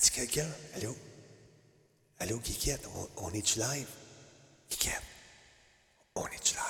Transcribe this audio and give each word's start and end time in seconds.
As-tu 0.00 0.12
quelqu'un? 0.12 0.48
Allô? 0.76 0.96
Allô, 2.20 2.38
Guiquette, 2.38 2.88
on, 2.96 3.26
on 3.26 3.34
est-tu 3.34 3.58
live? 3.58 3.86
Guiquette, 4.70 5.02
on 6.14 6.26
est-tu 6.28 6.54
live? 6.54 6.69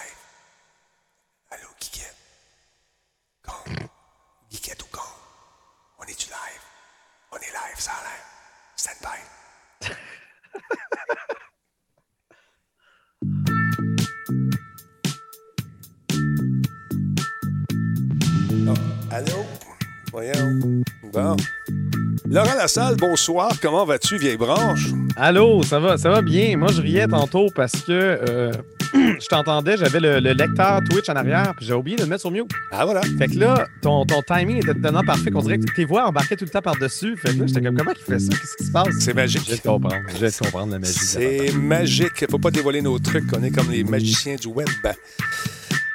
Laurent 22.30 22.54
Lassalle, 22.54 22.94
bonsoir. 22.94 23.50
Comment 23.60 23.84
vas-tu, 23.84 24.16
vieille 24.16 24.36
branche? 24.36 24.86
Allô, 25.16 25.64
ça 25.64 25.80
va, 25.80 25.98
ça 25.98 26.10
va 26.10 26.22
bien. 26.22 26.56
Moi, 26.56 26.68
je 26.70 26.80
riais 26.80 27.08
tantôt 27.08 27.48
parce 27.52 27.72
que 27.72 27.90
euh, 27.90 28.52
je 28.94 29.26
t'entendais, 29.26 29.76
j'avais 29.76 29.98
le, 29.98 30.20
le 30.20 30.32
lecteur 30.32 30.80
Twitch 30.88 31.08
en 31.08 31.16
arrière, 31.16 31.54
puis 31.56 31.66
j'ai 31.66 31.72
oublié 31.74 31.96
de 31.96 32.02
le 32.02 32.08
mettre 32.08 32.20
sur 32.20 32.30
mute. 32.30 32.48
Ah, 32.70 32.84
voilà. 32.84 33.00
Fait 33.18 33.26
que 33.26 33.36
là, 33.36 33.66
ton, 33.82 34.06
ton 34.06 34.22
timing 34.22 34.58
était 34.58 34.74
tellement 34.80 35.02
parfait 35.02 35.32
qu'on 35.32 35.42
dirait 35.42 35.58
que 35.58 35.74
tes 35.74 35.84
voix 35.84 36.06
embarquaient 36.06 36.36
tout 36.36 36.44
le 36.44 36.50
temps 36.50 36.62
par-dessus. 36.62 37.16
Fait 37.16 37.34
que 37.34 37.40
là, 37.40 37.46
j'étais 37.48 37.62
comme, 37.62 37.76
comment 37.76 37.90
il 37.98 38.12
fait 38.12 38.20
ça? 38.20 38.28
Qu'est-ce 38.30 38.56
qui 38.58 38.64
se 38.64 38.72
passe? 38.72 38.94
C'est 39.00 39.14
magique. 39.14 39.42
Je 39.46 39.50
vais 39.50 39.58
te 39.58 39.66
comprendre. 39.68 39.96
Je 40.14 40.18
vais 40.18 40.30
te 40.30 40.38
comprendre 40.38 40.72
la 40.72 40.78
magie. 40.78 40.92
C'est 40.92 41.52
magique. 41.52 42.30
Faut 42.30 42.38
pas 42.38 42.52
dévoiler 42.52 42.80
nos 42.80 42.96
trucs. 43.00 43.24
On 43.36 43.42
est 43.42 43.50
comme 43.50 43.72
les 43.72 43.82
magiciens 43.82 44.36
du 44.36 44.46
web. 44.46 44.68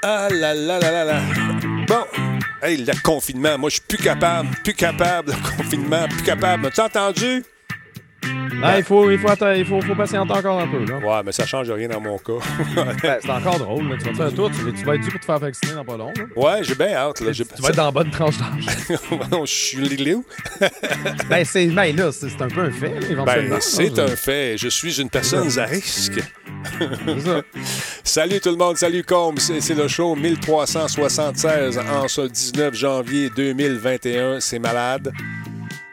Ah 0.03 0.27
là 0.29 0.53
là 0.53 0.79
là 0.79 0.91
là 0.91 1.05
là. 1.05 1.21
Bon. 1.87 2.34
Hey, 2.65 2.77
le 2.77 2.99
confinement. 3.03 3.59
Moi, 3.59 3.69
je 3.69 3.75
suis 3.75 3.83
plus 3.87 3.99
capable. 3.99 4.49
Plus 4.63 4.73
capable. 4.73 5.33
Le 5.33 5.57
confinement. 5.57 6.07
Plus 6.07 6.23
capable. 6.23 6.65
As-tu 6.65 6.81
entendu? 6.81 7.43
Ah, 8.63 8.77
il 8.79 8.83
faut, 8.83 9.11
il 9.11 9.19
faut, 9.19 9.29
attendre- 9.29 9.53
il 9.57 9.65
faut, 9.65 9.79
faut 9.81 9.95
patienter 9.95 10.31
encore 10.33 10.59
un 10.59 10.67
peu. 10.67 10.85
Là. 10.85 10.97
Ouais, 10.97 11.21
mais 11.25 11.31
ça 11.31 11.45
change 11.45 11.69
rien 11.69 11.87
dans 11.87 12.01
mon 12.01 12.17
cas. 12.17 12.33
Ben, 13.03 13.17
c'est 13.21 13.29
encore 13.29 13.59
drôle. 13.59 13.89
là. 13.89 13.95
Tu 13.99 14.05
vas 14.05 14.11
te 14.11 14.15
faire 14.17 14.25
un 14.27 14.31
tour? 14.31 14.49
Tu, 14.51 14.73
tu 14.73 14.85
vas 14.85 14.95
être 14.95 15.01
dû 15.01 15.09
pour 15.11 15.19
te 15.19 15.25
faire 15.25 15.39
vacciner 15.39 15.73
dans 15.73 15.85
pas 15.85 15.97
long. 15.97 16.11
là? 16.15 16.23
ouais, 16.35 16.63
j'ai 16.63 16.75
bien 16.75 16.93
hâte. 16.93 17.19
Là. 17.21 17.31
J'ai- 17.31 17.45
Tu 17.45 17.61
vas 17.61 17.69
être 17.69 17.75
dans 17.75 17.85
la 17.85 17.91
bonne 17.91 18.09
tranche 18.09 18.35
d'âge. 18.37 18.65
je 19.41 19.45
suis 19.45 19.77
Lilou. 19.77 20.25
ben, 21.29 21.45
c'est, 21.45 21.67
ben 21.67 21.95
là, 21.95 22.11
c'est 22.11 22.29
c'est 22.29 22.41
un 22.41 22.47
peu 22.47 22.61
un 22.61 22.71
fait, 22.71 22.89
là, 22.99 23.07
éventuellement. 23.09 23.55
Ben, 23.55 23.61
c'est 23.61 23.99
un 23.99 24.07
fait. 24.15 24.57
Je 24.57 24.67
suis 24.69 24.99
une 25.01 25.09
personne 25.09 25.47
à 25.59 25.65
risque. 25.65 26.19
C'est 26.79 27.19
ça. 27.21 27.41
Salut 28.03 28.39
tout 28.39 28.49
le 28.49 28.57
monde, 28.57 28.77
salut 28.77 29.03
Combe, 29.03 29.37
c'est 29.39 29.61
c'est 29.61 29.75
le 29.75 29.87
show 29.87 30.15
1376 30.15 31.79
en 31.79 32.07
ce 32.07 32.21
19 32.21 32.73
janvier 32.73 33.29
2021, 33.35 34.39
c'est 34.39 34.59
malade. 34.59 35.11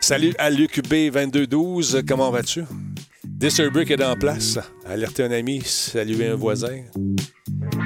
Salut 0.02 0.34
à 0.36 0.50
l'UQB 0.50 1.12
2212, 1.12 2.02
comment 2.08 2.32
vas-tu? 2.32 2.64
Disturbrick 3.24 3.88
est 3.92 4.02
en 4.02 4.16
place, 4.16 4.58
alerter 4.84 5.22
un 5.22 5.30
ami, 5.30 5.62
saluer 5.64 6.26
un 6.26 6.34
voisin. 6.34 6.80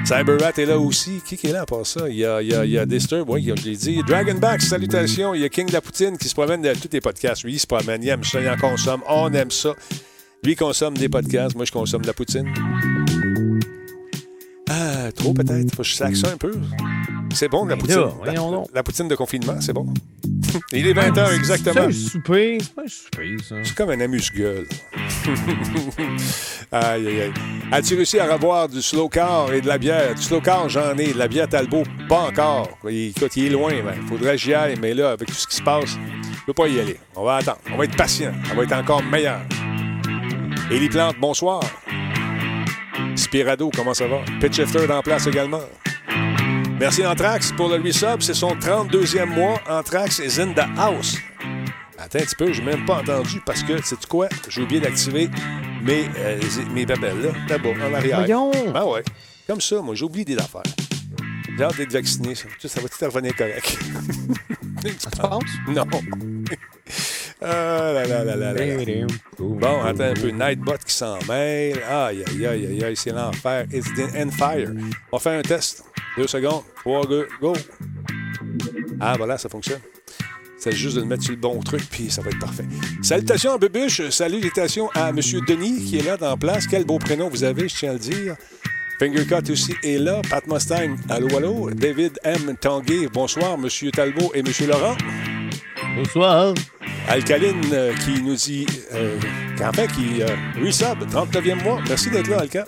Cyberrat 0.03 0.53
est 0.57 0.65
là 0.65 0.79
aussi. 0.79 1.21
Qui 1.23 1.37
qui 1.37 1.45
est 1.45 1.51
là 1.51 1.61
à 1.61 1.65
part 1.67 1.85
ça? 1.85 2.09
Il 2.09 2.15
y 2.15 2.25
a, 2.25 2.41
il 2.41 2.47
y 2.47 2.55
a, 2.55 2.65
il 2.65 2.71
y 2.71 2.77
a 2.79 2.87
Disturb, 2.87 3.29
oui, 3.29 3.53
je 3.55 3.63
l'ai 3.63 3.75
dit. 3.75 4.01
Dragonback, 4.07 4.63
salutations. 4.63 5.35
Il 5.35 5.41
y 5.41 5.43
a 5.45 5.49
King 5.49 5.67
de 5.67 5.73
la 5.73 5.79
Poutine 5.81 6.17
qui 6.17 6.27
se 6.27 6.33
promène 6.33 6.63
dans 6.63 6.75
tous 6.75 6.89
les 6.91 7.01
podcasts. 7.01 7.43
Lui, 7.43 7.53
il 7.53 7.59
se 7.59 7.67
promène, 7.67 8.01
il 8.01 8.09
aime 8.09 8.23
ça, 8.23 8.41
il 8.41 8.49
en 8.49 8.57
consomme. 8.57 9.03
On 9.07 9.31
aime 9.33 9.51
ça. 9.51 9.75
Lui, 10.43 10.53
il 10.53 10.55
consomme 10.55 10.97
des 10.97 11.09
podcasts. 11.09 11.55
Moi, 11.55 11.65
je 11.65 11.71
consomme 11.71 12.01
de 12.01 12.07
la 12.07 12.13
poutine. 12.13 12.51
Ah, 14.69 15.11
trop 15.15 15.33
peut-être. 15.33 15.69
Faut 15.75 15.83
que 15.83 15.87
je 15.87 15.93
slack 15.93 16.15
ça 16.15 16.31
un 16.31 16.37
peu. 16.37 16.53
C'est 17.35 17.47
bon, 17.47 17.65
la 17.65 17.75
Ben 17.75 17.81
poutine. 17.81 18.65
La 18.73 18.81
poutine 18.81 19.07
de 19.07 19.15
confinement, 19.15 19.61
c'est 19.61 19.73
bon. 19.73 19.93
Il 20.71 20.87
est 20.87 20.93
20h 20.93 21.35
exactement. 21.35 21.73
C'est 21.73 21.79
un 21.81 21.91
souper. 21.91 22.57
C'est 22.61 22.73
pas 22.73 22.83
un 22.83 22.87
souper, 22.87 23.35
ça. 23.43 23.55
C'est 23.63 23.75
comme 23.75 23.89
un 23.89 23.99
amuse-gueule. 23.99 24.67
aïe, 26.71 27.07
aïe, 27.07 27.21
aïe. 27.21 27.33
As-tu 27.71 27.95
réussi 27.95 28.19
à 28.19 28.31
revoir 28.31 28.67
du 28.69 28.81
slow 28.81 29.09
car 29.09 29.53
et 29.53 29.61
de 29.61 29.67
la 29.67 29.77
bière? 29.77 30.15
Du 30.15 30.21
slow 30.21 30.41
car, 30.41 30.69
j'en 30.69 30.97
ai. 30.97 31.13
De 31.13 31.17
la 31.17 31.27
bière 31.27 31.47
Talbot, 31.47 31.83
pas 32.07 32.21
encore. 32.21 32.69
Il, 32.85 33.09
écoute, 33.09 33.35
il 33.37 33.45
est 33.45 33.49
loin. 33.49 33.71
Il 33.73 34.07
faudrait 34.07 34.31
que 34.31 34.37
j'y 34.37 34.53
aille, 34.53 34.75
mais 34.81 34.93
là, 34.93 35.11
avec 35.11 35.27
tout 35.27 35.35
ce 35.35 35.47
qui 35.47 35.55
se 35.55 35.63
passe, 35.63 35.91
je 35.91 36.45
peux 36.45 36.53
pas 36.53 36.67
y 36.67 36.79
aller. 36.79 36.97
On 37.15 37.23
va 37.23 37.35
attendre. 37.37 37.59
On 37.71 37.77
va 37.77 37.85
être 37.85 37.97
patient. 37.97 38.33
On 38.51 38.55
va 38.55 38.63
être 38.63 38.73
encore 38.73 39.03
meilleur. 39.03 39.41
Élie 40.71 40.89
Plante, 40.89 41.15
bonsoir. 41.19 41.61
Spirado, 43.15 43.71
comment 43.75 43.93
ça 43.93 44.07
va? 44.07 44.21
Pitch 44.39 44.55
Shifter 44.55 44.91
en 44.91 45.01
place 45.01 45.27
également. 45.27 45.61
Merci 46.79 47.03
Anthrax 47.03 47.51
pour 47.53 47.69
le 47.69 47.81
resub. 47.81 48.21
C'est 48.21 48.35
son 48.35 48.55
32e 48.55 49.25
mois. 49.25 49.59
Anthrax 49.67 50.19
is 50.19 50.39
in 50.39 50.53
the 50.53 50.65
house. 50.77 51.17
Attends 51.97 52.19
un 52.19 52.21
petit 52.21 52.35
peu, 52.35 52.53
je 52.53 52.61
n'ai 52.61 52.75
même 52.75 52.85
pas 52.85 52.99
entendu 52.99 53.41
parce 53.43 53.63
que, 53.63 53.81
sais-tu 53.81 54.05
quoi? 54.07 54.29
J'ai 54.47 54.61
oublié 54.61 54.79
d'activer 54.79 55.27
mes, 55.81 56.07
euh, 56.19 56.39
mes 56.71 56.85
babelles 56.85 57.19
là, 57.21 57.29
là-bas, 57.49 57.69
en 57.89 57.93
arrière. 57.95 58.19
Voyons. 58.19 58.51
Ah 58.75 58.85
ouais. 58.85 59.03
Comme 59.47 59.59
ça, 59.59 59.81
moi, 59.81 59.95
j'ai 59.95 60.05
oublié 60.05 60.23
des 60.23 60.37
affaires. 60.37 60.61
J'ai 61.57 61.63
hâte 61.63 61.77
d'être 61.77 61.93
vacciné. 61.93 62.35
Ça, 62.35 62.47
ça 62.61 62.79
va 62.79 62.87
tout 62.87 63.05
revenir 63.05 63.35
correct. 63.35 63.77
Tu 64.83 65.19
penses? 65.19 65.43
non. 65.69 65.87
ah 67.41 67.91
là 67.93 68.05
là 68.05 68.23
là 68.23 68.35
là 68.35 68.53
là. 68.53 69.07
Bon, 69.39 69.83
attends 69.83 70.03
un 70.03 70.13
peu. 70.13 70.29
Nightbot 70.29 70.77
qui 70.85 70.93
s'en 70.93 71.17
mêle. 71.27 71.81
Aïe, 71.89 72.23
aïe, 72.27 72.45
aïe, 72.45 72.67
aïe, 72.67 72.83
aïe, 72.83 72.95
c'est 72.95 73.09
l'enfer. 73.09 73.65
It's 73.73 73.91
the 73.95 74.15
end 74.15 74.29
fire. 74.29 74.71
On 75.11 75.17
va 75.17 75.19
faire 75.19 75.39
un 75.39 75.41
test. 75.41 75.83
Deux 76.17 76.27
secondes. 76.27 76.63
Trois, 76.77 77.05
deux, 77.05 77.27
go. 77.39 77.53
Ah, 78.99 79.15
voilà, 79.17 79.37
ça 79.37 79.49
fonctionne. 79.49 79.79
C'est 80.57 80.71
juste 80.71 80.95
de 80.95 81.01
le 81.01 81.07
mettre 81.07 81.23
sur 81.23 81.33
le 81.33 81.39
bon 81.39 81.59
truc, 81.59 81.83
puis 81.89 82.09
ça 82.09 82.21
va 82.23 82.31
être 82.31 82.39
parfait. 82.39 82.65
Salutations 83.03 83.53
à 83.53 83.57
Bubuche. 83.59 84.09
Salutations 84.09 84.89
à 84.95 85.09
M. 85.09 85.19
Denis 85.47 85.85
qui 85.85 85.99
est 85.99 86.03
là 86.03 86.17
dans 86.17 86.35
place. 86.35 86.65
Quel 86.65 86.83
beau 86.83 86.97
prénom 86.97 87.29
vous 87.29 87.43
avez, 87.43 87.69
je 87.69 87.75
tiens 87.75 87.91
à 87.91 87.93
le 87.93 87.99
dire. 87.99 88.35
Fingercut 88.99 89.51
aussi 89.51 89.75
est 89.83 89.99
là. 89.99 90.21
Pat 90.27 90.45
Mustang, 90.47 90.95
allô, 91.09 91.37
allô. 91.37 91.69
David 91.69 92.19
M. 92.23 92.55
Tanguay, 92.59 93.07
bonsoir, 93.13 93.53
M. 93.53 93.91
Talbot 93.91 94.31
et 94.33 94.39
M. 94.39 94.47
Laurent. 94.67 94.97
Bonsoir. 95.95 96.55
Alcaline 97.07 97.61
euh, 97.71 97.93
qui 97.93 98.21
nous 98.21 98.35
dit, 98.35 98.65
euh, 98.93 99.17
en 99.63 99.71
fait, 99.71 99.87
qui 99.87 100.21
euh, 100.21 100.27
resub, 100.59 101.03
39e 101.09 101.63
mois. 101.63 101.79
Merci 101.87 102.09
d'être 102.09 102.27
là, 102.27 102.39
Alca. 102.39 102.65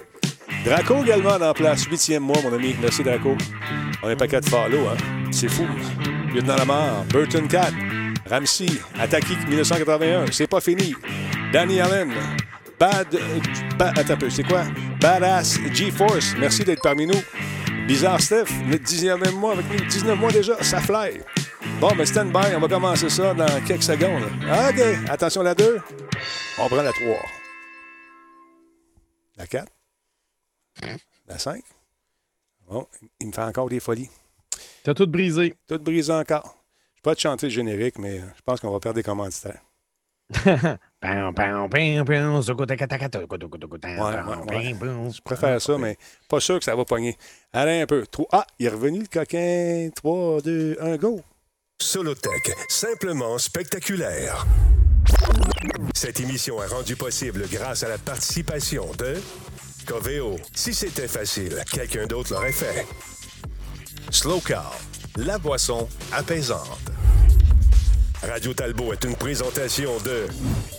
Draco 0.66 1.04
également 1.04 1.38
la 1.38 1.54
place, 1.54 1.86
8e 1.88 2.20
mois, 2.20 2.42
mon 2.44 2.54
ami. 2.54 2.76
Merci, 2.82 3.04
Draco. 3.04 3.36
On 4.04 4.08
a 4.08 4.12
un 4.12 4.16
paquet 4.16 4.42
de 4.42 4.46
follow, 4.50 4.88
hein. 4.88 4.98
C'est 5.32 5.48
fou. 5.50 5.66
Lieutenant 6.34 6.56
Lamar, 6.58 7.04
Burton 7.06 7.48
Cat, 7.48 7.72
Ramsey, 8.30 8.68
Ataki 9.00 9.36
1981, 9.48 10.26
c'est 10.32 10.48
pas 10.48 10.60
fini. 10.62 10.94
Danny 11.52 11.80
Allen, 11.80 12.12
Bad. 12.80 13.08
Ba- 13.78 13.94
attends 13.96 14.14
un 14.14 14.18
peu, 14.18 14.30
c'est 14.30 14.44
quoi? 14.44 14.64
Badass 15.02 15.60
G-Force, 15.74 16.36
merci 16.40 16.64
d'être 16.64 16.82
parmi 16.84 17.08
nous. 17.08 17.22
Bizarre 17.88 18.22
Steph, 18.22 18.46
notre 18.68 18.84
10e 18.84 19.32
mois 19.32 19.54
avec 19.54 19.66
nous, 19.72 19.84
19 19.86 20.20
mois 20.20 20.32
déjà, 20.32 20.62
ça 20.64 20.80
fly. 20.80 21.22
Bon, 21.80 21.90
mais 21.98 22.06
stand 22.06 22.32
by, 22.32 22.54
on 22.56 22.60
va 22.60 22.68
commencer 22.68 23.10
ça 23.10 23.34
dans 23.34 23.62
quelques 23.66 23.84
secondes. 23.84 24.24
Ah, 24.52 24.70
OK, 24.70 24.82
attention 25.10 25.42
la 25.42 25.56
2. 25.56 25.80
On 26.60 26.68
prend 26.68 26.82
la 26.82 26.92
3. 26.92 27.04
La 29.38 29.48
4. 29.48 29.66
La 31.28 31.38
5. 31.38 31.62
Bon, 32.68 32.88
il 33.20 33.28
me 33.28 33.32
fait 33.32 33.42
encore 33.42 33.70
des 33.70 33.80
folies. 33.80 34.10
T'as 34.84 34.94
tout 34.94 35.08
brisé. 35.08 35.56
Tout 35.68 35.80
brisé 35.80 36.14
encore. 36.14 36.58
Je 36.96 37.02
peux 37.02 37.12
pas 37.12 37.16
te 37.16 37.22
chanter 37.22 37.48
le 37.48 37.52
générique, 37.52 37.98
mais 37.98 38.20
je 38.20 38.42
pense 38.44 38.60
qu'on 38.60 38.72
va 38.72 38.80
perdre 38.80 38.96
des 38.96 39.04
commanditaires. 39.04 39.62
Ouais, 41.02 41.16
ouais. 44.52 44.74
Je 45.12 45.22
préfère 45.22 45.62
ça, 45.62 45.78
mais 45.78 45.98
pas 46.28 46.42
sûr 46.42 46.60
que 46.60 46.66
ça 46.66 46.76
va 46.76 46.84
pogner. 46.84 47.18
Allez 47.54 47.82
un 47.82 47.86
peu. 47.86 48.06
Trois. 48.06 48.28
Ah, 48.34 48.46
il 48.60 48.66
est 48.66 48.70
revenu 48.70 49.00
le 49.00 49.08
coquin. 49.08 49.90
3, 49.96 50.42
2, 50.42 50.78
1, 50.80 50.98
go. 50.98 51.22
Solotech, 51.82 52.52
simplement 52.68 53.38
spectaculaire. 53.38 54.46
Cette 55.96 56.20
émission 56.20 56.62
est 56.62 56.68
rendue 56.68 56.98
possible 56.98 57.46
grâce 57.50 57.84
à 57.84 57.90
la 57.90 57.98
participation 57.98 58.86
de 58.98 59.16
Coveo. 59.90 60.36
Si 60.54 60.72
c'était 60.72 61.08
facile, 61.08 61.64
quelqu'un 61.72 62.06
d'autre 62.06 62.34
l'aurait 62.34 62.52
fait. 62.52 62.86
Slow 64.12 64.40
Car, 64.40 64.78
la 65.18 65.40
boisson 65.40 65.90
apaisante. 66.12 66.92
Radio 68.22 68.54
Talbot 68.54 68.94
est 68.94 69.04
une 69.06 69.16
présentation 69.16 69.98
de 70.06 70.28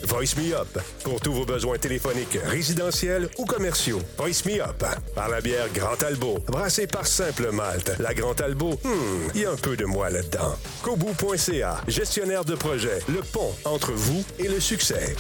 Voice 0.05 0.37
Me 0.37 0.55
Up 0.55 0.79
pour 1.03 1.21
tous 1.21 1.33
vos 1.33 1.45
besoins 1.45 1.79
téléphoniques, 1.79 2.39
résidentiels 2.45 3.29
ou 3.39 3.47
commerciaux. 3.47 4.01
Voice 4.17 4.45
Me 4.47 4.61
Up 4.61 4.85
par 5.15 5.29
la 5.29 5.41
bière 5.41 5.67
Grand 5.75 5.97
Talbot, 5.97 6.39
brassée 6.47 6.87
par 6.87 7.07
Simple 7.07 7.51
Malte. 7.51 7.97
La 7.99 8.15
Grand 8.15 8.35
Talbot, 8.35 8.79
hmm, 8.85 9.31
il 9.35 9.41
y 9.41 9.45
a 9.47 9.51
un 9.51 9.57
peu 9.57 9.77
de 9.77 9.87
moi 9.87 10.11
là-dedans. 10.11 10.55
Kobu.ca, 10.83 11.81
gestionnaire 11.89 12.45
de 12.45 12.55
projet, 12.55 13.01
le 13.09 13.23
pont 13.23 13.53
entre 13.65 13.91
vous 13.91 14.23
et 14.39 14.47
le 14.47 14.61
succès. 14.61 15.17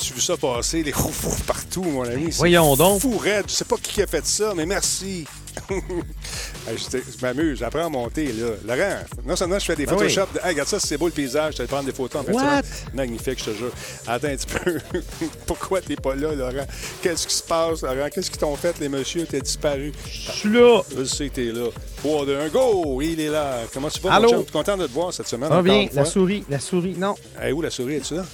As-tu 0.00 0.14
vu 0.14 0.20
ça 0.22 0.36
passer, 0.38 0.82
les 0.82 0.92
fous 0.92 1.36
partout, 1.46 1.82
mon 1.82 2.04
ami? 2.04 2.32
C'est 2.32 2.38
Voyons 2.38 2.74
donc. 2.74 3.02
Fou 3.02 3.18
raide. 3.18 3.44
Je 3.48 3.52
sais 3.52 3.66
pas 3.66 3.76
qui 3.76 4.00
a 4.00 4.06
fait 4.06 4.24
ça, 4.24 4.54
mais 4.56 4.64
merci. 4.64 5.26
Je 5.70 7.22
m'amuse, 7.22 7.58
j'apprends 7.58 7.86
à 7.86 7.88
monter, 7.88 8.32
là. 8.32 8.50
Laurent, 8.64 8.98
non 9.26 9.34
seulement 9.36 9.58
je 9.58 9.64
fais 9.64 9.74
des 9.76 9.84
oui. 9.84 9.90
Photoshop, 9.90 10.26
de- 10.32 10.38
hey, 10.38 10.50
regarde 10.50 10.68
ça, 10.68 10.78
c'est 10.78 10.96
beau 10.96 11.06
le 11.06 11.12
paysage, 11.12 11.54
je 11.56 11.62
vais 11.62 11.66
prendre 11.68 11.84
des 11.86 11.92
photos 11.92 12.22
en 12.22 12.24
fait. 12.24 12.32
What? 12.32 12.62
Magnifique, 12.94 13.40
je 13.40 13.50
te 13.50 13.56
jure. 13.56 13.72
Attends 14.06 14.28
un 14.28 14.36
petit 14.36 14.46
peu. 14.46 14.78
Pourquoi 15.46 15.80
t'es 15.80 15.96
pas 15.96 16.14
là, 16.14 16.34
Laurent? 16.34 16.66
Qu'est-ce 17.02 17.26
qui 17.26 17.34
se 17.34 17.42
passe, 17.42 17.82
Laurent? 17.82 18.08
Qu'est-ce 18.14 18.30
qu'ils 18.30 18.40
t'ont 18.40 18.54
fait, 18.56 18.78
les 18.78 18.88
messieurs? 18.88 19.26
T'es 19.28 19.40
disparu. 19.40 19.92
Je 20.06 20.30
suis 20.30 20.48
là. 20.52 20.82
Je 20.96 21.04
sais 21.04 21.28
que 21.28 21.34
t'es 21.34 21.52
là. 21.52 21.66
3, 21.98 22.26
2, 22.26 22.38
1, 22.38 22.48
go! 22.48 23.02
Il 23.02 23.20
est 23.20 23.28
là. 23.28 23.58
Comment 23.74 23.88
tu 23.88 24.00
vas, 24.00 24.14
Allô? 24.14 24.30
mon 24.30 24.36
chum? 24.38 24.46
Content 24.52 24.76
de 24.76 24.86
te 24.86 24.92
voir 24.92 25.12
cette 25.12 25.26
semaine. 25.28 25.50
Bien? 25.62 25.88
La 25.92 26.04
souris, 26.04 26.44
la 26.48 26.60
souris, 26.60 26.94
non. 26.96 27.16
Hey, 27.40 27.52
où 27.52 27.60
la 27.60 27.70
souris? 27.70 27.96
Es-tu 27.96 28.14
là? 28.14 28.24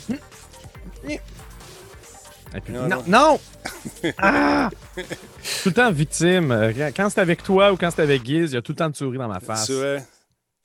Puis- 1.02 1.18
Non, 2.70 2.88
non, 2.88 3.02
non! 3.06 3.40
Ah! 4.18 4.70
Tout 4.94 5.68
le 5.68 5.72
temps 5.72 5.90
victime. 5.92 6.50
Euh, 6.52 6.72
Quand 6.96 7.10
c'est 7.10 7.20
avec 7.20 7.42
toi 7.42 7.72
ou 7.72 7.76
quand 7.76 7.90
c'est 7.90 8.02
avec 8.02 8.24
Giz, 8.24 8.52
il 8.52 8.54
y 8.54 8.56
a 8.56 8.62
tout 8.62 8.72
le 8.72 8.76
temps 8.76 8.88
de 8.88 8.96
souris 8.96 9.18
dans 9.18 9.28
ma 9.28 9.40
face. 9.40 9.66
C'est 9.66 9.74
vrai. 9.74 10.04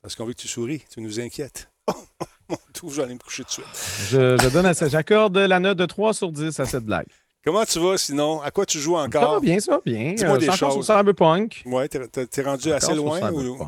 Parce 0.00 0.14
qu'on 0.14 0.24
veut 0.24 0.32
que 0.32 0.38
tu 0.40 0.48
souris. 0.48 0.82
Tu 0.92 1.00
nous 1.00 1.20
inquiètes. 1.20 1.68
Mon 2.48 2.56
tout, 2.72 2.90
je 2.90 2.96
vais 2.96 3.02
aller 3.04 3.14
me 3.14 3.18
coucher 3.18 3.44
de 3.44 3.50
suite. 3.50 3.64
Je, 4.10 4.36
je 4.40 4.48
donne 4.48 4.66
à 4.66 4.74
ça. 4.74 4.88
J'accorde 4.88 5.36
la 5.36 5.58
note 5.60 5.78
de 5.78 5.86
3 5.86 6.14
sur 6.14 6.30
10 6.32 6.58
à 6.60 6.64
cette 6.66 6.84
blague. 6.84 7.06
Comment 7.44 7.64
tu 7.64 7.80
vas 7.80 7.98
sinon? 7.98 8.40
À 8.40 8.50
quoi 8.52 8.64
tu 8.64 8.78
joues 8.78 8.94
Ça 8.94 9.00
va 9.00 9.06
encore? 9.26 9.40
bien, 9.40 9.58
ça 9.58 9.72
va 9.72 9.80
bien. 9.84 10.12
Dis-moi 10.12 10.36
Euh, 10.36 10.38
des 10.38 10.46
je 10.46 10.52
suis 10.52 10.64
encore 10.64 10.74
choses. 10.76 10.86
sur 10.86 10.96
Cyberpunk. 10.98 11.62
Ouais, 11.66 11.88
t'es, 11.88 12.42
rendu 12.42 12.72
assez 12.72 12.86
Encore 12.92 12.96
loin? 12.96 13.32
Ou... 13.32 13.58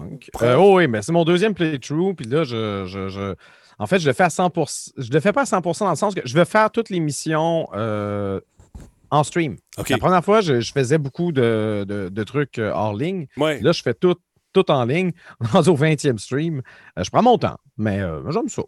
Euh, 0.43 0.55
oh 0.57 0.77
oui, 0.77 0.87
mais 0.87 1.03
c'est 1.03 1.11
mon 1.13 1.25
deuxième 1.25 1.55
playthrough. 1.55 2.15
Puis 2.15 2.27
là, 2.27 2.45
je, 2.45 2.85
je- 2.87 3.09
je- 3.09 3.35
En 3.79 3.87
fait, 3.87 3.99
je 3.99 4.07
le 4.07 4.13
fais 4.13 4.25
à 4.25 4.31
100 4.31 4.51
Je 4.97 5.11
le 5.11 5.21
fais 5.21 5.33
pas 5.33 5.43
à 5.43 5.47
100 5.47 5.61
dans 5.61 5.91
le 5.91 5.97
sens 5.97 6.15
que 6.15 6.21
je 6.25 6.35
vais 6.35 6.45
faire 6.45 6.71
toutes 6.71 6.91
les 6.91 7.01
missions 7.01 7.69
euh, 7.75 8.41
en 9.11 9.25
stream. 9.25 9.57
La 9.89 9.99
première 9.99 10.25
fois, 10.25 10.41
je, 10.41 10.61
je 10.61 10.73
faisais 10.73 10.99
beaucoup 10.99 11.33
de, 11.33 11.85
de- 11.87 12.09
de 12.09 12.25
trucs 12.25 12.59
euh, 12.59 12.73
hors 12.73 12.95
ligne. 12.95 13.27
Ouais. 13.37 13.61
Là, 13.61 13.73
je 13.73 13.83
fais 13.83 13.95
tout, 13.95 14.17
tout 14.53 14.71
en 14.71 14.85
ligne. 14.85 15.13
Rendu 15.41 15.71
au 15.71 15.77
20e 15.77 16.19
stream. 16.19 16.63
Euh, 16.99 17.05
je 17.05 17.11
prends 17.11 17.23
mon 17.23 17.39
temps, 17.39 17.59
mais 17.77 18.01
euh, 18.01 18.31
j'aime 18.31 18.49
ça. 18.49 18.63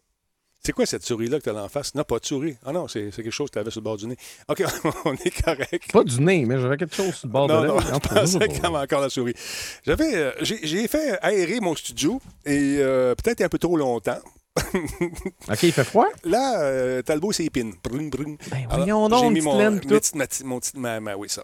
C'est 0.65 0.73
quoi 0.73 0.85
cette 0.85 1.05
souris-là 1.05 1.39
que 1.39 1.45
t'as 1.45 1.63
en 1.63 1.69
face? 1.69 1.95
Non, 1.95 2.03
pas 2.03 2.19
de 2.19 2.25
souris. 2.27 2.57
Ah 2.65 2.73
non, 2.73 2.89
c'est, 2.89 3.11
quelque 3.15 3.31
chose 3.31 3.51
que 3.51 3.55
t'avais 3.55 3.71
sur 3.71 3.81
le 3.81 3.85
bord 3.85 3.97
du 3.99 4.09
nez. 4.09 4.17
OK, 4.49 4.65
on 5.05 5.15
est 5.15 5.43
correct. 5.45 5.93
Pas 5.93 6.03
du 6.03 6.21
nez, 6.21 6.45
mais 6.45 6.59
j'avais 6.59 6.77
quelque 6.77 6.95
chose 6.97 7.15
sur 7.15 7.29
le 7.29 7.33
bord 7.33 7.47
Non, 7.47 7.63
de 7.63 7.67
non, 7.69 7.79
je 7.81 8.09
pensais 8.09 8.39
pas. 8.61 8.67
avait 8.67 8.77
encore 8.79 9.01
la 9.01 9.09
souris. 9.09 9.35
J'avais, 9.85 10.17
euh, 10.17 10.33
j'ai, 10.41 10.59
j'ai 10.67 10.89
fait 10.89 11.19
aérer 11.23 11.61
mon 11.61 11.77
studio 11.77 12.21
et 12.45 12.79
euh, 12.81 13.15
peut-être 13.15 13.43
un 13.43 13.49
peu 13.49 13.59
trop 13.59 13.77
longtemps. 13.77 14.19
OK, 15.51 15.63
il 15.63 15.73
fait 15.73 15.85
froid? 15.85 16.07
Là, 16.25 16.61
euh, 16.63 17.03
Talbot 17.03 17.33
s'épine. 17.33 17.75
Brun, 17.85 18.09
brun. 18.09 18.37
Ben 18.51 18.67
voyons 18.71 19.09
donc, 19.09 19.25
j'ai 19.25 19.31
mis 19.31 19.41
mon, 19.41 19.59
laine 19.59 19.81
pis 19.81 19.87
mes 19.89 19.95
tout. 19.95 20.01
petites- 20.01 20.15
ma 20.15 20.27
petite- 20.27 20.45
mon 20.47 20.59
petit- 20.61 20.79
ma- 20.79 21.01
ma- 21.01 21.15
oui, 21.17 21.29
ça. 21.29 21.43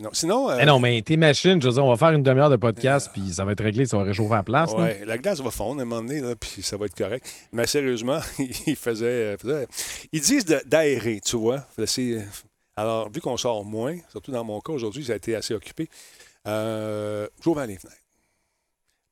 Non. 0.00 0.10
Sinon, 0.12 0.50
euh, 0.50 0.56
Mais 0.56 0.66
non, 0.66 0.80
mais 0.80 1.00
tes 1.02 1.16
machines, 1.16 1.62
je 1.62 1.68
veux 1.68 1.74
dire, 1.74 1.84
on 1.84 1.90
va 1.90 1.96
faire 1.96 2.10
une 2.10 2.24
demi-heure 2.24 2.50
de 2.50 2.56
podcast, 2.56 3.10
puis 3.12 3.32
ça 3.32 3.44
va 3.44 3.52
être 3.52 3.62
réglé, 3.62 3.86
ça 3.86 3.96
va 3.96 4.02
réchauffer 4.02 4.32
à 4.34 4.38
la 4.38 4.42
place. 4.42 4.72
Ouais, 4.72 5.02
la 5.06 5.16
glace 5.16 5.40
va 5.40 5.52
fondre 5.52 5.78
à 5.78 5.82
un 5.82 5.86
moment 5.86 6.02
donné, 6.02 6.20
là, 6.20 6.34
puis 6.34 6.60
ça 6.62 6.76
va 6.76 6.86
être 6.86 6.96
correct. 6.96 7.24
Mais 7.52 7.64
sérieusement, 7.66 8.18
il 8.66 8.74
faisait, 8.74 9.36
faisait- 9.38 9.68
Ils 10.12 10.20
disent 10.20 10.44
d'aérer, 10.66 11.20
tu 11.24 11.36
vois. 11.36 11.64
C'est- 11.86 12.26
Alors, 12.76 13.08
vu 13.12 13.20
qu'on 13.20 13.36
sort 13.36 13.64
moins, 13.64 13.96
surtout 14.10 14.32
dans 14.32 14.42
mon 14.42 14.60
cas 14.60 14.72
aujourd'hui, 14.72 15.04
ça 15.04 15.12
a 15.12 15.16
été 15.16 15.36
assez 15.36 15.54
occupé, 15.54 15.88
euh, 16.48 17.28
j'ouvre 17.42 17.60
les 17.64 17.76
fenêtres. 17.76 17.96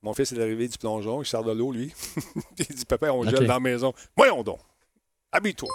Mon 0.03 0.13
fils 0.13 0.33
est 0.33 0.41
arrivé 0.41 0.67
du 0.67 0.77
plongeon, 0.77 1.21
il 1.21 1.25
sort 1.25 1.45
de 1.45 1.53
l'eau, 1.53 1.71
lui. 1.71 1.93
il 2.57 2.75
dit 2.75 2.85
Papa, 2.85 3.09
on 3.11 3.23
gèle 3.23 3.35
OK. 3.35 3.45
dans 3.45 3.53
la 3.53 3.59
maison. 3.61 3.93
Voyons 4.17 4.43
donc. 4.43 4.59
Habille-toi. 5.31 5.69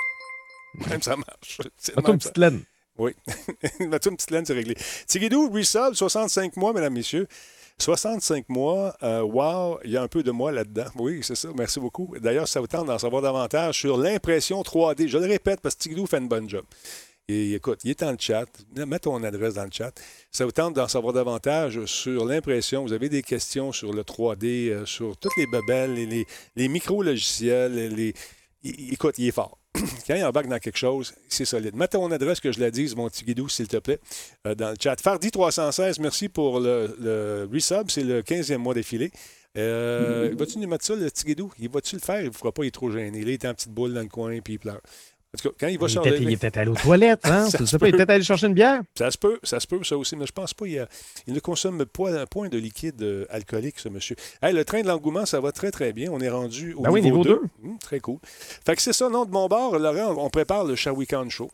Même 0.90 1.02
ça 1.02 1.16
marche. 1.16 1.60
Mets-toi 1.96 2.12
une 2.12 2.18
petite 2.18 2.36
laine. 2.36 2.62
Oui. 2.98 3.12
Mets-toi 3.80 4.10
une 4.10 4.16
petite 4.16 4.30
laine, 4.30 4.44
c'est 4.44 4.52
réglé. 4.52 4.76
Tigidou, 5.06 5.50
resub, 5.50 5.94
65 5.94 6.56
mois, 6.56 6.74
mesdames, 6.74 6.92
messieurs. 6.92 7.26
65 7.80 8.48
mois, 8.48 8.94
euh, 9.02 9.22
wow, 9.22 9.78
il 9.84 9.92
y 9.92 9.96
a 9.96 10.02
un 10.02 10.08
peu 10.08 10.22
de 10.22 10.32
moi 10.32 10.52
là-dedans. 10.52 10.86
Oui, 10.96 11.20
c'est 11.22 11.36
ça, 11.36 11.48
merci 11.56 11.78
beaucoup. 11.80 12.12
D'ailleurs, 12.20 12.48
ça 12.48 12.60
vous 12.60 12.66
tente 12.66 12.86
d'en 12.86 12.98
savoir 12.98 13.22
davantage 13.22 13.78
sur 13.78 13.96
l'impression 13.96 14.60
3D. 14.62 15.06
Je 15.06 15.16
le 15.16 15.26
répète 15.26 15.60
parce 15.60 15.76
que 15.76 15.82
Tigidou 15.82 16.06
fait 16.06 16.18
une 16.18 16.28
bonne 16.28 16.48
job. 16.50 16.64
Et 17.30 17.52
écoute, 17.52 17.80
il 17.84 17.90
est 17.90 18.00
dans 18.00 18.10
le 18.10 18.16
chat. 18.18 18.46
Mets 18.74 18.98
ton 19.00 19.22
adresse 19.22 19.54
dans 19.54 19.64
le 19.64 19.70
chat. 19.70 19.92
Ça 20.32 20.46
vous 20.46 20.50
tente 20.52 20.74
d'en 20.74 20.88
savoir 20.88 21.12
davantage 21.12 21.84
sur 21.84 22.24
l'impression. 22.24 22.82
Vous 22.86 22.94
avez 22.94 23.10
des 23.10 23.22
questions 23.22 23.70
sur 23.70 23.92
le 23.92 24.02
3D, 24.02 24.70
euh, 24.70 24.86
sur 24.86 25.14
toutes 25.18 25.36
les 25.36 25.46
babelles, 25.46 25.92
les, 25.92 26.06
les, 26.06 26.26
les 26.56 26.68
micro-logiciels. 26.68 27.94
Les... 27.94 28.14
il- 28.62 28.94
écoute, 28.94 29.16
il 29.18 29.28
est 29.28 29.32
fort. 29.32 29.58
Quand 30.06 30.14
il 30.14 30.24
embarque 30.24 30.48
dans 30.48 30.58
quelque 30.58 30.78
chose, 30.78 31.12
c'est 31.28 31.44
solide. 31.44 31.76
Mets 31.76 31.88
ton 31.88 32.10
adresse, 32.10 32.40
que 32.40 32.50
je 32.50 32.60
la 32.60 32.70
dise, 32.70 32.96
mon 32.96 33.10
petit 33.10 33.24
guidou, 33.26 33.46
s'il 33.50 33.68
te 33.68 33.76
plaît, 33.76 34.00
euh, 34.46 34.54
dans 34.54 34.70
le 34.70 34.76
chat. 34.82 34.94
Fardi316, 34.98 36.00
merci 36.00 36.30
pour 36.30 36.60
le, 36.60 36.96
le 36.98 37.46
resub. 37.52 37.90
C'est 37.90 38.04
le 38.04 38.22
15e 38.22 38.56
mois 38.56 38.72
défilé. 38.72 39.10
Euh, 39.56 40.34
Vas-tu 40.38 40.58
nous 40.58 40.68
mettre 40.68 40.84
ça, 40.84 40.94
le 40.94 41.04
petit 41.10 41.24
guidou? 41.26 41.52
Il 41.58 41.68
va-tu 41.68 41.96
le 41.96 42.00
faire? 42.00 42.20
Il 42.20 42.28
ne 42.28 42.32
fera 42.32 42.52
pas, 42.52 42.64
il 42.64 42.68
est 42.68 42.70
trop 42.70 42.90
gêné. 42.90 43.20
Là, 43.22 43.28
il 43.30 43.34
est 43.34 43.44
en 43.44 43.52
petite 43.54 43.70
boule 43.72 43.92
dans 43.92 44.00
le 44.02 44.08
coin, 44.08 44.38
puis 44.40 44.54
il 44.54 44.58
pleure. 44.58 44.80
En 45.34 45.36
tout 45.42 45.50
cas, 45.50 45.54
quand 45.60 45.66
il 45.68 45.78
va 45.78 45.86
Il 45.88 46.10
le- 46.10 46.22
il 46.22 46.32
est 46.32 46.36
peut-être 46.38 46.56
allé 46.56 46.70
aux 46.70 46.74
toilettes, 46.74 47.26
hein? 47.26 47.44
Ça 47.50 47.58
pas, 47.58 47.64
il 47.64 47.74
est 47.74 47.78
peut. 47.78 47.96
peut-être 47.98 48.10
allé 48.10 48.24
chercher 48.24 48.46
une 48.46 48.54
bière. 48.54 48.80
Ça 48.96 49.10
se 49.10 49.18
peut, 49.18 49.38
ça 49.42 49.60
se 49.60 49.66
peut, 49.66 49.84
ça 49.84 49.96
aussi, 49.98 50.16
mais 50.16 50.24
je 50.24 50.32
pense 50.32 50.54
pas. 50.54 50.66
Il, 50.66 50.78
a- 50.78 50.88
il 51.26 51.34
ne 51.34 51.40
consomme 51.40 51.84
pas 51.84 52.18
un 52.18 52.24
point 52.24 52.48
de 52.48 52.56
liquide 52.56 53.02
euh, 53.02 53.26
alcoolique, 53.28 53.78
ce 53.78 53.90
monsieur. 53.90 54.16
Hey, 54.40 54.54
le 54.54 54.64
train 54.64 54.80
de 54.80 54.88
l'engouement, 54.88 55.26
ça 55.26 55.38
va 55.40 55.52
très, 55.52 55.70
très 55.70 55.92
bien. 55.92 56.10
On 56.10 56.20
est 56.20 56.30
rendu 56.30 56.72
au 56.72 56.80
Ben 56.82 56.90
oui, 56.90 57.02
niveau, 57.02 57.18
niveau 57.18 57.40
2. 57.62 57.68
Hum, 57.68 57.78
très 57.78 58.00
cool. 58.00 58.18
Fait 58.64 58.74
que 58.74 58.80
c'est 58.80 58.94
ça, 58.94 59.10
non, 59.10 59.26
de 59.26 59.30
mon 59.30 59.48
bord, 59.48 59.78
Laurent, 59.78 60.14
on 60.16 60.30
prépare 60.30 60.64
le 60.64 60.76
Shawikan 60.76 61.28
Show. 61.28 61.50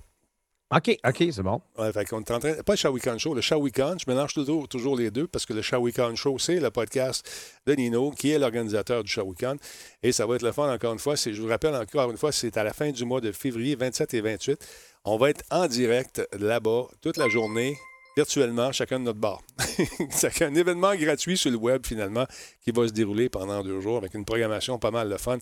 OK, 0.70 0.99
OK, 1.06 1.25
c'est 1.31 1.43
bon. 1.43 1.61
Ouais, 1.78 1.93
fait 1.93 2.05
qu'on 2.06 2.20
est 2.20 2.31
en 2.31 2.40
train, 2.40 2.55
pas 2.62 2.72
le 2.72 2.76
Shawikan 2.76 3.19
Show, 3.19 3.34
le 3.34 3.43
Shawikan. 3.43 3.96
Je 3.99 4.11
mélange 4.11 4.32
toujours, 4.32 4.96
les 4.96 5.11
deux 5.11 5.26
parce 5.26 5.44
que 5.44 5.52
le 5.52 5.61
Shawikan 5.61 6.16
Show, 6.16 6.38
c'est 6.38 6.58
le 6.58 6.70
podcast 6.70 7.28
de 7.66 7.75
Nino 7.75 8.11
qui 8.11 8.31
est 8.31 8.38
l'organisateur 8.38 9.05
du 9.05 9.11
Shawikan. 9.11 9.56
Et 10.02 10.11
ça 10.11 10.26
va 10.26 10.37
être 10.37 10.43
le 10.43 10.52
fun, 10.52 10.72
encore 10.72 10.94
une 10.94 10.99
fois. 10.99 11.16
Je 11.16 11.40
vous 11.40 11.49
rappelle 11.49 11.75
encore 11.75 12.11
une 12.11 12.16
fois, 12.16 12.32
c'est 12.32 12.56
à 12.56 12.64
la 12.64 12.72
fin 12.72 12.90
du 12.90 13.05
mois 13.05 13.20
de 13.20 13.31
février, 13.31 13.76
27 13.76 14.14
et 14.14 14.20
28. 14.22 14.66
On 15.05 15.19
va 15.19 15.31
être 15.31 15.44
en 15.50 15.66
direct 15.69 16.26
là-bas 16.38 16.87
toute 17.02 17.19
la 17.19 17.28
journée, 17.28 17.76
virtuellement, 18.17 18.72
chacun 18.72 18.99
de 18.99 19.05
notre 19.05 19.20
bar. 19.20 19.43
c'est 20.10 20.43
un 20.43 20.55
événement 20.55 20.94
gratuit 20.96 21.37
sur 21.37 21.50
le 21.50 21.58
web, 21.58 21.84
finalement, 21.87 22.26
qui 22.62 22.70
va 22.70 22.88
se 22.88 22.93
dérouler 22.93 23.28
pendant 23.28 23.62
deux 23.62 23.81
jours 23.82 23.99
avec 23.99 24.14
une 24.14 24.25
programmation 24.25 24.78
pas 24.78 24.90
mal 24.90 25.10
de 25.10 25.17
fun. 25.19 25.38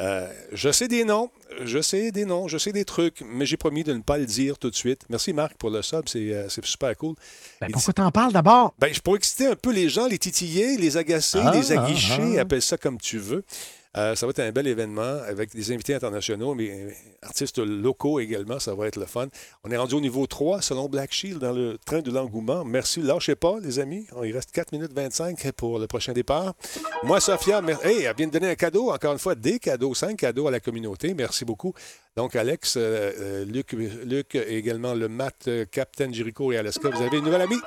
Euh, 0.00 0.28
je 0.52 0.72
sais 0.72 0.88
des 0.88 1.04
noms, 1.04 1.30
je 1.62 1.80
sais 1.80 2.10
des 2.10 2.24
noms, 2.24 2.48
je 2.48 2.58
sais 2.58 2.72
des 2.72 2.84
trucs, 2.84 3.22
mais 3.24 3.46
j'ai 3.46 3.56
promis 3.56 3.84
de 3.84 3.92
ne 3.92 4.00
pas 4.00 4.18
le 4.18 4.26
dire 4.26 4.58
tout 4.58 4.70
de 4.70 4.74
suite. 4.74 5.02
Merci 5.08 5.32
Marc 5.32 5.54
pour 5.56 5.70
le 5.70 5.82
sub, 5.82 6.08
c'est 6.08 6.32
euh, 6.32 6.48
super 6.48 6.96
cool. 6.96 7.14
Ben, 7.60 7.70
pourquoi 7.70 7.92
t'en 7.92 8.10
parles 8.10 8.32
d'abord? 8.32 8.74
Ben, 8.78 8.92
je 8.92 9.00
pourrais 9.00 9.18
exciter 9.18 9.46
un 9.46 9.54
peu 9.54 9.72
les 9.72 9.88
gens, 9.88 10.06
les 10.06 10.18
titiller, 10.18 10.76
les 10.76 10.96
agacer, 10.96 11.38
Ah, 11.42 11.52
les 11.54 11.70
aguicher, 11.70 12.38
ah. 12.38 12.42
appelle 12.42 12.62
ça 12.62 12.76
comme 12.76 12.98
tu 12.98 13.18
veux. 13.18 13.44
Euh, 13.96 14.14
ça 14.16 14.26
va 14.26 14.30
être 14.30 14.40
un 14.40 14.50
bel 14.50 14.66
événement 14.66 15.20
avec 15.28 15.54
des 15.54 15.70
invités 15.72 15.94
internationaux, 15.94 16.54
mais 16.54 16.70
euh, 16.70 16.90
artistes 17.22 17.58
locaux 17.58 18.18
également, 18.18 18.58
ça 18.58 18.74
va 18.74 18.88
être 18.88 18.96
le 18.96 19.06
fun. 19.06 19.28
On 19.62 19.70
est 19.70 19.76
rendu 19.76 19.94
au 19.94 20.00
niveau 20.00 20.26
3 20.26 20.62
selon 20.62 20.88
Black 20.88 21.12
Shield 21.12 21.38
dans 21.38 21.52
le 21.52 21.78
train 21.86 22.00
de 22.00 22.10
l'engouement. 22.10 22.64
Merci, 22.64 23.00
lâchez 23.02 23.36
pas 23.36 23.56
les 23.62 23.78
amis. 23.78 24.06
Il 24.24 24.32
reste 24.32 24.50
4 24.50 24.72
minutes 24.72 24.92
25 24.92 25.52
pour 25.52 25.78
le 25.78 25.86
prochain 25.86 26.12
départ. 26.12 26.54
Moi, 27.04 27.20
Sophia, 27.20 27.60
mer- 27.60 27.78
hey, 27.86 28.02
elle 28.02 28.16
vient 28.16 28.26
de 28.26 28.32
donner 28.32 28.50
un 28.50 28.54
cadeau, 28.56 28.90
encore 28.90 29.12
une 29.12 29.18
fois, 29.20 29.34
des 29.36 29.58
cadeaux, 29.60 29.94
5 29.94 30.16
cadeaux 30.16 30.48
à 30.48 30.50
la 30.50 30.58
communauté. 30.60 31.14
Merci 31.14 31.44
beaucoup. 31.44 31.72
Donc, 32.16 32.34
Alex, 32.34 32.74
euh, 32.76 33.44
Luc, 33.44 33.72
Luc 33.72 34.34
également 34.34 34.94
le 34.94 35.08
Matt, 35.08 35.48
Captain 35.70 36.12
Jericho 36.12 36.50
et 36.52 36.56
Alaska, 36.56 36.88
vous 36.90 37.02
avez 37.02 37.18
une 37.18 37.24
nouvelle 37.24 37.42
amie? 37.42 37.60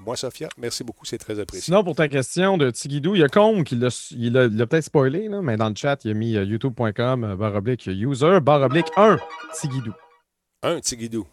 Moi, 0.00 0.16
Sophia, 0.16 0.48
merci 0.58 0.84
beaucoup, 0.84 1.04
c'est 1.04 1.18
très 1.18 1.38
apprécié. 1.40 1.64
Sinon, 1.64 1.82
pour 1.82 1.94
ta 1.94 2.08
question 2.08 2.58
de 2.58 2.70
Tigidou, 2.70 3.14
il 3.14 3.20
y 3.20 3.24
a 3.24 3.28
Combe 3.28 3.64
qui 3.64 3.76
l'a 3.76 3.90
peut-être 3.90 4.84
spoilé, 4.84 5.28
là, 5.28 5.40
mais 5.42 5.56
dans 5.56 5.68
le 5.68 5.74
chat, 5.74 6.04
il 6.04 6.10
a 6.10 6.14
mis 6.14 6.36
euh, 6.36 6.44
youtube.com, 6.44 7.24
euh, 7.24 7.36
barre 7.36 7.54
oblique 7.54 7.86
user, 7.86 8.40
barre 8.40 8.62
oblique 8.62 8.88
1, 8.96 9.18
Tigidou. 9.58 9.92
Un 10.62 10.80
Tigidou. 10.80 11.26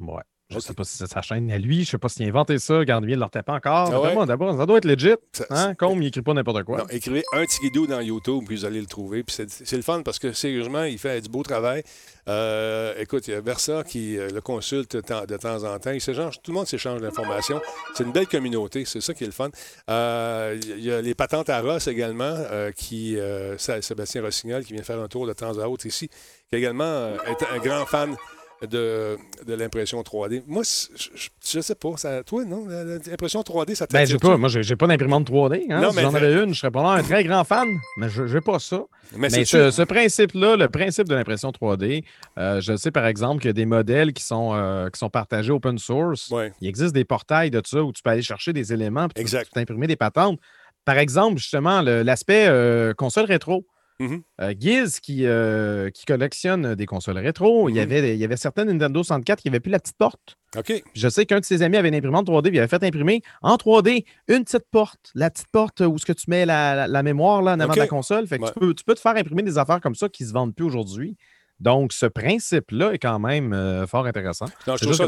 Ouais. 0.00 0.22
Je 0.48 0.56
Ok. 0.58 0.62
sais 0.62 0.74
pas 0.74 0.84
si 0.84 0.96
c'est 0.96 1.08
sa 1.08 1.22
chaîne 1.22 1.50
à 1.50 1.58
lui, 1.58 1.84
je 1.84 1.90
sais 1.90 1.98
pas 1.98 2.08
s'il 2.08 2.24
a 2.24 2.28
inventé 2.28 2.60
ça, 2.60 2.84
garde 2.84 3.04
bien 3.04 3.16
de 3.16 3.20
leur 3.20 3.30
taper 3.30 3.50
encore. 3.50 3.90
Ah 3.92 4.00
ouais? 4.00 4.26
D'abord, 4.26 4.56
ça 4.56 4.64
doit 4.64 4.78
être 4.78 4.84
legit. 4.84 5.14
Hein? 5.50 5.74
Combe, 5.74 6.00
il 6.00 6.06
écrit 6.06 6.22
pas 6.22 6.34
n'importe 6.34 6.62
quoi. 6.62 6.78
Non, 6.78 6.86
écrivez 6.88 7.24
un 7.32 7.44
Tigidou 7.44 7.88
dans 7.88 8.00
YouTube, 8.00 8.44
puis 8.46 8.54
vous 8.54 8.64
allez 8.64 8.80
le 8.80 8.86
trouver. 8.86 9.24
Puis 9.24 9.34
c'est, 9.48 9.76
le 9.76 9.82
fun 9.82 10.02
parce 10.02 10.20
que 10.20 10.32
sérieusement, 10.32 10.84
il 10.84 10.98
fait 10.98 11.20
du 11.20 11.28
beau 11.28 11.42
travail. 11.42 11.82
Euh, 12.28 12.94
écoute, 12.96 13.26
il 13.26 13.32
y 13.32 13.34
a 13.34 13.40
Versa 13.40 13.82
qui 13.82 14.16
euh, 14.16 14.30
le 14.30 14.40
consulte 14.40 14.94
de 14.94 15.36
temps 15.36 15.64
en 15.64 15.78
temps. 15.80 15.90
Il 15.90 16.00
tout 16.00 16.12
le 16.12 16.52
monde 16.52 16.66
s'échange 16.68 17.00
d'informations. 17.00 17.60
C'est 17.94 18.04
une 18.04 18.12
belle 18.12 18.28
communauté, 18.28 18.84
c'est 18.84 19.00
ça 19.00 19.14
qui 19.14 19.24
est 19.24 19.28
le 19.28 19.32
fun. 19.32 19.50
Euh, 19.90 20.56
il 20.62 20.84
y 20.84 20.92
a 20.92 21.02
les 21.02 21.16
patentes 21.16 21.50
à 21.50 21.60
Ross 21.60 21.88
également, 21.88 22.24
euh, 22.24 22.70
qui, 22.70 23.18
Sébastien 23.58 24.22
Rossignol, 24.22 24.64
qui 24.64 24.74
vient 24.74 24.84
faire 24.84 25.00
un 25.00 25.08
tour 25.08 25.26
de 25.26 25.32
temps 25.32 25.58
à 25.58 25.66
autre 25.66 25.86
ici, 25.86 26.08
qui 26.48 26.56
également 26.56 27.14
est 27.26 27.44
un 27.52 27.58
grand 27.58 27.84
fan 27.84 28.16
de, 28.62 29.16
de 29.46 29.54
l'impression 29.54 30.00
3D. 30.00 30.42
Moi, 30.46 30.62
je, 30.64 31.58
ne 31.58 31.62
sais 31.62 31.74
pas. 31.74 31.96
Ça, 31.96 32.22
toi, 32.22 32.44
non? 32.44 32.66
L'impression 32.66 33.42
3D, 33.42 33.74
ça 33.74 33.86
ben, 33.90 34.06
j'ai 34.06 34.18
pas, 34.18 34.36
Moi, 34.36 34.48
j'ai 34.48 34.76
pas 34.76 34.86
d'imprimante 34.86 35.30
3D. 35.30 35.66
Hein. 35.70 35.90
si 35.92 36.00
j'en 36.00 36.14
avais 36.14 36.42
une, 36.42 36.54
je 36.54 36.60
serais 36.60 36.70
pas 36.70 36.96
un 36.96 37.02
très 37.02 37.24
grand 37.24 37.44
fan, 37.44 37.68
mais 37.98 38.08
je 38.08 38.22
n'ai 38.22 38.40
pas 38.40 38.58
ça. 38.58 38.84
Mais, 39.16 39.28
ce, 39.44 39.82
principe-là, 39.82 40.56
le 40.56 40.68
principe 40.68 41.08
de 41.08 41.14
l'impression 41.14 41.50
3D, 41.50 42.04
euh, 42.38 42.60
je 42.60 42.76
sais 42.76 42.90
par 42.90 43.06
exemple 43.06 43.40
qu'il 43.40 43.48
y 43.48 43.50
a 43.50 43.54
des 43.54 43.66
modèles 43.66 44.12
qui 44.12 44.22
sont, 44.22 44.52
euh, 44.54 44.88
qui 44.90 44.98
sont 44.98 45.10
partagés 45.10 45.52
open 45.52 45.78
source. 45.78 46.32
Il 46.60 46.68
existe 46.68 46.94
des 46.94 47.04
portails 47.04 47.50
de 47.50 47.62
ça 47.64 47.82
où 47.82 47.92
tu 47.92 48.02
peux 48.02 48.10
aller 48.10 48.22
chercher 48.22 48.52
des 48.52 48.72
éléments 48.72 49.08
et 49.16 49.24
t'imprimer 49.52 49.86
des 49.86 49.96
patentes. 49.96 50.40
Par 50.84 50.98
exemple, 50.98 51.38
justement, 51.38 51.82
l'aspect 51.82 52.46
euh, 52.48 52.94
console 52.94 53.26
rétro. 53.26 53.66
Euh, 54.00 54.54
Giz, 54.58 55.00
qui, 55.00 55.26
euh, 55.26 55.90
qui, 55.90 56.04
collectionne 56.04 56.74
des 56.74 56.86
consoles 56.86 57.18
rétro, 57.18 57.68
il, 57.68 57.76
y 57.76 57.78
mm-hmm. 57.78 57.82
avait, 57.82 58.14
il 58.14 58.20
y 58.20 58.24
avait 58.24 58.36
certaines 58.36 58.68
Nintendo 58.68 59.02
64 59.02 59.40
qui 59.40 59.48
n'avaient 59.48 59.60
plus 59.60 59.70
la 59.70 59.78
petite 59.78 59.96
porte. 59.96 60.36
OK. 60.56 60.82
Je 60.94 61.08
sais 61.08 61.26
qu'un 61.26 61.40
de 61.40 61.44
ses 61.44 61.62
amis 61.62 61.76
avait 61.76 61.88
une 61.88 61.94
imprimante 61.94 62.26
3D, 62.26 62.50
il 62.52 62.58
avait 62.58 62.68
fait 62.68 62.82
imprimer 62.82 63.22
en 63.42 63.56
3D 63.56 64.04
une 64.28 64.44
petite 64.44 64.66
porte, 64.70 65.10
la 65.14 65.30
petite 65.30 65.48
porte 65.48 65.80
où 65.80 65.96
ce 65.98 66.04
que 66.04 66.12
tu 66.12 66.28
mets 66.28 66.44
la, 66.44 67.02
mémoire 67.02 67.42
là, 67.42 67.54
en 67.54 67.60
avant 67.60 67.72
de 67.72 67.78
la 67.78 67.86
console. 67.86 68.26
Fait 68.26 68.38
tu, 68.38 68.52
peux, 68.52 68.74
tu, 68.74 68.84
peux, 68.84 68.94
te 68.94 69.00
faire 69.00 69.16
imprimer 69.16 69.42
des 69.42 69.58
affaires 69.58 69.80
comme 69.80 69.94
ça 69.94 70.08
qui 70.08 70.24
ne 70.24 70.28
se 70.28 70.34
vendent 70.34 70.54
plus 70.54 70.64
aujourd'hui. 70.64 71.16
Donc, 71.58 71.94
ce 71.94 72.04
principe-là 72.04 72.92
est 72.92 72.98
quand 72.98 73.18
même 73.18 73.54
euh, 73.54 73.86
fort 73.86 74.04
intéressant. 74.04 74.46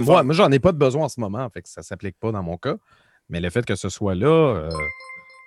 moi, 0.00 0.22
moi 0.22 0.34
j'en 0.34 0.50
ai 0.50 0.58
pas 0.58 0.72
de 0.72 0.78
besoin 0.78 1.04
en 1.04 1.08
ce 1.10 1.20
moment, 1.20 1.46
fait 1.50 1.60
que 1.60 1.68
ça 1.68 1.82
ne 1.82 1.84
s'applique 1.84 2.18
pas 2.18 2.32
dans 2.32 2.42
mon 2.42 2.56
cas. 2.56 2.76
Mais 3.28 3.40
le 3.40 3.50
fait 3.50 3.66
que 3.66 3.74
ce 3.74 3.90
soit 3.90 4.14
là, 4.14 4.70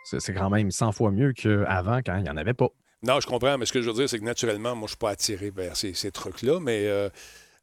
c'est 0.04 0.34
quand 0.34 0.52
même 0.52 0.70
100 0.70 0.92
fois 0.92 1.10
mieux 1.10 1.34
qu'avant 1.34 2.02
quand 2.06 2.16
il 2.18 2.24
n'y 2.24 2.30
en 2.30 2.38
avait 2.38 2.54
pas. 2.54 2.70
Non, 3.04 3.20
je 3.20 3.28
comprends, 3.28 3.58
mais 3.58 3.66
ce 3.66 3.74
que 3.74 3.82
je 3.82 3.90
veux 3.90 3.96
dire, 3.96 4.08
c'est 4.08 4.20
que 4.20 4.24
naturellement, 4.24 4.76
moi, 4.76 4.82
je 4.82 4.84
ne 4.84 4.88
suis 4.90 4.98
pas 4.98 5.10
attiré 5.10 5.50
vers 5.50 5.76
ces, 5.76 6.12
trucs-là, 6.12 6.60
mais 6.60 6.86
euh, 6.86 7.10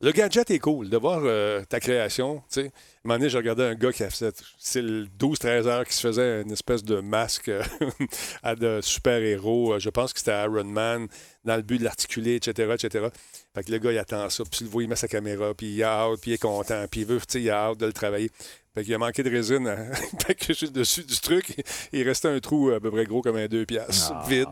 le 0.01 0.11
gadget 0.11 0.51
est 0.51 0.59
cool. 0.59 0.91
De 0.91 0.97
voir 0.97 1.21
euh, 1.25 1.63
ta 1.69 1.79
création, 1.79 2.43
tu 2.51 2.63
sais. 2.63 2.63
À 2.63 2.65
un 2.65 2.71
moment 3.05 3.19
donné, 3.19 3.31
j'ai 3.31 3.39
regardé 3.39 3.63
un 3.63 3.75
gars 3.75 3.93
qui 3.93 4.03
a 4.03 4.11
fait, 4.11 4.35
c'est 4.59 4.83
le 4.83 5.07
12-13 5.07 5.67
heures 5.67 5.85
qui 5.87 5.95
se 5.95 6.01
faisait 6.01 6.43
une 6.43 6.51
espèce 6.51 6.83
de 6.83 7.01
masque 7.01 7.49
euh, 7.49 7.63
à 8.43 8.57
de 8.57 8.81
super-héros. 8.83 9.79
Je 9.79 9.91
pense 9.91 10.13
que 10.13 10.19
c'était 10.19 10.43
Iron 10.43 10.65
Man, 10.65 11.07
dans 11.45 11.57
le 11.57 11.63
but 11.63 11.79
de 11.79 11.85
l'articuler, 11.85 12.35
etc., 12.35 12.75
etc. 12.75 13.07
Fait 13.55 13.63
que 13.63 13.71
le 13.71 13.79
gars, 13.79 13.93
il 13.93 13.99
attend 13.99 14.29
ça, 14.29 14.43
puis 14.43 14.59
tu 14.59 14.65
le 14.65 14.71
vois, 14.71 14.83
il 14.83 14.89
met 14.89 14.97
sa 14.97 15.09
caméra, 15.09 15.55
puis 15.55 15.69
il 15.69 15.83
a 15.85 16.01
hâte, 16.01 16.21
puis 16.21 16.33
il 16.33 16.35
est 16.35 16.43
content, 16.43 16.85
puis 16.91 17.03
il 17.03 17.07
veut, 17.07 17.19
tu 17.19 17.25
sais, 17.29 17.43
il 17.43 17.51
a 17.51 17.69
hâte 17.69 17.79
de 17.79 17.87
le 17.87 17.93
travailler. 17.93 18.31
Fait 18.75 18.85
qu'il 18.85 18.95
a 18.95 18.99
manqué 18.99 19.23
de 19.23 19.31
résine 19.31 19.67
à 19.69 20.69
dessus 20.71 21.05
du 21.05 21.21
truc. 21.21 21.55
Il 21.93 22.03
restait 22.03 22.29
un 22.29 22.41
trou 22.41 22.71
à 22.71 22.81
peu 22.81 22.91
près 22.91 23.05
gros 23.05 23.23
comme 23.23 23.37
un 23.37 23.47
2 23.47 23.67
piastres, 23.67 24.13
ah. 24.15 24.25
vide. 24.29 24.49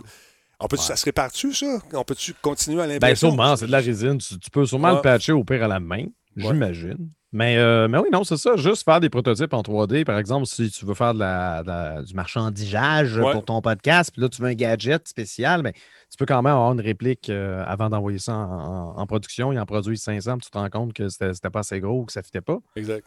On 0.59 0.69
peut 0.69 0.77
Ça 0.77 0.97
se 0.97 1.05
répare-tu, 1.05 1.53
ça? 1.53 1.79
On 1.93 2.05
peut-tu 2.05 2.33
continuer 2.35 2.83
à 2.83 2.87
l'impression? 2.87 3.29
Bien, 3.29 3.37
sûrement, 3.37 3.57
c'est 3.57 3.67
de 3.67 3.73
la 3.73 3.81
résine. 3.81 4.19
Tu, 4.19 4.51
peux 4.51 4.65
sûrement 4.65 4.93
le 4.93 5.03
patcher 5.03 5.33
au 5.33 5.45
pire 5.45 5.65
à 5.65 5.69
la 5.69 5.81
main, 5.81 6.07
j'imagine. 6.37 7.11
Mais, 7.33 7.59
euh, 7.59 7.87
mais 7.89 7.99
oui, 7.99 8.09
non, 8.11 8.25
c'est 8.25 8.39
ça. 8.39 8.57
Juste 8.57 8.85
faire 8.85 8.99
des 8.99 9.11
prototypes 9.11 9.53
en 9.53 9.61
3D. 9.61 10.05
Par 10.05 10.19
exemple, 10.19 10.47
si 10.47 10.71
tu 10.71 10.87
veux 10.87 10.95
faire 10.95 11.13
de 11.13 11.19
la, 11.19 12.03
du 12.03 12.15
marchandisage 12.15 13.21
pour 13.21 13.45
ton 13.45 13.61
podcast, 13.61 14.11
puis 14.11 14.23
là, 14.23 14.31
tu 14.31 14.41
veux 14.41 14.49
un 14.49 14.55
gadget 14.55 15.07
spécial, 15.07 15.63
mais 15.63 15.73
ben, 15.73 15.81
tu 16.11 16.17
peux 16.17 16.25
quand 16.25 16.41
même 16.41 16.53
avoir 16.53 16.73
une 16.73 16.81
réplique 16.81 17.29
euh, 17.29 17.63
avant 17.67 17.91
d'envoyer 17.91 18.19
ça 18.19 18.35
en, 18.35 19.07
production. 19.07 19.53
Ils 19.53 19.59
en 19.59 19.67
produisent 19.67 20.03
500, 20.03 20.39
puis 20.39 20.47
tu 20.47 20.51
te 20.51 20.57
rends 20.57 20.71
compte 20.71 20.95
que 20.95 21.09
c'était 21.11 21.51
pas 21.51 21.61
assez 21.61 21.79
gros 21.81 22.01
ou 22.01 22.05
que 22.07 22.13
ça 22.13 22.21
ne 22.21 22.25
fitait 22.25 22.41
pas. 22.41 22.59
Exact. 22.77 23.05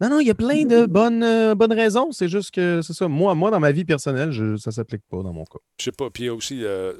Non, 0.00 0.08
non, 0.08 0.20
il 0.20 0.26
y 0.26 0.30
a 0.30 0.34
plein 0.34 0.64
de 0.64 0.86
bonnes, 0.86 1.22
euh, 1.22 1.54
bonnes 1.54 1.72
raisons. 1.72 2.10
C'est 2.10 2.28
juste 2.28 2.50
que 2.50 2.82
c'est 2.82 2.92
ça. 2.92 3.06
Moi, 3.06 3.34
moi, 3.34 3.50
dans 3.50 3.60
ma 3.60 3.72
vie 3.72 3.84
personnelle, 3.84 4.32
je, 4.32 4.56
ça 4.56 4.70
ne 4.70 4.74
s'applique 4.74 5.02
pas 5.08 5.22
dans 5.22 5.32
mon 5.32 5.44
cas. 5.44 5.58
Je 5.78 5.84
sais 5.84 5.92
pas. 5.92 6.10
Puis 6.10 6.24
il 6.24 6.26
y 6.26 6.28
a 6.28 6.34
aussi. 6.34 6.64
Euh, 6.64 6.94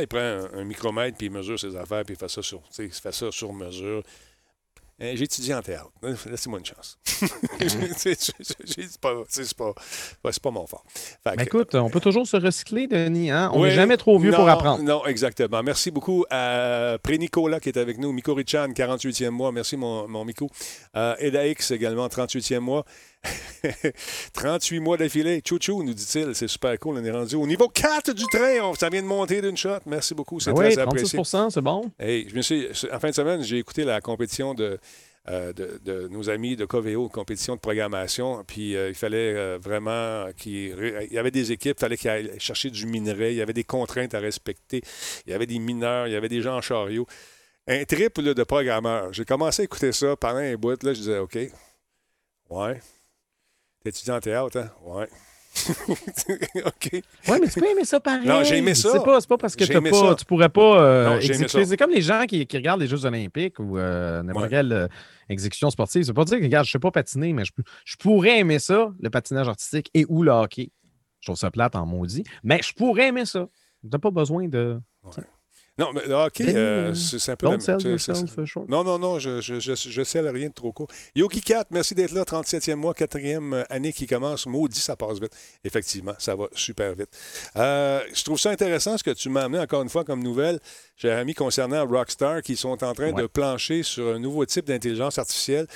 il 0.00 0.06
prend 0.06 0.18
un, 0.18 0.64
micromètre, 0.64 1.16
puis 1.16 1.26
il 1.26 1.32
mesure 1.32 1.58
ses 1.58 1.74
affaires, 1.74 2.04
puis 2.04 2.14
il 2.14 2.18
fait 2.18 2.28
ça 2.28 2.42
sur, 2.42 2.62
il 2.78 2.90
fait 2.90 3.12
ça 3.12 3.32
sur 3.32 3.52
mesure. 3.52 4.02
Euh, 5.02 5.12
j'ai 5.16 5.24
étudié 5.24 5.54
en 5.54 5.62
théâtre. 5.62 5.90
Laissez-moi 6.30 6.60
une 6.60 6.64
chance. 6.64 6.98
c'est 7.96 8.98
pas, 9.00 9.24
pas, 10.22 10.30
pas, 10.42 10.50
mon 10.50 10.66
fort. 10.66 10.84
Ben, 11.24 11.34
écoute, 11.40 11.74
on 11.74 11.90
peut 11.90 12.00
toujours 12.00 12.26
se 12.26 12.36
recycler, 12.36 12.86
Denis. 12.86 13.30
Hein? 13.30 13.50
On 13.54 13.64
n'est 13.64 13.72
jamais 13.72 13.96
trop 13.96 14.18
vieux 14.18 14.32
pour 14.32 14.48
apprendre. 14.48 14.82
Non, 14.84 15.04
exactement. 15.06 15.62
Merci 15.62 15.90
beaucoup 15.90 16.24
à 16.30 16.96
Pré-Nicolas 17.02 17.60
qui 17.60 17.70
est 17.70 17.78
avec 17.78 17.98
nous. 17.98 18.12
Miko 18.12 18.34
Richan, 18.34 18.68
48e 18.68 19.30
mois. 19.30 19.50
Merci, 19.50 19.76
mon, 19.76 20.06
mon 20.06 20.24
Miko. 20.24 20.48
Euh, 20.96 21.16
Eda 21.18 21.46
X 21.46 21.72
également, 21.72 22.06
38e 22.06 22.60
mois. 22.60 22.84
38 24.32 24.80
mois 24.80 24.96
d'affilée. 24.96 25.42
Chouchou, 25.46 25.82
nous 25.82 25.94
dit-il. 25.94 26.34
C'est 26.34 26.48
super 26.48 26.78
cool. 26.78 26.98
On 26.98 27.04
est 27.04 27.10
rendu 27.10 27.36
au 27.36 27.46
niveau 27.46 27.68
4 27.68 28.12
du 28.12 28.24
train. 28.24 28.74
ça 28.78 28.88
vient 28.88 29.02
de 29.02 29.06
monter 29.06 29.40
d'une 29.40 29.56
shot. 29.56 29.78
Merci 29.86 30.14
beaucoup. 30.14 30.40
C'est 30.40 30.52
ben 30.52 30.70
très 30.70 30.78
apprécié. 30.78 31.20
c'est 31.24 31.60
bon. 31.60 31.90
Hey, 31.98 32.28
je 32.28 32.36
me 32.36 32.42
suis, 32.42 32.68
en 32.92 33.00
fin 33.00 33.10
de 33.10 33.14
semaine, 33.14 33.42
j'ai 33.42 33.58
écouté 33.58 33.84
la 33.84 34.00
compétition 34.00 34.54
de, 34.54 34.78
euh, 35.30 35.54
de, 35.54 36.08
nos 36.08 36.28
amis 36.28 36.54
de 36.54 36.66
Coveo, 36.66 37.08
compétition 37.08 37.54
de 37.54 37.60
programmation. 37.60 38.44
Puis 38.46 38.76
euh, 38.76 38.90
il 38.90 38.94
fallait 38.94 39.34
euh, 39.34 39.58
vraiment 39.58 40.26
qu'il 40.36 41.08
y 41.10 41.18
avait 41.18 41.30
des 41.30 41.50
équipes, 41.50 41.76
il 41.78 41.80
fallait 41.80 41.96
qu'ils 41.96 42.10
aillent 42.10 42.32
chercher 42.38 42.70
du 42.70 42.86
minerai. 42.86 43.32
Il 43.32 43.36
y 43.36 43.42
avait 43.42 43.54
des 43.54 43.64
contraintes 43.64 44.14
à 44.14 44.20
respecter. 44.20 44.82
Il 45.26 45.30
y 45.30 45.34
avait 45.34 45.46
des 45.46 45.58
mineurs, 45.58 46.06
il 46.08 46.12
y 46.12 46.16
avait 46.16 46.28
des 46.28 46.42
gens 46.42 46.56
en 46.56 46.60
chariot. 46.60 47.06
Un 47.66 47.84
trip 47.84 48.20
de 48.20 48.44
programmeur. 48.44 49.14
J'ai 49.14 49.24
commencé 49.24 49.62
à 49.62 49.64
écouter 49.64 49.92
ça 49.92 50.14
pendant 50.16 50.40
un 50.40 50.54
bout. 50.56 50.82
Là, 50.82 50.92
je 50.92 50.98
disais, 50.98 51.18
OK, 51.18 51.38
ouais, 52.50 52.80
étudiant 53.84 54.16
en 54.16 54.20
théâtre, 54.20 54.58
hein? 54.58 54.70
Ouais. 54.82 55.08
OK. 56.66 56.90
Oui, 56.92 57.38
mais 57.40 57.48
tu 57.48 57.60
peux 57.60 57.70
aimer 57.70 57.84
ça 57.84 58.00
pareil. 58.00 58.26
Non, 58.26 58.42
j'ai 58.42 58.58
aimé 58.58 58.74
ça. 58.74 58.90
C'est 58.92 59.04
pas, 59.04 59.20
pas 59.20 59.38
parce 59.38 59.54
que 59.54 59.64
pas, 59.64 60.14
tu 60.16 60.24
pourrais 60.24 60.48
pas 60.48 60.82
euh, 60.82 61.20
exécuter. 61.20 61.64
C'est 61.64 61.76
comme 61.76 61.90
les 61.90 62.02
gens 62.02 62.24
qui, 62.26 62.46
qui, 62.46 62.56
regardent 62.56 62.80
les 62.80 62.88
Jeux 62.88 63.04
olympiques 63.04 63.58
ou 63.60 63.78
euh, 63.78 64.22
n'importe 64.22 64.50
quelle 64.50 64.72
euh, 64.72 64.88
exécution 65.28 65.70
sportive. 65.70 66.02
C'est 66.02 66.12
pas 66.12 66.24
dire 66.24 66.38
que, 66.38 66.44
regarde, 66.44 66.66
je 66.66 66.72
sais 66.72 66.78
pas 66.78 66.90
patiner, 66.90 67.32
mais 67.32 67.44
je, 67.44 67.52
je, 67.84 67.96
pourrais 67.96 68.40
aimer 68.40 68.58
ça, 68.58 68.92
le 68.98 69.10
patinage 69.10 69.48
artistique 69.48 69.90
et 69.94 70.04
ou 70.08 70.22
le 70.22 70.32
hockey. 70.32 70.70
Je 71.20 71.28
trouve 71.28 71.38
ça 71.38 71.50
plate 71.50 71.76
en 71.76 71.86
maudit, 71.86 72.24
mais 72.42 72.60
je 72.62 72.72
pourrais 72.74 73.08
aimer 73.08 73.24
ça. 73.24 73.46
Tu 73.82 73.88
n'as 73.90 73.98
pas 73.98 74.10
besoin 74.10 74.48
de... 74.48 74.80
Non, 75.76 75.92
mais 75.92 76.02
OK, 76.14 76.40
euh, 76.40 76.94
c'est 76.94 77.32
un 77.32 77.36
peu... 77.36 77.48
Non, 78.68 78.84
non, 78.84 78.96
non, 78.96 79.18
je, 79.18 79.40
je, 79.40 79.58
je, 79.58 79.74
je 79.74 80.04
sais 80.04 80.20
rien 80.20 80.48
de 80.48 80.54
trop 80.54 80.72
court. 80.72 80.86
Yogi 81.16 81.40
4, 81.40 81.68
merci 81.72 81.96
d'être 81.96 82.12
là, 82.12 82.22
37e 82.22 82.76
mois, 82.76 82.92
4e 82.92 83.64
année 83.68 83.92
qui 83.92 84.06
commence. 84.06 84.46
Maudit, 84.46 84.78
ça 84.78 84.94
passe 84.94 85.18
vite. 85.18 85.32
Effectivement, 85.64 86.14
ça 86.18 86.36
va 86.36 86.46
super 86.54 86.94
vite. 86.94 87.08
Euh, 87.56 88.00
je 88.14 88.22
trouve 88.22 88.38
ça 88.38 88.50
intéressant 88.50 88.96
ce 88.96 89.02
que 89.02 89.10
tu 89.10 89.28
m'as 89.28 89.42
amené 89.42 89.60
encore 89.60 89.82
une 89.82 89.88
fois 89.88 90.04
comme 90.04 90.22
nouvelle, 90.22 90.60
cher 90.96 91.18
ami, 91.18 91.34
concernant 91.34 91.84
Rockstar, 91.84 92.42
qui 92.42 92.54
sont 92.54 92.84
en 92.84 92.94
train 92.94 93.12
de 93.12 93.26
plancher 93.26 93.82
sur 93.82 94.14
un 94.14 94.20
nouveau 94.20 94.46
type 94.46 94.66
d'intelligence 94.66 95.18
artificielle. 95.18 95.66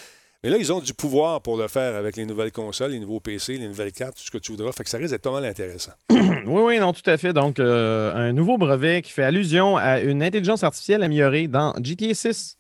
Mais 0.45 0.51
là, 0.51 0.57
ils 0.57 0.73
ont 0.73 0.79
du 0.79 0.95
pouvoir 0.95 1.43
pour 1.43 1.57
le 1.57 1.67
faire 1.67 1.97
avec 1.97 2.15
les 2.17 2.25
nouvelles 2.25 2.53
consoles, 2.53 2.93
les 2.93 3.01
nouveaux 3.01 3.19
PC, 3.19 3.59
les 3.59 3.67
nouvelles 3.67 3.91
cartes, 3.91 4.17
tout 4.17 4.23
ce 4.23 4.31
que 4.31 4.39
tu 4.39 4.53
voudras. 4.53 4.71
Fait 4.71 4.85
que 4.85 4.91
ça 4.91 4.97
risque 4.97 5.11
d'être 5.11 5.23
pas 5.23 5.33
mal 5.33 5.45
intéressant. 5.45 5.91
oui, 6.11 6.19
oui, 6.47 6.79
non, 6.79 6.93
tout 6.93 7.09
à 7.11 7.17
fait. 7.17 7.33
Donc, 7.33 7.59
euh, 7.59 8.15
un 8.15 8.33
nouveau 8.33 8.57
brevet 8.57 9.03
qui 9.03 9.11
fait 9.11 9.25
allusion 9.25 9.77
à 9.77 9.99
une 9.99 10.23
intelligence 10.23 10.63
artificielle 10.63 11.03
améliorée 11.03 11.49
dans 11.49 11.75
GTA 11.83 12.15
6 12.15 12.57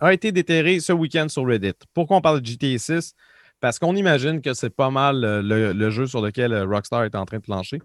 a 0.00 0.12
été 0.12 0.32
déterré 0.32 0.80
ce 0.80 0.92
week-end 0.92 1.26
sur 1.30 1.46
Reddit. 1.46 1.72
Pourquoi 1.94 2.18
on 2.18 2.20
parle 2.20 2.42
de 2.42 2.46
GTA 2.46 2.78
6? 2.78 3.14
Parce 3.58 3.78
qu'on 3.78 3.96
imagine 3.96 4.42
que 4.42 4.52
c'est 4.52 4.68
pas 4.68 4.90
mal 4.90 5.24
euh, 5.24 5.72
le, 5.72 5.90
jeu 5.90 6.06
sur 6.06 6.20
lequel 6.20 6.52
euh, 6.52 6.66
Rockstar 6.66 7.04
est 7.04 7.14
en 7.14 7.24
train 7.24 7.38
de 7.38 7.42
plancher. 7.42 7.80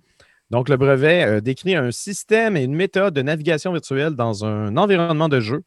Donc, 0.49 0.67
le 0.67 0.75
brevet 0.75 1.41
décrit 1.41 1.75
un 1.75 1.91
système 1.91 2.57
et 2.57 2.63
une 2.63 2.75
méthode 2.75 3.13
de 3.13 3.21
navigation 3.21 3.71
virtuelle 3.71 4.15
dans 4.15 4.43
un 4.43 4.75
environnement 4.75 5.29
de 5.29 5.39
jeu 5.39 5.63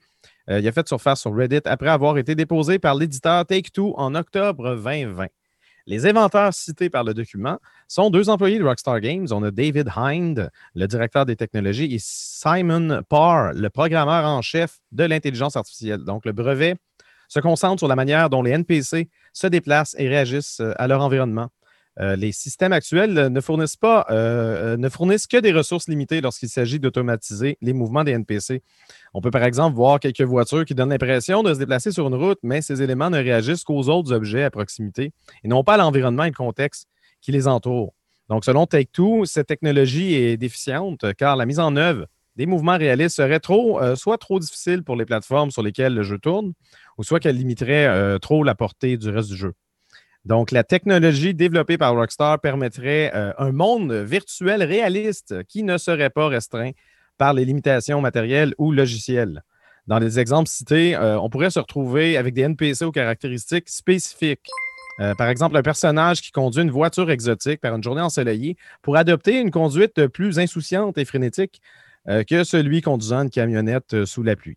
euh, 0.51 0.61
il 0.61 0.69
a 0.69 0.73
fait 0.73 0.87
surface 0.87 1.21
sur 1.21 1.35
Reddit 1.35 1.61
après 1.65 1.89
avoir 1.89 2.19
été 2.19 2.35
déposé 2.35 2.79
par 2.79 2.95
l'éditeur 2.95 3.47
Take-Two 3.47 3.95
en 3.97 4.15
octobre 4.15 4.75
2020. 4.75 5.27
Les 5.87 6.07
inventeurs 6.07 6.55
cités 6.55 6.91
par 6.91 7.03
le 7.03 7.13
document 7.13 7.59
sont 7.89 8.09
deux 8.11 8.29
employés 8.29 8.59
de 8.59 8.65
Rockstar 8.65 9.01
Games. 9.01 9.27
On 9.33 9.43
a 9.43 9.51
David 9.51 9.89
Hind, 9.97 10.49
le 10.77 10.87
directeur 10.87 11.27
des 11.27 11.35
technologies, 11.35 11.93
et 11.93 11.99
Simon 11.99 13.03
Parr, 13.09 13.53
le 13.53 13.69
programmeur 13.69 14.25
en 14.25 14.43
chef 14.43 14.79
de 14.93 15.03
l'intelligence 15.05 15.57
artificielle. 15.57 16.05
Donc, 16.05 16.25
le 16.25 16.33
brevet 16.33 16.77
se 17.27 17.41
concentre 17.41 17.81
sur 17.81 17.89
la 17.89 17.97
manière 17.97 18.31
dont 18.31 18.43
les 18.43 18.53
NPC 18.53 19.09
se 19.33 19.47
déplacent 19.49 19.97
et 19.99 20.09
réagissent 20.09 20.61
euh, 20.61 20.73
à 20.77 20.87
leur 20.87 21.01
environnement. 21.03 21.49
Euh, 22.01 22.17
les 22.17 22.33
systèmes 22.33 22.73
actuels 22.73 23.13
ne 23.13 23.41
fournissent, 23.41 23.77
pas, 23.77 24.07
euh, 24.11 24.77
ne 24.79 24.89
fournissent 24.89 25.27
que 25.27 25.37
des 25.37 25.53
ressources 25.53 25.89
limitées 25.89 26.23
lorsqu'il 26.23 26.49
s'agit 26.49 26.81
d'automatiser 26.81 27.59
les 27.61 27.75
mouvements 27.75 28.03
des 28.03 28.13
NPC. 28.13 28.63
On 29.13 29.21
peut 29.21 29.31
par 29.31 29.45
exemple 29.45 29.77
voir 29.77 30.01
quelques 30.01 30.23
voitures 30.23 30.65
qui 30.65 30.75
donnent 30.75 30.91
l'impression 30.91 31.43
de 31.43 31.53
se 31.53 31.59
déplacer 31.59 31.93
sur 31.93 32.07
une 32.07 32.15
route, 32.15 32.39
mais 32.43 32.63
ces 32.63 32.83
éléments 32.83 33.11
ne 33.11 33.19
réagissent 33.19 33.65
qu'aux 33.65 33.89
autres 33.91 34.13
objets 34.13 34.45
à 34.45 34.51
proximité 34.51 35.13
et 35.45 35.49
non 35.49 35.65
pas 35.65 35.75
à 35.75 35.77
l'environnement 35.77 36.25
et 36.25 36.31
le 36.31 36.35
contexte 36.35 36.89
qui 37.21 37.31
les 37.31 37.47
entoure. 37.47 37.93
Donc, 38.31 38.45
selon 38.47 38.67
Take-Two, 38.67 39.27
cette 39.27 39.49
technologie 39.49 40.15
est 40.15 40.39
déficiente 40.39 41.13
car 41.19 41.37
la 41.37 41.45
mise 41.45 41.61
en 41.61 41.77
œuvre 41.77 42.07
des 42.37 42.47
mouvements 42.47 42.79
réalistes 42.79 43.17
serait 43.17 43.41
trop, 43.41 43.83
euh, 43.83 43.95
soit 43.97 44.17
trop 44.17 44.39
difficile 44.39 44.83
pour 44.83 44.97
les 44.97 45.05
plateformes 45.05 45.51
sur 45.51 45.63
lesquelles 45.63 45.95
le 45.95 46.03
jeu 46.03 46.19
tourne, 46.19 46.55
ou 46.97 47.03
soit 47.03 47.21
qu'elle 47.21 47.37
limiterait 47.37 48.19
trop 48.21 48.43
la 48.43 48.55
portée 48.55 48.97
du 48.97 49.11
reste 49.11 49.29
du 49.29 49.37
jeu. 49.37 49.53
Donc, 50.25 50.53
la 50.53 50.63
technologie 50.63 51.35
développée 51.35 51.79
par 51.79 51.95
Rockstar 51.95 52.41
permettrait 52.41 53.11
euh, 53.15 53.33
un 53.39 53.51
monde 53.51 53.93
virtuel 53.93 54.63
réaliste 54.63 55.43
qui 55.45 55.65
ne 55.65 55.79
serait 55.79 56.11
pas 56.11 56.29
restreint 56.29 56.71
par 57.19 57.35
les 57.35 57.45
limitations 57.45 58.01
matérielles 58.01 58.55
ou 58.59 58.71
logicielles. 58.73 59.43
Dans 59.89 59.99
les 59.99 60.21
exemples 60.21 60.49
cités, 60.49 60.97
on 60.97 61.29
pourrait 61.29 61.51
se 61.51 61.59
retrouver 61.59 62.17
avec 62.17 62.35
des 62.35 62.43
NPC 62.43 62.85
aux 62.85 62.93
caractéristiques 62.93 63.69
spécifiques. 63.69 64.49
par 65.19 65.29
exemple, 65.29 65.57
un 65.57 65.63
personnage 65.63 66.21
qui 66.21 66.31
conduit 66.31 66.63
une 66.63 66.71
voiture 66.71 67.11
exotique 67.11 67.61
par 67.61 67.75
une 67.75 67.83
journée 67.83 68.01
ensoleillée 68.01 68.57
pour 68.81 68.97
adopter 68.97 69.41
une 69.41 69.51
conduite 69.51 70.07
plus 70.07 70.39
insouciante 70.39 70.99
et 70.99 71.05
frénétique 71.05 71.61
que 72.07 72.45
celui 72.45 72.81
conduisant 72.81 73.25
une 73.25 73.31
camionnette 73.31 74.05
sous 74.05 74.23
la 74.23 74.37
pluie. 74.37 74.57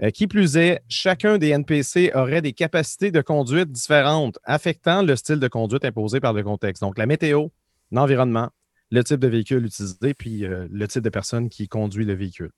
Euh, 0.00 0.10
qui 0.10 0.26
plus 0.26 0.56
est, 0.56 0.80
chacun 0.88 1.36
des 1.36 1.50
NPC 1.50 2.12
aurait 2.14 2.40
des 2.40 2.54
capacités 2.54 3.10
de 3.10 3.20
conduite 3.20 3.70
différentes, 3.70 4.38
affectant 4.44 5.02
le 5.02 5.16
style 5.16 5.38
de 5.38 5.48
conduite 5.48 5.84
imposé 5.84 6.18
par 6.18 6.32
le 6.32 6.42
contexte. 6.42 6.82
Donc, 6.82 6.96
la 6.96 7.04
météo, 7.04 7.48
l'environnement, 7.90 8.48
le 8.90 9.04
type 9.04 9.20
de 9.20 9.28
véhicule 9.28 9.66
utilisé, 9.66 10.14
puis 10.14 10.46
euh, 10.46 10.66
le 10.70 10.88
type 10.88 11.02
de 11.02 11.10
personne 11.10 11.50
qui 11.50 11.68
conduit 11.68 12.06
le 12.06 12.14
véhicule. 12.14 12.52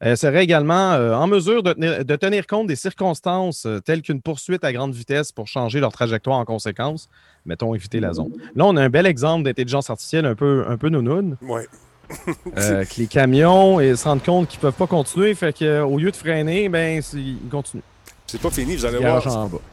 Elle 0.00 0.16
serait 0.16 0.42
également 0.42 0.94
euh, 0.94 1.14
en 1.14 1.28
mesure 1.28 1.62
de, 1.62 2.16
tenir 2.16 2.48
compte 2.48 2.66
des 2.66 2.74
circonstances 2.74 3.68
telles 3.84 4.02
qu'une 4.02 4.20
poursuite 4.20 4.64
à 4.64 4.72
grande 4.72 4.92
vitesse 4.92 5.30
pour 5.30 5.46
changer 5.46 5.78
leur 5.78 5.92
trajectoire 5.92 6.38
en 6.38 6.44
conséquence. 6.44 7.08
Mettons, 7.46 7.76
éviter 7.76 8.00
la 8.00 8.12
zone. 8.12 8.32
Là, 8.56 8.66
on 8.66 8.76
a 8.76 8.82
un 8.82 8.90
bel 8.90 9.06
exemple 9.06 9.44
d'intelligence 9.44 9.88
artificielle 9.90 10.26
un 10.26 10.34
peu, 10.34 10.64
un 10.66 10.76
peu 10.76 10.88
nounoun. 10.88 11.36
Ouais. 11.42 11.68
Euh, 12.58 12.84
que 12.84 12.94
les 12.98 13.06
camions 13.06 13.80
ils 13.80 13.96
se 13.96 14.04
rendent 14.04 14.22
compte 14.22 14.48
qu'ils 14.48 14.58
ne 14.58 14.62
peuvent 14.62 14.74
pas 14.74 14.86
continuer. 14.86 15.34
Fait 15.34 15.56
qu'au 15.56 15.98
lieu 15.98 16.10
de 16.10 16.16
freiner, 16.16 16.68
ben, 16.68 17.02
ils 17.14 17.38
continuent. 17.50 17.82
C'est 18.32 18.40
pas 18.40 18.50
fini, 18.50 18.76
vous 18.76 18.86
allez 18.86 18.98
voir. 18.98 19.22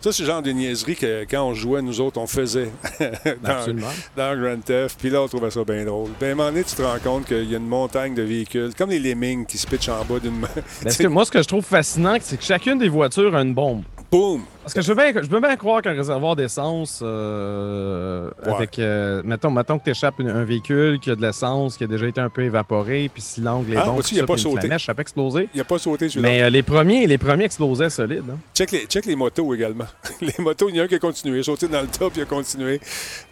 Ça, 0.02 0.12
c'est 0.12 0.24
le 0.24 0.28
genre 0.28 0.42
de 0.42 0.52
niaiserie 0.52 0.98
que 0.98 1.26
quand 1.30 1.44
on 1.48 1.54
jouait, 1.54 1.82
nous 1.82 2.02
autres, 2.02 2.20
on 2.20 2.28
faisait 2.28 2.70
dans, 3.42 3.74
dans, 4.18 4.42
Grand 4.42 4.60
Theft. 4.62 5.00
Puis 5.00 5.10
là, 5.10 5.22
on 5.22 5.28
trouvait 5.30 5.50
ça 5.50 5.64
bien 5.64 5.86
drôle. 5.86 6.10
Ben, 6.20 6.28
à 6.28 6.32
un 6.32 6.36
moment 6.36 6.50
donné, 6.50 6.66
tu 6.66 6.76
te 6.76 6.82
rends 6.82 7.00
compte 7.02 7.26
qu'il 7.26 7.50
y 7.50 7.54
a 7.54 7.58
une 7.58 7.68
montagne 7.68 8.14
de 8.14 8.22
véhicules, 8.22 8.72
comme 8.78 8.90
les 8.90 9.00
lemmings 9.00 9.46
qui 9.46 9.58
se 9.58 9.66
pitchent 9.66 9.88
en 9.88 10.04
bas 10.04 10.20
d'une 10.20 10.40
main. 10.40 10.50
Ben, 11.00 11.08
moi, 11.08 11.24
ce 11.24 11.32
que 11.32 11.42
je 11.42 11.48
trouve 11.48 11.64
fascinant, 11.64 12.18
c'est 12.22 12.38
que 12.38 12.44
chacune 12.44 12.80
des 12.80 12.90
voitures 12.90 13.34
a 13.34 13.42
une 13.42 13.54
bombe. 13.54 13.84
Boum! 14.12 14.42
Parce 14.64 14.74
que 14.74 14.82
je 14.82 14.88
veux 14.92 14.96
bien, 14.96 15.22
je 15.22 15.28
bien 15.28 15.56
croire 15.56 15.82
qu'un 15.82 15.94
réservoir 15.94 16.36
d'essence, 16.36 17.02
euh, 17.04 18.30
avec. 18.44 18.80
Euh, 18.80 19.22
mettons, 19.24 19.52
mettons 19.52 19.78
que 19.78 19.84
tu 19.84 19.92
échappes 19.92 20.20
un 20.20 20.44
véhicule 20.44 21.00
qui 21.00 21.12
a 21.12 21.16
de 21.16 21.22
l'essence, 21.22 21.78
qui 21.78 21.84
a 21.84 21.88
déjà 21.88 22.08
été 22.08 22.20
un 22.20 22.30
peu 22.30 22.44
évaporé, 22.44 23.10
puis 23.14 23.22
si 23.22 23.42
l'angle 23.42 23.74
est 23.74 23.78
ah, 23.78 23.86
bon, 23.86 23.98
aussi, 23.98 24.16
il 24.16 24.22
a 24.22 24.26
pas 24.26 24.38
sauté. 24.38 24.68
Flèche, 24.68 24.86
ça 24.86 24.94
peut 24.94 25.02
exploser. 25.02 25.48
Il 25.54 25.62
a 25.62 25.64
pas 25.64 25.78
sauté 25.78 26.10
celui-là. 26.10 26.28
Mais 26.28 26.42
euh, 26.42 26.50
les, 26.50 26.64
premiers, 26.64 27.06
les 27.08 27.18
premiers 27.18 27.46
explosaient 27.46 27.90
solide. 27.90 28.24
Hein. 28.32 28.38
Check, 28.56 28.72
les, 28.72 28.86
check 28.86 29.06
les 29.06 29.16
motos 29.16 29.54
également. 29.54 29.88
les 30.22 30.34
motos, 30.40 30.70
il 30.70 30.76
y 30.76 30.80
en 30.80 30.84
a 30.84 30.86
un 30.86 30.88
qui 30.88 30.96
a 30.96 31.00
continué. 31.00 31.38
Il 31.38 31.42
a 31.42 31.44
sauté 31.44 31.68
dans 31.68 31.82
le 31.82 31.88
top, 31.88 32.14
il 32.16 32.24
a 32.24 32.26
continué. 32.26 32.80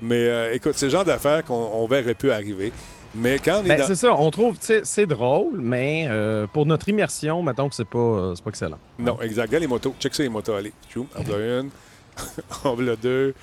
Mais 0.01 0.55
écoute, 0.55 0.73
c'est 0.75 0.85
le 0.85 0.91
genre 0.91 1.05
d'affaires 1.05 1.43
qu'on 1.43 1.87
verrait 1.87 2.13
plus 2.13 2.31
arriver. 2.31 2.71
Mais 3.15 3.39
quand 3.39 3.63
ben, 3.63 3.83
C'est 3.85 3.95
ça, 3.95 4.13
on 4.13 4.29
trouve, 4.31 4.57
c'est 4.59 5.05
drôle, 5.05 5.59
mais 5.59 6.07
euh, 6.09 6.47
pour 6.47 6.65
notre 6.65 6.87
immersion, 6.89 7.41
mettons 7.41 7.69
que 7.69 7.75
c'est 7.75 7.87
pas, 7.87 7.97
euh, 7.97 8.35
pas 8.43 8.49
excellent. 8.49 8.79
Non, 8.99 9.19
exact. 9.21 9.47
Regarde 9.47 9.61
les 9.61 9.67
motos. 9.67 9.95
Check 9.99 10.13
ça, 10.13 10.23
les 10.23 10.29
motos. 10.29 10.53
Allez, 10.53 10.73
Tchou, 10.89 11.07
en 11.17 11.23
voilà 11.23 11.59
une, 11.59 11.69
en 12.63 12.75
voilà 12.75 12.95
deux. 12.95 13.33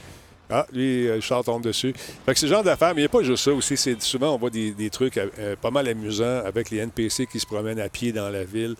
Ah, 0.50 0.66
lui, 0.73 1.09
euh, 1.09 1.16
le 1.16 1.21
char 1.21 1.42
tombe 1.42 1.62
dessus. 1.62 1.94
Fait 2.26 2.35
que 2.35 2.38
c'est 2.38 2.47
le 2.47 2.52
genre 2.52 2.62
d'affaires, 2.62 2.94
mais 2.94 3.00
il 3.00 3.04
n'y 3.04 3.06
a 3.06 3.09
pas 3.09 3.23
juste 3.23 3.44
ça 3.44 3.52
aussi. 3.52 3.76
C'est, 3.76 4.00
souvent, 4.02 4.35
on 4.35 4.38
voit 4.38 4.50
des, 4.50 4.73
des 4.73 4.90
trucs 4.90 5.18
pas 5.61 5.71
mal 5.71 5.88
amusants 5.88 6.42
avec 6.44 6.71
les 6.71 6.78
NPC 6.78 7.26
qui 7.26 7.40
se 7.40 7.47
promènent 7.47 7.80
à 7.80 7.88
pied 7.88 8.12
dans 8.12 8.28
la 8.28 8.44
ville. 8.44 8.76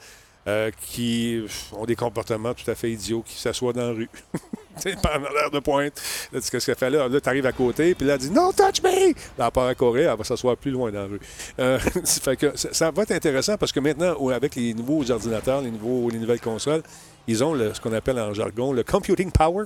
Euh, 0.47 0.71
qui 0.79 1.43
ont 1.73 1.87
des 1.87 1.97
comportements 1.97 2.53
tout 2.53 2.71
à 2.71 2.75
fait 2.75 2.91
idiots, 2.91 3.23
qui 3.27 3.41
s'assoient 3.41 3.73
dans 3.73 3.87
la 3.87 3.93
rue. 3.93 4.11
pas 5.03 5.19
l'air 5.19 5.51
de 5.51 5.59
pointe. 5.59 5.95
Là, 6.31 6.39
tu 6.39 6.51
qu'est-ce 6.51 6.67
qu'elle 6.67 6.75
fait 6.75 6.91
là? 6.91 7.09
Là, 7.09 7.19
tu 7.19 7.29
arrives 7.31 7.47
à 7.47 7.53
côté, 7.53 7.95
puis 7.95 8.07
là, 8.07 8.15
elle 8.15 8.21
dit 8.21 8.31
Non, 8.31 8.53
touch 8.53 8.83
me! 8.83 9.15
Là, 9.39 9.47
elle 9.47 9.51
part 9.51 9.69
à 9.69 9.75
courir, 9.75 10.11
elle 10.11 10.19
va 10.19 10.23
s'asseoir 10.25 10.59
plus 10.59 10.71
loin 10.71 10.93
dans 10.93 11.01
la 11.01 11.07
rue. 11.07 11.21
Euh, 11.59 11.79
que 12.39 12.53
ça, 12.57 12.91
va 12.91 13.03
être 13.05 13.13
intéressant 13.13 13.57
parce 13.57 13.73
que 13.73 13.81
maintenant, 13.81 14.29
avec 14.29 14.55
les 14.55 14.75
nouveaux 14.75 15.11
ordinateurs, 15.11 15.63
les, 15.63 15.71
nouveaux, 15.71 16.11
les 16.11 16.19
nouvelles 16.19 16.43
consoles, 16.43 16.83
ils 17.27 17.43
ont 17.43 17.55
ce 17.73 17.81
qu'on 17.81 17.93
appelle 17.93 18.19
en 18.19 18.35
jargon 18.35 18.73
le 18.73 18.83
computing 18.83 19.31
power. 19.31 19.65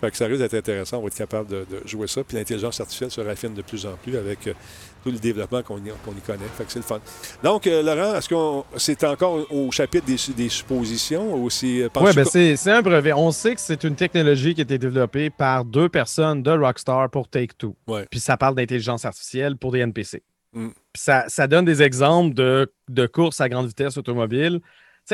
Fait 0.00 0.10
que 0.10 0.16
ça 0.16 0.26
risque 0.26 0.40
d'être 0.40 0.54
intéressant. 0.54 0.98
On 0.98 1.02
va 1.02 1.06
être 1.06 1.16
capable 1.16 1.48
de, 1.48 1.66
jouer 1.86 2.06
ça. 2.06 2.22
Puis 2.24 2.36
l'intelligence 2.36 2.80
artificielle 2.80 3.10
se 3.10 3.20
raffine 3.20 3.54
de 3.54 3.62
plus 3.62 3.86
en 3.86 3.96
plus 4.02 4.16
avec 4.16 4.46
euh, 4.46 4.54
tout 5.02 5.10
le 5.10 5.18
développement 5.18 5.62
qu'on 5.62 5.78
y, 5.78 6.20
connaît. 6.26 6.44
Fait 6.56 6.64
que 6.64 6.72
c'est 6.72 6.78
le 6.78 6.84
fun. 6.84 7.00
Donc, 7.42 7.66
euh, 7.66 7.82
Laurent, 7.82 8.16
est-ce 8.16 8.28
qu'on 8.28 8.64
c'est 8.76 9.04
encore 9.04 9.46
au 9.50 9.70
chapitre 9.70 10.06
des, 10.06 10.48
suppositions 10.48 11.34
ou 11.34 11.50
c'est. 11.50 11.82
Euh, 11.82 11.88
oui, 12.00 12.12
ben 12.14 12.24
c'est 12.24 12.70
un 12.70 12.82
brevet. 12.82 13.12
On 13.12 13.30
sait 13.30 13.54
que 13.54 13.60
c'est 13.60 13.84
une 13.84 13.96
technologie 13.96 14.54
qui 14.54 14.60
a 14.60 14.64
été 14.64 14.78
développée 14.78 15.30
par 15.30 15.64
deux 15.64 15.88
personnes 15.88 16.42
de 16.42 16.50
Rockstar 16.50 17.10
pour 17.10 17.28
Take-Two. 17.28 17.76
Puis 18.10 18.20
ça 18.20 18.36
parle 18.36 18.54
d'intelligence 18.54 19.04
artificielle 19.04 19.56
pour 19.56 19.72
des 19.72 19.80
NPC. 19.80 20.22
Mm. 20.52 20.68
Puis 20.92 21.02
ça, 21.02 21.24
ça, 21.28 21.46
donne 21.46 21.64
des 21.64 21.82
exemples 21.82 22.34
de, 22.34 22.70
de 22.90 23.06
courses 23.06 23.40
à 23.40 23.48
grande 23.48 23.68
vitesse 23.68 23.96
automobile 23.96 24.60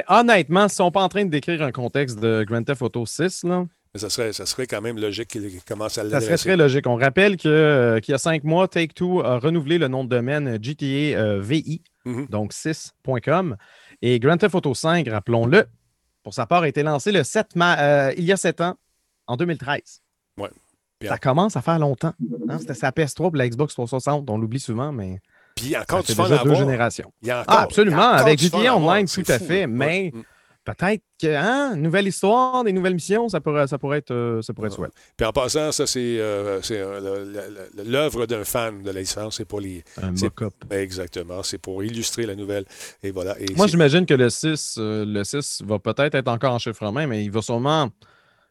honnêtement, 0.09 0.69
si 0.69 0.81
on 0.81 0.87
n'est 0.87 0.91
pas 0.91 1.03
en 1.03 1.09
train 1.09 1.25
de 1.25 1.31
décrire 1.31 1.63
un 1.63 1.73
contexte 1.73 2.19
de 2.19 2.45
Grand 2.47 2.63
Theft 2.63 2.83
Auto 2.83 3.07
6, 3.07 3.45
là, 3.45 3.65
mais 3.95 4.01
ça 4.01 4.11
serait, 4.11 4.33
ça 4.33 4.45
serait 4.45 4.67
quand 4.67 4.83
même 4.83 4.99
logique 4.99 5.29
qu'il 5.29 5.63
commence 5.65 5.97
à 5.97 6.05
l'adresser. 6.05 6.27
Ça 6.27 6.37
serait 6.37 6.51
très 6.51 6.57
logique. 6.57 6.87
On 6.87 6.97
rappelle 6.97 7.37
euh, 7.47 8.01
qu'il 8.01 8.13
y 8.13 8.15
a 8.15 8.19
cinq 8.19 8.45
mois, 8.45 8.69
Take-Two 8.69 9.25
a 9.25 9.39
renouvelé 9.39 9.79
le 9.79 9.89
nom 9.89 10.05
de 10.05 10.11
domaine 10.11 10.63
GTA 10.63 10.85
euh, 11.19 11.41
VI, 11.41 11.83
mm-hmm. 12.05 12.29
donc 12.29 12.53
6.com. 12.53 13.57
Et 14.03 14.21
Grand 14.21 14.37
Theft 14.37 14.55
Auto 14.55 14.75
5, 14.75 15.09
rappelons-le, 15.09 15.65
pour 16.23 16.35
sa 16.35 16.45
part, 16.45 16.63
a 16.63 16.69
été 16.69 16.83
lancé 16.83 17.13
le 17.13 17.25
7 17.25 17.55
euh, 17.57 18.13
il 18.19 18.25
y 18.25 18.33
a 18.33 18.37
sept 18.37 18.61
ans, 18.61 18.77
en 19.27 19.37
2013. 19.37 20.03
Ouais. 20.37 20.51
Ça 21.03 21.17
commence 21.17 21.57
à 21.57 21.63
faire 21.63 21.79
longtemps. 21.79 22.13
Hein. 22.49 22.59
C'était 22.59 22.75
sa 22.75 22.91
PS3 22.91 23.15
pour 23.15 23.37
la 23.37 23.49
Xbox 23.49 23.73
360, 23.73 24.29
on 24.29 24.37
l'oublie 24.37 24.61
souvent, 24.61 24.93
mais. 24.93 25.21
Puis 25.59 25.77
encore 25.77 26.05
tu 26.05 26.15
déjà 26.15 26.39
deux 26.39 26.55
générations. 26.55 27.13
ah, 27.29 27.63
absolument. 27.63 28.11
Avec 28.11 28.39
GTA 28.41 28.77
Online, 28.77 29.07
tout 29.07 29.23
à 29.27 29.39
fait. 29.39 29.67
Mais 29.67 30.13
mm. 30.15 30.23
peut-être 30.65 31.03
que, 31.21 31.35
hein, 31.35 31.75
nouvelle 31.77 32.07
histoire, 32.07 32.63
des 32.65 32.73
nouvelles 32.73 32.95
missions, 32.95 33.29
ça 33.29 33.41
pourrait, 33.41 33.67
ça 33.67 33.79
pourrait 33.79 33.99
être, 33.99 34.13
euh, 34.13 34.41
ça 34.43 34.55
pourrait 34.55 34.69
être 34.69 34.89
Puis 35.17 35.27
en 35.27 35.33
passant, 35.33 35.73
ça, 35.73 35.87
c'est 35.87 36.19
euh, 36.19 36.61
euh, 36.71 37.49
l'œuvre 37.85 38.27
d'un 38.27 38.45
fan 38.45 38.83
de 38.83 38.91
la 38.91 39.01
licence. 39.01 39.37
C'est 39.37 39.45
pour 39.45 39.61
les. 39.61 39.83
Un 40.01 40.13
mock-up. 40.13 40.55
Exactement. 40.71 41.43
C'est 41.43 41.59
pour 41.59 41.83
illustrer 41.83 42.27
la 42.27 42.37
nouvelle. 42.37 42.65
Et 43.03 43.11
voilà. 43.11 43.37
Moi, 43.57 43.67
j'imagine 43.67 44.07
que 44.07 44.15
le 44.15 44.31
6, 44.31 44.75
le 44.79 45.25
6 45.25 45.63
va 45.67 45.79
peut-être 45.79 46.15
être 46.15 46.29
encore 46.29 46.55
en 46.55 46.59
chiffrement, 46.59 47.07
mais 47.07 47.25
il 47.25 47.31
va 47.31 47.43
sûrement 47.43 47.91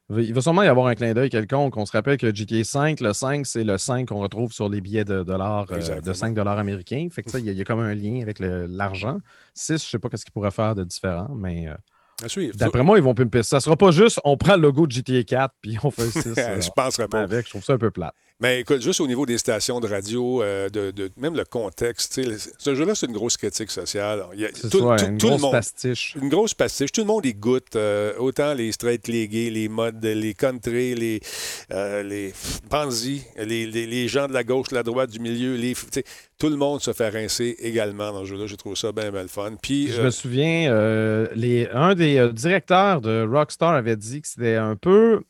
il 0.10 0.34
va 0.34 0.42
sûrement 0.42 0.64
y 0.64 0.68
avoir 0.68 0.88
un 0.88 0.96
clin 0.96 1.14
d'œil 1.14 1.30
quelconque. 1.30 1.76
On 1.76 1.86
se 1.86 1.92
rappelle 1.92 2.18
que 2.18 2.34
GTA 2.34 2.64
5, 2.64 3.02
le 3.02 3.12
5, 3.12 3.46
c'est 3.46 3.66
le 3.66 3.78
5 3.78 4.08
qu'on 4.08 4.20
retrouve 4.20 4.54
sur 4.54 4.70
les 4.70 4.80
billets 4.80 5.04
de 5.04 5.24
dollars, 5.24 5.68
euh, 5.72 6.02
de 6.02 6.14
5 6.14 6.34
dollars 6.34 6.58
américains. 6.58 7.08
Fait 7.12 7.24
que 7.24 7.30
ça, 7.30 7.40
il 7.40 7.52
y, 7.52 7.62
a 7.62 7.64
comme 7.66 7.82
un 7.82 7.94
lien 7.94 8.22
avec 8.22 8.40
l'argent. 8.40 9.20
6, 9.54 9.68
je 9.68 9.74
ne 9.74 9.78
sais 9.80 10.00
pas 10.00 10.10
ce 10.16 10.24
qu'il 10.24 10.32
pourrait 10.32 10.52
faire 10.52 10.76
de 10.76 10.86
différent, 10.86 11.30
mais. 11.36 11.68
Euh, 11.68 12.50
d'après 12.56 12.84
moi, 12.84 12.98
ils 12.98 13.04
vont 13.04 13.14
pimper. 13.14 13.44
Ça 13.44 13.58
ne 13.58 13.62
sera 13.62 13.76
pas 13.76 13.92
juste 13.92 14.20
on 14.24 14.38
prend 14.38 14.56
le 14.56 14.62
logo 14.62 14.88
de 14.88 14.92
GTA 14.92 15.24
4 15.24 15.54
puis 15.62 15.78
on 15.84 15.92
fait 15.92 16.10
6. 16.10 16.22
je 16.36 16.40
euh, 16.40 16.60
penserais 16.74 17.10
pas. 17.10 17.22
Avec. 17.22 17.46
Je 17.46 17.52
trouve 17.52 17.64
ça 17.64 17.74
un 17.74 17.78
peu 17.78 17.92
plate. 17.92 18.16
Mais 18.40 18.60
écoute, 18.60 18.82
juste 18.82 19.02
au 19.02 19.08
niveau 19.08 19.26
des 19.26 19.40
stations 19.40 19.80
de 19.80 19.88
radio, 19.88 20.44
euh, 20.44 20.70
de, 20.70 21.10
même 21.18 21.36
le 21.36 21.44
contexte, 21.44 22.22
ce 22.60 22.76
jeu-là, 22.76 22.94
c'est 22.94 23.08
une 23.08 23.14
grosse 23.14 23.36
critique 23.36 23.72
sociale. 23.72 24.26
Il 24.34 24.42
y 24.42 24.46
a 24.46 24.50
tout, 24.50 24.84
une 24.86 25.18
grosse 25.18 25.52
pastiche. 25.52 26.16
Une 26.22 26.30
grosse 26.30 26.54
pastiche. 26.54 26.92
Tout 26.92 27.02
le 27.02 27.08
monde 27.08 27.26
y 27.26 27.34
goûte. 27.34 27.76
Euh, 27.76 28.14
autant 28.20 28.54
les 28.54 28.72
straight, 28.72 29.08
les 29.08 29.28
gays, 29.28 29.50
les 29.50 29.68
modes, 29.70 30.06
les 30.06 30.36
country, 30.36 30.94
les, 30.94 31.20
euh, 31.72 32.04
les 32.04 32.32
les, 33.38 33.66
les, 33.66 34.08
gens 34.08 34.28
de 34.28 34.34
la 34.34 34.44
gauche, 34.44 34.68
de 34.68 34.76
la 34.76 34.84
droite, 34.84 35.10
du 35.10 35.20
milieu. 35.20 35.56
Les, 35.56 35.74
tout 36.38 36.50
le 36.50 36.58
monde 36.58 36.80
se 36.80 36.94
fait 36.94 37.10
rincer 37.10 37.56
également 37.58 38.12
dans 38.12 38.20
ce 38.20 38.26
jeu-là. 38.26 38.46
Je 38.46 38.56
trouve 38.56 38.76
ça 38.76 38.92
bien, 38.92 39.10
bien 39.12 39.24
le 39.24 39.30
fun. 39.30 39.54
Puis, 39.60 39.88
Je 39.88 40.04
me 40.04 40.12
souviens, 40.12 41.28
les, 41.34 41.68
un 41.74 41.96
des 41.96 42.30
directeurs 42.34 43.02
de 43.02 43.28
Rockstar 43.28 43.74
avait 43.74 43.96
dit 43.96 44.22
que 44.22 44.28
c'était 44.28 44.58
un 44.58 44.76
peu 44.76 45.24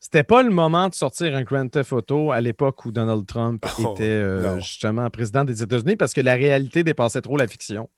c'était 0.00 0.22
pas 0.22 0.42
le 0.42 0.50
moment 0.50 0.88
de 0.88 0.94
sortir 0.94 1.34
un 1.34 1.42
Grand 1.42 1.68
Theft 1.68 1.92
Auto 1.92 2.30
à 2.30 2.40
l'époque 2.40 2.84
où 2.84 2.92
Donald 2.92 3.26
Trump 3.26 3.64
oh, 3.78 3.92
était 3.92 4.04
euh, 4.04 4.60
justement 4.60 5.10
président 5.10 5.44
des 5.44 5.62
États-Unis 5.62 5.96
parce 5.96 6.12
que 6.12 6.20
la 6.20 6.34
réalité 6.34 6.84
dépassait 6.84 7.20
trop 7.20 7.36
la 7.36 7.48
fiction. 7.48 7.88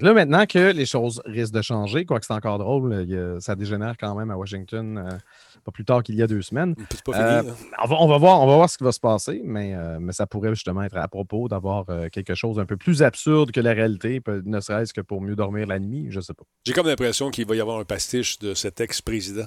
là, 0.00 0.14
maintenant 0.14 0.46
que 0.46 0.72
les 0.72 0.86
choses 0.86 1.20
risquent 1.26 1.54
de 1.54 1.62
changer, 1.62 2.06
quoique 2.06 2.24
c'est 2.24 2.32
encore 2.32 2.58
drôle, 2.58 3.06
ça 3.40 3.54
dégénère 3.56 3.96
quand 4.00 4.14
même 4.14 4.30
à 4.30 4.36
Washington 4.38 4.98
euh, 4.98 5.18
pas 5.64 5.72
plus 5.72 5.84
tard 5.84 6.02
qu'il 6.02 6.14
y 6.14 6.22
a 6.22 6.26
deux 6.26 6.42
semaines. 6.42 6.74
Euh, 7.08 7.42
on, 7.88 8.06
va, 8.06 8.18
voir, 8.18 8.42
on 8.42 8.46
va 8.46 8.56
voir 8.56 8.68
ce 8.68 8.76
qui 8.76 8.84
va 8.84 8.92
se 8.92 9.00
passer, 9.00 9.40
mais, 9.44 9.74
mais 10.00 10.12
ça 10.12 10.26
pourrait 10.26 10.50
justement 10.50 10.82
être 10.82 10.96
à 10.96 11.08
propos 11.08 11.48
d'avoir 11.48 11.86
quelque 12.10 12.34
chose 12.34 12.58
un 12.58 12.66
peu 12.66 12.76
plus 12.76 13.02
absurde 13.02 13.50
que 13.50 13.60
la 13.60 13.72
réalité, 13.72 14.20
ne 14.44 14.60
serait-ce 14.60 14.92
que 14.92 15.00
pour 15.00 15.20
mieux 15.20 15.36
dormir 15.36 15.66
la 15.66 15.78
nuit, 15.78 16.06
je 16.10 16.20
sais 16.20 16.34
pas. 16.34 16.44
J'ai 16.66 16.72
comme 16.72 16.86
l'impression 16.86 17.30
qu'il 17.30 17.46
va 17.46 17.54
y 17.56 17.60
avoir 17.60 17.78
un 17.78 17.84
pastiche 17.84 18.38
de 18.38 18.52
cet 18.52 18.80
ex-président. 18.80 19.46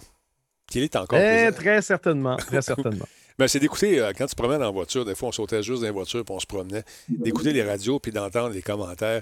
Qu'il 0.69 0.83
est 0.83 0.95
encore 0.95 1.19
eh, 1.19 1.51
Très 1.51 1.81
certainement, 1.81 2.37
très 2.37 2.61
certainement. 2.61 3.05
Ben, 3.39 3.47
c'est 3.47 3.59
d'écouter, 3.59 3.99
euh, 3.99 4.13
quand 4.17 4.25
tu 4.25 4.33
te 4.33 4.41
promènes 4.41 4.63
en 4.63 4.71
voiture, 4.71 5.05
des 5.05 5.13
fois 5.13 5.29
on 5.29 5.31
sautait 5.31 5.61
juste 5.61 5.81
dans 5.81 5.85
les 5.85 5.91
voitures 5.93 6.25
puis 6.25 6.33
on 6.33 6.39
se 6.39 6.47
promenait, 6.47 6.83
d'écouter 7.07 7.53
les 7.53 7.61
radios 7.61 7.99
puis 7.99 8.11
d'entendre 8.11 8.49
les 8.49 8.63
commentaires, 8.63 9.21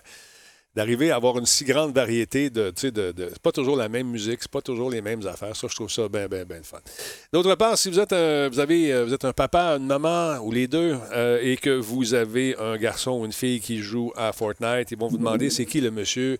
d'arriver 0.75 1.11
à 1.11 1.15
avoir 1.15 1.37
une 1.37 1.45
si 1.45 1.63
grande 1.63 1.93
variété 1.93 2.49
de, 2.49 2.69
tu 2.69 2.81
sais, 2.81 2.91
de, 2.91 3.13
c'est 3.17 3.41
pas 3.41 3.51
toujours 3.51 3.77
la 3.77 3.89
même 3.89 4.07
musique, 4.07 4.39
c'est 4.41 4.51
pas 4.51 4.61
toujours 4.61 4.89
les 4.89 5.01
mêmes 5.01 5.25
affaires. 5.25 5.55
Ça, 5.55 5.67
je 5.69 5.75
trouve 5.75 5.89
ça 5.89 6.07
bien, 6.09 6.27
bien, 6.27 6.43
bien 6.43 6.61
fun. 6.63 6.79
D'autre 7.31 7.55
part, 7.55 7.77
si 7.77 7.89
vous 7.89 7.99
êtes 7.99 8.11
un, 8.13 8.49
vous 8.49 8.59
avez, 8.59 8.91
euh, 8.91 9.05
vous 9.05 9.13
êtes 9.13 9.25
un 9.25 9.33
papa, 9.33 9.77
une 9.77 9.87
maman 9.87 10.37
ou 10.43 10.51
les 10.51 10.67
deux, 10.67 10.97
euh, 11.13 11.39
et 11.41 11.55
que 11.55 11.69
vous 11.69 12.13
avez 12.13 12.55
un 12.57 12.77
garçon 12.77 13.11
ou 13.19 13.25
une 13.25 13.33
fille 13.33 13.61
qui 13.61 13.79
joue 13.79 14.11
à 14.15 14.33
Fortnite, 14.33 14.91
ils 14.91 14.97
vont 14.97 15.07
vous 15.07 15.17
demander 15.17 15.49
c'est 15.49 15.65
qui 15.65 15.79
le 15.79 15.91
monsieur 15.91 16.37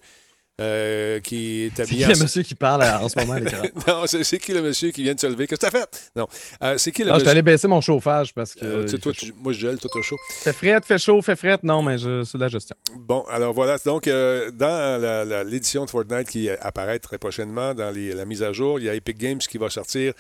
euh, 0.62 1.20
qui 1.20 1.64
est 1.64 1.80
habillé. 1.80 2.06
C'est 2.06 2.14
qui 2.14 2.18
le 2.18 2.24
monsieur 2.24 2.44
qui 2.44 2.56
parle 2.56 2.84
en 2.84 3.10
ce 3.10 3.20
moment 3.20 3.34
à 3.34 3.40
l'écran? 3.40 3.64
non, 3.88 4.04
c'est 4.06 4.40
qui 4.40 4.54
le 4.54 4.62
monsieur 4.62 4.92
qui 4.92 5.04
vient 5.04 5.14
de 5.14 5.20
se 5.20 5.28
lever? 5.28 5.48
Qu'est-ce 5.48 5.60
que 5.60 5.70
t'as 5.70 5.80
fait? 5.80 6.12
Non. 6.16 6.28
Euh, 6.64 6.78
c'est 6.78 6.92
qui 6.92 7.04
le 7.04 7.10
non, 7.10 7.16
monsieur... 7.16 7.26
je 7.26 7.32
allé 7.32 7.42
baisser 7.42 7.68
mon 7.68 7.82
chauffage 7.82 8.34
parce 8.34 8.56
que. 8.56 8.64
Euh, 8.64 8.98
toi, 8.98 9.12
moi, 9.44 9.52
je 9.52 9.60
gèle, 9.60 9.78
toi, 9.80 9.90
t'as 9.94 10.02
chaud. 10.02 10.18
Fait 10.30 10.54
fret, 10.54 10.80
fait 10.86 10.98
chaud, 10.98 11.22
fait 11.22 11.36
fret. 11.36 11.60
Non, 11.64 11.82
mais 11.84 11.98
je... 11.98 12.24
c'est 12.24 12.38
de 12.38 12.44
la 12.44 12.48
gestion. 12.48 12.76
Bon, 12.96 13.26
alors 13.30 13.54
voilà. 13.54 13.78
Donc, 13.86 14.06
dans 14.08 15.44
l'édition 15.46 15.84
de 15.84 15.90
Fortnite 15.90 16.30
qui 16.30 16.50
apparaît 16.50 17.00
très 17.00 17.18
prochainement, 17.18 17.74
dans 17.74 17.94
la 17.94 18.26
mise 18.26 18.44
à 18.44 18.54
jour, 18.54 18.80
il 18.80 18.86
y 18.86 18.90
a 18.90 18.96
Epic 18.96 19.18
Games 19.18 19.40
qui 19.40 19.58
va 19.58 19.70
sortir 19.70 20.14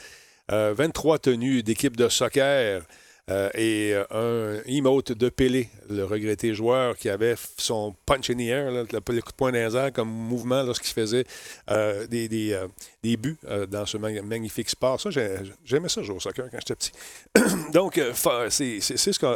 23 0.49 1.19
tenues 1.19 1.63
d'équipes 1.63 1.95
de 1.95 2.09
soccer. 2.09 2.81
Euh, 3.31 3.49
et 3.55 3.91
euh, 3.95 4.61
un 4.61 4.71
emote 4.71 5.11
de 5.11 5.29
Pelé, 5.29 5.67
le 5.89 6.05
regretté 6.05 6.53
joueur 6.53 6.95
qui 6.95 7.09
avait 7.09 7.33
son 7.57 7.95
punch 8.05 8.29
in 8.29 8.35
the 8.35 8.41
air, 8.41 8.69
le, 8.71 8.85
coup 8.85 9.13
de 9.31 9.35
poing 9.35 9.51
dans 9.51 9.91
comme 9.91 10.09
mouvement 10.09 10.61
lorsqu'il 10.61 10.93
faisait 10.93 11.25
euh, 11.71 12.05
des, 12.05 12.27
des, 12.27 12.55
des, 13.01 13.17
buts 13.17 13.39
dans 13.71 13.87
ce 13.87 13.97
magnifique 13.97 14.69
sport. 14.69 15.01
Ça, 15.01 15.09
j'aimais 15.63 15.89
ça 15.89 16.03
jouer 16.03 16.17
au 16.17 16.19
soccer 16.19 16.45
quand 16.51 16.59
j'étais 16.59 16.75
petit. 16.75 16.91
Donc, 17.73 17.99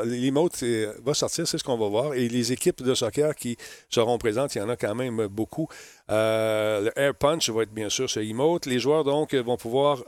l'emote 0.06 0.64
va 1.04 1.14
sortir, 1.16 1.48
c'est 1.48 1.58
ce 1.58 1.64
qu'on 1.64 1.78
va 1.78 1.88
voir. 1.88 2.14
Et 2.14 2.30
les 2.30 2.52
équipes 2.52 2.84
de 2.84 2.94
soccer 2.94 3.34
qui 3.36 3.58
seront 3.90 4.20
présentes, 4.20 4.54
il 4.54 4.60
y 4.60 4.62
en 4.62 4.70
a 4.70 4.76
quand 4.76 4.94
même 4.94 5.26
beaucoup. 5.26 5.68
le 6.10 6.92
Air 6.96 7.16
Punch 7.16 7.50
va 7.50 7.64
être 7.64 7.74
bien 7.74 7.90
sûr 7.90 8.08
ce 8.08 8.20
emote. 8.20 8.68
Les 8.68 8.78
joueurs, 8.78 9.04
donc, 9.04 9.34
vont 9.34 9.58
pouvoir 9.58 10.04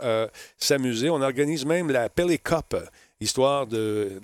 s'amuser. 0.60 1.10
On 1.10 1.24
organise 1.24 1.65
même 1.65 1.89
la 1.89 2.10
Pelé 2.10 2.38
Cup 2.38 2.76
histoire 3.22 3.68
de, 3.68 4.20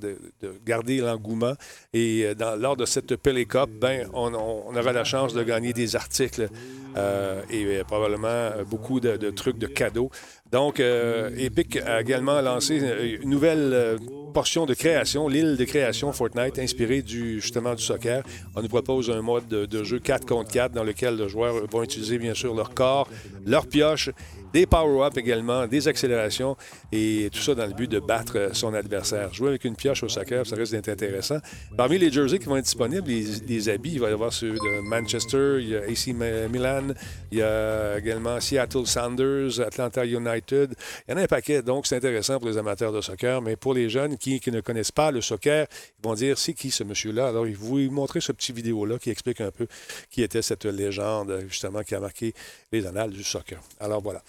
garder 0.65 0.97
l'engouement. 0.97 1.53
Et 1.93 2.25
euh, 2.25 2.57
lors 2.57 2.75
de 2.75 2.85
cette 2.85 3.15
Pelé 3.15 3.45
Cup, 3.45 3.69
ben, 3.79 4.07
on, 4.13 4.33
aura 4.33 4.91
la 4.91 5.03
chance 5.03 5.33
de 5.33 5.43
gagner 5.43 5.71
des 5.71 5.95
articles 5.95 6.49
euh, 6.97 7.41
et 7.49 7.65
euh, 7.65 7.83
probablement 7.83 8.49
beaucoup 8.69 8.99
de, 8.99 9.29
trucs 9.29 9.57
de 9.57 9.67
cadeaux. 9.67 10.09
Donc, 10.51 10.79
Epic 10.79 11.77
a 11.77 12.01
également 12.01 12.41
lancé 12.41 12.77
une 13.21 13.29
nouvelle 13.29 13.97
portion 14.33 14.65
de 14.65 14.73
création, 14.73 15.27
l'île 15.27 15.57
de 15.57 15.65
création 15.65 16.13
Fortnite, 16.13 16.57
inspirée 16.59 17.03
justement 17.05 17.75
du 17.75 17.83
soccer. 17.83 18.23
On 18.55 18.61
nous 18.61 18.69
propose 18.69 19.09
un 19.09 19.21
mode 19.21 19.47
de, 19.47 19.65
de 19.65 19.83
jeu 19.83 19.99
4 19.99 20.25
contre 20.25 20.51
4 20.51 20.71
dans 20.71 20.83
lequel 20.83 21.17
les 21.17 21.27
joueurs 21.27 21.67
vont 21.69 21.83
utiliser 21.83 22.17
bien 22.17 22.33
sûr 22.33 22.53
leur 22.53 22.73
corps, 22.73 23.09
leur 23.45 23.67
pioche 23.67 24.09
des 24.57 24.65
power-ups 24.65 25.15
également, 25.17 25.67
des 25.67 25.87
accélérations 25.87 26.57
et 26.91 27.29
tout 27.31 27.41
ça 27.41 27.53
dans 27.53 27.67
le 27.67 27.73
but 27.73 27.91
de 27.91 27.99
battre 27.99 28.49
son 28.53 28.73
adversaire. 28.73 29.31
Jouer 29.31 29.49
avec 29.49 29.65
une 29.65 29.75
pioche 29.75 30.01
au 30.01 30.09
soccer, 30.09 30.47
ça 30.47 30.55
risque 30.55 30.73
intéressant. 30.73 31.37
Parmi 31.77 31.99
les 31.99 32.11
jerseys 32.11 32.39
qui 32.39 32.45
vont 32.45 32.57
être 32.57 32.65
disponibles, 32.65 33.07
les, 33.07 33.69
habits, 33.69 33.91
il 33.93 33.99
va 33.99 34.09
y 34.09 34.13
avoir 34.13 34.33
ceux 34.33 34.53
de 34.53 34.81
Manchester, 34.81 35.57
il 35.59 35.69
y 35.69 35.75
a 35.75 35.81
AC 35.81 36.07
Milan, 36.51 36.87
il 37.31 37.37
y 37.37 37.43
a 37.43 37.99
également 37.99 38.39
Seattle 38.39 38.87
Sounders, 38.87 39.59
Atlanta 39.59 40.03
United. 40.03 40.73
Il 41.07 41.11
y 41.11 41.13
en 41.13 41.17
a 41.17 41.21
un 41.21 41.27
paquet, 41.27 41.61
donc 41.61 41.85
c'est 41.85 41.97
intéressant 41.97 42.39
pour 42.39 42.49
les 42.49 42.57
amateurs 42.57 42.91
de 42.91 43.01
soccer, 43.01 43.43
mais 43.43 43.57
pour 43.57 43.75
les 43.75 43.91
jeunes 43.91 44.17
qui, 44.17 44.41
ne 44.47 44.61
connaissent 44.61 44.91
pas 44.91 45.11
le 45.11 45.21
soccer, 45.21 45.67
ils 45.99 46.03
vont 46.03 46.15
dire 46.15 46.35
c'est 46.35 46.55
qui 46.55 46.71
ce 46.71 46.83
monsieur-là? 46.83 47.27
Alors, 47.27 47.45
il 47.45 47.55
vous 47.55 47.77
montrer 47.91 48.21
ce 48.21 48.31
petit 48.31 48.53
vidéo-là 48.53 48.97
qui 48.97 49.11
explique 49.11 49.39
un 49.39 49.51
peu 49.51 49.67
qui 50.09 50.23
était 50.23 50.41
cette 50.41 50.65
légende, 50.65 51.43
justement, 51.47 51.83
qui 51.83 51.93
a 51.93 51.99
marqué 51.99 52.33
les 52.71 52.87
annales 52.87 53.11
du 53.11 53.23
soccer. 53.23 53.59
Alors 53.79 54.01
voilà. 54.01 54.23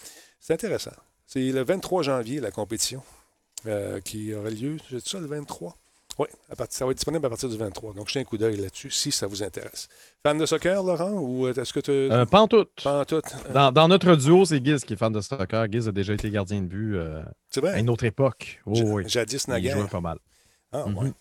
C'est 0.49 0.55
intéressant. 0.55 0.93
C'est 1.27 1.53
le 1.53 1.63
23 1.63 2.03
janvier, 2.05 2.41
la 2.41 2.51
compétition, 2.51 3.03
euh, 3.67 4.01
qui 4.01 4.33
aura 4.33 4.49
lieu. 4.49 4.79
J'ai 4.89 4.97
dit 4.97 5.07
ça, 5.07 5.21
le 5.21 5.27
23? 5.27 5.77
Oui, 6.19 6.27
ça 6.71 6.87
va 6.87 6.91
être 6.91 6.97
disponible 6.97 7.27
à 7.27 7.29
partir 7.29 7.51
du 7.51 7.59
23. 7.59 7.93
Donc, 7.93 8.09
j'ai 8.09 8.21
un 8.21 8.25
coup 8.25 8.39
d'œil 8.39 8.57
là-dessus 8.57 8.91
si 8.91 9.13
ça 9.13 9.27
vous 9.27 9.43
intéresse. 9.43 9.91
Fan 10.23 10.39
de 10.39 10.47
soccer, 10.47 10.83
Laurent, 10.83 11.11
ou 11.11 11.49
est-ce 11.49 11.71
que 11.71 11.81
tu. 11.81 11.91
Euh, 11.91 12.25
pas 12.25 12.41
en 12.41 12.49
tout. 12.49 12.65
Pas 12.83 13.01
en 13.01 13.05
tout. 13.05 13.21
Dans, 13.53 13.73
dans, 13.73 13.89
notre 13.89 14.17
duo, 14.17 14.47
c'est 14.47 14.65
Giz 14.65 14.87
qui 14.87 14.95
est 14.95 14.97
fan 14.97 15.13
de 15.13 15.21
soccer. 15.21 15.71
Giz 15.71 15.87
a 15.87 15.93
déjà 15.93 16.15
été 16.15 16.31
gardien 16.31 16.63
de 16.63 16.67
but 16.67 16.97
euh, 16.97 17.23
à 17.65 17.79
une 17.79 17.91
autre 17.91 18.05
époque. 18.05 18.63
Oh, 18.65 18.73
oui. 18.75 19.05
Jadis 19.07 19.49
Naguère. 19.49 19.77
Il 19.77 19.81
jouait 19.83 19.91
pas 19.91 20.01
mal. 20.01 20.17
Ah, 20.73 20.87
mm 20.87 21.13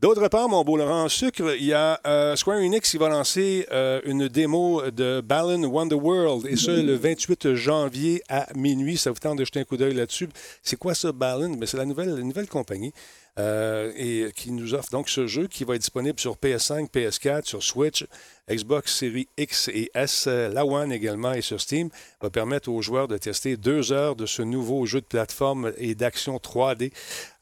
D'autre 0.00 0.28
part, 0.28 0.48
mon 0.48 0.62
beau 0.62 0.76
Laurent 0.76 1.08
Sucre, 1.08 1.56
il 1.58 1.64
y 1.64 1.72
a 1.72 2.00
euh, 2.06 2.36
Square 2.36 2.58
Enix 2.58 2.88
qui 2.88 2.98
va 2.98 3.08
lancer 3.08 3.66
euh, 3.72 4.00
une 4.04 4.28
démo 4.28 4.88
de 4.92 5.20
Balan 5.20 5.64
Wonderworld, 5.64 6.46
et 6.46 6.54
ce, 6.54 6.70
le 6.70 6.94
28 6.94 7.54
janvier 7.54 8.22
à 8.28 8.46
minuit. 8.54 8.96
Ça 8.96 9.10
vous 9.10 9.18
tente 9.18 9.38
de 9.38 9.44
jeter 9.44 9.58
un 9.58 9.64
coup 9.64 9.76
d'œil 9.76 9.94
là-dessus. 9.94 10.28
C'est 10.62 10.76
quoi 10.76 10.94
ça, 10.94 11.10
Balan? 11.10 11.50
Ben, 11.50 11.66
c'est 11.66 11.78
la 11.78 11.84
nouvelle, 11.84 12.14
la 12.14 12.22
nouvelle 12.22 12.46
compagnie 12.46 12.92
euh, 13.38 13.92
et 13.96 14.30
qui 14.34 14.50
nous 14.50 14.74
offre 14.74 14.90
donc 14.90 15.08
ce 15.08 15.26
jeu 15.26 15.46
qui 15.46 15.64
va 15.64 15.74
être 15.74 15.80
disponible 15.80 16.18
sur 16.18 16.36
PS5, 16.36 16.90
PS4, 16.90 17.44
sur 17.44 17.62
Switch, 17.62 18.06
Xbox 18.50 18.94
Series 18.94 19.28
X 19.36 19.68
et 19.68 19.90
S, 19.94 20.26
la 20.26 20.64
One 20.64 20.92
également 20.92 21.32
et 21.32 21.42
sur 21.42 21.60
Steam, 21.60 21.90
va 22.20 22.30
permettre 22.30 22.68
aux 22.70 22.82
joueurs 22.82 23.08
de 23.08 23.18
tester 23.18 23.56
deux 23.56 23.92
heures 23.92 24.16
de 24.16 24.26
ce 24.26 24.42
nouveau 24.42 24.86
jeu 24.86 25.00
de 25.00 25.06
plateforme 25.06 25.72
et 25.76 25.94
d'action 25.94 26.36
3D 26.36 26.92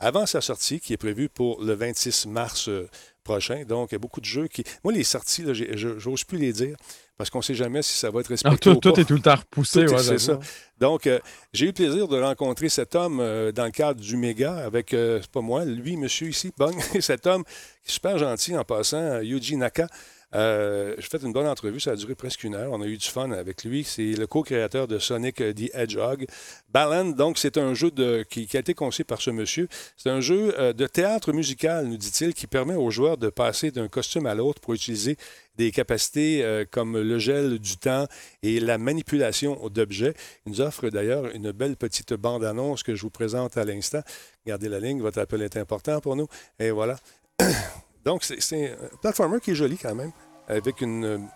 avant 0.00 0.26
sa 0.26 0.40
sortie 0.40 0.80
qui 0.80 0.92
est 0.92 0.98
prévue 0.98 1.28
pour 1.28 1.62
le 1.62 1.74
26 1.74 2.26
mars 2.26 2.68
euh, 2.68 2.88
prochain. 3.24 3.64
Donc, 3.64 3.90
il 3.90 3.94
y 3.94 3.96
a 3.96 3.98
beaucoup 3.98 4.20
de 4.20 4.26
jeux 4.26 4.46
qui... 4.48 4.64
Moi, 4.84 4.92
les 4.92 5.04
sorties, 5.04 5.44
je 5.52 6.08
n'ose 6.08 6.24
plus 6.24 6.38
les 6.38 6.52
dire 6.52 6.76
parce 7.16 7.30
qu'on 7.30 7.38
ne 7.38 7.44
sait 7.44 7.54
jamais 7.54 7.82
si 7.82 7.96
ça 7.96 8.10
va 8.10 8.20
être 8.20 8.28
respecté. 8.28 8.58
tout, 8.58 8.76
tout 8.76 9.00
est 9.00 9.04
tout 9.04 9.14
le 9.14 9.20
temps 9.20 9.36
repoussé. 9.36 9.86
c'est 9.98 10.18
ça. 10.18 10.38
Donc, 10.78 11.06
euh, 11.06 11.18
j'ai 11.52 11.64
eu 11.64 11.68
le 11.68 11.72
plaisir 11.72 12.08
de 12.08 12.20
rencontrer 12.20 12.68
cet 12.68 12.94
homme 12.94 13.20
euh, 13.20 13.52
dans 13.52 13.64
le 13.64 13.70
cadre 13.70 14.00
du 14.00 14.16
méga 14.16 14.56
avec, 14.56 14.92
euh, 14.92 15.20
c'est 15.22 15.30
pas 15.30 15.40
moi, 15.40 15.64
lui, 15.64 15.96
monsieur 15.96 16.28
ici, 16.28 16.52
Bong, 16.56 16.74
cet 17.00 17.26
homme 17.26 17.44
qui 17.44 17.88
est 17.88 17.92
super 17.92 18.18
gentil 18.18 18.56
en 18.56 18.64
passant, 18.64 19.20
Yuji 19.20 19.56
Naka. 19.56 19.88
Euh, 20.34 20.94
j'ai 20.98 21.06
fait 21.06 21.22
une 21.22 21.32
bonne 21.32 21.46
entrevue, 21.46 21.78
ça 21.78 21.92
a 21.92 21.96
duré 21.96 22.14
presque 22.14 22.44
une 22.44 22.54
heure. 22.54 22.72
On 22.72 22.82
a 22.82 22.86
eu 22.86 22.96
du 22.96 23.06
fun 23.06 23.30
avec 23.30 23.64
lui. 23.64 23.84
C'est 23.84 24.12
le 24.12 24.26
co-créateur 24.26 24.88
de 24.88 24.98
Sonic 24.98 25.36
the 25.36 25.70
Hedgehog. 25.72 26.26
Balan, 26.68 27.06
donc, 27.06 27.38
c'est 27.38 27.56
un 27.58 27.74
jeu 27.74 27.90
qui, 28.28 28.48
a 28.54 28.58
été 28.58 28.74
conçu 28.74 29.04
par 29.04 29.20
ce 29.20 29.30
monsieur. 29.30 29.68
C'est 29.96 30.10
un 30.10 30.20
jeu 30.20 30.54
euh, 30.58 30.72
de 30.72 30.86
théâtre 30.86 31.32
musical, 31.32 31.86
nous 31.86 31.96
dit-il, 31.96 32.34
qui 32.34 32.46
permet 32.46 32.74
aux 32.74 32.90
joueurs 32.90 33.16
de 33.16 33.28
passer 33.28 33.70
d'un 33.70 33.88
costume 33.88 34.26
à 34.26 34.34
l'autre 34.34 34.60
pour 34.60 34.74
utiliser 34.74 35.16
des 35.56 35.70
capacités 35.70 36.44
euh, 36.44 36.64
comme 36.70 36.98
le 36.98 37.18
gel 37.18 37.58
du 37.58 37.76
temps 37.78 38.06
et 38.42 38.60
la 38.60 38.78
manipulation 38.78 39.68
d'objets. 39.68 40.14
Il 40.44 40.52
nous 40.52 40.60
offre 40.60 40.90
d'ailleurs 40.90 41.26
une 41.34 41.52
belle 41.52 41.76
petite 41.76 42.12
bande-annonce 42.14 42.82
que 42.82 42.94
je 42.94 43.02
vous 43.02 43.10
présente 43.10 43.56
à 43.56 43.64
l'instant. 43.64 44.02
Gardez 44.46 44.68
la 44.68 44.80
ligne, 44.80 45.00
votre 45.00 45.20
appel 45.20 45.42
est 45.42 45.56
important 45.56 46.00
pour 46.00 46.16
nous. 46.16 46.26
Et 46.58 46.70
voilà. 46.70 46.98
Donc, 48.06 48.22
c'est 48.22 48.70
un 48.70 48.96
platformer 49.02 49.40
qui 49.40 49.50
est 49.50 49.56
joli 49.56 49.76
quand 49.76 49.94
même 49.94 50.12
avec 50.46 50.80
une, 50.80 51.28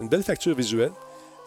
belle 0.00 0.22
facture 0.22 0.56
visuelle. 0.56 0.92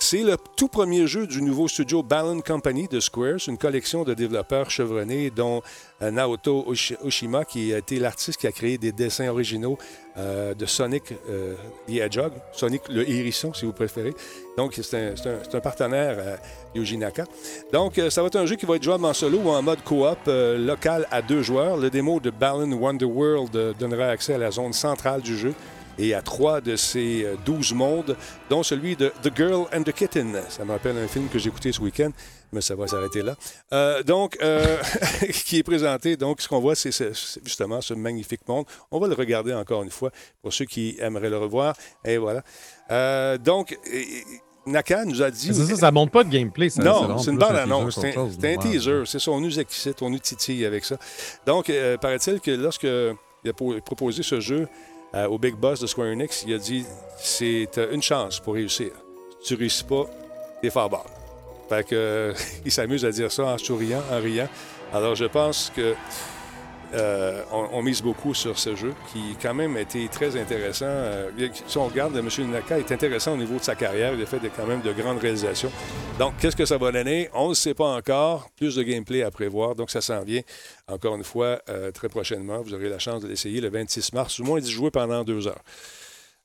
C'est 0.01 0.23
le 0.23 0.37
tout 0.55 0.69
premier 0.69 1.07
jeu 1.07 1.27
du 1.27 1.41
nouveau 1.41 1.67
studio 1.67 2.01
Balan 2.01 2.39
Company 2.39 2.87
de 2.87 3.01
Squares, 3.01 3.49
une 3.49 3.57
collection 3.57 4.05
de 4.05 4.13
développeurs 4.13 4.71
chevronnés, 4.71 5.29
dont 5.29 5.61
euh, 6.01 6.09
Naoto 6.09 6.65
Oshima, 7.03 7.43
qui 7.43 7.73
a 7.73 7.79
été 7.79 7.99
l'artiste 7.99 8.39
qui 8.39 8.47
a 8.47 8.51
créé 8.53 8.77
des 8.77 8.93
dessins 8.93 9.27
originaux 9.27 9.77
euh, 10.17 10.53
de 10.53 10.65
Sonic 10.65 11.13
euh, 11.29 11.53
the 11.85 11.97
Hedgehog, 11.97 12.31
Sonic 12.53 12.83
le 12.89 13.07
hérisson, 13.07 13.53
si 13.53 13.65
vous 13.65 13.73
préférez. 13.73 14.13
Donc, 14.57 14.79
c'est 14.81 14.95
un, 14.95 15.59
partenaire 15.59 16.17
à 16.17 16.77
Yuji 16.77 16.97
Naka. 16.97 17.25
Donc, 17.73 18.01
ça 18.09 18.21
va 18.21 18.27
être 18.27 18.37
un 18.37 18.45
jeu 18.45 18.55
qui 18.55 18.65
va 18.65 18.77
être 18.77 18.83
jouable 18.83 19.03
en 19.03 19.13
solo 19.13 19.39
ou 19.39 19.49
en 19.49 19.61
mode 19.61 19.83
coop 19.83 20.17
local 20.25 21.07
à 21.11 21.21
deux 21.21 21.43
joueurs. 21.43 21.75
Le 21.75 21.89
démo 21.89 22.21
de 22.21 22.29
Balan 22.29 22.71
Wonderworld 22.71 23.75
donnera 23.77 24.07
accès 24.07 24.33
à 24.33 24.37
la 24.37 24.49
zone 24.49 24.73
centrale 24.73 25.21
du 25.21 25.37
jeu 25.37 25.53
et 25.99 26.13
à 26.13 26.21
trois 26.21 26.61
de 26.61 26.75
ces 26.75 27.23
euh, 27.25 27.35
douze 27.45 27.73
mondes, 27.73 28.15
dont 28.49 28.63
celui 28.63 28.95
de 28.95 29.11
The 29.21 29.35
Girl 29.35 29.65
and 29.73 29.83
the 29.83 29.91
Kitten. 29.91 30.39
Ça 30.49 30.63
me 30.63 30.71
rappelle 30.71 30.97
un 30.97 31.07
film 31.07 31.27
que 31.27 31.37
j'ai 31.37 31.49
écouté 31.49 31.71
ce 31.71 31.81
week-end, 31.81 32.11
mais 32.53 32.61
ça 32.61 32.75
va 32.75 32.87
s'arrêter 32.87 33.21
là. 33.21 33.35
Euh, 33.73 34.01
donc, 34.01 34.37
euh, 34.41 34.77
qui 35.45 35.57
est 35.57 35.63
présenté. 35.63 36.15
Donc, 36.15 36.41
ce 36.41 36.47
qu'on 36.47 36.59
voit, 36.59 36.75
c'est 36.75 36.91
justement 37.43 37.81
ce 37.81 37.93
magnifique 37.93 38.47
monde. 38.47 38.65
On 38.91 38.99
va 38.99 39.07
le 39.07 39.13
regarder 39.13 39.53
encore 39.53 39.83
une 39.83 39.91
fois 39.91 40.11
pour 40.41 40.53
ceux 40.53 40.65
qui 40.65 40.95
aimeraient 40.99 41.29
le 41.29 41.37
revoir. 41.37 41.75
Et 42.05 42.17
voilà. 42.17 42.43
donc, 43.37 43.77
Naka 44.65 45.03
nous 45.03 45.21
a 45.21 45.29
dit. 45.29 45.53
Ça, 45.53 45.75
ça, 45.75 45.91
montre 45.91 46.13
pas 46.13 46.23
de 46.23 46.29
gameplay. 46.29 46.69
Ça, 46.69 46.81
non, 46.81 47.17
c'est 47.17 47.31
une 47.31 47.37
bande 47.37 47.57
annonce. 47.57 47.99
C'est 47.99 48.15
un, 48.15 48.57
teaser. 48.57 49.03
C'est 49.05 49.19
ça. 49.19 49.31
On 49.31 49.41
nous 49.41 49.59
excite, 49.59 50.01
on 50.01 50.09
nous 50.09 50.19
titille 50.19 50.65
avec 50.65 50.85
ça. 50.85 50.97
Donc, 51.45 51.71
paraît-il 51.99 52.39
que 52.39 52.51
lorsque 52.51 52.87
il 53.43 53.49
a 53.49 53.53
proposé 53.53 54.23
ce 54.23 54.39
jeu 54.39 54.67
euh, 55.15 55.27
au 55.27 55.37
Big 55.37 55.55
Boss 55.55 55.79
de 55.79 55.87
Square 55.87 56.07
Enix, 56.09 56.43
il 56.47 56.53
a 56.53 56.57
dit 56.57 56.85
c'est 57.17 57.79
une 57.91 58.01
chance 58.01 58.39
pour 58.39 58.53
réussir. 58.53 58.91
Si 59.41 59.47
tu 59.47 59.55
réussis 59.55 59.83
pas, 59.83 60.05
t'es 60.61 60.69
fort 60.69 60.89
bas. 60.89 61.05
Fait 61.69 61.87
il 62.65 62.71
s'amuse 62.71 63.05
à 63.05 63.11
dire 63.11 63.31
ça 63.31 63.45
en 63.45 63.57
souriant, 63.57 64.01
en 64.11 64.19
riant. 64.19 64.49
Alors, 64.93 65.15
je 65.15 65.25
pense 65.25 65.71
que 65.75 65.93
euh, 66.93 67.43
on, 67.51 67.83
mise 67.83 68.01
beaucoup 68.01 68.33
sur 68.33 68.57
ce 68.57 68.75
jeu 68.75 68.93
qui, 69.11 69.35
quand 69.41 69.53
même, 69.53 69.75
a 69.75 69.81
été 69.81 70.07
très 70.07 70.35
intéressant. 70.39 70.85
Euh, 70.87 71.29
si 71.67 71.77
on 71.77 71.87
regarde, 71.87 72.15
M. 72.17 72.27
Naka 72.51 72.79
est 72.79 72.91
intéressant 72.91 73.33
au 73.33 73.37
niveau 73.37 73.57
de 73.57 73.63
sa 73.63 73.75
carrière. 73.75 74.13
Il 74.13 74.21
a 74.21 74.25
fait 74.25 74.39
quand 74.55 74.65
même 74.65 74.81
de 74.81 74.91
grandes 74.91 75.19
réalisations. 75.19 75.71
Donc, 76.17 76.33
qu'est-ce 76.39 76.55
que 76.55 76.65
ça 76.65 76.77
va 76.77 76.91
donner? 76.91 77.29
On 77.33 77.49
ne 77.49 77.53
sait 77.53 77.73
pas 77.73 77.95
encore. 77.95 78.49
Plus 78.55 78.75
de 78.75 78.83
gameplay 78.83 79.21
à 79.21 79.29
prévoir. 79.29 79.75
Donc, 79.75 79.91
ça 79.91 80.01
s'en 80.01 80.23
vient, 80.23 80.41
encore 80.87 81.15
une 81.15 81.23
fois, 81.23 81.61
euh, 81.69 81.91
très 81.91 82.09
prochainement. 82.09 82.61
Vous 82.61 82.73
aurez 82.73 82.89
la 82.89 82.99
chance 82.99 83.21
de 83.21 83.27
l'essayer 83.27 83.61
le 83.61 83.69
26 83.69 84.13
mars, 84.13 84.39
au 84.39 84.43
moins 84.43 84.59
d'y 84.59 84.71
jouer 84.71 84.89
pendant 84.89 85.23
deux 85.23 85.47
heures. 85.47 85.63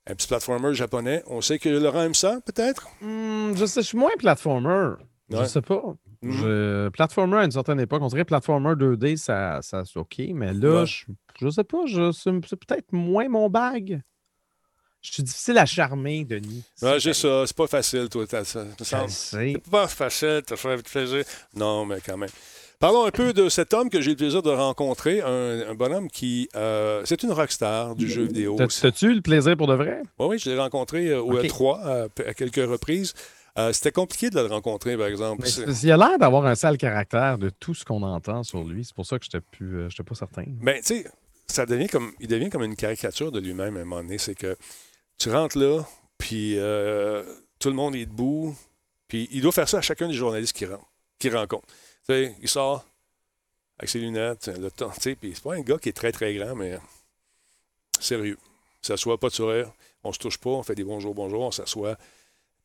Un 0.07 0.15
petit 0.15 0.27
platformer 0.27 0.75
japonais. 0.75 1.23
On 1.27 1.41
sait 1.41 1.59
que 1.59 1.71
Laurent 1.71 2.03
aime 2.03 2.15
ça, 2.15 2.39
peut-être? 2.45 2.89
Hmm, 3.01 3.55
je 3.57 3.65
sais, 3.65 3.81
je 3.81 3.87
suis 3.87 3.99
moins 3.99 4.11
platformer. 4.19 4.97
Je 5.31 5.39
Je 5.39 5.45
sais 5.45 5.63
pas. 5.63 5.83
Mhm. 6.25 6.91
Platformer 6.91 7.39
à 7.39 7.45
une 7.45 7.51
certaine 7.51 7.81
époque, 7.81 8.03
on 8.03 8.09
dirait 8.09 8.25
platformer 8.25 8.75
2D, 8.75 9.17
ça, 9.17 9.61
ça 9.63 9.85
c'est 9.85 9.99
OK, 9.99 10.21
mais 10.33 10.53
là, 10.53 10.85
je, 10.85 11.05
je 11.41 11.49
sais 11.51 11.65
pas, 11.65 11.85
c'est 11.87 12.57
peut-être 12.57 12.93
moins 12.93 13.29
mon 13.29 13.49
bag. 13.49 14.01
Je 15.05 15.13
suis 15.13 15.23
difficile 15.23 15.59
à 15.59 15.67
charmer, 15.67 16.25
Denis. 16.25 16.65
Ouais, 16.81 16.99
j'ai 16.99 17.13
ça. 17.13 17.45
C'est 17.47 17.57
pas 17.57 17.67
facile, 17.67 18.09
toi. 18.09 18.25
Ça, 18.27 18.43
c'est 19.09 19.59
pas 19.71 19.87
facile, 19.87 20.41
te 20.47 20.57
faire 20.57 20.83
plaisir. 20.83 21.25
Non, 21.55 21.85
mais 21.85 21.99
quand 22.05 22.17
même. 22.17 22.31
Parlons 22.81 23.05
un 23.05 23.11
peu 23.11 23.35
de 23.35 23.51
cet 23.51 23.75
homme 23.75 23.91
que 23.91 24.01
j'ai 24.01 24.11
le 24.11 24.17
plaisir 24.17 24.43
de 24.43 24.51
rencontrer, 24.51 25.21
un, 25.21 25.75
bonhomme 25.75 26.09
qui. 26.11 26.49
Euh, 26.57 27.03
c'est 27.05 27.23
une 27.23 27.33
rockstar 27.33 27.95
du 27.95 28.09
jeu 28.09 28.25
vidéo. 28.25 28.57
T'as-tu 28.57 29.13
le 29.13 29.21
plaisir 29.21 29.57
pour 29.59 29.67
de 29.67 29.75
vrai? 29.75 30.03
Oui, 30.19 30.27
oui, 30.31 30.39
je 30.39 30.51
l'ai 30.51 30.59
rencontré 30.59 31.09
euh, 31.09 31.21
au 31.21 31.35
E3 31.35 31.81
euh, 31.85 32.09
à 32.27 32.35
quelques 32.35 32.57
reprises. 32.57 33.13
C'était 33.73 33.93
compliqué 33.93 34.31
de 34.31 34.41
le 34.41 34.47
rencontrer, 34.47 34.97
par 34.97 35.07
exemple. 35.07 35.47
il 35.83 35.93
a 35.93 35.97
l'air 35.97 36.19
d'avoir 36.19 36.45
un 36.47 36.55
sale 36.55 36.77
caractère 36.77 37.39
de 37.39 37.51
tout 37.51 37.75
ce 37.75 37.85
qu'on 37.85 38.03
entend 38.03 38.43
sur 38.43 38.65
lui. 38.65 38.85
C'est 38.85 38.95
pour 38.95 39.07
ça 39.07 39.19
que 39.19 39.25
je 39.25 39.37
n'étais 39.37 40.03
pas 40.03 40.15
certain. 40.15 40.45
Mais 40.61 40.75
ben, 40.75 40.83
tu 40.83 41.03
sais, 41.03 41.11
ça 41.47 41.67
devient 41.67 41.89
comme, 41.89 42.13
il 42.21 42.29
devient 42.29 42.51
comme 42.51 42.65
une 42.65 42.77
caricature 42.77 43.31
de 43.31 43.39
lui-même 43.39 43.77
à 43.77 43.81
un 43.81 43.85
moment 43.85 44.03
donné. 44.03 44.19
C'est 44.19 44.35
que 44.35 44.57
tu 45.19 45.31
rentres 45.31 45.59
là, 45.59 45.85
puis 46.19 46.59
euh, 46.59 47.23
tout 47.59 47.69
le 47.69 47.75
monde 47.75 47.95
est 47.95 48.07
debout, 48.07 48.57
puis 49.09 49.29
il 49.31 49.43
doit 49.43 49.53
faire 49.53 49.69
ça 49.69 49.79
à 49.79 49.83
chacun 49.83 50.09
des 50.09 50.15
journalistes 50.15 50.57
qu'il 50.57 50.69
qui 51.19 51.31
rencontre. 51.31 51.67
Tu 51.67 52.13
sais, 52.13 52.35
il 52.43 52.49
sort 52.49 52.85
avec 53.79 53.91
ses 53.91 53.99
lunettes, 53.99 54.49
le 54.49 54.71
temps, 54.71 54.91
tu 54.91 55.01
sais, 55.01 55.15
puis 55.15 55.33
c'est 55.35 55.43
pas 55.43 55.55
un 55.55 55.61
gars 55.61 55.79
qui 55.79 55.89
est 55.89 55.93
très, 55.93 56.13
très 56.13 56.35
grand, 56.35 56.55
mais 56.55 56.79
sérieux. 58.01 58.39
Il 58.83 58.87
s'assoit, 58.87 59.19
pas 59.19 59.29
de 59.29 59.35
sourire, 59.35 59.73
on 60.03 60.13
se 60.13 60.19
touche 60.19 60.39
pas, 60.39 60.51
on 60.51 60.63
fait 60.63 60.75
des 60.75 60.85
bonjours, 60.85 61.15
bonjour, 61.15 61.43
on 61.43 61.51
s'assoit. 61.51 61.97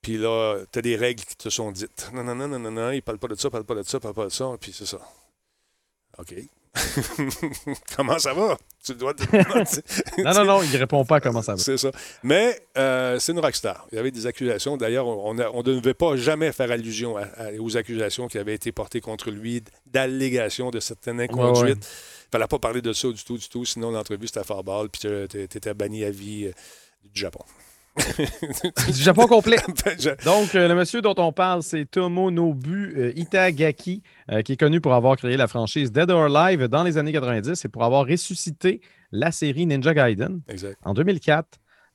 Puis 0.01 0.17
là, 0.17 0.59
tu 0.71 0.79
as 0.79 0.81
des 0.81 0.95
règles 0.95 1.23
qui 1.23 1.35
te 1.35 1.49
sont 1.49 1.71
dites. 1.71 2.09
Non, 2.13 2.23
non, 2.23 2.35
non, 2.35 2.47
non, 2.47 2.59
non, 2.59 2.71
non, 2.71 2.91
il 2.91 3.01
parle 3.01 3.19
pas 3.19 3.27
de 3.27 3.35
ça, 3.35 3.49
parle 3.49 3.65
pas 3.65 3.75
de 3.75 3.83
ça, 3.83 3.99
parle 3.99 4.13
pas 4.13 4.25
de 4.25 4.29
ça, 4.29 4.49
puis 4.59 4.71
c'est 4.73 4.85
ça. 4.85 4.99
OK. 6.17 6.33
comment 7.95 8.19
ça 8.19 8.33
va? 8.33 8.57
Tu 8.83 8.93
dois 8.95 9.13
non, 10.17 10.33
non, 10.33 10.45
non, 10.45 10.63
il 10.63 10.75
répond 10.77 11.03
pas 11.03 11.17
à 11.17 11.19
comment 11.19 11.41
ça 11.41 11.53
va. 11.53 11.57
C'est 11.57 11.77
ça. 11.77 11.91
Mais 12.23 12.59
euh, 12.77 13.19
c'est 13.19 13.31
une 13.31 13.39
rockstar. 13.39 13.87
Il 13.91 13.95
y 13.95 13.99
avait 13.99 14.11
des 14.11 14.25
accusations. 14.25 14.77
D'ailleurs, 14.77 15.07
on, 15.07 15.33
ne 15.33 15.61
devait 15.61 15.93
pas 15.93 16.15
jamais 16.15 16.51
faire 16.51 16.71
allusion 16.71 17.15
aux 17.59 17.77
accusations 17.77 18.27
qui 18.27 18.37
avaient 18.37 18.53
été 18.53 18.71
portées 18.71 19.01
contre 19.01 19.31
lui, 19.31 19.63
d'allégations 19.85 20.69
de 20.69 20.79
certaines 20.79 21.19
inconduites. 21.19 21.75
Il 21.75 22.27
ne 22.27 22.31
fallait 22.31 22.47
pas 22.47 22.59
parler 22.59 22.81
de 22.81 22.93
ça 22.93 23.09
du 23.09 23.23
tout, 23.23 23.37
du 23.37 23.49
tout. 23.49 23.65
Sinon, 23.65 23.91
l'entrevue, 23.91 24.27
c'était 24.27 24.39
à 24.39 24.43
faire 24.43 24.63
balle, 24.63 24.89
puis 24.89 25.01
tu 25.01 25.41
étais 25.41 25.73
banni 25.73 26.03
à 26.03 26.11
vie 26.11 26.45
euh, 26.45 26.51
du 27.03 27.19
Japon. 27.19 27.43
Du 28.87 29.01
Japon 29.01 29.27
complet. 29.27 29.57
Ben, 29.85 30.15
Donc, 30.25 30.55
euh, 30.55 30.67
le 30.67 30.75
monsieur 30.75 31.01
dont 31.01 31.15
on 31.17 31.31
parle, 31.31 31.63
c'est 31.63 31.85
Tomonobu 31.85 32.93
euh, 32.97 33.13
Itagaki, 33.15 34.01
euh, 34.31 34.41
qui 34.41 34.53
est 34.53 34.57
connu 34.57 34.81
pour 34.81 34.93
avoir 34.93 35.15
créé 35.15 35.37
la 35.37 35.47
franchise 35.47 35.91
Dead 35.91 36.09
or 36.09 36.35
Alive 36.35 36.67
dans 36.67 36.83
les 36.83 36.97
années 36.97 37.11
90 37.11 37.63
et 37.63 37.69
pour 37.69 37.83
avoir 37.83 38.05
ressuscité 38.05 38.81
la 39.11 39.31
série 39.31 39.65
Ninja 39.65 39.93
Gaiden 39.93 40.41
en 40.83 40.93
2004. 40.93 41.47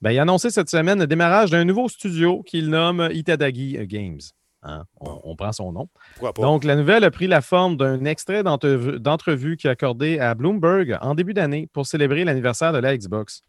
Ben, 0.02 0.12
il 0.12 0.18
a 0.18 0.22
annoncé 0.22 0.50
cette 0.50 0.70
semaine 0.70 0.98
le 0.98 1.06
démarrage 1.06 1.50
d'un 1.50 1.64
nouveau 1.64 1.88
studio 1.88 2.42
qu'il 2.42 2.68
nomme 2.68 3.08
Itadagi 3.12 3.78
Games. 3.86 4.20
Hein, 4.66 4.84
on, 4.98 5.36
prend 5.36 5.52
son 5.52 5.72
nom. 5.72 5.88
Donc, 6.36 6.64
la 6.64 6.74
nouvelle 6.74 7.04
a 7.04 7.10
pris 7.10 7.26
la 7.26 7.42
forme 7.42 7.76
d'un 7.76 8.06
extrait 8.06 8.42
d'entrevue 8.42 9.58
qu'il 9.58 9.68
a 9.68 9.72
accordé 9.72 10.18
à 10.18 10.34
Bloomberg 10.34 10.96
en 11.02 11.14
début 11.14 11.34
d'année 11.34 11.68
pour 11.70 11.86
célébrer 11.86 12.24
l'anniversaire 12.24 12.72
de 12.72 12.78
la 12.78 12.96
Xbox. 12.96 13.42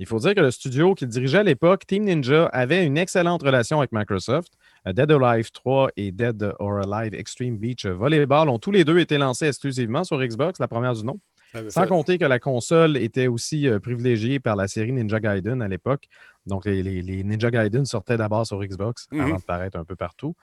Il 0.00 0.06
faut 0.06 0.18
dire 0.18 0.34
que 0.34 0.40
le 0.40 0.50
studio 0.50 0.94
qu'il 0.94 1.08
dirigeait 1.08 1.38
à 1.38 1.42
l'époque, 1.42 1.84
Team 1.86 2.04
Ninja, 2.04 2.46
avait 2.46 2.86
une 2.86 2.96
excellente 2.96 3.42
relation 3.42 3.78
avec 3.78 3.90
Microsoft. 3.92 4.52
Euh, 4.86 4.92
Dead 4.92 5.10
or 5.10 5.24
Alive 5.24 5.50
3 5.50 5.90
et 5.96 6.12
Dead 6.12 6.54
or 6.60 6.78
Alive 6.78 7.14
Extreme 7.14 7.58
Beach 7.58 7.84
Volleyball 7.84 8.48
ont 8.48 8.58
tous 8.58 8.70
les 8.70 8.84
deux 8.84 8.98
été 9.00 9.18
lancés 9.18 9.46
exclusivement 9.46 10.04
sur 10.04 10.18
Xbox, 10.18 10.60
la 10.60 10.68
première 10.68 10.94
du 10.94 11.04
nom. 11.04 11.18
Ah, 11.52 11.60
Sans 11.68 11.86
compter 11.86 12.18
que 12.18 12.26
la 12.26 12.38
console 12.38 12.96
était 12.96 13.26
aussi 13.26 13.66
euh, 13.66 13.80
privilégiée 13.80 14.38
par 14.38 14.54
la 14.54 14.68
série 14.68 14.92
Ninja 14.92 15.18
Gaiden 15.18 15.62
à 15.62 15.68
l'époque. 15.68 16.08
Donc, 16.46 16.64
les, 16.66 17.02
Ninja 17.24 17.50
Gaiden 17.50 17.84
sortaient 17.84 18.16
d'abord 18.16 18.46
sur 18.46 18.62
Xbox 18.62 19.08
mhm. 19.10 19.20
avant 19.20 19.36
de 19.36 19.42
paraître 19.42 19.78
un 19.78 19.84
peu 19.84 19.96
partout. 19.96 20.36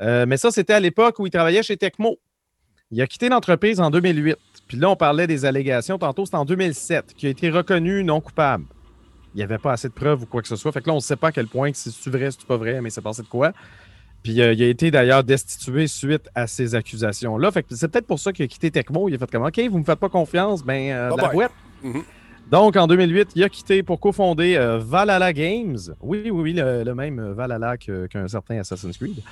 Euh, 0.00 0.24
mais 0.26 0.38
ça, 0.38 0.50
c'était 0.50 0.72
à 0.72 0.80
l'époque 0.80 1.18
où 1.18 1.26
il 1.26 1.30
travaillait 1.30 1.62
chez 1.62 1.76
Tecmo. 1.76 2.18
Il 2.90 3.00
a 3.02 3.06
quitté 3.06 3.28
l'entreprise 3.28 3.80
en 3.80 3.90
2008. 3.90 4.36
Puis 4.68 4.76
là, 4.78 4.88
on 4.90 4.96
parlait 4.96 5.26
des 5.26 5.44
allégations. 5.44 5.98
Tantôt, 5.98 6.24
c'était 6.24 6.36
en 6.36 6.44
2007 6.44 7.14
qui 7.14 7.26
a 7.26 7.30
été 7.30 7.50
reconnu 7.50 8.04
non 8.04 8.20
coupable 8.20 8.64
il 9.34 9.38
n'y 9.38 9.42
avait 9.42 9.58
pas 9.58 9.72
assez 9.72 9.88
de 9.88 9.94
preuves 9.94 10.22
ou 10.22 10.26
quoi 10.26 10.42
que 10.42 10.48
ce 10.48 10.56
soit. 10.56 10.72
Fait 10.72 10.80
que 10.80 10.88
là, 10.88 10.92
on 10.92 10.96
ne 10.96 11.00
sait 11.00 11.16
pas 11.16 11.28
à 11.28 11.32
quel 11.32 11.46
point 11.46 11.70
si 11.72 11.90
c'est 11.90 12.10
vrai, 12.10 12.30
si 12.30 12.38
c'est 12.40 12.46
pas 12.46 12.56
vrai, 12.56 12.80
mais 12.80 12.90
c'est 12.90 13.00
passé 13.00 13.22
de 13.22 13.28
quoi. 13.28 13.52
Puis 14.22 14.40
euh, 14.40 14.52
il 14.52 14.62
a 14.62 14.66
été 14.66 14.90
d'ailleurs 14.90 15.24
destitué 15.24 15.86
suite 15.86 16.28
à 16.34 16.46
ces 16.46 16.74
accusations-là. 16.74 17.50
Fait 17.50 17.62
que 17.62 17.74
c'est 17.74 17.88
peut-être 17.88 18.06
pour 18.06 18.20
ça 18.20 18.32
qu'il 18.32 18.44
a 18.44 18.48
quitté 18.48 18.70
Tecmo. 18.70 19.08
Il 19.08 19.14
a 19.14 19.18
fait 19.18 19.30
comme 19.30 19.44
OK, 19.44 19.58
vous 19.58 19.74
ne 19.74 19.78
me 19.80 19.84
faites 19.84 19.98
pas 19.98 20.08
confiance, 20.08 20.62
ben 20.62 20.92
euh, 20.92 21.16
la 21.16 21.28
boîte. 21.28 21.52
Mm-hmm. 21.84 22.02
Donc 22.50 22.76
en 22.76 22.86
2008, 22.86 23.30
il 23.34 23.42
a 23.42 23.48
quitté 23.48 23.82
pour 23.82 23.98
cofonder 23.98 24.56
euh, 24.56 24.78
Valhalla 24.78 25.32
Games. 25.32 25.78
Oui, 26.00 26.22
oui, 26.24 26.30
oui, 26.30 26.52
le, 26.52 26.94
même 26.94 27.32
Valhalla 27.32 27.76
qu'un 27.76 28.28
certain 28.28 28.58
Assassin's 28.58 28.96
Creed. 28.96 29.22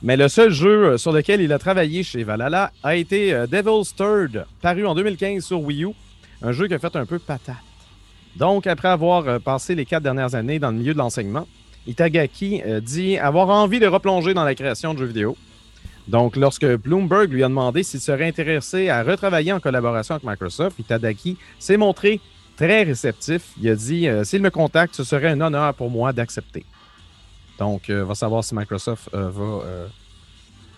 Mais 0.00 0.16
le 0.16 0.28
seul 0.28 0.50
jeu 0.50 0.96
sur 0.96 1.12
lequel 1.12 1.40
il 1.40 1.52
a 1.52 1.58
travaillé 1.58 2.04
chez 2.04 2.22
Valhalla 2.22 2.70
a 2.84 2.94
été 2.94 3.32
Devil's 3.50 3.94
Third, 3.96 4.46
paru 4.62 4.86
en 4.86 4.94
2015 4.94 5.44
sur 5.44 5.60
Wii 5.60 5.84
U. 5.84 5.88
Un 6.40 6.52
jeu 6.52 6.68
qui 6.68 6.74
a 6.74 6.78
fait 6.78 6.94
un 6.94 7.04
peu 7.04 7.18
patate. 7.18 7.56
Donc, 8.36 8.66
après 8.66 8.88
avoir 8.88 9.28
euh, 9.28 9.38
passé 9.38 9.74
les 9.74 9.84
quatre 9.84 10.02
dernières 10.02 10.34
années 10.34 10.58
dans 10.58 10.70
le 10.70 10.78
milieu 10.78 10.92
de 10.92 10.98
l'enseignement, 10.98 11.46
Itagaki 11.86 12.62
euh, 12.64 12.80
dit 12.80 13.18
avoir 13.18 13.48
envie 13.48 13.80
de 13.80 13.86
replonger 13.86 14.34
dans 14.34 14.44
la 14.44 14.54
création 14.54 14.94
de 14.94 15.00
jeux 15.00 15.06
vidéo. 15.06 15.36
Donc, 16.06 16.36
lorsque 16.36 16.66
Bloomberg 16.66 17.30
lui 17.30 17.44
a 17.44 17.48
demandé 17.48 17.82
s'il 17.82 18.00
serait 18.00 18.26
intéressé 18.26 18.88
à 18.88 19.02
retravailler 19.02 19.52
en 19.52 19.60
collaboration 19.60 20.14
avec 20.14 20.26
Microsoft, 20.26 20.78
Itagaki 20.78 21.36
s'est 21.58 21.76
montré 21.76 22.20
très 22.56 22.82
réceptif. 22.82 23.52
Il 23.60 23.68
a 23.68 23.74
dit 23.74 24.08
euh, 24.08 24.24
s'il 24.24 24.42
me 24.42 24.50
contacte, 24.50 24.94
ce 24.94 25.04
serait 25.04 25.28
un 25.28 25.40
honneur 25.40 25.74
pour 25.74 25.90
moi 25.90 26.12
d'accepter. 26.12 26.64
Donc, 27.58 27.86
on 27.88 28.04
va 28.04 28.14
savoir 28.14 28.44
si 28.44 28.54
Microsoft 28.54 29.12
va, 29.12 29.60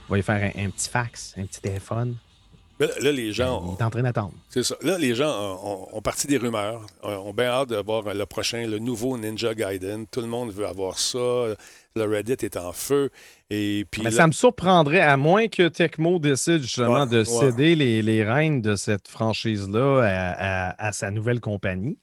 va 0.09 0.19
y 0.19 0.23
faire 0.23 0.51
un, 0.57 0.71
petit 0.71 0.89
fax, 0.89 1.35
un 1.37 1.45
petit 1.45 1.61
téléphone. 1.61 2.17
Là, 2.81 3.12
les 3.12 3.33
gens. 3.33 3.62
Il 3.66 3.79
est 3.79 3.85
en 3.85 3.90
train 3.90 4.03
d'attendre. 4.03 4.33
C'est 4.49 4.62
ça. 4.62 4.75
Là, 4.81 4.97
les 4.97 5.14
gens 5.14 5.88
ont, 5.93 6.01
parti 6.01 6.27
des 6.27 6.38
rumeurs. 6.38 6.87
ont 7.03 7.35
bien 7.35 7.47
hâte 7.47 7.69
de 7.69 7.77
voir 7.77 8.14
le 8.14 8.25
prochain, 8.25 8.66
le 8.66 8.79
nouveau 8.79 9.19
Ninja 9.19 9.55
Gaiden. 9.55 10.07
Tout 10.07 10.23
le 10.23 10.27
monde 10.27 10.51
veut 10.51 10.66
avoir 10.66 10.99
ça. 10.99 11.19
Le 11.95 12.05
Reddit 12.05 12.37
est 12.40 12.57
en 12.57 12.73
feu. 12.73 13.11
Et 13.51 13.85
puis 13.90 14.03
Mais 14.03 14.11
ça 14.11 14.27
me 14.27 14.33
surprendrait, 14.33 15.01
à 15.01 15.16
moins 15.19 15.49
que 15.49 15.69
Tecmo 15.69 16.19
décide 16.19 16.62
justement 16.62 17.05
de 17.05 17.23
céder 17.23 17.75
les, 17.75 18.01
les, 18.01 18.25
rênes 18.25 18.62
de 18.62 18.77
cette 18.77 19.09
franchise-là 19.09 20.75
à, 20.79 20.93
sa 20.93 21.11
nouvelle 21.11 21.40
compagnie. 21.40 21.99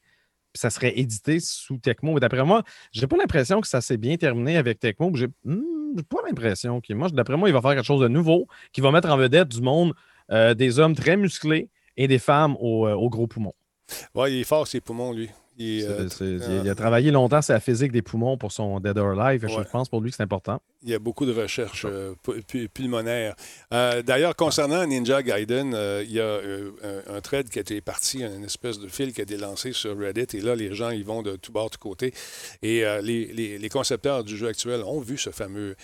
Puis 0.53 0.61
ça 0.61 0.69
serait 0.69 0.93
édité 0.99 1.39
sous 1.39 1.77
Tecmo. 1.77 2.19
D'après 2.19 2.43
moi, 2.43 2.63
j'ai 2.91 3.07
pas 3.07 3.17
l'impression 3.17 3.61
que 3.61 3.67
ça 3.67 3.81
s'est 3.81 3.97
bien 3.97 4.17
terminé 4.17 4.57
avec 4.57 4.79
Tecmo. 4.79 5.11
J'ai 5.15 5.27
hmm, 5.43 6.01
pas 6.07 6.19
l'impression 6.27 6.81
moi, 6.91 7.09
d'après 7.09 7.37
moi, 7.37 7.49
il 7.49 7.53
va 7.53 7.61
faire 7.61 7.73
quelque 7.73 7.85
chose 7.85 8.01
de 8.01 8.07
nouveau 8.07 8.47
qui 8.73 8.81
va 8.81 8.91
mettre 8.91 9.09
en 9.09 9.17
vedette 9.17 9.47
du 9.47 9.61
monde 9.61 9.93
euh, 10.31 10.53
des 10.53 10.79
hommes 10.79 10.95
très 10.95 11.15
musclés 11.15 11.69
et 11.95 12.07
des 12.07 12.19
femmes 12.19 12.55
euh, 12.61 12.93
aux, 12.93 13.09
gros 13.09 13.27
poumons. 13.27 13.53
Oui, 14.13 14.33
il 14.33 14.41
est 14.41 14.43
fort, 14.43 14.67
ses 14.67 14.81
poumons, 14.81 15.13
lui. 15.13 15.29
Euh, 15.59 16.07
il, 16.63 16.69
a 16.69 16.75
travaillé 16.75 17.09
longtemps 17.09 17.41
sur 17.41 17.53
la 17.53 17.59
physique 17.59 17.91
des 17.91 18.03
poumons 18.03 18.37
pour 18.37 18.51
son 18.51 18.79
Dead 18.79 18.95
or 18.95 19.19
Alive. 19.19 19.47
Je 19.47 19.61
pense 19.71 19.89
pour 19.89 20.01
lui 20.01 20.11
que 20.11 20.15
c'est 20.15 20.21
important. 20.21 20.61
Il 20.83 20.89
y 20.89 20.93
a 20.93 20.99
beaucoup 20.99 21.25
de 21.25 21.33
recherches 21.33 21.87
pulmonaires. 22.75 23.35
D'ailleurs, 23.71 24.35
concernant 24.35 24.85
Ninja 24.85 25.23
Gaiden, 25.23 25.75
il 26.03 26.11
y 26.11 26.19
a 26.19 26.39
un, 27.07 27.21
thread 27.21 27.49
qui 27.49 27.57
a 27.57 27.61
été 27.61 27.81
parti, 27.81 28.23
une 28.23 28.43
espèce 28.43 28.77
de 28.77 28.87
fil 28.87 29.13
qui 29.13 29.21
a 29.21 29.23
été 29.23 29.35
lancé 29.35 29.71
sur 29.73 29.97
Reddit. 29.97 30.37
Et 30.37 30.41
là, 30.41 30.55
les 30.55 30.75
gens, 30.75 30.91
ils 30.91 31.03
vont 31.03 31.23
de 31.23 31.35
tout 31.37 31.51
bord, 31.51 31.71
de 31.71 31.77
côté. 31.77 32.13
Et 32.61 32.83
les, 33.01 33.57
les, 33.57 33.69
concepteurs 33.69 34.23
du 34.23 34.37
jeu 34.37 34.49
actuel 34.49 34.83
ont 34.83 34.99
vu 34.99 35.17
ce 35.17 35.31
fameux, 35.31 35.75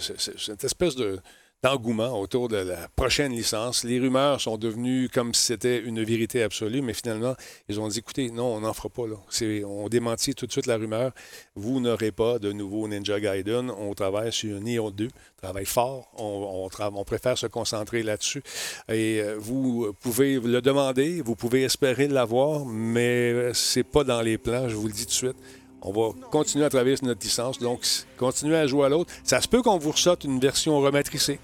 cette 0.00 0.64
espèce 0.64 0.96
de 0.96 1.20
d'engouement 1.62 2.18
autour 2.20 2.48
de 2.48 2.56
la 2.56 2.88
prochaine 2.96 3.32
licence. 3.32 3.84
Les 3.84 4.00
rumeurs 4.00 4.40
sont 4.40 4.56
devenues 4.56 5.08
comme 5.08 5.32
si 5.32 5.44
c'était 5.44 5.78
une 5.78 6.02
vérité 6.02 6.42
absolue, 6.42 6.82
mais 6.82 6.92
finalement, 6.92 7.36
ils 7.68 7.78
ont 7.78 7.86
dit, 7.86 8.00
écoutez, 8.00 8.30
non, 8.30 8.56
on 8.56 8.60
n'en 8.60 8.72
fera 8.72 8.88
pas. 8.88 9.06
Là. 9.06 9.16
On 9.64 9.88
démentit 9.88 10.34
tout 10.34 10.46
de 10.46 10.52
suite 10.52 10.66
la 10.66 10.76
rumeur. 10.76 11.12
Vous 11.54 11.78
n'aurez 11.78 12.10
pas 12.10 12.40
de 12.40 12.50
nouveau 12.50 12.88
Ninja 12.88 13.20
Gaiden. 13.20 13.70
On 13.70 13.94
travaille 13.94 14.32
sur 14.32 14.60
Neo 14.60 14.90
2. 14.90 15.06
On 15.06 15.40
travaille 15.40 15.66
fort. 15.66 16.10
On, 16.16 16.68
préfère 17.04 17.38
se 17.38 17.46
concentrer 17.46 18.02
là-dessus. 18.02 18.42
Et 18.88 19.20
euh, 19.20 19.36
vous 19.38 19.92
pouvez 20.00 20.40
le 20.40 20.60
demander, 20.62 21.20
vous 21.20 21.36
pouvez 21.36 21.62
espérer 21.62 22.08
l'avoir, 22.08 22.64
mais 22.64 23.52
c'est 23.54 23.84
pas 23.84 24.02
dans 24.02 24.22
les 24.22 24.38
plans, 24.38 24.68
je 24.68 24.74
vous 24.74 24.86
le 24.86 24.92
dis 24.92 25.04
tout 25.04 25.10
de 25.10 25.14
suite. 25.14 25.36
On 25.84 25.92
va 25.92 26.12
continuer 26.30 26.64
à 26.64 26.70
travailler 26.70 26.96
sur 26.96 27.06
notre 27.06 27.24
licence, 27.24 27.58
donc 27.58 27.80
continuer 28.16 28.56
à 28.56 28.66
jouer 28.68 28.86
à 28.86 28.88
l'autre. 28.88 29.12
Ça 29.24 29.40
se 29.40 29.48
peut 29.48 29.62
qu'on 29.62 29.78
vous 29.78 29.90
ressorte 29.90 30.22
une 30.24 30.38
version 30.38 30.80
rematricée. 30.80 31.40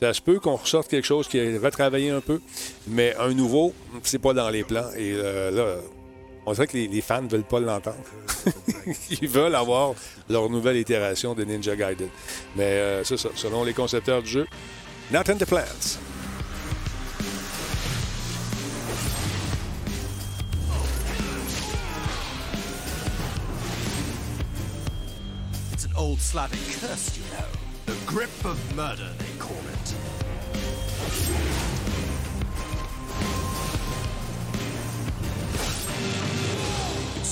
Ça 0.00 0.12
se 0.12 0.20
peut 0.20 0.40
qu'on 0.40 0.56
ressorte 0.56 0.88
quelque 0.88 1.06
chose 1.06 1.28
qui 1.28 1.38
est 1.38 1.56
retravaillé 1.56 2.10
un 2.10 2.20
peu, 2.20 2.40
mais 2.88 3.14
un 3.18 3.32
nouveau, 3.32 3.72
c'est 4.02 4.18
pas 4.18 4.34
dans 4.34 4.50
les 4.50 4.64
plans. 4.64 4.90
Et 4.96 5.12
euh, 5.14 5.50
là, 5.50 5.76
On 6.44 6.52
dirait 6.52 6.66
que 6.66 6.76
les, 6.76 7.00
fans 7.00 7.22
ne 7.22 7.28
veulent 7.28 7.44
pas 7.44 7.60
l'entendre. 7.60 7.96
Ils 9.20 9.28
veulent 9.28 9.54
avoir 9.54 9.94
leur 10.28 10.50
nouvelle 10.50 10.76
itération 10.76 11.34
de 11.34 11.44
Ninja 11.44 11.76
Gaiden. 11.76 12.08
Mais 12.56 12.64
euh, 12.64 13.04
c'est 13.04 13.16
ça, 13.16 13.30
selon 13.34 13.64
les 13.64 13.72
concepteurs 13.72 14.22
du 14.22 14.28
jeu, 14.28 14.46
not 15.12 15.28
in 15.28 15.36
the 15.36 15.46
plans. 15.46 15.98
Old 25.96 26.20
Slavic 26.20 26.60
curse, 26.80 27.16
you 27.16 27.24
know. 27.32 27.46
The 27.86 27.96
grip 28.06 28.44
of 28.44 28.58
murder, 28.76 29.10
they 29.18 29.38
call 29.38 29.56
it. 29.56 29.94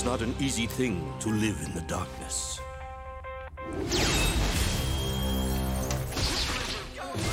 not 0.05 0.21
an 0.21 0.35
easy 0.39 0.67
thing 0.67 1.01
to 1.19 1.31
live 1.31 1.57
in 1.65 1.73
the 1.73 1.81
darkness. 1.87 2.59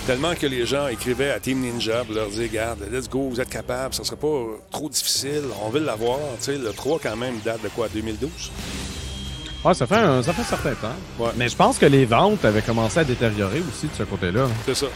Tellement 0.07 0.35
que 0.35 0.47
les 0.47 0.65
gens 0.65 0.89
écrivaient 0.89 1.31
à 1.31 1.39
Team 1.39 1.61
Ninja 1.61 2.03
pour 2.05 2.15
leur 2.15 2.31
dire 2.31 2.43
Regarde, 2.43 2.89
let's 2.91 3.09
go, 3.09 3.29
vous 3.29 3.41
êtes 3.41 3.51
capables, 3.51 3.93
ça 3.93 4.05
serait 4.05 4.17
pas 4.17 4.43
trop 4.71 4.89
difficile, 4.89 5.45
on 5.63 5.69
veut 5.69 5.81
l'avoir. 5.81 6.19
Tu 6.39 6.45
sais, 6.45 6.59
le 6.59 6.73
3 6.73 6.99
quand 6.99 7.17
même 7.17 7.39
date 7.45 7.63
de 7.63 7.69
quoi 7.69 7.89
2012 7.89 8.51
Ouais, 9.65 9.75
ça 9.75 9.87
fait 9.87 9.97
un, 9.97 10.23
ça 10.23 10.33
fait 10.33 10.43
certain 10.43 10.75
temps. 10.75 11.29
Mais 11.37 11.49
je 11.49 11.55
pense 11.55 11.79
que 11.79 11.87
les 11.87 12.05
ventes 12.05 12.45
avaient 12.45 12.63
commencé 12.63 12.99
à 12.99 13.05
détériorer 13.05 13.63
aussi 13.69 13.87
de 13.87 13.95
ce 13.97 14.03
côté-là. 14.03 14.49
C'est 14.67 14.75
ça. 14.75 14.87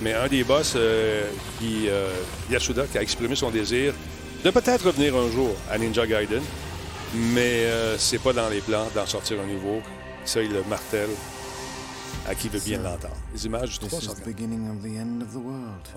Mais 0.00 0.14
un 0.14 0.28
des 0.28 0.44
boss, 0.44 0.74
euh, 0.76 1.24
qui, 1.58 1.88
euh, 1.88 2.08
Yasuda, 2.50 2.84
qui 2.86 2.98
a 2.98 3.02
exprimé 3.02 3.34
son 3.36 3.50
désir 3.50 3.94
de 4.44 4.50
peut-être 4.50 4.86
revenir 4.86 5.16
un 5.16 5.30
jour 5.30 5.54
à 5.70 5.78
Ninja 5.78 6.06
Gaiden, 6.06 6.42
mais 7.14 7.64
euh, 7.66 7.96
c'est 7.98 8.18
pas 8.18 8.32
dans 8.32 8.48
les 8.48 8.60
plans 8.60 8.88
d'en 8.94 9.06
sortir 9.06 9.38
un 9.40 9.46
nouveau. 9.46 9.80
Ça, 10.24 10.42
il 10.42 10.52
le 10.52 10.62
martèle 10.68 11.10
à 12.26 12.34
qui 12.34 12.48
veut 12.48 12.60
bien 12.60 12.78
l'entendre. 12.78 13.16
Les 13.34 13.46
images 13.46 13.78
du 13.78 13.86
3 13.86 14.00
sont 14.00 14.14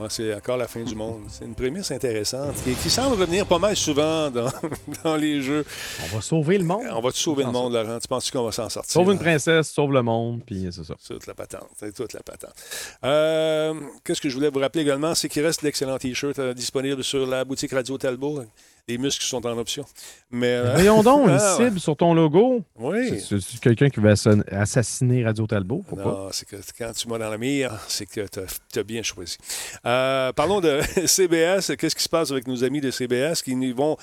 C'est 0.09 0.33
encore 0.33 0.57
la 0.57 0.67
fin 0.67 0.83
du 0.83 0.95
monde. 0.95 1.23
C'est 1.29 1.45
une 1.45 1.55
prémisse 1.55 1.91
intéressante 1.91 2.55
qui, 2.63 2.89
semble 2.89 3.19
revenir 3.19 3.45
pas 3.45 3.59
mal 3.59 3.75
souvent 3.75 4.31
dans, 5.03 5.15
les 5.15 5.41
jeux. 5.41 5.65
On 6.03 6.15
va 6.15 6.21
sauver 6.21 6.57
le 6.57 6.63
monde. 6.63 6.83
On 6.91 7.01
va 7.01 7.11
sauver 7.11 7.43
le 7.43 7.51
monde, 7.51 7.73
Laurent. 7.73 7.99
Tu 7.99 8.07
penses 8.07 8.31
qu'on 8.31 8.43
va 8.43 8.51
s'en 8.51 8.69
sortir? 8.69 8.91
Sauve 8.91 9.11
une 9.11 9.19
princesse, 9.19 9.69
sauve 9.69 9.91
le 9.91 10.01
monde, 10.01 10.41
puis 10.45 10.69
c'est 10.71 10.83
ça. 10.83 10.95
C'est 10.99 11.13
toute 11.13 11.27
la 11.27 11.33
patente. 11.33 11.69
C'est 11.77 11.93
toute 11.93 12.13
la 12.13 12.21
patente. 12.21 12.55
Euh, 13.03 13.73
qu'est-ce 14.03 14.21
que 14.21 14.29
je 14.29 14.35
voulais 14.35 14.49
vous 14.49 14.59
rappeler 14.59 14.81
également? 14.81 15.13
C'est 15.15 15.29
qu'il 15.29 15.45
reste 15.45 15.63
d'excellents 15.63 15.97
T-shirts 15.97 16.39
euh, 16.39 16.53
disponibles 16.53 17.03
sur 17.03 17.25
la 17.25 17.45
boutique 17.45 17.71
Radio 17.71 17.97
Talbot 17.97 18.43
les 18.87 18.97
muscles 18.97 19.25
sont 19.25 19.45
en 19.45 19.57
option. 19.57 19.85
Mais, 20.31 20.53
euh, 20.53 20.73
Voyons 20.73 21.01
donc, 21.03 21.27
une 21.27 21.37
ah, 21.39 21.55
cible 21.57 21.79
sur 21.79 21.95
ton 21.97 22.13
logo. 22.13 22.63
Oui. 22.77 23.19
C'est 23.19 23.59
quelqu'un 23.59 23.89
qui 23.89 23.99
va 23.99 24.13
assassiner 24.51 25.23
Radio 25.23 25.47
Talbot. 25.47 25.83
Non, 25.95 26.29
c'est 26.31 26.47
que 26.47 26.57
quand 26.77 26.91
tu 26.93 27.07
m'as 27.07 27.17
dans 27.17 27.29
la 27.29 27.37
mire, 27.37 27.71
c'est 27.87 28.05
que 28.05 28.27
tu 28.27 28.79
as, 28.79 28.83
bien 28.83 29.01
choisi. 29.01 29.37
Euh, 29.85 30.31
parlons 30.33 30.61
de 30.61 30.81
CBS. 31.05 31.75
Qu'est-ce 31.77 31.95
qui 31.95 32.03
se 32.03 32.09
passe 32.09 32.31
avec 32.31 32.47
nos 32.47 32.63
amis 32.63 32.81
de 32.81 32.91
CBS 32.91 33.41
qui 33.43 33.71
vont 33.71 33.97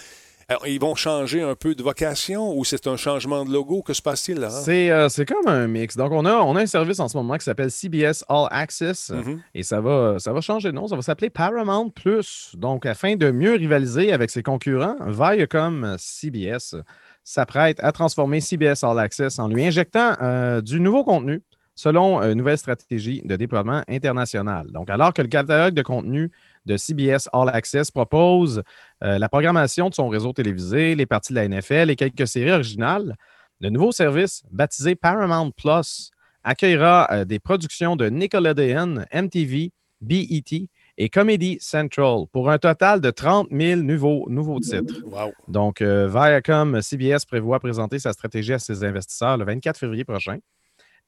ils 0.66 0.80
vont 0.80 0.94
changer 0.94 1.42
un 1.42 1.54
peu 1.54 1.74
de 1.74 1.82
vocation 1.82 2.56
ou 2.56 2.64
c'est 2.64 2.86
un 2.86 2.96
changement 2.96 3.44
de 3.44 3.52
logo? 3.52 3.82
Que 3.82 3.92
se 3.92 4.02
passe-t-il 4.02 4.38
là? 4.38 4.50
Euh, 4.68 5.08
c'est, 5.08 5.24
comme 5.26 5.46
un 5.46 5.66
mix. 5.66 5.96
Donc, 5.96 6.12
on 6.12 6.24
a, 6.24 6.34
on 6.34 6.56
a 6.56 6.62
un 6.62 6.66
service 6.66 7.00
en 7.00 7.08
ce 7.08 7.16
moment 7.16 7.36
qui 7.36 7.44
s'appelle 7.44 7.70
CBS 7.70 8.24
All 8.28 8.48
Access 8.50 9.10
mm-hmm. 9.10 9.38
et 9.54 9.62
ça 9.62 9.80
va, 9.80 10.16
ça 10.18 10.32
va 10.32 10.40
changer 10.40 10.70
de 10.70 10.74
nom. 10.74 10.88
Ça 10.88 10.96
va 10.96 11.02
s'appeler 11.02 11.30
Paramount 11.30 11.90
Plus. 11.90 12.52
Donc, 12.56 12.86
afin 12.86 13.16
de 13.16 13.30
mieux 13.30 13.54
rivaliser 13.54 14.12
avec 14.12 14.30
ses 14.30 14.42
concurrents, 14.42 14.96
Viacom 15.06 15.96
CBS 15.98 16.76
s'apprête 17.24 17.78
à 17.80 17.92
transformer 17.92 18.40
CBS 18.40 18.82
All 18.82 18.98
Access 18.98 19.38
en 19.38 19.48
lui 19.48 19.64
injectant 19.64 20.14
euh, 20.20 20.60
du 20.60 20.80
nouveau 20.80 21.04
contenu 21.04 21.42
selon 21.74 22.20
une 22.20 22.34
nouvelle 22.34 22.58
stratégie 22.58 23.22
de 23.24 23.36
déploiement 23.36 23.82
international. 23.88 24.70
Donc, 24.72 24.90
alors 24.90 25.12
que 25.14 25.22
le 25.22 25.28
catalogue 25.28 25.74
de 25.74 25.82
contenu 25.82 26.30
de 26.66 26.76
CBS 26.76 27.28
All 27.32 27.48
Access 27.48 27.90
propose 27.90 28.62
euh, 29.02 29.18
la 29.18 29.28
programmation 29.28 29.88
de 29.88 29.94
son 29.94 30.08
réseau 30.08 30.32
télévisé, 30.32 30.94
les 30.94 31.06
parties 31.06 31.32
de 31.32 31.38
la 31.38 31.48
NFL 31.48 31.90
et 31.90 31.96
quelques 31.96 32.26
séries 32.26 32.52
originales. 32.52 33.16
Le 33.60 33.70
nouveau 33.70 33.92
service, 33.92 34.42
baptisé 34.50 34.94
Paramount 34.94 35.50
Plus, 35.50 36.10
accueillera 36.44 37.08
euh, 37.12 37.24
des 37.24 37.38
productions 37.38 37.96
de 37.96 38.08
Nickelodeon, 38.08 39.04
MTV, 39.12 39.70
BET 40.00 40.68
et 40.98 41.08
Comedy 41.08 41.58
Central 41.60 42.24
pour 42.32 42.50
un 42.50 42.58
total 42.58 43.00
de 43.00 43.10
30 43.10 43.48
000 43.50 43.80
nouveaux, 43.82 44.26
nouveaux 44.28 44.60
titres. 44.60 45.02
Donc, 45.48 45.80
euh, 45.80 46.08
Viacom 46.08 46.82
CBS 46.82 47.24
prévoit 47.24 47.60
présenter 47.60 47.98
sa 47.98 48.12
stratégie 48.12 48.52
à 48.52 48.58
ses 48.58 48.84
investisseurs 48.84 49.36
le 49.36 49.44
24 49.44 49.78
février 49.78 50.04
prochain. 50.04 50.38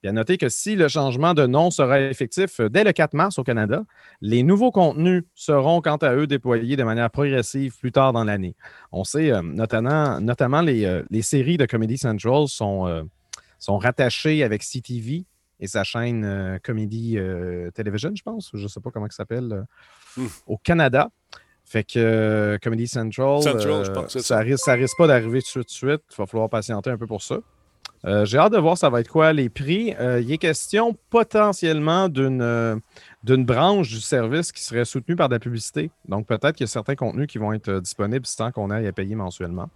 Il 0.05 0.09
a 0.09 0.13
noté 0.13 0.37
que 0.37 0.51
si 0.51 0.77
le 0.77 0.87
changement 0.89 1.33
de 1.33 1.47
nom 1.47 1.71
sera 1.71 1.99
effectif 1.99 2.61
euh, 2.61 2.69
dès 2.69 2.85
le 2.85 2.93
4 2.93 3.15
mars 3.15 3.39
au 3.39 3.43
Canada, 3.43 3.85
les 4.21 4.43
nouveaux 4.43 4.71
contenus 4.71 5.25
seront 5.35 5.81
quant 5.81 5.97
à 5.97 6.15
eux 6.15 6.27
déployés 6.27 6.77
de 6.77 6.85
manière 6.85 7.11
progressive 7.11 7.75
plus 7.79 7.91
tard 7.91 8.13
dans 8.13 8.23
l'année. 8.23 8.55
On 8.93 9.03
sait 9.03 9.33
euh, 9.33 9.41
notamment, 9.41 10.21
notamment 10.21 10.63
euh, 10.63 11.03
les, 11.09 11.23
séries 11.23 11.57
de 11.57 11.65
Comedy 11.65 11.97
Central 11.97 12.49
sont, 12.49 13.09
sont 13.59 13.79
rattachées 13.79 14.45
avec 14.45 14.63
CTV 14.63 15.25
et 15.59 15.67
sa 15.67 15.85
chaîne 15.85 16.61
Comedy 16.63 17.17
Television, 17.73 18.11
je 18.15 18.23
pense, 18.23 18.51
je 18.53 18.63
ne 18.63 18.69
sais 18.69 18.81
pas 18.81 18.91
comment 18.91 19.07
ça 19.09 19.19
s'appelle, 19.19 19.65
hmm. 20.19 20.27
au 20.47 20.59
Canada. 20.59 21.09
Fait 21.65 21.83
que 21.83 22.59
Comedy 22.63 22.87
Central, 22.89 23.41
ça, 23.43 24.39
risque, 24.41 24.59
ça 24.63 24.75
risque 24.75 24.99
pas 24.99 25.07
d'arriver 25.07 25.41
tout 25.41 25.63
de 25.63 25.71
suite. 25.71 26.03
Il 26.11 26.17
va 26.19 26.27
falloir 26.27 26.51
patienter 26.51 26.91
un 26.91 26.99
peu 26.99 27.07
pour 27.07 27.23
ça. 27.23 27.39
Euh, 28.07 28.25
j'ai 28.25 28.39
hâte 28.39 28.53
de 28.53 28.59
voir 28.59 28.77
ça 28.77 28.91
va 28.91 29.01
être 29.01 29.09
quoi 29.09 29.33
les 29.33 29.49
prix. 29.49 29.95
Euh, 29.99 30.21
il 30.21 30.31
est 30.31 30.39
question 30.39 30.97
potentiellement 31.11 32.09
euh, 32.17 32.77
d'une 33.23 33.45
branche 33.45 33.89
du 33.89 34.01
service 34.01 34.53
qui 34.53 34.63
serait 34.63 34.85
soutenue 34.85 35.17
par 35.17 35.29
de 35.29 35.35
la 35.35 35.39
publicité. 35.39 35.91
Donc 36.07 36.27
peut-être 36.27 36.53
qu'il 36.53 36.65
y 36.65 36.69
a 36.69 36.73
certains 36.73 36.97
contenus 36.97 37.27
qui 37.27 37.39
vont 37.39 37.53
être 37.53 37.81
disponibles 37.81 38.27
sans 38.27 38.53
qu'on 38.53 38.71
ait 38.71 38.87
à 38.87 38.93
payer 38.93 39.15
mensuellement. 39.15 39.71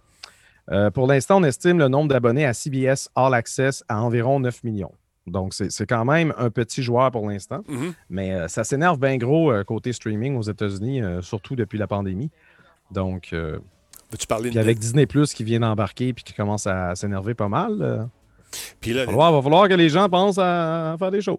pour 0.93 1.07
l'instant, 1.07 1.37
on 1.37 1.43
estime 1.43 1.79
le 1.79 1.87
nombre 1.87 2.09
d'abonnés 2.09 2.45
à 2.45 2.53
CBS 2.53 3.09
All 3.15 3.33
Access 3.33 3.83
à 3.87 4.01
environ 4.01 4.39
9 4.39 4.63
millions. 4.63 4.93
Donc, 5.25 5.53
c'est 5.53 5.85
quand 5.85 6.05
même 6.05 6.33
un 6.37 6.49
petit 6.49 6.81
joueur 6.81 7.11
pour 7.11 7.27
l'instant. 7.29 7.61
Mm-hmm. 7.67 7.93
Mais 8.09 8.47
ça 8.47 8.63
s'énerve 8.63 8.99
bien 8.99 9.17
gros 9.17 9.51
côté 9.63 9.93
streaming 9.93 10.35
aux 10.37 10.43
États-Unis, 10.43 11.01
surtout 11.21 11.55
depuis 11.55 11.79
la 11.79 11.87
pandémie. 11.87 12.29
Donc, 12.91 13.33
tu 14.17 14.27
parler 14.27 14.57
avec 14.57 14.79
Disney 14.79 15.05
Plus 15.05 15.33
qui 15.33 15.43
vient 15.43 15.59
d'embarquer 15.59 16.09
et 16.09 16.13
qui 16.13 16.33
commence 16.33 16.67
à 16.67 16.95
s'énerver 16.95 17.33
pas 17.33 17.49
mal. 17.49 18.09
Puis 18.79 18.93
là, 18.93 19.05
il 19.07 19.15
va 19.15 19.41
falloir 19.41 19.67
que 19.67 19.73
les 19.73 19.89
gens 19.89 20.09
pensent 20.09 20.39
à, 20.39 20.95
faire 20.97 21.11
des 21.11 21.21
choses. 21.21 21.37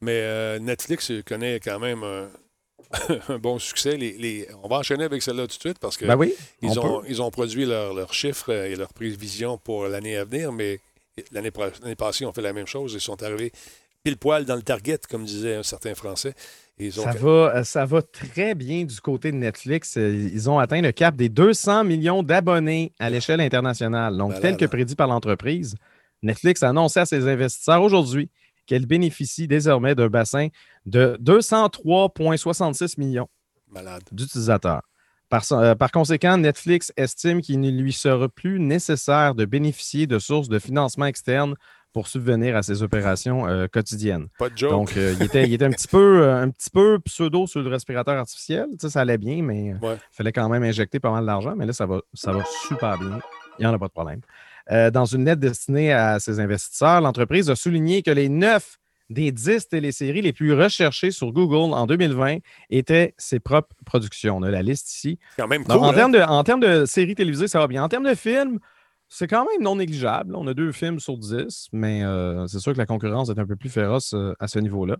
Mais 0.00 0.20
euh, 0.22 0.58
Netflix 0.58 1.12
connaît 1.26 1.60
quand 1.60 1.78
même 1.78 2.02
un, 2.02 3.38
bon 3.38 3.58
succès. 3.58 3.96
Les, 3.96 4.48
on 4.62 4.68
va 4.68 4.76
enchaîner 4.78 5.04
avec 5.04 5.22
celle-là 5.22 5.46
tout 5.46 5.56
de 5.56 5.60
suite 5.60 5.78
parce 5.78 5.96
que 5.96 6.06
ben 6.06 6.16
oui, 6.16 6.34
ils, 6.62 6.78
ont, 6.78 7.02
ils 7.06 7.20
ont 7.20 7.30
produit 7.30 7.66
leurs 7.66 8.14
chiffres 8.14 8.52
et 8.52 8.76
leurs 8.76 8.92
prévisions 8.92 9.58
pour 9.58 9.86
l'année 9.86 10.16
à 10.16 10.24
venir, 10.24 10.52
mais 10.52 10.80
l'année 11.32 11.50
passée, 11.50 12.24
ils 12.24 12.26
ont 12.26 12.32
fait 12.32 12.42
la 12.42 12.52
même 12.52 12.66
chose. 12.66 12.94
Ils 12.94 13.00
sont 13.00 13.22
arrivés 13.22 13.52
pile 14.02 14.16
poil 14.16 14.44
dans 14.44 14.54
le 14.54 14.62
target, 14.62 15.00
comme 15.10 15.24
disait 15.24 15.56
un 15.56 15.62
certain 15.62 15.94
Français. 15.94 16.34
Ça, 16.90 17.12
va, 17.12 17.28
euh, 17.28 17.64
ça 17.64 17.86
va 17.86 18.02
très 18.02 18.54
bien 18.54 18.84
du 18.84 19.00
côté 19.00 19.32
de 19.32 19.36
Netflix. 19.36 19.96
Euh, 19.96 20.28
ils 20.32 20.50
ont 20.50 20.58
atteint 20.58 20.82
le 20.82 20.92
cap 20.92 21.16
des 21.16 21.30
200 21.30 21.84
millions 21.84 22.22
d'abonnés 22.22 22.92
à 22.98 23.08
l'échelle 23.08 23.40
internationale. 23.40 24.16
Donc, 24.16 24.38
tel 24.40 24.58
que 24.58 24.66
prédit 24.66 24.94
par 24.94 25.06
l'entreprise, 25.06 25.74
Netflix 26.22 26.62
a 26.62 26.68
annoncé 26.68 27.00
à 27.00 27.06
ses 27.06 27.26
investisseurs 27.28 27.82
aujourd'hui 27.82 28.30
qu'elle 28.66 28.84
bénéficie 28.84 29.48
désormais 29.48 29.94
d'un 29.94 30.08
bassin 30.08 30.48
de 30.84 31.16
203,66 31.22 33.00
millions 33.00 33.28
d'utilisateurs. 34.12 34.82
Euh, 35.52 35.74
par, 35.74 35.90
conséquent, 35.90 36.36
Netflix 36.36 36.92
estime 36.96 37.40
qu'il 37.40 37.60
ne 37.60 37.70
lui 37.70 37.92
sera 37.92 38.28
plus 38.28 38.60
nécessaire 38.60 39.34
de 39.34 39.44
bénéficier 39.44 40.06
de 40.06 40.18
sources 40.18 40.48
de 40.48 40.58
financement 40.58 41.06
externes 41.06 41.54
pour 41.96 42.08
subvenir 42.08 42.54
à 42.54 42.62
ses 42.62 42.82
opérations 42.82 43.48
euh, 43.48 43.68
quotidiennes. 43.68 44.28
Pas 44.38 44.50
de 44.50 44.58
joke. 44.58 44.70
Donc, 44.70 44.98
euh, 44.98 45.14
il, 45.18 45.22
était, 45.24 45.64
un, 45.64 45.70
petit 45.70 45.88
peu, 45.88 46.28
un 46.28 46.50
petit 46.50 46.68
peu 46.68 46.98
pseudo 46.98 47.46
sur 47.46 47.62
le 47.62 47.70
respirateur 47.70 48.18
artificiel. 48.18 48.66
ça 48.78 49.00
allait 49.00 49.16
bien, 49.16 49.42
mais 49.42 49.68
il 49.68 49.98
fallait 50.12 50.32
quand 50.32 50.46
même 50.50 50.62
injecter 50.62 51.00
pas 51.00 51.10
mal 51.10 51.24
d'argent. 51.24 51.54
Mais 51.56 51.64
là, 51.64 51.72
ça 51.72 51.86
va, 51.86 52.02
ça 52.12 52.32
va 52.32 52.44
super 52.68 52.98
bien. 52.98 53.18
Il 53.58 53.62
n'y 53.62 53.66
en 53.66 53.72
a 53.72 53.78
pas 53.78 53.86
de 53.86 53.92
problème. 53.92 54.20
Euh, 54.70 54.90
dans 54.90 55.06
une 55.06 55.24
lettre 55.24 55.40
destinée 55.40 55.90
à 55.90 56.20
ses 56.20 56.38
investisseurs, 56.38 57.00
l'entreprise 57.00 57.48
a 57.48 57.56
souligné 57.56 58.02
que 58.02 58.10
les 58.10 58.28
neuf 58.28 58.76
des 59.08 59.32
dix 59.32 59.66
téléséries 59.66 60.20
les 60.20 60.34
plus 60.34 60.52
recherchées 60.52 61.12
sur 61.12 61.32
Google 61.32 61.72
en 61.72 61.86
2020 61.86 62.40
étaient 62.68 63.14
ses 63.16 63.40
propres 63.40 63.74
productions. 63.86 64.36
On 64.36 64.42
a 64.42 64.50
la 64.50 64.60
liste 64.60 64.92
ici. 64.92 65.18
Quand 65.38 65.48
même 65.48 65.64
cool, 65.64 65.76
en, 65.76 65.94
termes 65.94 66.12
de, 66.12 66.20
en 66.20 66.44
termes 66.44 66.60
de 66.60 66.84
séries 66.84 67.14
télévisées, 67.14 67.48
ça 67.48 67.58
va 67.58 67.68
bien. 67.68 67.82
En 67.82 67.88
termes 67.88 68.06
de 68.06 68.14
films, 68.14 68.58
c'est 69.08 69.28
quand 69.28 69.44
même 69.44 69.62
non 69.62 69.76
négligeable. 69.76 70.34
On 70.34 70.46
a 70.46 70.54
deux 70.54 70.72
films 70.72 70.98
sur 70.98 71.16
dix, 71.16 71.68
mais 71.72 72.02
euh, 72.02 72.46
c'est 72.46 72.58
sûr 72.58 72.72
que 72.72 72.78
la 72.78 72.86
concurrence 72.86 73.28
est 73.28 73.38
un 73.38 73.46
peu 73.46 73.56
plus 73.56 73.70
féroce 73.70 74.14
euh, 74.14 74.34
à 74.40 74.48
ce 74.48 74.58
niveau-là. 74.58 74.96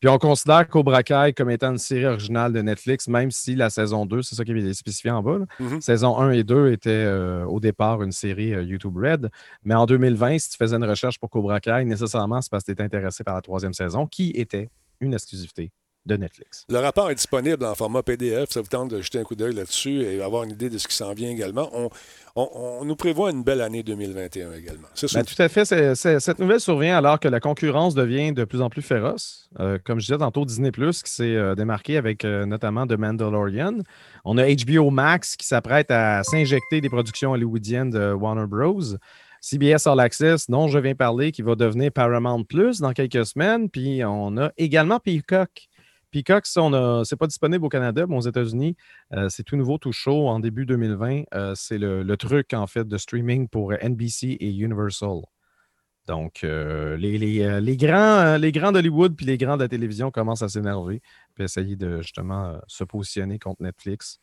Puis 0.00 0.08
on 0.08 0.18
considère 0.18 0.68
Cobra 0.68 1.02
Kai 1.02 1.32
comme 1.34 1.50
étant 1.50 1.70
une 1.70 1.78
série 1.78 2.06
originale 2.06 2.52
de 2.52 2.60
Netflix, 2.60 3.08
même 3.08 3.30
si 3.30 3.54
la 3.54 3.70
saison 3.70 4.04
2, 4.04 4.22
c'est 4.22 4.34
ça 4.34 4.44
qui 4.44 4.52
est 4.52 4.74
spécifié 4.74 5.10
en 5.10 5.22
bas. 5.22 5.38
Mm-hmm. 5.60 5.80
Saison 5.80 6.18
1 6.18 6.32
et 6.32 6.44
2 6.44 6.72
étaient 6.72 6.90
euh, 6.90 7.44
au 7.44 7.60
départ 7.60 8.02
une 8.02 8.12
série 8.12 8.50
YouTube 8.66 8.96
Red. 8.96 9.30
Mais 9.64 9.74
en 9.74 9.86
2020, 9.86 10.38
si 10.38 10.50
tu 10.50 10.56
faisais 10.56 10.76
une 10.76 10.84
recherche 10.84 11.18
pour 11.18 11.30
Cobra 11.30 11.60
Kai, 11.60 11.84
nécessairement, 11.84 12.42
c'est 12.42 12.50
parce 12.50 12.64
que 12.64 12.66
tu 12.66 12.72
étais 12.72 12.82
intéressé 12.82 13.22
par 13.22 13.36
la 13.36 13.42
troisième 13.42 13.74
saison, 13.74 14.06
qui 14.06 14.30
était 14.30 14.68
une 15.00 15.14
exclusivité 15.14 15.70
de 16.06 16.16
Netflix. 16.16 16.64
Le 16.68 16.78
rapport 16.78 17.10
est 17.10 17.14
disponible 17.14 17.64
en 17.64 17.74
format 17.74 18.02
PDF. 18.02 18.50
Ça 18.50 18.60
vous 18.60 18.68
tente 18.68 18.90
de 18.90 19.00
jeter 19.00 19.18
un 19.18 19.24
coup 19.24 19.34
d'œil 19.34 19.54
là-dessus 19.54 20.02
et 20.02 20.22
avoir 20.22 20.44
une 20.44 20.52
idée 20.52 20.70
de 20.70 20.78
ce 20.78 20.86
qui 20.88 20.94
s'en 20.94 21.12
vient 21.12 21.30
également. 21.30 21.70
On, 22.36 22.84
nous 22.84 22.96
prévoit 22.96 23.30
une 23.30 23.42
belle 23.42 23.62
année 23.62 23.82
2021 23.82 24.52
également. 24.52 24.88
C'est 24.94 25.12
ben, 25.14 25.24
tout 25.24 25.40
à 25.40 25.48
fait. 25.48 25.64
cette 25.64 26.38
nouvelle 26.38 26.60
survient 26.60 26.96
alors 26.96 27.18
que 27.18 27.28
la 27.28 27.40
concurrence 27.40 27.94
devient 27.94 28.32
de 28.32 28.44
plus 28.44 28.60
en 28.60 28.68
plus 28.68 28.82
féroce. 28.82 29.48
Euh, 29.58 29.78
comme 29.82 30.00
je 30.00 30.06
disais 30.06 30.18
tantôt, 30.18 30.44
Disney 30.44 30.70
Plus 30.70 31.02
qui 31.02 31.10
s'est 31.10 31.34
euh, 31.34 31.54
démarqué 31.54 31.96
avec 31.96 32.24
euh, 32.24 32.44
notamment 32.44 32.86
The 32.86 32.98
Mandalorian. 32.98 33.78
On 34.24 34.36
a 34.36 34.54
HBO 34.54 34.90
Max 34.90 35.34
qui 35.36 35.46
s'apprête 35.46 35.90
à 35.90 36.22
s'injecter 36.24 36.80
des 36.82 36.90
productions 36.90 37.32
hollywoodiennes 37.32 37.90
de 37.90 38.12
Warner 38.12 38.46
Bros. 38.46 38.96
CBS 39.40 39.86
All 39.86 40.00
Access, 40.00 40.50
dont 40.50 40.68
je 40.68 40.78
viens 40.78 40.94
parler, 40.94 41.32
qui 41.32 41.40
va 41.40 41.54
devenir 41.54 41.92
Paramount 41.92 42.42
Plus 42.42 42.80
dans 42.80 42.92
quelques 42.92 43.24
semaines. 43.24 43.70
Puis 43.70 44.04
on 44.04 44.36
a 44.36 44.50
également 44.58 44.98
Peacock 44.98 45.68
Peacock, 46.16 46.46
c'est 46.46 47.16
pas 47.16 47.26
disponible 47.26 47.66
au 47.66 47.68
Canada, 47.68 48.06
mais 48.08 48.16
aux 48.16 48.22
États-Unis, 48.22 48.74
euh, 49.12 49.28
c'est 49.28 49.42
tout 49.42 49.56
nouveau, 49.56 49.76
tout 49.76 49.92
chaud 49.92 50.28
en 50.28 50.40
début 50.40 50.64
2020. 50.64 51.24
Euh, 51.34 51.52
c'est 51.54 51.76
le, 51.76 52.16
truc, 52.16 52.54
en 52.54 52.66
fait, 52.66 52.88
de 52.88 52.96
streaming 52.96 53.48
pour 53.48 53.74
NBC 53.74 54.38
et 54.40 54.50
Universal. 54.50 55.20
Donc, 56.06 56.42
euh, 56.42 56.96
les, 56.96 57.76
grands, 57.76 58.38
les 58.38 58.50
grands 58.50 58.72
d'Hollywood 58.72 59.14
puis 59.14 59.26
les 59.26 59.36
grands 59.36 59.58
de 59.58 59.62
la 59.64 59.68
télévision 59.68 60.10
commencent 60.10 60.40
à 60.40 60.48
s'énerver 60.48 61.02
puis 61.34 61.44
essayer 61.44 61.76
de 61.76 62.00
justement 62.00 62.58
se 62.66 62.84
positionner 62.84 63.38
contre 63.38 63.62
Netflix. 63.62 64.18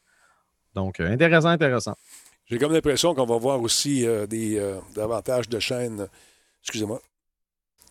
Donc, 0.74 1.00
intéressant, 1.00 1.50
intéressant. 1.50 1.96
J'ai 2.48 2.58
comme 2.58 2.74
l'impression 2.74 3.14
qu'on 3.14 3.28
va 3.28 3.38
voir 3.38 3.62
aussi 3.62 4.08
des, 4.30 4.80
davantage 4.96 5.48
de 5.48 5.60
chaînes, 5.60 6.08
excusez-moi, 6.64 7.02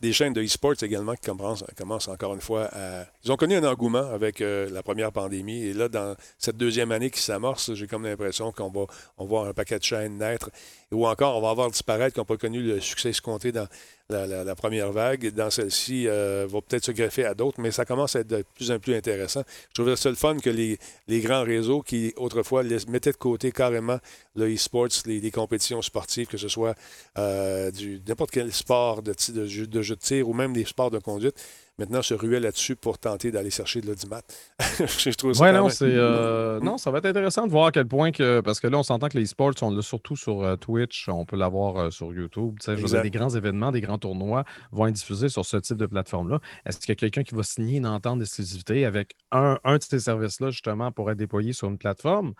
des 0.03 0.13
chaînes 0.13 0.33
de 0.33 0.43
e-sports 0.43 0.83
également 0.83 1.15
qui 1.15 1.31
commencent, 1.77 2.09
encore 2.09 2.35
une 2.35 2.41
fois 2.41 2.69
à. 2.73 3.07
Ils 3.25 3.31
ont 3.31 3.37
connu 3.37 3.55
un 3.55 3.65
engouement 3.65 4.11
avec 4.13 4.41
euh, 4.41 4.69
la 4.71 4.83
première 4.83 5.13
pandémie. 5.13 5.63
Et 5.63 5.73
là, 5.73 5.89
dans 5.89 6.17
cette 6.39 6.57
deuxième 6.57 6.91
année 6.91 7.09
qui 7.09 7.23
s'amorce, 7.23 7.73
j'ai 7.75 7.87
comme 7.87 8.05
l'impression 8.05 8.51
qu'on 8.51 8.69
va, 8.69 8.87
on 9.17 9.27
va 9.27 9.49
un 9.49 9.53
paquet 9.53 9.79
de 9.79 9.85
chaînes 9.85 10.19
naître. 10.19 10.51
Ou 10.93 11.07
encore, 11.07 11.37
on 11.37 11.41
va 11.41 11.51
avoir 11.51 11.71
disparaître 11.71 12.15
qui 12.15 12.21
n'ont 12.21 12.27
pas 12.27 12.37
connu 12.37 12.63
le 12.63 12.79
succès 12.81 13.11
escompté 13.11 13.51
dans 13.51 13.67
la, 14.11 14.55
première 14.55 14.93
vague. 14.93 15.33
Dans 15.35 15.51
celle-ci, 15.51 16.07
euh, 16.07 16.47
va 16.49 16.61
peut-être 16.61 16.85
se 16.85 16.93
greffer 16.93 17.25
à 17.25 17.35
d'autres, 17.35 17.61
mais 17.61 17.71
ça 17.71 17.85
commence 17.85 18.15
à 18.15 18.21
être 18.21 18.29
de 18.29 18.45
plus 18.55 18.71
en 18.71 18.79
plus 18.79 18.95
intéressant. 18.95 19.43
Je 19.71 19.75
trouvais 19.75 19.97
ça 19.97 20.11
le 20.11 20.17
fun 20.17 20.37
que 20.39 20.51
les, 20.51 20.79
grands 21.21 21.45
réseaux 21.45 21.83
qui, 21.83 22.13
autrefois, 22.17 22.63
mettaient 22.89 23.13
de 23.13 23.17
côté 23.17 23.53
carrément 23.53 23.99
le 24.37 24.55
e-sports, 24.55 24.89
les, 25.07 25.31
compétitions 25.31 25.81
sportives, 25.81 26.27
que 26.27 26.37
ce 26.37 26.49
soit 26.49 26.75
euh, 27.19 27.71
du 27.71 28.03
n'importe 28.07 28.31
quel 28.31 28.53
sport 28.53 29.03
de, 29.03 29.15
de, 29.33 29.47
jeu, 29.47 29.67
de 29.67 29.83
jeu 29.83 29.97
de 29.97 30.01
tir 30.01 30.29
ou 30.29 30.35
même 30.35 30.53
des 30.53 30.67
sports 30.67 30.91
de 30.91 30.99
conduite, 30.99 31.37
maintenant 31.83 32.03
se 32.03 32.15
ruait 32.15 32.39
là-dessus 32.39 32.77
pour 32.77 32.99
tenter 32.99 33.33
d'aller 33.33 33.51
chercher 33.51 33.81
de 33.81 33.89
l'audimat. 33.89 34.23
je 34.79 35.11
trouve 35.11 35.33
ça. 35.33 35.43
Ouais, 35.43 35.53
non, 35.53 35.69
c'est, 35.69 35.85
euh, 35.87 36.61
non, 36.61 36.79
ça 36.79 36.93
va 36.93 36.99
être 36.99 37.07
intéressant 37.07 37.47
de 37.47 37.51
voir 37.51 37.67
à 37.67 37.73
quel 37.73 37.87
point 37.87 38.13
que. 38.13 38.41
Parce 38.41 38.61
que 38.61 38.69
là, 38.69 38.79
on 38.79 38.83
s'entend 38.85 39.09
que 39.09 39.19
les 39.19 39.27
sports 39.27 39.53
sont 39.59 39.71
là 39.71 39.83
surtout 39.83 40.15
sur 40.15 40.43
euh, 40.43 40.57
Twitch, 40.57 41.09
on 41.09 41.25
peut 41.25 41.37
l'avoir 41.37 41.77
euh, 41.77 41.91
sur 41.91 42.15
YouTube. 42.15 42.57
Je 42.65 42.73
veux 42.73 43.03
des 43.03 43.11
grands 43.11 43.31
événements, 43.31 43.73
des 43.73 43.81
grands 43.81 43.99
tournois 43.99 44.45
vont 44.71 44.87
être 44.87 44.95
diffusés 44.95 45.29
sur 45.29 45.45
ce 45.45 45.57
type 45.57 45.77
de 45.77 45.87
plateforme-là. 45.87 46.41
Est-ce 46.65 46.79
qu'il 46.79 46.91
y 46.91 46.93
a 46.93 46.97
quelqu'un 46.97 47.25
qui 47.25 47.35
va 47.35 47.43
signer 47.43 47.79
une 47.79 47.87
entente 47.87 48.21
d'exclusivité 48.21 48.87
avec 48.87 49.17
un, 49.33 49.59
un 49.65 49.79
de 49.79 49.83
ces 49.83 49.99
services-là, 49.99 50.51
justement, 50.51 50.93
pour 50.93 51.11
être 51.11 51.19
déployé 51.19 51.53
sur 51.53 51.69
une 51.69 51.79
plateforme? 51.79 52.35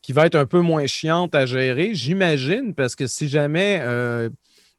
qui 0.00 0.12
va 0.12 0.26
être 0.26 0.34
un 0.34 0.46
peu 0.46 0.58
moins 0.58 0.84
chiante 0.86 1.32
à 1.32 1.46
gérer, 1.46 1.94
j'imagine, 1.94 2.74
parce 2.74 2.96
que 2.96 3.06
si 3.06 3.28
jamais 3.28 3.80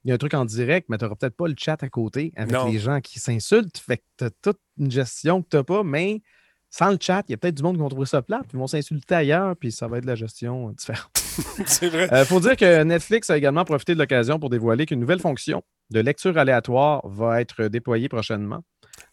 il 0.04 0.10
y 0.10 0.12
a 0.12 0.16
un 0.16 0.18
truc 0.18 0.34
en 0.34 0.46
direct, 0.46 0.88
mais 0.90 0.98
tu 0.98 1.06
n'auras 1.06 1.16
peut-être 1.16 1.36
pas 1.36 1.48
le 1.48 1.56
chat 1.58 1.82
à 1.82 1.90
côté 1.90 2.34
avec 2.36 2.56
les 2.72 2.80
gens 2.80 3.00
qui 3.00 3.20
s'insultent. 3.20 3.78
Fait 3.78 3.98
que 3.98 4.04
tu 4.18 4.24
as 4.26 4.30
toute 4.42 4.60
une 4.78 4.92
gestion 4.92 5.42
que 5.42 5.48
tu 5.50 5.58
n'as 5.58 5.64
pas, 5.64 5.84
mais 5.84 6.22
sans 6.70 6.92
le 6.92 6.98
chat, 7.00 7.24
il 7.28 7.32
y 7.32 7.36
a 7.36 7.38
peut-être 7.38 7.56
du 7.56 7.64
monde 7.64 7.76
qui 7.76 7.82
vont 7.82 7.90
trouver 7.90 8.08
ça 8.08 8.22
plate, 8.22 8.46
ils 8.52 8.58
vont 8.58 8.68
s'insulter 8.68 9.16
ailleurs, 9.16 9.56
puis 9.56 9.72
ça 9.72 9.88
va 9.88 10.00
être 10.00 10.04
de 10.04 10.10
la 10.10 10.16
gestion 10.16 10.72
différente. 10.72 11.12
C'est 11.66 11.88
vrai. 11.88 12.08
Il 12.12 12.16
euh, 12.16 12.26
faut 12.26 12.40
dire 12.40 12.56
que 12.58 12.84
Netflix 12.84 13.30
a 13.30 13.38
également 13.38 13.64
profité 13.64 13.94
de 13.94 14.00
l'occasion 14.00 14.40
pour 14.40 14.50
dévoiler 14.50 14.86
qu'une 14.86 15.00
nouvelle 15.00 15.20
fonction 15.20 15.62
de 15.92 16.00
lecture 16.00 16.38
aléatoire 16.38 17.08
va 17.08 17.42
être 17.42 17.66
déployée 17.66 18.10
prochainement. 18.10 18.64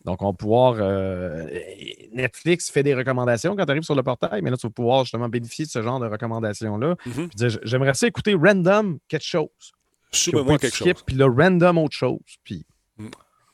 Donc, 0.04 0.22
on 0.22 0.26
va 0.26 0.32
pouvoir. 0.32 0.76
Euh, 0.78 1.46
Netflix 2.12 2.70
fait 2.70 2.82
des 2.82 2.94
recommandations 2.94 3.54
quand 3.54 3.64
tu 3.64 3.70
arrives 3.70 3.82
sur 3.82 3.94
le 3.94 4.02
portail, 4.02 4.40
mais 4.42 4.50
là, 4.50 4.56
tu 4.56 4.66
vas 4.66 4.72
pouvoir 4.72 5.04
justement 5.04 5.28
bénéficier 5.28 5.66
de 5.66 5.70
ce 5.70 5.82
genre 5.82 6.00
de 6.00 6.06
recommandations-là. 6.06 6.96
Mm-hmm. 7.06 7.60
J'aimerais 7.64 7.94
ça 7.94 8.06
écouter 8.06 8.34
random 8.34 8.98
quelque 9.08 9.26
chose. 9.26 9.72
Super 10.12 10.58
quelque 10.58 10.74
chose. 10.74 11.02
Puis 11.06 11.16
le 11.16 11.26
random 11.26 11.78
autre 11.78 11.96
chose. 11.96 12.20
Puis 12.44 12.66
mm. 12.98 13.08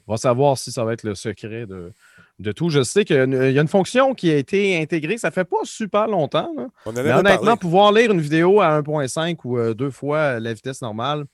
on 0.07 0.13
va 0.13 0.17
savoir 0.17 0.59
si 0.59 0.73
ça 0.73 0.85
va 0.85 0.93
être 0.93 1.03
le 1.03 1.15
secret 1.15 1.67
de, 1.67 1.93
de 2.39 2.53
tout. 2.53 2.71
Je 2.71 2.83
sais 2.83 3.05
qu'il 3.05 3.17
y 3.17 3.19
a 3.59 3.63
une 3.63 3.69
fonction 3.69 4.15
qui 4.15 4.31
a 4.31 4.37
été 4.37 4.81
intégrée, 4.81 5.19
ça 5.19 5.31
fait 5.31 5.45
pas 5.45 5.65
super 5.65 6.07
longtemps. 6.07 6.53
Mais 6.95 7.13
honnêtement, 7.13 7.57
pouvoir 7.57 7.93
lire 7.93 8.11
une 8.11 8.21
vidéo 8.21 8.61
à 8.61 8.81
1.5 8.81 9.37
ou 9.45 9.59
euh, 9.59 9.75
deux 9.75 9.91
fois 9.91 10.41
la 10.41 10.53
vitesse 10.53 10.83
normale, 10.83 11.25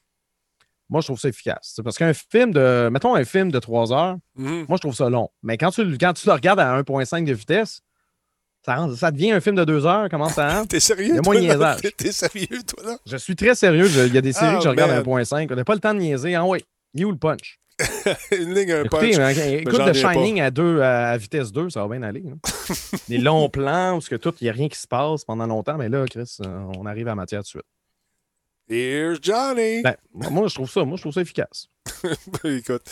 moi, 0.89 1.01
je 1.01 1.07
trouve 1.07 1.19
ça 1.19 1.29
efficace. 1.29 1.81
Parce 1.83 1.97
qu'un 1.97 2.13
film 2.13 2.53
de, 2.53 2.91
mettons 2.93 3.15
un 3.15 3.25
film 3.25 3.51
de 3.51 3.59
3 3.59 3.93
heures, 3.93 4.17
mm-hmm. 4.39 4.67
moi, 4.69 4.77
je 4.77 4.81
trouve 4.81 4.95
ça 4.95 5.09
long. 5.09 5.31
Mais 5.43 5.57
quand 5.57 5.71
tu, 5.71 5.97
quand 5.97 6.13
tu 6.13 6.27
le 6.27 6.35
regardes 6.35 6.61
à 6.61 6.81
1.5 6.83 7.25
de 7.25 7.33
vitesse, 7.33 7.81
ça, 8.65 9.11
devient 9.11 9.33
un 9.33 9.41
film 9.41 9.57
de 9.57 9.65
deux 9.65 9.87
heures, 9.87 10.09
comment 10.11 10.29
ça 10.29 10.65
T'es 10.69 10.81
sérieux? 10.81 11.17
Il 11.35 11.91
T'es 11.97 12.13
sérieux, 12.13 12.63
toi, 12.67 12.91
là? 12.91 12.99
Je 13.07 13.17
suis 13.17 13.35
très 13.35 13.55
sérieux. 13.55 13.87
il 14.07 14.15
y 14.15 14.19
a 14.19 14.21
des 14.21 14.33
séries 14.33 14.57
que 14.57 14.63
je 14.63 14.69
ah, 14.69 14.71
regarde 14.71 14.91
à 14.93 15.03
1.5. 15.03 15.49
On 15.51 15.57
n'a 15.57 15.65
pas 15.65 15.75
le 15.75 15.81
temps 15.81 15.95
de 15.95 15.99
niaiser. 15.99 16.35
Ah 16.35 16.45
oui, 16.45 16.65
il 16.95 17.05
où 17.05 17.11
le 17.11 17.19
punch? 17.19 17.59
Une 18.33 18.55
ligne, 18.55 18.73
un 18.73 18.85
Écoutez, 18.85 19.17
punch. 19.17 19.39
écoute 19.39 19.81
The 19.85 19.95
Shining 19.95 20.41
à, 20.41 20.51
deux, 20.51 20.81
à, 20.81 21.17
vitesse 21.17 21.51
2, 21.51 21.71
ça 21.71 21.85
va 21.85 21.89
bien 21.89 22.07
aller. 22.07 22.23
des 23.09 23.19
longs 23.19 23.49
plans 23.49 23.99
où 23.99 24.01
il 24.11 24.35
n'y 24.43 24.49
a 24.49 24.53
rien 24.53 24.69
qui 24.69 24.79
se 24.79 24.87
passe 24.87 25.25
pendant 25.25 25.47
longtemps, 25.47 25.77
mais 25.79 25.89
là, 25.89 26.05
Chris, 26.07 26.37
euh, 26.45 26.65
on 26.79 26.87
arrive 26.87 27.09
à 27.09 27.15
matière 27.15 27.41
de 27.41 27.47
suite. 27.47 27.63
Here's 28.69 29.19
Johnny! 29.21 29.83
Ben, 29.83 29.97
moi, 30.13 30.49
je 30.49 30.55
trouve 30.55 30.71
ça, 30.71 30.85
moi, 30.85 30.97
je 30.97 31.03
trouve 31.03 31.13
ça 31.13 31.21
efficace. 31.21 31.69
écoute, 32.45 32.83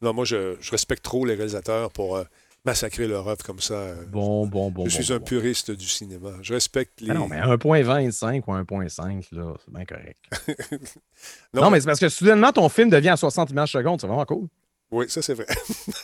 non, 0.00 0.14
moi, 0.14 0.24
je, 0.24 0.56
respecte 0.70 1.04
trop 1.04 1.24
les 1.24 1.34
réalisateurs 1.34 1.90
pour. 1.90 2.16
Euh, 2.16 2.24
massacrer 2.64 3.06
leur 3.06 3.26
œuvre 3.26 3.42
comme 3.44 3.60
ça. 3.60 3.94
Bon, 4.08 4.46
bon, 4.46 4.70
bon. 4.70 4.86
Je 4.86 5.02
suis 5.02 5.12
un 5.12 5.20
puriste 5.20 5.70
du 5.70 5.86
cinéma. 5.86 6.30
Je 6.42 6.54
respecte 6.54 7.00
les. 7.00 7.10
Ah 7.10 7.14
non, 7.14 7.28
mais 7.28 7.40
1.25 7.40 8.42
ou 8.46 8.52
1.5, 8.52 9.26
là, 9.32 9.54
c'est 9.64 9.72
bien 9.72 9.84
correct. 9.84 10.18
non, 11.54 11.70
mais 11.70 11.80
c'est 11.80 11.86
parce 11.86 12.00
que 12.00 12.08
soudainement, 12.08 12.52
ton 12.52 12.68
film 12.68 12.90
devient 12.90 13.10
à 13.10 13.16
60 13.16 13.50
images 13.50 13.72
secondes. 13.72 14.00
C'est 14.00 14.06
vraiment 14.06 14.24
cool. 14.24 14.48
Oui, 14.90 15.06
ça, 15.08 15.22
c'est 15.22 15.34
vrai. 15.34 15.46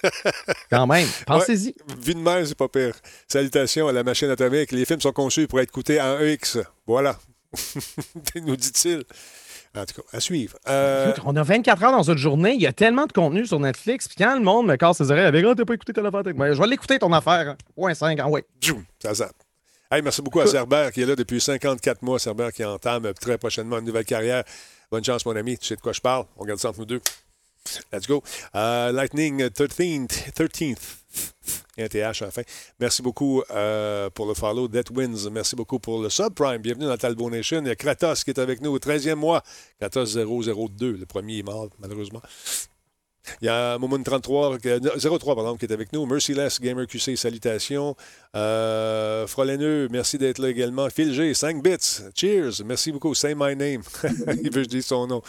Quand 0.70 0.86
même. 0.86 1.08
Pensez-y. 1.26 1.74
vu 1.98 2.14
de 2.14 2.20
même, 2.20 2.44
c'est 2.46 2.56
pas 2.56 2.68
pire. 2.68 2.94
Salutations 3.26 3.88
à 3.88 3.92
la 3.92 4.04
machine 4.04 4.30
atomique. 4.30 4.70
Les 4.70 4.84
films 4.84 5.00
sont 5.00 5.12
conçus 5.12 5.48
pour 5.48 5.60
être 5.60 5.70
écoutés 5.70 6.00
en 6.00 6.20
EX. 6.20 6.58
Voilà. 6.86 7.18
nous 8.36 8.56
dit-il. 8.56 9.04
En 9.76 9.84
tout 9.84 10.00
cas, 10.00 10.16
à 10.16 10.20
suivre. 10.20 10.56
Euh, 10.68 11.12
on 11.24 11.36
a 11.36 11.42
24 11.42 11.82
heures 11.84 11.92
dans 11.92 12.10
une 12.10 12.16
journée. 12.16 12.54
Il 12.54 12.62
y 12.62 12.66
a 12.66 12.72
tellement 12.72 13.06
de 13.06 13.12
contenu 13.12 13.46
sur 13.46 13.60
Netflix. 13.60 14.08
Puis 14.08 14.16
quand 14.18 14.34
le 14.34 14.42
monde 14.42 14.66
me 14.66 14.76
casse 14.76 14.98
ses 14.98 15.10
oreilles 15.10 15.26
avec 15.26 15.44
oh, 15.44 15.54
t'as 15.54 15.64
pas 15.64 15.74
écouté 15.74 15.92
ta 15.92 16.00
affaire 16.00 16.22
moi. 16.34 16.52
Je 16.52 16.60
vais 16.60 16.66
l'écouter 16.66 16.98
ton 16.98 17.12
affaire. 17.12 17.56
Point 17.74 17.94
5, 17.94 18.18
ah 18.20 18.28
ouais. 18.28 18.44
Ça 19.02 19.12
zappe. 19.12 19.36
Hey, 19.90 20.02
merci 20.02 20.20
beaucoup 20.20 20.40
à 20.40 20.46
Cerber 20.46 20.88
qui 20.92 21.02
est 21.02 21.06
là 21.06 21.14
depuis 21.14 21.40
54 21.40 22.02
mois. 22.02 22.18
Cerber 22.18 22.48
qui 22.54 22.64
entame 22.64 23.12
très 23.14 23.38
prochainement 23.38 23.78
une 23.78 23.84
nouvelle 23.84 24.04
carrière. 24.04 24.44
Bonne 24.90 25.04
chance, 25.04 25.24
mon 25.26 25.36
ami. 25.36 25.58
Tu 25.58 25.66
sais 25.66 25.76
de 25.76 25.80
quoi 25.80 25.92
je 25.92 26.00
parle. 26.00 26.24
On 26.36 26.42
regarde 26.42 26.58
ça 26.58 26.70
entre 26.70 26.80
nous 26.80 26.86
deux. 26.86 27.00
Let's 27.92 28.06
go. 28.06 28.22
Uh, 28.54 28.92
Lightning 28.92 29.40
13th, 29.48 30.32
13th. 30.32 31.05
Un 31.78 31.88
TH 31.88 32.20
la 32.20 32.30
fin. 32.30 32.42
Merci 32.80 33.02
beaucoup 33.02 33.42
euh, 33.50 34.08
pour 34.10 34.26
le 34.26 34.34
follow. 34.34 34.68
Death 34.68 34.90
Wins, 34.90 35.28
merci 35.30 35.56
beaucoup 35.56 35.78
pour 35.78 36.02
le 36.02 36.08
subprime. 36.08 36.58
Bienvenue 36.58 36.86
dans 36.86 36.96
Talbot 36.96 37.30
Nation. 37.30 37.60
Il 37.60 37.68
y 37.68 37.70
a 37.70 37.76
Kratos 37.76 38.24
qui 38.24 38.30
est 38.30 38.38
avec 38.38 38.60
nous 38.60 38.70
au 38.70 38.78
13e 38.78 39.14
mois. 39.14 39.42
Kratos 39.78 40.16
002. 40.16 40.92
Le 40.92 41.06
premier 41.06 41.38
est 41.38 41.42
mort, 41.42 41.68
malheureusement. 41.78 42.22
Il 43.42 43.46
y 43.46 43.48
a 43.48 43.76
Momoun33, 43.78 45.18
03 45.18 45.34
pardon, 45.34 45.56
qui 45.56 45.66
est 45.66 45.72
avec 45.72 45.92
nous. 45.92 46.06
Merciless 46.06 46.60
Gamer 46.60 46.86
QC, 46.86 47.16
salutations. 47.16 47.96
Euh, 48.34 49.26
merci 49.90 50.18
d'être 50.18 50.38
là 50.38 50.48
également. 50.48 50.88
Phil 50.90 51.12
G, 51.12 51.34
5 51.34 51.62
bits. 51.62 52.02
Cheers. 52.14 52.62
Merci 52.64 52.92
beaucoup. 52.92 53.14
Say 53.14 53.34
my 53.34 53.56
name. 53.56 53.82
Il 54.42 54.50
veut 54.50 54.50
que 54.50 54.64
je 54.64 54.68
dise 54.68 54.86
son 54.86 55.06
nom. 55.06 55.22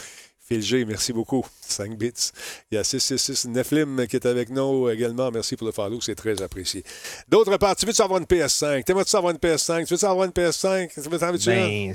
Phil 0.48 0.62
G, 0.62 0.84
merci 0.86 1.12
beaucoup. 1.12 1.44
5 1.60 1.98
bits. 1.98 2.30
Il 2.70 2.76
y 2.76 2.78
a 2.78 2.84
666 2.84 3.48
Neflim 3.50 4.06
qui 4.06 4.16
est 4.16 4.24
avec 4.24 4.48
nous 4.48 4.88
également. 4.88 5.30
Merci 5.30 5.56
pour 5.56 5.66
le 5.66 5.72
follow, 5.72 6.00
c'est 6.00 6.14
très 6.14 6.40
apprécié. 6.40 6.82
D'autre 7.28 7.54
part, 7.58 7.76
tu 7.76 7.84
veux-tu 7.84 8.00
avoir 8.00 8.18
une 8.18 8.24
PS5? 8.24 8.82
Tu 8.84 8.94
veux-tu 8.94 9.14
avoir 9.14 9.32
une 9.32 9.38
PS5? 9.38 9.84
Tu 9.84 9.92
veux-tu 9.92 10.06
avoir 10.06 10.24
une 10.24 10.32
PS5? 10.32 10.94
Tu 10.94 11.00
veux 11.00 11.18
ben, 11.18 11.94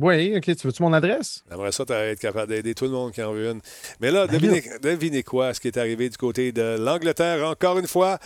oui, 0.00 0.36
ok. 0.36 0.56
Tu 0.56 0.66
veux-tu 0.66 0.82
mon 0.82 0.92
adresse? 0.92 1.44
J'aimerais 1.48 1.70
ça 1.70 1.84
être 1.88 2.18
capable 2.18 2.48
d'aider 2.52 2.74
tout 2.74 2.86
le 2.86 2.90
monde 2.90 3.12
qui 3.12 3.22
en 3.22 3.32
veut 3.32 3.50
une. 3.50 3.60
Mais 4.00 4.10
là, 4.10 4.26
ben 4.26 4.36
devinez, 4.36 4.64
devinez 4.82 5.22
quoi, 5.22 5.54
ce 5.54 5.60
qui 5.60 5.68
est 5.68 5.76
arrivé 5.76 6.08
du 6.08 6.16
côté 6.16 6.50
de 6.50 6.76
l'Angleterre 6.80 7.46
encore 7.46 7.78
une 7.78 7.86
fois? 7.86 8.18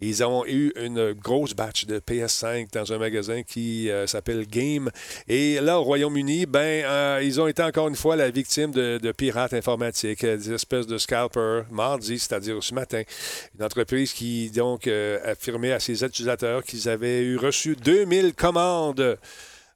Ils 0.00 0.24
ont 0.24 0.44
eu 0.46 0.72
une 0.76 1.12
grosse 1.12 1.54
batch 1.54 1.86
de 1.86 1.98
PS5 1.98 2.72
dans 2.72 2.92
un 2.92 2.98
magasin 2.98 3.42
qui 3.42 3.90
euh, 3.90 4.06
s'appelle 4.06 4.46
Game. 4.46 4.90
Et 5.28 5.60
là, 5.60 5.78
au 5.78 5.84
Royaume-Uni, 5.84 6.46
ben, 6.46 6.84
euh, 6.84 7.20
ils 7.22 7.40
ont 7.40 7.46
été 7.46 7.62
encore 7.62 7.88
une 7.88 7.96
fois 7.96 8.16
la 8.16 8.30
victime 8.30 8.72
de, 8.72 9.12
pirates 9.12 9.54
informatiques, 9.54 10.24
des 10.24 10.52
espèces 10.52 10.86
de 10.86 10.98
scalpers, 10.98 11.64
mardi, 11.70 12.18
c'est-à-dire 12.18 12.62
ce 12.62 12.74
matin. 12.74 13.02
Une 13.58 13.64
entreprise 13.64 14.12
qui, 14.12 14.50
donc, 14.50 14.86
affirmait 14.86 15.72
à 15.72 15.80
ses 15.80 16.04
utilisateurs 16.04 16.64
qu'ils 16.64 16.88
avaient 16.88 17.20
eu 17.20 17.36
reçu 17.36 17.76
2000 17.76 18.34
commandes 18.34 19.18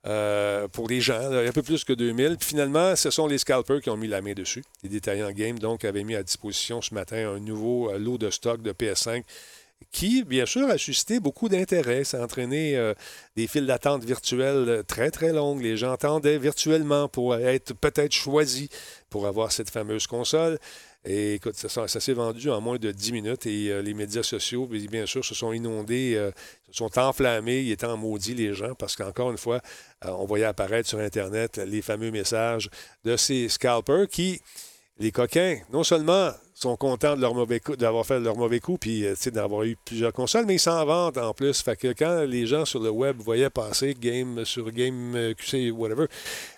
euh, 0.07 0.69
pour 0.69 0.87
des 0.87 1.01
gens, 1.01 1.33
un 1.33 1.53
peu 1.53 1.63
plus 1.63 1.83
que 1.83 1.95
2000. 1.95 2.37
Puis 2.37 2.49
finalement, 2.49 2.95
ce 2.95 3.09
sont 3.09 3.27
les 3.27 3.39
scalpers 3.39 3.81
qui 3.81 3.89
ont 3.89 3.97
mis 3.97 4.07
la 4.07 4.21
main 4.21 4.35
dessus. 4.35 4.63
Les 4.83 4.91
détaillants 4.91 5.31
game, 5.31 5.59
donc, 5.59 5.85
avaient 5.87 6.05
mis 6.05 6.15
à 6.15 6.23
disposition 6.23 6.83
ce 6.83 6.93
matin 6.93 7.31
un 7.31 7.41
nouveau 7.41 7.91
euh, 7.91 7.99
lot 7.99 8.19
de 8.19 8.29
stock 8.29 8.61
de 8.61 8.73
PS5 8.73 9.23
qui, 9.91 10.25
bien 10.25 10.47
sûr, 10.47 10.69
a 10.69 10.79
suscité 10.79 11.21
beaucoup 11.21 11.49
d'intérêt. 11.49 12.05
Ça 12.05 12.21
a 12.21 12.25
entraîné 12.25 12.77
euh, 12.77 12.95
des 13.37 13.47
files 13.47 13.67
d'attente 13.67 14.05
virtuelles 14.05 14.83
très, 14.87 15.11
très 15.11 15.33
longues. 15.33 15.63
Les 15.63 15.77
gens 15.77 15.93
attendaient 15.93 16.39
virtuellement 16.39 17.09
pour 17.09 17.35
être 17.35 17.75
peut-être 17.75 18.13
choisis 18.13 18.69
pour 19.11 19.27
avoir 19.27 19.53
cette 19.53 19.71
fameuse 19.71 20.07
console. 20.07 20.59
Et 21.07 21.35
écoute, 21.35 21.55
ça, 21.55 21.87
s'est 21.87 22.13
vendu 22.15 22.51
en 22.51 22.63
moins 22.63 22.79
de 22.79 22.91
10 22.91 23.13
minutes 23.13 23.47
et 23.47 23.71
euh, 23.71 23.83
les 23.83 23.93
médias 23.93 24.23
sociaux, 24.23 24.67
bien 24.67 25.05
sûr, 25.05 25.23
se 25.23 25.35
sont 25.35 25.53
inondés, 25.53 26.15
euh, 26.17 26.31
se 26.71 26.79
sont 26.79 26.99
enflammés, 26.99 27.61
ils 27.61 27.73
étaient 27.73 27.87
les 28.29 28.55
gens, 28.55 28.75
parce 28.75 28.97
qu'encore 28.97 29.31
une 29.31 29.37
fois, 29.37 29.61
euh, 30.07 30.11
on 30.13 30.25
voyait 30.25 30.47
apparaître 30.47 30.89
sur 30.89 30.99
Internet 30.99 31.59
les 31.59 31.83
fameux 31.83 32.11
messages 32.11 32.71
de 33.05 33.19
ces 33.19 33.51
scalpers 33.51 34.09
qui, 34.09 34.41
les 34.99 35.13
coquins, 35.13 35.59
non 35.71 35.85
seulement 35.85 36.31
sont 36.55 36.77
contents 36.77 37.17
d'avoir 37.17 38.07
fait 38.07 38.21
leur 38.21 38.37
mauvais 38.37 38.61
coup, 38.61 38.79
puis 38.79 39.05
d'avoir 39.27 39.65
eu 39.65 39.77
plusieurs 39.85 40.13
consoles, 40.13 40.47
mais 40.47 40.55
ils 40.55 40.61
s'en 40.61 40.85
vendent 40.87 41.19
en 41.19 41.35
plus. 41.35 41.61
Fait 41.61 41.77
que 41.77 41.89
quand 41.89 42.23
les 42.23 42.47
gens 42.47 42.65
sur 42.65 42.81
le 42.81 42.91
web 42.91 43.17
voyaient 43.19 43.51
passer 43.51 43.95
Game 43.95 44.45
sur 44.45 44.71
Game 44.71 45.35
QC, 45.37 45.73
whatever, 45.73 46.07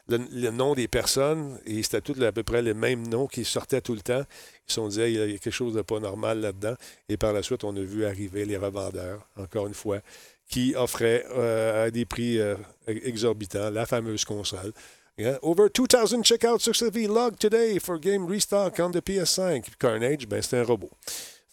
le, 0.08 0.50
nom 0.50 0.74
des 0.74 0.86
personnes, 0.86 1.58
et 1.64 1.82
c'était 1.82 2.02
tout 2.02 2.14
à 2.22 2.30
peu 2.30 2.42
près 2.42 2.60
les 2.60 2.74
mêmes 2.74 3.08
noms 3.08 3.26
qui 3.26 3.44
sortaient 3.44 3.80
tout 3.80 3.94
le 3.94 4.02
temps. 4.02 4.22
Ils 4.68 4.72
se 4.72 4.74
sont 4.74 4.88
dit, 4.88 5.00
il 5.00 5.12
y 5.12 5.22
a 5.22 5.26
quelque 5.38 5.50
chose 5.50 5.74
de 5.74 5.82
pas 5.82 5.98
normal 5.98 6.40
là-dedans. 6.40 6.74
Et 7.08 7.16
par 7.16 7.32
la 7.32 7.42
suite, 7.42 7.64
on 7.64 7.74
a 7.76 7.80
vu 7.80 8.04
arriver 8.04 8.44
les 8.44 8.56
revendeurs, 8.56 9.26
encore 9.36 9.66
une 9.66 9.74
fois, 9.74 10.00
qui 10.48 10.74
offraient 10.76 11.24
euh, 11.34 11.86
à 11.86 11.90
des 11.90 12.04
prix 12.04 12.38
euh, 12.38 12.56
exorbitants 12.86 13.70
la 13.70 13.86
fameuse 13.86 14.24
console. 14.24 14.72
Yeah, 15.18 15.38
over 15.42 15.70
2000 15.70 16.24
checkouts 16.24 16.60
successfully 16.60 17.06
logged 17.06 17.40
today 17.40 17.78
for 17.78 17.98
game 17.98 18.26
restock 18.26 18.78
on 18.78 18.92
the 18.92 19.00
PS5. 19.00 19.78
Carnage, 19.78 20.28
ben, 20.28 20.42
c'est 20.42 20.58
un 20.58 20.64
robot. 20.64 20.90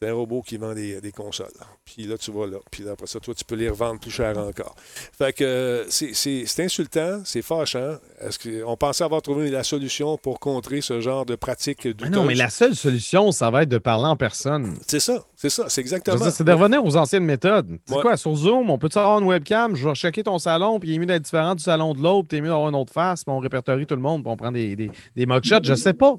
C'est 0.03 0.09
un 0.09 0.15
robot 0.15 0.41
qui 0.41 0.57
vend 0.57 0.73
des, 0.73 1.13
consoles. 1.15 1.47
Puis 1.85 2.03
là, 2.03 2.17
tu 2.17 2.29
vas 2.31 2.45
là. 2.45 2.57
Puis 2.69 2.87
après 2.89 3.07
ça, 3.07 3.21
toi, 3.21 3.33
tu 3.33 3.45
peux 3.45 3.55
les 3.55 3.69
revendre 3.69 4.01
plus 4.01 4.11
cher 4.11 4.37
encore. 4.37 4.75
Fait 5.17 5.31
que 5.31 5.45
euh, 5.45 5.85
c'est 5.87 6.59
insultant, 6.59 7.21
c'est 7.23 7.41
fâchant. 7.41 7.95
Est-ce 8.19 8.37
qu'on 8.37 8.75
pensait 8.75 9.05
avoir 9.05 9.21
trouvé 9.21 9.49
la 9.49 9.63
solution 9.63 10.17
pour 10.17 10.41
contrer 10.41 10.81
ce 10.81 10.99
genre 10.99 11.25
de 11.25 11.35
pratique 11.35 11.87
ah 12.01 12.09
Non, 12.09 12.25
mais 12.25 12.35
la 12.35 12.49
seule 12.49 12.75
solution, 12.75 13.31
ça 13.31 13.49
va 13.49 13.63
être 13.63 13.69
de 13.69 13.77
parler 13.77 14.07
en 14.07 14.17
personne. 14.17 14.75
C'est 14.85 14.99
ça, 14.99 15.23
c'est 15.37 15.49
ça, 15.49 15.69
c'est 15.69 15.79
exactement. 15.79 16.29
C'est 16.29 16.43
de 16.43 16.51
revenir 16.51 16.83
aux 16.83 16.97
anciennes 16.97 17.23
méthodes. 17.23 17.79
C'est 17.85 18.01
quoi, 18.01 18.17
sur 18.17 18.35
Zoom, 18.35 18.69
on 18.71 18.77
peut 18.77 18.89
avoir 18.95 19.19
une 19.19 19.27
webcam, 19.27 19.73
je 19.73 19.87
vais 19.87 19.95
checker 19.95 20.23
ton 20.23 20.37
salon, 20.37 20.81
puis 20.81 20.89
il 20.89 20.95
est 20.95 20.99
mieux 20.99 21.05
d'être 21.05 21.23
différent 21.23 21.55
du 21.55 21.63
salon 21.63 21.93
de 21.93 22.01
l'autre, 22.01 22.27
puis 22.27 22.37
il 22.37 22.39
est 22.39 22.41
mieux 22.41 22.49
d'avoir 22.49 22.67
une 22.67 22.75
autre 22.75 22.91
face, 22.91 23.23
puis 23.23 23.33
on 23.33 23.39
répertorie 23.39 23.85
tout 23.85 23.95
le 23.95 24.01
monde, 24.01 24.21
puis 24.21 24.31
on 24.31 24.35
prend 24.35 24.51
des, 24.51 24.75
des, 24.75 24.91
des 25.15 25.25
mugshots, 25.25 25.63
je 25.63 25.75
sais 25.75 25.93
pas. 25.93 26.17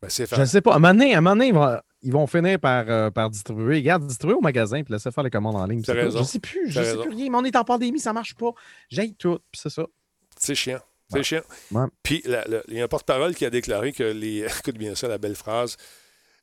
Ben, 0.00 0.08
je 0.10 0.40
ne 0.40 0.46
sais 0.46 0.60
pas. 0.60 0.72
À 0.72 0.76
un 0.76 0.78
moment 0.78 0.94
donné, 0.94 1.14
à 1.14 1.18
un 1.18 1.20
moment 1.20 1.36
donné 1.36 1.52
ils 2.02 2.12
vont 2.12 2.26
finir 2.26 2.58
par, 2.60 2.84
euh, 2.88 3.10
par 3.10 3.30
distribuer. 3.30 3.76
Regarde, 3.76 4.06
distribuer 4.06 4.36
au 4.36 4.40
magasin 4.40 4.82
puis 4.82 4.92
laisser 4.92 5.10
faire 5.10 5.24
les 5.24 5.30
commandes 5.30 5.56
en 5.56 5.66
ligne. 5.66 5.82
Je 5.84 5.92
ne 5.92 6.22
sais 6.22 6.38
plus, 6.38 6.70
je 6.70 6.82
sais 6.82 6.96
plus 6.96 7.10
rien. 7.10 7.30
Mais 7.30 7.36
on 7.38 7.44
est 7.44 7.56
en 7.56 7.64
pandémie, 7.64 7.98
ça 8.00 8.10
ne 8.10 8.14
marche 8.14 8.34
pas. 8.34 8.52
J'ai 8.88 9.12
tout, 9.12 9.38
puis 9.50 9.60
c'est 9.60 9.70
ça. 9.70 9.86
C'est 10.36 10.54
chiant. 10.54 10.80
C'est 11.10 11.22
chiant. 11.22 11.42
Puis 12.02 12.22
il 12.24 12.76
y 12.76 12.80
a 12.80 12.84
un 12.84 12.88
porte-parole 12.88 13.34
qui 13.34 13.44
a 13.44 13.50
déclaré 13.50 13.92
que 13.92 14.04
les. 14.04 14.46
Écoute 14.60 14.76
bien 14.76 14.94
ça, 14.94 15.08
la 15.08 15.18
belle 15.18 15.36
phrase. 15.36 15.76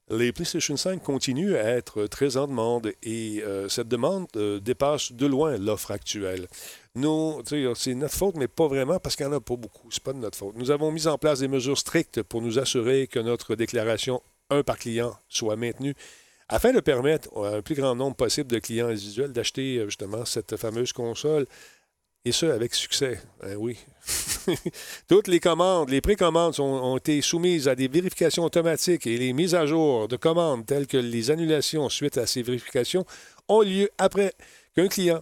Les 0.10 0.32
PlayStation 0.32 0.78
5 0.78 1.02
continuent 1.02 1.56
à 1.56 1.64
être 1.64 2.06
très 2.06 2.38
en 2.38 2.48
demande 2.48 2.92
et 3.02 3.42
euh, 3.44 3.68
cette 3.70 3.88
demande 3.88 4.28
euh, 4.36 4.60
dépasse 4.60 5.12
de 5.12 5.26
loin 5.26 5.58
l'offre 5.58 5.90
actuelle. 5.90 6.48
Nous, 6.94 7.42
c'est 7.74 7.96
notre 7.96 8.14
faute, 8.14 8.36
mais 8.36 8.48
pas 8.48 8.68
vraiment 8.68 9.00
parce 9.00 9.16
qu'il 9.16 9.26
n'y 9.26 9.34
en 9.34 9.38
a 9.38 9.42
pas 9.42 9.56
beaucoup. 9.56 9.90
C'est 9.90 10.04
pas 10.04 10.14
de 10.14 10.20
notre 10.20 10.38
faute. 10.38 10.56
Nous 10.58 10.70
avons 10.70 10.92
mis 10.92 11.08
en 11.08 11.18
place 11.18 11.40
des 11.40 11.48
mesures 11.48 11.78
strictes 11.78 12.22
pour 12.22 12.44
nous 12.44 12.60
assurer 12.60 13.08
que 13.08 13.20
notre 13.20 13.56
déclaration 13.56 14.22
un 14.50 14.64
par 14.64 14.78
client 14.78 15.16
soit 15.28 15.56
maintenu 15.56 15.96
afin 16.48 16.72
de 16.72 16.80
permettre 16.80 17.30
à 17.38 17.58
un 17.58 17.62
plus 17.62 17.76
grand 17.76 17.96
nombre 17.96 18.16
possible 18.16 18.52
de 18.52 18.60
clients 18.60 18.88
individuels 18.88 19.32
d'acheter 19.32 19.78
euh, 19.78 19.86
justement 19.86 20.26
cette 20.26 20.58
fameuse 20.58 20.94
console. 20.94 21.46
Et 22.28 22.32
ce, 22.32 22.48
avec 22.48 22.74
succès. 22.74 23.20
Ben 23.40 23.56
oui. 23.56 23.78
Toutes 25.08 25.28
les 25.28 25.40
commandes, 25.40 25.90
les 25.92 26.02
précommandes 26.02 26.60
ont 26.60 26.98
été 26.98 27.22
soumises 27.22 27.68
à 27.68 27.76
des 27.76 27.88
vérifications 27.88 28.44
automatiques 28.44 29.06
et 29.06 29.16
les 29.16 29.32
mises 29.32 29.54
à 29.54 29.68
jour 29.68 30.08
de 30.08 30.16
commandes 30.16 30.66
telles 30.66 30.88
que 30.88 30.98
les 30.98 31.30
annulations 31.30 31.88
suite 31.88 32.18
à 32.18 32.26
ces 32.26 32.42
vérifications 32.42 33.06
ont 33.48 33.62
lieu 33.62 33.92
après 34.00 34.34
qu'un 34.76 34.88
client 34.88 35.22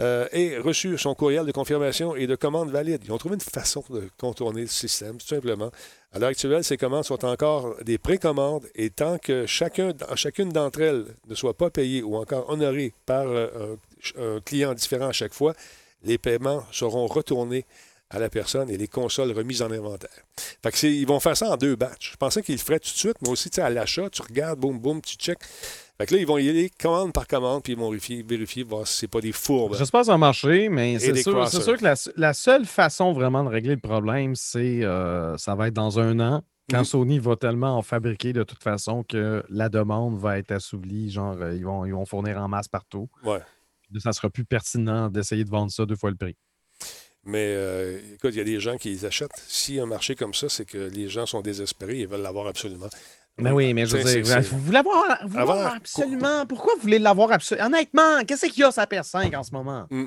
euh, 0.00 0.26
ait 0.32 0.58
reçu 0.58 0.98
son 0.98 1.14
courriel 1.14 1.46
de 1.46 1.52
confirmation 1.52 2.16
et 2.16 2.26
de 2.26 2.34
commande 2.34 2.70
valide. 2.70 3.02
Ils 3.04 3.12
ont 3.12 3.18
trouvé 3.18 3.36
une 3.36 3.40
façon 3.40 3.84
de 3.90 4.08
contourner 4.18 4.62
le 4.62 4.66
système, 4.66 5.18
tout 5.18 5.26
simplement. 5.28 5.70
À 6.14 6.18
l'heure 6.18 6.28
actuelle, 6.28 6.62
ces 6.62 6.76
commandes 6.76 7.04
sont 7.04 7.24
encore 7.24 7.74
des 7.84 7.96
précommandes 7.96 8.68
et 8.74 8.90
tant 8.90 9.16
que 9.16 9.46
chacun, 9.46 9.94
chacune 10.14 10.50
d'entre 10.50 10.82
elles 10.82 11.06
ne 11.26 11.34
soit 11.34 11.56
pas 11.56 11.70
payée 11.70 12.02
ou 12.02 12.16
encore 12.16 12.50
honorée 12.50 12.92
par 13.06 13.26
euh, 13.26 13.76
un, 14.18 14.38
client 14.40 14.74
différent 14.74 15.06
à 15.08 15.12
chaque 15.12 15.32
fois, 15.32 15.54
les 16.04 16.18
paiements 16.18 16.64
seront 16.70 17.06
retournés 17.06 17.64
à 18.12 18.18
la 18.18 18.28
personne 18.28 18.70
et 18.70 18.76
les 18.76 18.88
consoles 18.88 19.32
remises 19.32 19.62
en 19.62 19.70
inventaire. 19.70 20.10
Fait 20.62 20.70
que 20.70 20.86
ils 20.86 21.06
vont 21.06 21.18
faire 21.18 21.36
ça 21.36 21.50
en 21.50 21.56
deux 21.56 21.76
batchs. 21.76 22.12
Je 22.12 22.16
pensais 22.16 22.42
qu'ils 22.42 22.56
le 22.56 22.60
feraient 22.60 22.78
tout 22.78 22.92
de 22.92 22.96
suite, 22.96 23.16
mais 23.22 23.30
aussi 23.30 23.48
à 23.60 23.70
l'achat, 23.70 24.08
tu 24.10 24.22
regardes, 24.22 24.60
boum, 24.60 24.78
boum, 24.78 25.00
tu 25.00 25.16
check. 25.16 25.38
Fait 25.98 26.06
que 26.06 26.14
là, 26.14 26.20
ils 26.20 26.26
vont 26.26 26.38
y 26.38 26.48
aller 26.48 26.70
commande 26.70 27.12
par 27.12 27.26
commande, 27.26 27.62
puis 27.62 27.72
ils 27.72 27.78
vont 27.78 27.90
vérifier, 27.90 28.22
vérifier 28.22 28.64
voir 28.64 28.86
si 28.86 28.98
ce 28.98 29.04
n'est 29.04 29.08
pas 29.08 29.20
des 29.20 29.32
fourbes. 29.32 29.76
J'espère 29.76 30.00
que 30.00 30.06
ça 30.06 30.12
va 30.12 30.18
marcher, 30.18 30.68
mais 30.68 30.98
c'est 30.98 31.14
sûr, 31.22 31.48
sûr, 31.48 31.76
que 31.76 31.84
la, 32.16 32.34
seule 32.34 32.66
façon 32.66 33.12
vraiment 33.12 33.44
de 33.44 33.48
régler 33.48 33.74
le 33.74 33.80
problème, 33.80 34.34
c'est 34.34 34.84
euh, 34.84 35.36
ça 35.38 35.54
va 35.54 35.68
être 35.68 35.74
dans 35.74 35.98
un 35.98 36.20
an. 36.20 36.42
Quand 36.70 36.78
mhm. 36.78 36.84
Sony 36.84 37.18
va 37.18 37.36
tellement 37.36 37.76
en 37.76 37.82
fabriquer 37.82 38.32
de 38.32 38.44
toute 38.44 38.62
façon 38.62 39.04
que 39.04 39.42
la 39.48 39.68
demande 39.68 40.18
va 40.18 40.38
être 40.38 40.52
assouvie, 40.52 41.10
genre 41.10 41.36
euh, 41.40 41.54
ils, 41.54 41.64
vont, 41.64 41.84
ils 41.84 41.92
vont 41.92 42.06
fournir 42.06 42.38
en 42.38 42.48
masse 42.48 42.68
partout. 42.68 43.08
Ouais. 43.24 43.40
Ça 43.98 44.12
sera 44.12 44.30
plus 44.30 44.44
pertinent 44.44 45.10
d'essayer 45.10 45.44
de 45.44 45.50
vendre 45.50 45.70
ça 45.70 45.84
deux 45.84 45.96
fois 45.96 46.10
le 46.10 46.16
prix. 46.16 46.36
Mais 47.24 47.54
euh, 47.56 47.98
écoute, 48.14 48.34
il 48.34 48.38
y 48.38 48.40
a 48.40 48.44
des 48.44 48.58
gens 48.58 48.76
qui 48.76 48.90
les 48.90 49.04
achètent. 49.04 49.30
Si 49.46 49.78
un 49.78 49.86
marché 49.86 50.14
comme 50.16 50.34
ça, 50.34 50.48
c'est 50.48 50.64
que 50.64 50.90
les 50.92 51.08
gens 51.08 51.26
sont 51.26 51.40
désespérés, 51.40 52.00
ils 52.00 52.08
veulent 52.08 52.22
l'avoir 52.22 52.48
absolument. 52.48 52.88
Mais 53.38 53.50
oui, 53.50 53.72
mais 53.72 53.86
je 53.86 53.96
veux 53.96 54.22
dire, 54.22 54.40
vous 54.42 54.58
voulez 54.58 54.72
l'avoir 54.72 55.74
absolument? 55.74 56.44
Pourquoi 56.46 56.74
vous 56.74 56.82
voulez 56.82 56.98
l'avoir 56.98 57.32
absolument? 57.32 57.66
Honnêtement, 57.68 58.24
qu'est-ce 58.26 58.46
qu'il 58.46 58.60
y 58.60 58.64
a 58.64 58.70
sa 58.70 58.84
PS5 58.84 59.34
en 59.36 59.42
ce 59.42 59.52
moment? 59.52 59.86
Mm. 59.90 60.06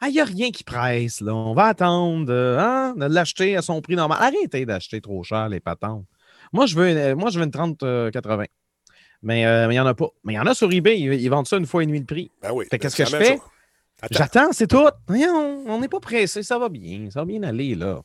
Ah, 0.00 0.08
il 0.08 0.14
n'y 0.14 0.20
a 0.20 0.24
rien 0.24 0.50
qui 0.50 0.64
presse, 0.64 1.20
là. 1.20 1.34
On 1.34 1.54
va 1.54 1.66
attendre 1.66 2.32
hein, 2.32 2.94
de 2.96 3.04
l'acheter 3.06 3.56
à 3.56 3.62
son 3.62 3.80
prix 3.80 3.96
normal. 3.96 4.18
Arrêtez 4.20 4.64
d'acheter 4.64 5.00
trop 5.00 5.22
cher 5.22 5.48
les 5.48 5.60
patentes. 5.60 6.04
Moi, 6.52 6.66
je 6.66 6.76
veux, 6.76 7.14
moi, 7.14 7.30
je 7.30 7.38
veux 7.38 7.44
une 7.44 7.50
30-80. 7.50 7.82
Euh, 7.84 8.44
mais 9.22 9.44
euh, 9.46 9.66
il 9.66 9.70
n'y 9.70 9.80
en 9.80 9.86
a 9.86 9.94
pas. 9.94 10.08
Mais 10.24 10.34
il 10.34 10.36
y 10.36 10.38
en 10.38 10.46
a 10.46 10.54
sur 10.54 10.72
eBay. 10.72 11.00
Ils, 11.00 11.28
vendent 11.28 11.48
ça 11.48 11.56
une 11.56 11.66
fois 11.66 11.82
et 11.82 11.86
demie 11.86 11.98
le 11.98 12.06
prix. 12.06 12.30
Ben 12.42 12.52
oui. 12.52 12.66
qu'est-ce 12.70 12.96
que 12.96 13.04
je 13.04 13.16
fais? 13.16 13.38
J'attends, 14.10 14.52
c'est 14.52 14.66
tout. 14.66 14.86
on 15.08 15.78
n'est 15.80 15.88
pas 15.88 16.00
pressé. 16.00 16.42
Ça 16.42 16.58
va 16.58 16.68
bien. 16.68 17.10
Ça 17.10 17.20
va 17.20 17.26
bien 17.26 17.42
aller, 17.42 17.74
là. 17.74 18.02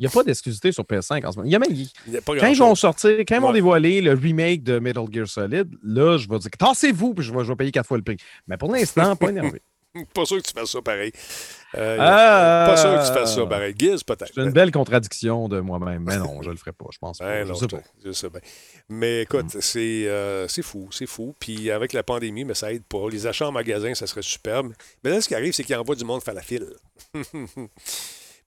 Il 0.00 0.04
n'y 0.04 0.06
a 0.06 0.10
pas 0.10 0.24
d'exclusivité 0.24 0.72
sur 0.72 0.84
PS5 0.84 1.26
en 1.26 1.32
ce 1.32 1.36
moment. 1.36 1.46
Il 1.46 1.52
y 1.52 1.56
a 1.56 1.58
même, 1.58 1.76
quand 2.24 2.46
ils 2.46 2.56
vont 2.56 2.74
sortir, 2.74 3.18
quand 3.18 3.34
ils 3.34 3.40
vont 3.42 3.52
dévoiler 3.52 4.00
le 4.00 4.14
remake 4.14 4.62
de 4.62 4.78
Metal 4.78 5.04
Gear 5.12 5.28
Solid, 5.28 5.68
là, 5.82 6.16
je 6.16 6.26
vais 6.26 6.38
dire 6.38 6.50
tassez-vous, 6.58 7.12
puis 7.12 7.22
je 7.22 7.34
vais, 7.34 7.44
je 7.44 7.48
vais 7.48 7.56
payer 7.56 7.70
quatre 7.70 7.86
fois 7.86 7.98
le 7.98 8.02
prix. 8.02 8.16
Mais 8.46 8.56
pour 8.56 8.72
l'instant, 8.72 9.14
pas 9.14 9.28
énervé. 9.28 9.60
pas 10.14 10.24
sûr 10.24 10.38
que 10.38 10.48
tu 10.48 10.54
fasses 10.54 10.70
ça 10.70 10.80
pareil. 10.80 11.12
Euh, 11.76 11.96
ah! 12.00 12.64
pas 12.66 12.76
sûr 12.76 12.90
que 12.90 13.06
tu 13.06 13.12
fasses 13.12 13.34
ça 13.34 13.46
pareil. 13.46 13.74
Giz, 13.78 14.02
peut-être. 14.02 14.32
C'est 14.34 14.42
une 14.42 14.50
belle 14.50 14.72
contradiction 14.72 15.48
de 15.48 15.60
moi-même. 15.60 16.02
Mais 16.04 16.18
non, 16.18 16.42
je 16.42 16.48
ne 16.48 16.54
le 16.54 16.58
ferai 16.58 16.72
pas, 16.72 16.86
je 16.90 16.98
pense. 16.98 17.18
Pas. 17.18 17.44
je, 17.44 17.54
sais 17.54 17.68
pas. 17.68 17.80
je 18.04 18.12
sais 18.12 18.28
bien. 18.28 18.40
Mais 18.88 19.22
écoute, 19.22 19.54
mm. 19.54 19.76
euh, 19.76 20.48
c'est 20.48 20.62
fou, 20.62 20.88
c'est 20.90 21.06
fou. 21.06 21.34
Puis 21.38 21.70
avec 21.70 21.92
la 21.92 22.02
pandémie, 22.02 22.44
mais 22.44 22.54
ça 22.54 22.72
aide 22.72 22.84
pas. 22.84 23.08
Les 23.08 23.26
achats 23.26 23.48
en 23.48 23.52
magasin, 23.52 23.94
ça 23.94 24.06
serait 24.06 24.22
superbe. 24.22 24.72
Mais 25.04 25.10
là, 25.10 25.20
ce 25.20 25.28
qui 25.28 25.34
arrive, 25.34 25.52
c'est 25.52 25.64
qu'il 25.64 25.76
envoie 25.76 25.94
du 25.94 26.04
monde 26.04 26.22
faire 26.22 26.34
la 26.34 26.42
file. 26.42 26.66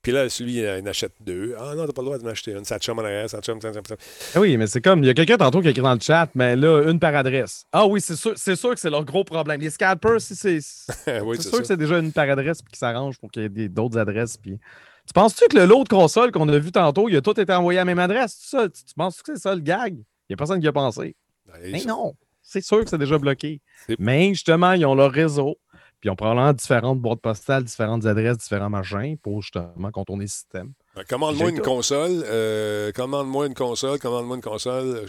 Puis 0.03 0.11
là, 0.11 0.27
celui, 0.27 0.55
il 0.55 0.67
en 0.67 0.85
achète 0.85 1.13
deux. 1.21 1.55
Ah 1.57 1.73
non, 1.75 1.85
t'as 1.87 1.93
pas 1.93 2.01
le 2.01 2.07
droit 2.07 2.17
de 2.17 2.25
m'acheter 2.25 2.51
une. 2.51 2.65
Ça 2.65 2.77
chum 2.77 2.99
en 2.99 3.03
arrière, 3.03 3.29
ça 3.29 3.39
chum, 3.39 3.57
ah 3.63 4.39
Oui, 4.39 4.57
mais 4.57 4.67
c'est 4.67 4.81
comme, 4.81 5.01
il 5.01 5.07
y 5.07 5.09
a 5.09 5.13
quelqu'un 5.13 5.37
tantôt 5.37 5.61
qui 5.61 5.67
a 5.67 5.69
écrit 5.71 5.81
dans 5.81 5.93
le 5.93 5.99
chat, 6.01 6.29
mais 6.35 6.57
là, 6.57 6.83
une 6.89 6.99
par 6.99 7.15
adresse. 7.15 7.65
Ah 7.71 7.87
oui, 7.87 8.01
c'est 8.01 8.17
sûr, 8.17 8.33
c'est 8.35 8.57
sûr 8.57 8.71
que 8.73 8.79
c'est 8.81 8.89
leur 8.89 9.05
gros 9.05 9.23
problème. 9.23 9.61
Les 9.61 9.69
scalpers, 9.69 10.19
c'est 10.19 10.59
oui, 11.23 11.41
sûr 11.41 11.59
que 11.59 11.63
c'est 11.63 11.77
déjà 11.77 11.99
une 11.99 12.11
par 12.11 12.29
adresse 12.29 12.59
qui 12.61 12.77
s'arrange 12.77 13.17
pour 13.17 13.31
qu'il 13.31 13.43
y 13.43 13.63
ait 13.63 13.69
d'autres 13.69 13.97
adresses. 13.97 14.35
Puis... 14.35 14.59
Tu 15.07 15.13
penses-tu 15.13 15.47
que 15.47 15.57
l'autre 15.57 15.89
console 15.89 16.31
qu'on 16.33 16.49
a 16.49 16.59
vu 16.59 16.73
tantôt, 16.73 17.07
il 17.07 17.15
a 17.15 17.21
tout 17.21 17.39
été 17.39 17.53
envoyé 17.53 17.79
à 17.79 17.81
la 17.81 17.85
même 17.85 17.99
adresse? 17.99 18.37
Tu, 18.49 18.57
tu 18.57 18.93
penses-tu 18.95 19.23
que 19.23 19.35
c'est 19.35 19.41
ça 19.41 19.55
le 19.55 19.61
gag? 19.61 19.95
Il 19.95 20.31
n'y 20.31 20.33
a 20.33 20.37
personne 20.37 20.59
qui 20.59 20.67
a 20.67 20.73
pensé. 20.73 21.15
Ben, 21.45 21.71
mais 21.71 21.83
non. 21.85 22.13
C'est 22.41 22.61
sûr 22.61 22.83
que 22.83 22.89
c'est 22.89 22.97
déjà 22.97 23.17
bloqué. 23.17 23.61
Mais 23.99 24.29
justement, 24.29 24.73
ils 24.73 24.85
ont 24.85 24.95
leur 24.95 25.11
réseau. 25.11 25.57
Puis 26.03 26.09
ils 26.09 26.11
ont 26.11 26.17
probablement 26.17 26.51
différentes 26.51 26.99
boîtes 26.99 27.21
postales, 27.21 27.63
différentes 27.63 28.05
adresses, 28.05 28.37
différents 28.37 28.69
machins 28.69 29.15
pour 29.23 29.41
justement 29.41 29.89
contourner 29.89 30.25
le 30.25 30.29
système. 30.29 30.73
Commande-moi 31.07 31.49
une 31.51 31.61
console, 31.61 32.25
euh, 32.25 32.91
commande-moi 32.91 33.47
une 33.47 33.53
console, 33.53 33.99
commande-moi 33.99 34.35
une 34.35 34.41
console, 34.41 35.05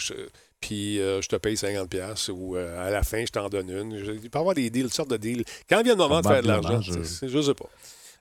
puis 0.60 1.00
euh, 1.00 1.20
je 1.20 1.26
te 1.26 1.34
paye 1.34 1.56
50$ 1.56 2.30
ou 2.30 2.54
euh, 2.54 2.86
à 2.86 2.92
la 2.92 3.02
fin, 3.02 3.24
je 3.26 3.32
t'en 3.32 3.48
donne 3.48 3.70
une. 3.70 3.90
Il 3.90 4.30
peut 4.30 4.38
y 4.38 4.40
avoir 4.40 4.54
des 4.54 4.70
deals, 4.70 4.84
toutes 4.84 4.94
sortes 4.94 5.10
de 5.10 5.16
deals. 5.16 5.44
Quand 5.68 5.82
vient 5.82 5.94
le 5.94 5.98
moment 5.98 6.20
de 6.20 6.28
faire 6.28 6.42
de 6.42 6.46
l'argent, 6.46 6.80
je 6.80 6.92
ne 7.00 7.42
sais 7.42 7.54
pas. 7.54 7.68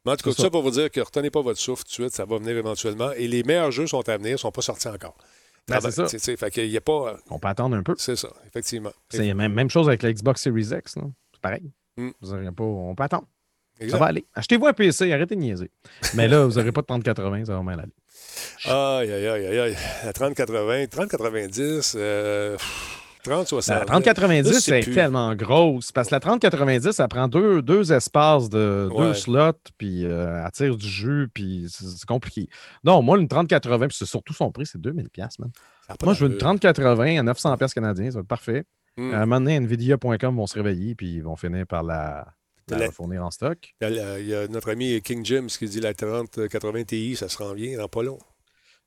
Mais 0.04 0.14
en 0.14 0.16
tout 0.16 0.28
cas, 0.28 0.36
tout 0.36 0.42
ça 0.42 0.50
pour 0.50 0.64
vous 0.64 0.72
dire 0.72 0.90
que 0.90 1.02
retenez 1.02 1.30
pas 1.30 1.44
votre 1.44 1.60
souffle 1.60 1.84
tout 1.84 1.90
de 1.90 1.94
suite, 1.94 2.16
ça 2.16 2.26
va 2.26 2.40
venir 2.40 2.58
éventuellement. 2.58 3.12
Et 3.12 3.28
les 3.28 3.44
meilleurs 3.44 3.70
jeux 3.70 3.86
sont 3.86 4.10
à 4.10 4.18
venir, 4.18 4.32
ne 4.32 4.38
sont 4.38 4.52
pas 4.52 4.64
sortis 4.64 4.88
encore. 4.88 5.16
Ben, 5.68 5.80
c'est 5.80 5.92
ça. 5.92 6.38
Fait 6.38 6.50
qu'il 6.50 6.72
y 6.72 6.78
a 6.78 6.82
pas... 6.82 7.18
On 7.30 7.38
peut 7.38 7.50
attendre 7.50 7.78
un 7.78 7.84
peu. 7.84 7.94
C'est 8.00 8.16
ça, 8.16 8.30
effectivement. 8.48 8.94
C'est 9.10 9.28
la 9.28 9.36
même, 9.36 9.54
même, 9.54 9.70
chose 9.70 9.88
avec 9.88 10.02
la 10.02 10.12
Xbox 10.12 10.42
Series 10.42 10.70
X. 10.76 10.96
C'est 10.96 11.40
pareil. 11.40 11.72
Mm. 11.98 12.10
Pas... 12.52 12.64
On 12.64 12.96
peut 12.96 13.04
attendre. 13.04 13.28
Ça 13.90 13.98
va 13.98 14.06
aller. 14.08 14.26
Achetez-vous 14.34 14.68
un 14.68 14.74
PC, 14.74 15.12
arrêtez 15.12 15.36
de 15.36 15.42
niaiser. 15.42 15.72
Mais 16.14 16.28
là, 16.28 16.46
vous 16.46 16.56
n'aurez 16.56 16.72
pas 16.72 16.82
de 16.82 16.88
3080, 16.88 17.46
ça 17.46 17.56
va 17.56 17.64
mal 17.64 17.80
aller. 17.80 17.94
Aïe, 18.66 19.12
aïe, 19.12 19.28
aïe, 19.28 19.60
aïe. 19.60 19.78
La 20.06 20.14
3080, 20.14 20.88
3090, 20.88 21.96
euh, 21.98 22.58
3060. 23.24 23.80
La 23.80 23.86
3090, 23.86 24.60
c'est 24.60 24.82
tellement 24.82 25.34
grosse. 25.36 25.92
Parce 25.92 26.10
que 26.10 26.16
la 26.16 26.20
3090, 26.20 26.92
ça 26.92 27.08
prend 27.08 27.28
deux, 27.28 27.62
deux 27.62 27.92
espaces 27.92 28.50
de 28.50 28.90
deux 28.96 29.14
slots, 29.14 29.52
puis 29.78 30.06
euh, 30.06 30.44
elle 30.46 30.52
tire 30.52 30.78
du 30.78 30.88
jus, 30.88 31.30
puis 31.34 31.68
c'est 31.70 32.06
compliqué. 32.06 32.48
Non, 32.84 33.02
moi, 33.02 33.18
une 33.18 33.28
3080, 33.28 33.88
puis 33.88 33.98
c'est 33.98 34.06
surtout 34.06 34.34
son 34.34 34.52
prix, 34.52 34.66
c'est 34.66 34.80
2000$, 34.80 35.08
man. 35.40 35.52
Moi, 36.04 36.14
je 36.14 36.26
veux 36.26 36.32
une 36.32 36.38
3080 36.38 37.20
à 37.20 37.34
900$ 37.34 37.74
canadiens, 37.74 38.12
ça 38.12 38.18
va 38.18 38.22
être 38.22 38.28
parfait. 38.28 38.66
Hmm. 38.98 39.14
À 39.14 39.18
un 39.18 39.26
moment 39.26 39.42
donné, 39.42 39.56
Nvidia.com 39.56 40.36
vont 40.36 40.48
se 40.48 40.56
réveiller, 40.56 40.96
puis 40.96 41.16
ils 41.16 41.24
vont 41.24 41.36
finir 41.36 41.66
par 41.66 41.84
la, 41.84 42.34
fournir 42.92 43.26
en 43.26 43.32
stock. 43.32 43.74
Il 43.82 44.26
y, 44.28 44.34
a, 44.36 44.48
notre 44.48 44.72
ami 44.72 45.02
King 45.02 45.26
James 45.26 45.48
qui 45.48 45.66
dit 45.66 45.80
la 45.80 45.94
3080 45.94 46.84
Ti, 46.84 47.16
ça 47.16 47.30
se 47.30 47.38
rend 47.38 47.54
bien 47.54 47.78
dans 47.78 47.88
pas 47.88 48.04
long. 48.04 48.20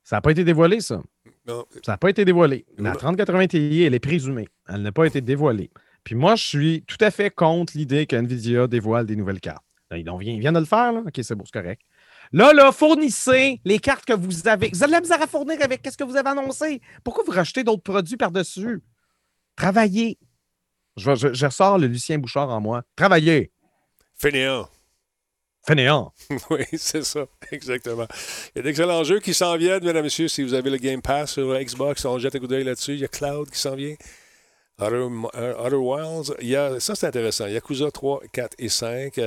Ça 0.03 0.17
n'a 0.17 0.21
pas 0.21 0.31
été 0.31 0.45
dévoilé, 0.45 0.79
ça. 0.79 1.01
Non. 1.45 1.65
Ça 1.85 1.93
n'a 1.93 1.97
pas 1.97 2.09
été 2.09 2.23
dévoilé. 2.23 2.65
La 2.77 2.95
3080 2.95 3.47
Ti, 3.47 3.83
elle 3.83 3.93
est 3.93 3.99
présumée. 3.99 4.47
Elle 4.69 4.81
n'a 4.81 4.93
pas 4.93 5.05
été 5.05 5.19
dévoilée. 5.19 5.69
Puis 6.05 6.15
moi, 6.15 6.35
je 6.35 6.45
suis 6.45 6.83
tout 6.87 6.97
à 7.01 7.11
fait 7.11 7.29
contre 7.29 7.73
l'idée 7.75 8.05
qu'NVIDIA 8.05 8.67
dévoile 8.67 9.05
des 9.05 9.17
nouvelles 9.17 9.41
cartes. 9.41 9.65
Là, 9.91 9.97
ils, 9.97 10.39
viennent 10.39 10.53
de 10.53 10.59
le 10.59 10.65
faire, 10.65 10.93
là. 10.93 11.03
OK, 11.05 11.19
c'est 11.21 11.35
bon, 11.35 11.43
c'est 11.45 11.61
correct. 11.61 11.81
Là, 12.31 12.53
là, 12.53 12.71
fournissez 12.71 13.61
les 13.63 13.79
cartes 13.79 14.05
que 14.05 14.13
vous 14.13 14.47
avez. 14.47 14.69
Vous 14.71 14.83
avez 14.83 14.91
la 14.91 15.01
misère 15.01 15.21
à 15.21 15.27
fournir 15.27 15.57
avec 15.61 15.81
qu'est-ce 15.81 15.97
que 15.97 16.03
vous 16.03 16.15
avez 16.15 16.29
annoncé. 16.29 16.81
Pourquoi 17.03 17.23
vous 17.25 17.31
rachetez 17.31 17.63
d'autres 17.63 17.83
produits 17.83 18.17
par-dessus? 18.17 18.81
Travaillez. 19.57 20.17
Je, 20.95 21.15
je, 21.15 21.45
ressors 21.45 21.77
le 21.77 21.87
Lucien 21.87 22.17
Bouchard 22.17 22.49
en 22.49 22.61
moi. 22.61 22.83
Travaillez. 22.95 23.51
Fainéant. 24.15 24.69
Fainéant. 25.67 26.13
oui, 26.49 26.63
c'est 26.77 27.03
ça, 27.03 27.25
exactement. 27.51 28.07
Il 28.55 28.59
y 28.59 28.59
a 28.59 28.63
d'excellents 28.63 29.03
jeux 29.03 29.19
qui 29.19 29.33
s'en 29.33 29.57
viennent, 29.57 29.83
mesdames 29.83 29.97
et 29.97 30.03
messieurs. 30.03 30.29
Si 30.29 30.41
vous 30.41 30.53
avez 30.53 30.69
le 30.69 30.77
Game 30.77 31.01
Pass 31.01 31.33
sur 31.33 31.53
Xbox, 31.59 32.05
on 32.05 32.17
jette 32.17 32.35
un 32.35 32.39
coup 32.39 32.47
d'œil 32.47 32.63
là-dessus. 32.63 32.93
Il 32.93 32.99
y 32.99 33.05
a 33.05 33.09
Cloud 33.09 33.49
qui 33.49 33.59
s'en 33.59 33.75
vient. 33.75 33.95
Outer, 34.79 35.07
euh, 35.35 35.75
Wilds. 35.75 36.35
Il 36.39 36.47
y 36.47 36.55
a, 36.55 36.79
ça, 36.79 36.95
c'est 36.95 37.07
intéressant. 37.07 37.47
Yakuza 37.47 37.91
3, 37.91 38.21
4 38.31 38.55
et 38.59 38.69
5. 38.69 39.19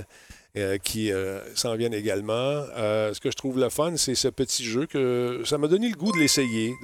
Euh, 0.56 0.78
qui 0.78 1.12
euh, 1.12 1.38
s'en 1.54 1.76
viennent 1.76 1.94
également. 1.94 2.64
ce 2.74 3.20
que 3.20 3.30
je 3.30 3.36
trouve 3.36 3.60
le 3.60 3.68
fun, 3.68 3.96
c'est 3.96 4.16
ce 4.16 4.26
petit 4.26 4.64
jeu 4.64 4.86
que 4.86 5.42
ça 5.44 5.58
m'a 5.58 5.68
donné 5.68 5.88
le 5.88 5.94
goût 5.94 6.10
de 6.10 6.18
l'essayer. 6.18 6.74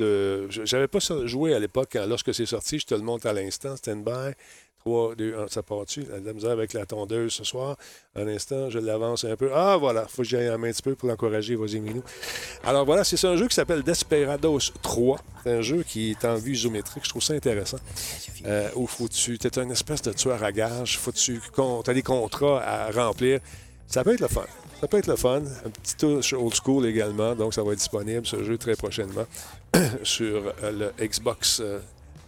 J'avais 0.64 0.86
pas 0.86 1.00
joué 1.24 1.52
à 1.52 1.58
l'époque 1.58 1.98
lorsque 2.06 2.32
c'est 2.32 2.46
sorti. 2.46 2.78
Je 2.78 2.86
te 2.86 2.94
le 2.94 3.02
montre 3.02 3.26
à 3.26 3.32
l'instant. 3.32 3.76
Stand 3.76 4.04
by. 4.04 4.34
3, 4.86 5.16
2, 5.16 5.34
1, 5.36 5.48
ça 5.48 5.64
part-tu? 5.64 6.06
La 6.24 6.32
misère 6.32 6.52
avec 6.52 6.72
la 6.72 6.86
tondeuse 6.86 7.32
ce 7.32 7.42
soir. 7.42 7.76
Un 8.14 8.28
instant, 8.28 8.70
je 8.70 8.78
l'avance 8.78 9.24
un 9.24 9.34
peu. 9.34 9.50
Ah, 9.52 9.76
voilà, 9.76 10.06
il 10.08 10.14
faut 10.14 10.22
que 10.22 10.28
j'aille 10.28 10.46
un 10.46 10.60
petit 10.60 10.80
peu 10.80 10.94
pour 10.94 11.08
l'encourager, 11.08 11.56
vas-y, 11.56 11.80
Minou. 11.80 12.04
Alors 12.62 12.86
voilà, 12.86 13.02
c'est 13.02 13.22
un 13.24 13.34
jeu 13.34 13.48
qui 13.48 13.56
s'appelle 13.56 13.82
Desperados 13.82 14.70
3. 14.82 15.18
C'est 15.42 15.50
un 15.50 15.60
jeu 15.60 15.82
qui 15.82 16.12
est 16.12 16.24
en 16.24 16.36
vue 16.36 16.52
isométrique. 16.52 17.02
Je 17.04 17.08
trouve 17.08 17.22
ça 17.22 17.34
intéressant. 17.34 17.78
Euh, 18.46 18.68
où. 18.76 18.86
Tu 19.08 19.36
es 19.42 19.58
un 19.58 19.70
espèce 19.70 20.02
de 20.02 20.12
tueur 20.12 20.44
à 20.44 20.52
gage. 20.52 20.98
Faut-tu. 20.98 21.40
Tu 21.52 21.90
as 21.90 21.94
des 21.94 22.02
contrats 22.02 22.62
à 22.62 22.92
remplir. 22.92 23.40
Ça 23.88 24.04
peut 24.04 24.14
être 24.14 24.20
le 24.20 24.28
fun. 24.28 24.46
Ça 24.80 24.86
peut 24.86 24.98
être 24.98 25.08
le 25.08 25.16
fun. 25.16 25.42
Un 25.64 25.70
petit 25.70 25.96
touch 25.96 26.32
old 26.32 26.54
school 26.54 26.86
également. 26.86 27.34
Donc, 27.34 27.54
ça 27.54 27.64
va 27.64 27.72
être 27.72 27.78
disponible, 27.78 28.24
ce 28.24 28.44
jeu, 28.44 28.56
très 28.56 28.76
prochainement 28.76 29.26
sur 30.04 30.52
euh, 30.62 30.92
le 30.98 31.04
Xbox 31.04 31.58
euh, 31.60 31.80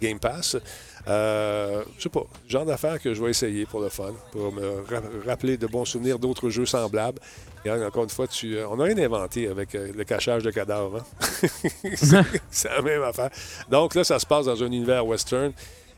Game 0.02 0.18
Pass. 0.18 0.56
Euh, 1.08 1.84
je 1.96 2.02
sais 2.02 2.08
pas, 2.10 2.24
genre 2.46 2.66
d'affaires 2.66 3.00
que 3.00 3.14
je 3.14 3.22
vais 3.22 3.30
essayer 3.30 3.64
pour 3.64 3.80
le 3.80 3.88
fun, 3.88 4.12
pour 4.30 4.52
me 4.52 4.84
rappeler 5.26 5.56
de 5.56 5.66
bons 5.66 5.86
souvenirs 5.86 6.18
d'autres 6.18 6.50
jeux 6.50 6.66
semblables. 6.66 7.20
Et 7.64 7.70
encore 7.70 8.04
une 8.04 8.10
fois, 8.10 8.26
tu, 8.26 8.56
euh, 8.56 8.68
on 8.68 8.76
n'a 8.76 8.84
rien 8.84 8.98
inventé 8.98 9.48
avec 9.48 9.74
euh, 9.74 9.90
le 9.94 10.04
cachage 10.04 10.42
de 10.42 10.50
cadavres. 10.50 10.98
Hein? 11.20 11.48
c'est 12.50 12.68
la 12.68 12.82
même 12.82 13.02
affaire. 13.02 13.30
Donc 13.70 13.94
là, 13.94 14.04
ça 14.04 14.18
se 14.18 14.26
passe 14.26 14.46
dans 14.46 14.62
un 14.62 14.66
univers 14.66 15.04
western. 15.06 15.52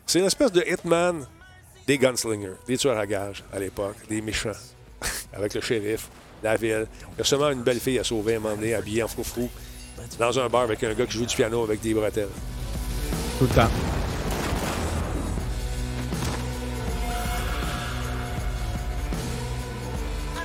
C'est 0.07 0.21
une 0.21 0.27
espèce 0.27 0.53
de 0.53 0.63
Hitman 0.67 1.27
des 1.87 1.99
gunslingers, 1.99 2.55
des 2.67 2.79
tueurs 2.79 2.99
à 2.99 3.07
gages 3.07 3.43
à 3.53 3.59
l'époque, 3.59 3.97
des 4.09 4.21
méchants, 4.21 4.51
avec 5.33 5.55
le 5.55 5.61
shérif, 5.61 6.09
la 6.43 6.57
ville. 6.57 6.87
Il 7.15 7.19
y 7.19 7.21
a 7.21 7.25
seulement 7.25 7.51
une 7.51 7.63
belle 7.63 7.81
fille 7.81 7.99
à 7.99 8.05
sauver 8.05 8.37
un 8.37 8.39
moment 8.39 8.55
donné, 8.55 8.75
habillée 8.75 9.03
en 9.03 9.09
froufrou, 9.09 9.51
dans 10.19 10.39
un 10.39 10.49
bar 10.49 10.63
avec 10.63 10.83
un 10.85 10.95
gars 10.95 11.07
qui 11.07 11.19
joue 11.19 11.27
du 11.27 11.35
piano 11.35 11.65
avec 11.65 11.81
des 11.81 11.95
bretelles. 11.95 12.29
Tout 13.39 13.45
le 13.45 13.55
temps. 13.55 13.71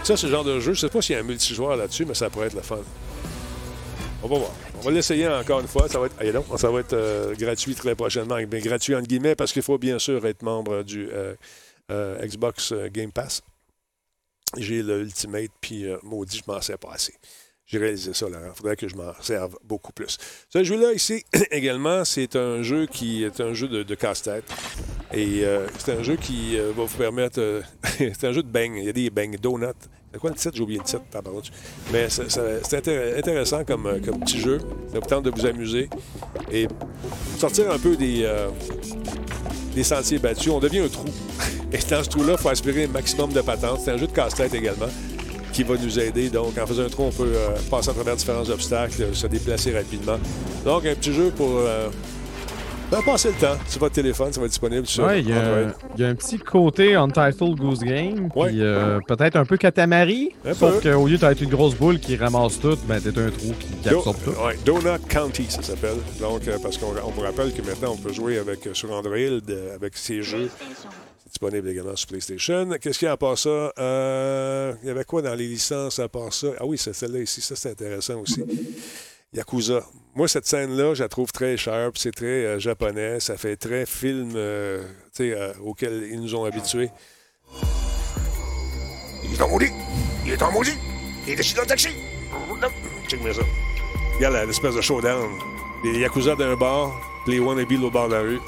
Ça, 0.05 0.15
ce 0.15 0.27
genre 0.27 0.43
de 0.43 0.59
jeu, 0.59 0.75
je 0.75 0.81
sais 0.81 0.89
pas 0.89 1.01
s'il 1.01 1.15
y 1.15 1.17
a 1.17 1.21
un 1.21 1.23
multijoueur 1.23 1.75
là-dessus, 1.75 2.05
mais 2.05 2.13
ça 2.13 2.29
pourrait 2.29 2.45
être 2.45 2.53
le 2.53 2.61
fun. 2.61 2.77
On 4.21 4.27
va 4.27 4.37
voir. 4.37 4.51
On 4.77 4.81
va 4.81 4.91
l'essayer 4.91 5.27
encore 5.27 5.61
une 5.61 5.67
fois. 5.67 5.89
Ça 5.89 5.99
va 5.99 6.05
être, 6.05 6.57
ça 6.59 6.69
va 6.69 6.79
être 6.81 6.93
euh, 6.93 7.33
gratuit 7.33 7.73
très 7.73 7.95
prochainement. 7.95 8.37
Gratuit 8.39 8.93
entre 8.93 9.07
guillemets 9.07 9.33
parce 9.33 9.51
qu'il 9.51 9.63
faut 9.63 9.79
bien 9.79 9.97
sûr 9.97 10.23
être 10.27 10.43
membre 10.43 10.83
du 10.83 11.09
euh, 11.11 11.33
euh, 11.91 12.23
Xbox 12.23 12.71
Game 12.91 13.11
Pass. 13.11 13.41
J'ai 14.57 14.83
l'Ultimate, 14.83 15.49
puis 15.59 15.87
maudit, 16.03 16.37
je 16.45 16.51
m'en 16.51 16.61
sais 16.61 16.77
pas 16.77 16.91
assez. 16.93 17.15
J'ai 17.67 17.79
réalisé 17.79 18.13
ça, 18.13 18.29
là. 18.29 18.37
Il 18.45 18.55
faudrait 18.55 18.75
que 18.75 18.87
je 18.87 18.95
m'en 18.95 19.11
serve 19.21 19.57
beaucoup 19.63 19.91
plus. 19.91 20.17
Ce 20.49 20.63
jeu-là, 20.63 20.93
ici, 20.93 21.23
également, 21.51 22.05
c'est 22.05 22.35
un 22.35 22.61
jeu 22.61 22.85
qui 22.85 23.23
est 23.23 23.41
un 23.41 23.53
jeu 23.53 23.67
de, 23.67 23.95
casse-tête. 23.95 24.45
Et 25.13 25.43
c'est 25.79 25.93
un 25.93 26.03
jeu 26.03 26.15
qui 26.15 26.57
va 26.57 26.83
vous 26.83 26.97
permettre. 26.97 27.63
c'est 27.97 28.23
un 28.23 28.33
jeu 28.33 28.43
de 28.43 28.49
bang. 28.49 28.73
Il 28.75 28.83
y 28.83 28.89
a 28.89 28.93
des 28.93 29.09
bang, 29.09 29.39
donuts. 29.39 29.73
C'est 30.15 30.21
quoi 30.21 30.29
le 30.29 30.37
titre? 30.37 30.55
J'ai 30.55 30.63
oublié 30.63 30.79
le 30.79 30.85
titre, 30.85 31.01
Mais 31.91 32.07
c'est 32.09 33.17
intéressant 33.17 33.65
comme, 33.65 33.85
euh, 33.85 33.99
petit 33.99 34.39
jeu. 34.39 34.59
Ça 34.89 34.99
vous 34.99 35.05
tente 35.05 35.25
de 35.25 35.29
vous 35.29 35.45
amuser. 35.45 35.89
Et 36.49 36.69
sortir 37.37 37.69
un 37.69 37.77
peu 37.77 37.97
des, 37.97 38.21
euh, 38.23 38.49
des 39.73 39.83
sentiers 39.83 40.17
battus. 40.17 40.53
On 40.53 40.59
devient 40.59 40.79
un 40.79 40.87
trou. 40.87 41.03
Et 41.73 41.79
dans 41.79 42.01
ce 42.01 42.09
trou-là, 42.09 42.35
il 42.37 42.41
faut 42.41 42.47
aspirer 42.47 42.85
un 42.85 42.87
maximum 42.87 43.33
de 43.33 43.41
patentes. 43.41 43.81
C'est 43.83 43.91
un 43.91 43.97
jeu 43.97 44.07
de 44.07 44.13
casse-tête 44.13 44.53
également 44.53 44.87
qui 45.55 45.63
va 45.63 45.75
nous 45.81 45.99
aider. 45.99 46.29
Donc, 46.29 46.57
en 46.57 46.67
faisant 46.67 46.83
un 46.83 46.89
trou, 46.89 47.03
on 47.03 47.11
peut 47.11 47.31
euh, 47.33 47.49
passer 47.69 47.89
à 47.89 47.93
travers 47.93 48.15
différents 48.15 48.49
obstacles, 48.49 49.07
se 49.13 49.27
déplacer 49.27 49.73
rapidement. 49.73 50.17
Donc, 50.65 50.85
un 50.85 50.95
petit 50.95 51.13
jeu 51.13 51.31
pour 51.35 51.61
ben, 52.91 53.01
passez 53.03 53.29
le 53.29 53.35
temps 53.35 53.57
sur 53.67 53.79
votre 53.79 53.95
téléphone, 53.95 54.31
ça 54.31 54.39
va 54.39 54.45
être 54.45 54.51
disponible 54.51 54.85
sur 54.85 55.05
ouais, 55.05 55.19
il 55.21 55.29
y, 55.29 55.33
a 55.33 56.07
un 56.07 56.15
petit 56.15 56.37
côté 56.37 56.93
Untitled 56.93 57.55
Goose 57.55 57.79
Game, 57.79 58.29
puis 58.29 58.61
euh, 58.61 58.99
peut-être 59.07 59.37
un 59.37 59.45
peu 59.45 59.57
Katamari, 59.57 60.29
sauf 60.53 60.83
qu'au 60.83 61.07
lieu 61.07 61.17
d'être 61.17 61.41
une 61.41 61.49
grosse 61.49 61.73
boule 61.73 61.99
qui 61.99 62.15
ramasse 62.15 62.59
tout, 62.59 62.77
ben 62.87 63.01
t'es 63.01 63.09
un 63.09 63.31
trou 63.31 63.53
qui, 63.59 63.89
absorbe 63.89 64.17
tout. 64.23 64.31
Ouais, 64.31 64.57
Donut 64.65 65.03
County, 65.09 65.45
ça 65.49 65.63
s'appelle. 65.63 65.97
Donc, 66.21 66.47
euh, 66.47 66.57
parce 66.61 66.77
qu'on 66.77 66.91
vous 66.91 67.21
rappelle 67.21 67.53
que 67.53 67.61
maintenant, 67.63 67.93
on 67.93 67.97
peut 67.97 68.13
jouer 68.13 68.37
avec, 68.37 68.67
euh, 68.67 68.73
sur 68.73 68.91
Android 68.91 69.15
avec 69.75 69.97
ces 69.97 70.21
jeux. 70.21 70.49
Disponible 71.35 71.67
également 71.67 71.97
sur 71.97 72.07
PlayStation. 72.07 72.69
Qu'est-ce 72.79 72.97
qu'il 72.97 73.07
y 73.07 73.09
a 73.09 73.11
à 73.11 73.17
part 73.17 73.37
ça? 73.37 73.73
il 74.81 74.87
y 74.87 74.89
avait 74.89 75.03
quoi 75.03 75.21
dans 75.21 75.35
les 75.35 75.47
licences 75.47 75.99
à 75.99 76.07
part 76.07 76.31
ça? 76.31 76.47
Ah 76.61 76.65
oui, 76.65 76.77
c'est 76.77 76.93
celle-là 76.93 77.19
ici, 77.19 77.41
ça 77.41 77.57
c'est 77.57 77.71
intéressant 77.71 78.21
aussi. 78.21 78.41
Yakuza. 79.33 79.83
Moi, 80.15 80.29
cette 80.29 80.45
scène-là, 80.45 80.93
je 80.93 81.03
la 81.03 81.09
trouve 81.09 81.33
très 81.33 81.57
sharp, 81.57 81.97
c'est 81.97 82.13
très 82.13 82.45
euh, 82.45 82.59
japonais, 82.59 83.19
ça 83.19 83.35
fait 83.35 83.57
très 83.57 83.85
film 83.85 84.31
euh, 84.37 84.81
euh, 85.19 85.53
auquel 85.61 86.07
ils 86.09 86.21
nous 86.21 86.35
ont 86.35 86.45
habitués. 86.45 86.89
Il 89.25 89.33
est 89.33 89.41
en 89.41 89.49
maudit! 89.49 89.71
Il 90.25 90.31
est 90.31 90.41
en 90.41 90.53
maudit! 90.53 90.77
Il 91.27 91.33
est 91.33 91.35
décidé 91.35 91.57
dans 91.57 91.63
le 91.63 91.67
taxi! 91.67 91.89
Check-moi 93.09 93.33
ça. 93.33 93.41
Regarde 94.15 94.47
l'espèce 94.47 94.73
de 94.73 94.79
showdown. 94.79 95.29
Les 95.83 95.99
Yakuza 95.99 96.37
d'un 96.37 96.55
bar, 96.55 96.93
les 97.27 97.39
Wannabe 97.39 97.73
au 97.83 97.91
bord 97.91 98.07
de 98.07 98.13
la 98.13 98.21
rue. 98.21 98.39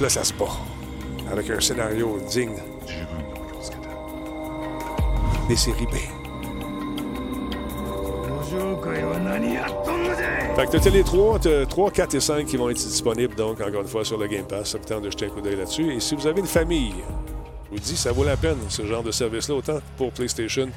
là, 0.00 0.08
ça 0.08 0.24
se 0.24 0.32
bat. 0.32 0.46
Avec 1.30 1.50
un 1.50 1.60
scénario 1.60 2.18
digne. 2.28 2.56
Des 5.48 5.56
séries 5.56 5.86
B. 5.86 5.96
Fait 10.56 10.66
que 10.66 10.78
tu 10.78 10.88
as 10.88 10.90
les 10.90 11.02
3, 11.04 11.38
3, 11.68 11.90
4 11.90 12.14
et 12.14 12.20
5 12.20 12.46
qui 12.46 12.56
vont 12.56 12.70
être 12.70 12.76
disponibles, 12.76 13.34
donc, 13.34 13.60
encore 13.60 13.82
une 13.82 13.88
fois, 13.88 14.04
sur 14.04 14.18
le 14.18 14.26
Game 14.26 14.46
Pass. 14.46 14.70
Ça 14.70 14.78
me 14.78 15.00
de 15.00 15.10
jeter 15.10 15.26
un 15.26 15.28
coup 15.28 15.40
d'œil 15.40 15.56
là-dessus. 15.56 15.92
Et 15.92 16.00
si 16.00 16.14
vous 16.14 16.26
avez 16.26 16.40
une 16.40 16.46
famille, 16.46 16.94
je 17.66 17.70
vous 17.70 17.78
dis, 17.78 17.96
ça 17.96 18.12
vaut 18.12 18.24
la 18.24 18.36
peine, 18.36 18.56
ce 18.68 18.86
genre 18.86 19.02
de 19.02 19.10
service-là, 19.10 19.54
autant 19.54 19.80
pour 19.96 20.12
PlayStation 20.12 20.68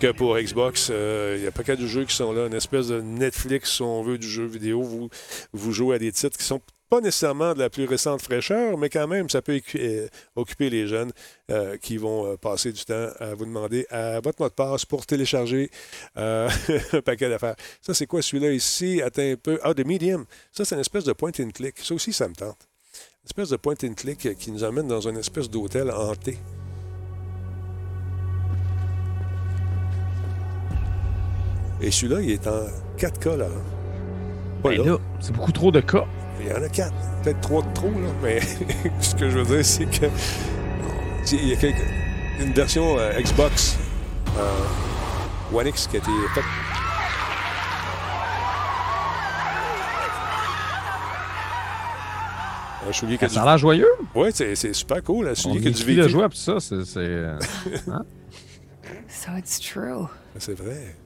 que 0.00 0.12
pour 0.12 0.38
Xbox. 0.38 0.88
Euh, 0.90 1.36
il 1.38 1.44
y 1.44 1.46
a 1.46 1.50
pas 1.50 1.62
qu'à 1.62 1.76
de 1.76 1.86
jeux 1.86 2.04
qui 2.04 2.14
sont 2.14 2.32
là, 2.32 2.46
une 2.46 2.54
espèce 2.54 2.88
de 2.88 3.00
Netflix, 3.00 3.74
si 3.74 3.82
on 3.82 4.02
veut, 4.02 4.18
du 4.18 4.28
jeu 4.28 4.46
vidéo. 4.46 4.82
Vous, 4.82 5.08
vous 5.52 5.72
jouez 5.72 5.96
à 5.96 5.98
des 5.98 6.12
titres 6.12 6.38
qui 6.38 6.44
sont 6.44 6.60
pas 6.88 7.00
nécessairement 7.00 7.54
de 7.54 7.58
la 7.58 7.70
plus 7.70 7.84
récente 7.84 8.22
fraîcheur, 8.22 8.78
mais 8.78 8.88
quand 8.88 9.06
même, 9.06 9.28
ça 9.28 9.42
peut 9.42 9.60
euh, 9.74 10.08
occuper 10.36 10.70
les 10.70 10.86
jeunes 10.86 11.12
euh, 11.50 11.76
qui 11.76 11.96
vont 11.96 12.36
passer 12.36 12.72
du 12.72 12.84
temps 12.84 13.08
à 13.18 13.34
vous 13.34 13.44
demander 13.44 13.86
à 13.90 14.20
votre 14.20 14.40
mot 14.42 14.48
de 14.48 14.54
passe 14.54 14.84
pour 14.84 15.06
télécharger 15.06 15.70
un 16.16 16.48
paquet 17.04 17.28
d'affaires. 17.28 17.56
Ça, 17.82 17.94
c'est 17.94 18.06
quoi 18.06 18.22
celui-là 18.22 18.52
ici? 18.52 19.02
Attends 19.02 19.22
un 19.22 19.36
peu. 19.36 19.58
Ah, 19.62 19.74
de 19.74 19.84
Medium. 19.84 20.24
Ça, 20.52 20.64
c'est 20.64 20.74
une 20.74 20.80
espèce 20.80 21.04
de 21.04 21.12
point 21.12 21.32
and 21.40 21.50
click. 21.54 21.78
Ça 21.78 21.94
aussi, 21.94 22.12
ça 22.12 22.28
me 22.28 22.34
tente. 22.34 22.68
Une 23.22 23.26
espèce 23.26 23.50
de 23.50 23.56
point 23.56 23.74
and 23.84 23.94
click 23.94 24.36
qui 24.38 24.50
nous 24.50 24.64
amène 24.64 24.88
dans 24.88 25.06
une 25.06 25.18
espèce 25.18 25.50
d'hôtel 25.50 25.90
hanté. 25.90 26.38
Et 31.80 31.90
celui-là, 31.90 32.20
il 32.22 32.30
est 32.32 32.46
en 32.46 32.66
4 32.96 33.20
cas, 33.20 33.36
là. 33.36 33.48
Pas 34.62 34.70
ben 34.70 34.84
là. 34.84 34.98
c'est 35.20 35.32
beaucoup 35.32 35.52
trop 35.52 35.70
de 35.70 35.80
cas. 35.80 36.04
Il 36.40 36.46
y 36.46 36.52
en 36.52 36.62
a 36.62 36.68
4. 36.68 36.92
Peut-être 37.22 37.40
3 37.40 37.62
de 37.62 37.72
trop, 37.74 37.90
là. 37.90 38.08
Mais 38.22 38.40
ce 39.00 39.14
que 39.14 39.28
je 39.30 39.38
veux 39.38 39.56
dire, 39.56 39.64
c'est 39.64 39.86
que. 39.86 40.06
Il 41.32 41.48
y 41.48 41.54
a 41.54 41.68
une 42.40 42.52
version 42.52 42.98
euh, 42.98 43.20
Xbox 43.20 43.76
euh, 44.38 45.56
One 45.56 45.66
X 45.66 45.86
qui 45.86 45.96
a 45.96 45.98
été 45.98 46.10
faite. 46.34 46.44
Un 52.88 52.92
soulier 52.92 53.18
qui 53.18 53.28
Ça 53.28 53.42
a 53.42 53.44
l'air 53.44 53.58
joyeux. 53.58 53.90
Oui, 54.14 54.30
c'est 54.32 54.54
super 54.72 55.02
cool. 55.02 55.28
Un 55.28 55.34
soulier 55.34 55.60
qui 55.60 55.68
a 55.68 55.70
du 55.70 55.84
vécu. 55.84 56.00
de 56.00 56.08
jouer, 56.08 56.28
puis 56.28 56.38
ça, 56.38 56.60
c'est. 56.60 56.96
Euh, 56.96 57.38
hein? 57.90 58.04
So 59.08 59.32
it's 59.36 59.60
true. 59.60 60.06
C'est 60.38 60.54
vrai. 60.54 60.96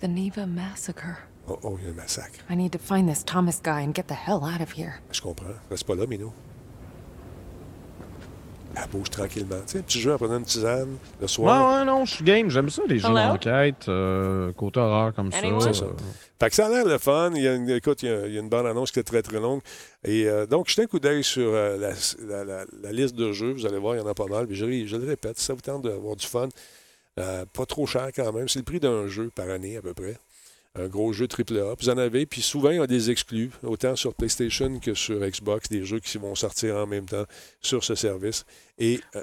The 0.00 0.08
Neva 0.08 0.46
massacre. 0.46 1.26
Oh, 1.48 1.58
oh, 1.62 1.76
il 1.78 1.84
y 1.84 1.88
a 1.88 1.92
un 1.92 1.94
massacre. 1.94 2.38
I 2.50 2.56
need 2.56 2.72
to 2.72 2.78
find 2.78 3.08
this 3.08 3.24
Thomas 3.24 3.60
guy 3.62 3.82
and 3.82 3.94
get 3.94 4.08
the 4.08 4.14
hell 4.14 4.42
out 4.42 4.60
of 4.60 4.76
here. 4.76 4.94
Je 5.12 5.20
comprends. 5.20 5.54
Reste 5.70 5.86
pas 5.86 5.94
là, 5.94 6.06
Minou. 6.06 6.32
Elle 8.78 8.88
bouge 8.90 9.08
tranquillement. 9.08 9.56
Tu 9.66 9.72
sais, 9.72 9.78
un 9.78 9.82
petit 9.82 10.00
jeu 10.00 10.12
en 10.12 10.18
prenant 10.18 10.36
une 10.36 10.44
tisane 10.44 10.96
le 11.20 11.26
soir. 11.26 11.72
Ouais, 11.72 11.78
ouais, 11.78 11.84
non, 11.86 12.04
je 12.04 12.14
suis 12.16 12.24
game. 12.24 12.50
J'aime 12.50 12.68
ça, 12.68 12.82
les 12.86 12.98
jeux 12.98 13.08
d'enquête, 13.08 13.88
euh, 13.88 14.52
côté 14.52 14.80
horreur 14.80 15.14
comme 15.14 15.32
ça. 15.32 15.38
C'est 15.60 15.72
ça. 15.74 15.86
Fait 16.38 16.50
que 16.50 16.54
ça 16.54 16.66
a 16.66 16.68
l'air 16.68 16.84
le 16.84 16.98
fun. 16.98 17.30
Il 17.34 17.42
y 17.42 17.48
a 17.48 17.54
une, 17.54 17.70
écoute, 17.70 18.02
il 18.02 18.10
y 18.10 18.12
a, 18.12 18.26
il 18.26 18.34
y 18.34 18.36
a 18.36 18.40
une 18.40 18.50
bande-annonce 18.50 18.90
qui 18.90 18.98
est 18.98 19.04
très, 19.04 19.22
très 19.22 19.40
longue. 19.40 19.62
Et 20.04 20.28
euh, 20.28 20.44
donc, 20.44 20.68
jetez 20.68 20.82
un 20.82 20.86
coup 20.86 20.98
d'œil 20.98 21.24
sur 21.24 21.48
euh, 21.54 21.78
la, 21.78 22.44
la, 22.44 22.64
la, 22.82 22.92
liste 22.92 23.14
de 23.14 23.32
jeux. 23.32 23.52
Vous 23.52 23.64
allez 23.64 23.78
voir, 23.78 23.94
il 23.94 23.98
y 23.98 24.02
en 24.02 24.06
a 24.06 24.14
pas 24.14 24.26
mal. 24.26 24.46
Mais 24.46 24.54
je, 24.54 24.66
je 24.86 24.96
le 24.96 25.06
répète, 25.06 25.38
si 25.38 25.44
ça 25.46 25.54
vous 25.54 25.62
tente 25.62 25.82
d'avoir 25.82 26.16
du 26.16 26.26
fun, 26.26 26.48
euh, 27.18 27.46
pas 27.50 27.64
trop 27.64 27.86
cher 27.86 28.10
quand 28.14 28.30
même. 28.32 28.48
C'est 28.48 28.58
le 28.58 28.64
prix 28.64 28.80
d'un 28.80 29.06
jeu 29.06 29.30
par 29.34 29.48
année 29.48 29.78
à 29.78 29.80
peu 29.80 29.94
près. 29.94 30.18
Un 30.78 30.88
gros 30.88 31.12
jeu 31.12 31.26
AAA. 31.26 31.74
Vous 31.78 31.88
en 31.88 31.98
avez. 31.98 32.26
Puis 32.26 32.42
souvent, 32.42 32.70
il 32.70 32.76
y 32.76 32.80
a 32.80 32.86
des 32.86 33.10
exclus, 33.10 33.50
autant 33.62 33.96
sur 33.96 34.14
PlayStation 34.14 34.78
que 34.78 34.94
sur 34.94 35.20
Xbox, 35.20 35.68
des 35.68 35.84
jeux 35.84 36.00
qui 36.00 36.18
vont 36.18 36.34
sortir 36.34 36.76
en 36.76 36.86
même 36.86 37.06
temps 37.06 37.24
sur 37.60 37.84
ce 37.84 37.94
service. 37.94 38.44
Et. 38.78 39.00
Euh, 39.16 39.20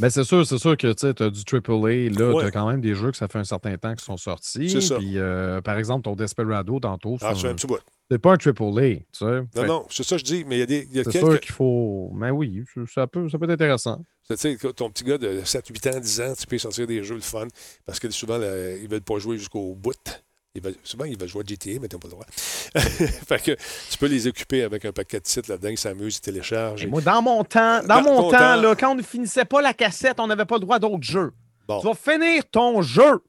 ben, 0.00 0.10
c'est 0.10 0.24
sûr, 0.24 0.44
c'est 0.44 0.58
sûr 0.58 0.76
que 0.76 0.92
tu 0.92 1.22
as 1.22 1.30
du 1.30 1.42
AAA. 1.46 2.10
Là, 2.10 2.40
tu 2.40 2.46
as 2.46 2.50
quand 2.50 2.68
même 2.68 2.80
des 2.80 2.94
jeux 2.94 3.10
que 3.10 3.16
ça 3.16 3.28
fait 3.28 3.38
un 3.38 3.44
certain 3.44 3.76
temps 3.76 3.94
qui 3.94 4.04
sont 4.04 4.16
sortis. 4.16 4.68
C'est 4.68 4.80
ça. 4.80 4.96
Puis, 4.96 5.18
euh, 5.18 5.60
par 5.60 5.78
exemple, 5.78 6.02
ton 6.02 6.16
Desperado, 6.16 6.80
tantôt. 6.80 7.16
Ah, 7.20 7.32
c'est 7.36 7.48
un 7.48 7.54
petit 7.54 7.66
bout. 7.66 7.78
C'est 8.10 8.18
pas 8.18 8.32
un 8.32 8.36
AAA, 8.36 8.96
tu 8.96 9.04
sais. 9.12 9.42
Non, 9.54 9.66
non, 9.66 9.86
c'est 9.90 10.02
ça 10.02 10.16
que 10.16 10.20
je 10.20 10.24
dis, 10.24 10.44
mais 10.44 10.56
il 10.56 10.60
y 10.60 10.62
a 10.62 10.66
des. 10.66 10.88
C'est 10.94 11.04
quelques... 11.12 11.30
sûr 11.30 11.40
qu'il 11.40 11.52
faut. 11.52 12.10
Mais 12.14 12.30
oui, 12.30 12.64
ça 12.92 13.06
peut, 13.06 13.28
ça 13.28 13.38
peut 13.38 13.44
être 13.44 13.52
intéressant. 13.52 14.02
Tu 14.28 14.36
sais, 14.36 14.56
ton 14.74 14.90
petit 14.90 15.04
gars 15.04 15.18
de 15.18 15.42
7, 15.44 15.68
8 15.68 15.86
ans, 15.88 16.00
10 16.00 16.20
ans, 16.22 16.32
tu 16.38 16.46
peux 16.46 16.58
sortir 16.58 16.86
des 16.86 17.04
jeux 17.04 17.14
le 17.14 17.20
fun 17.20 17.46
parce 17.86 18.00
que 18.00 18.10
souvent, 18.10 18.38
là, 18.38 18.76
ils 18.76 18.88
veulent 18.88 19.00
pas 19.02 19.18
jouer 19.18 19.38
jusqu'au 19.38 19.74
bout. 19.74 20.22
Souvent, 20.82 21.04
ils 21.04 21.18
veulent 21.18 21.28
jouer 21.28 21.42
à 21.42 21.46
GTA, 21.46 21.78
mais 21.80 21.88
tu 21.88 21.96
n'as 21.96 22.00
pas 22.00 22.08
le 22.08 22.12
droit. 22.12 22.26
fait 23.28 23.42
que 23.42 23.56
tu 23.90 23.98
peux 23.98 24.06
les 24.06 24.26
occuper 24.26 24.62
avec 24.62 24.84
un 24.84 24.92
paquet 24.92 25.20
de 25.20 25.26
sites 25.26 25.48
là-dedans, 25.48 25.68
ils 25.68 25.78
s'amusent, 25.78 26.16
ils 26.16 26.20
téléchargent. 26.20 26.86
Moi, 26.86 27.00
dans 27.00 27.22
mon 27.22 27.44
temps, 27.44 27.82
dans, 27.84 28.02
mon 28.02 28.30
temps, 28.30 28.56
Là, 28.56 28.74
quand 28.74 28.92
on 28.92 28.94
ne 28.96 29.02
finissait 29.02 29.44
pas 29.44 29.60
la 29.62 29.74
cassette, 29.74 30.18
on 30.18 30.26
n'avait 30.26 30.46
pas 30.46 30.56
le 30.56 30.62
droit 30.62 30.78
d'autres 30.78 31.02
jeux. 31.02 31.32
Tu 31.68 31.86
vas 31.86 31.94
finir 31.94 32.42
ton 32.50 32.82
jeu. 32.82 33.22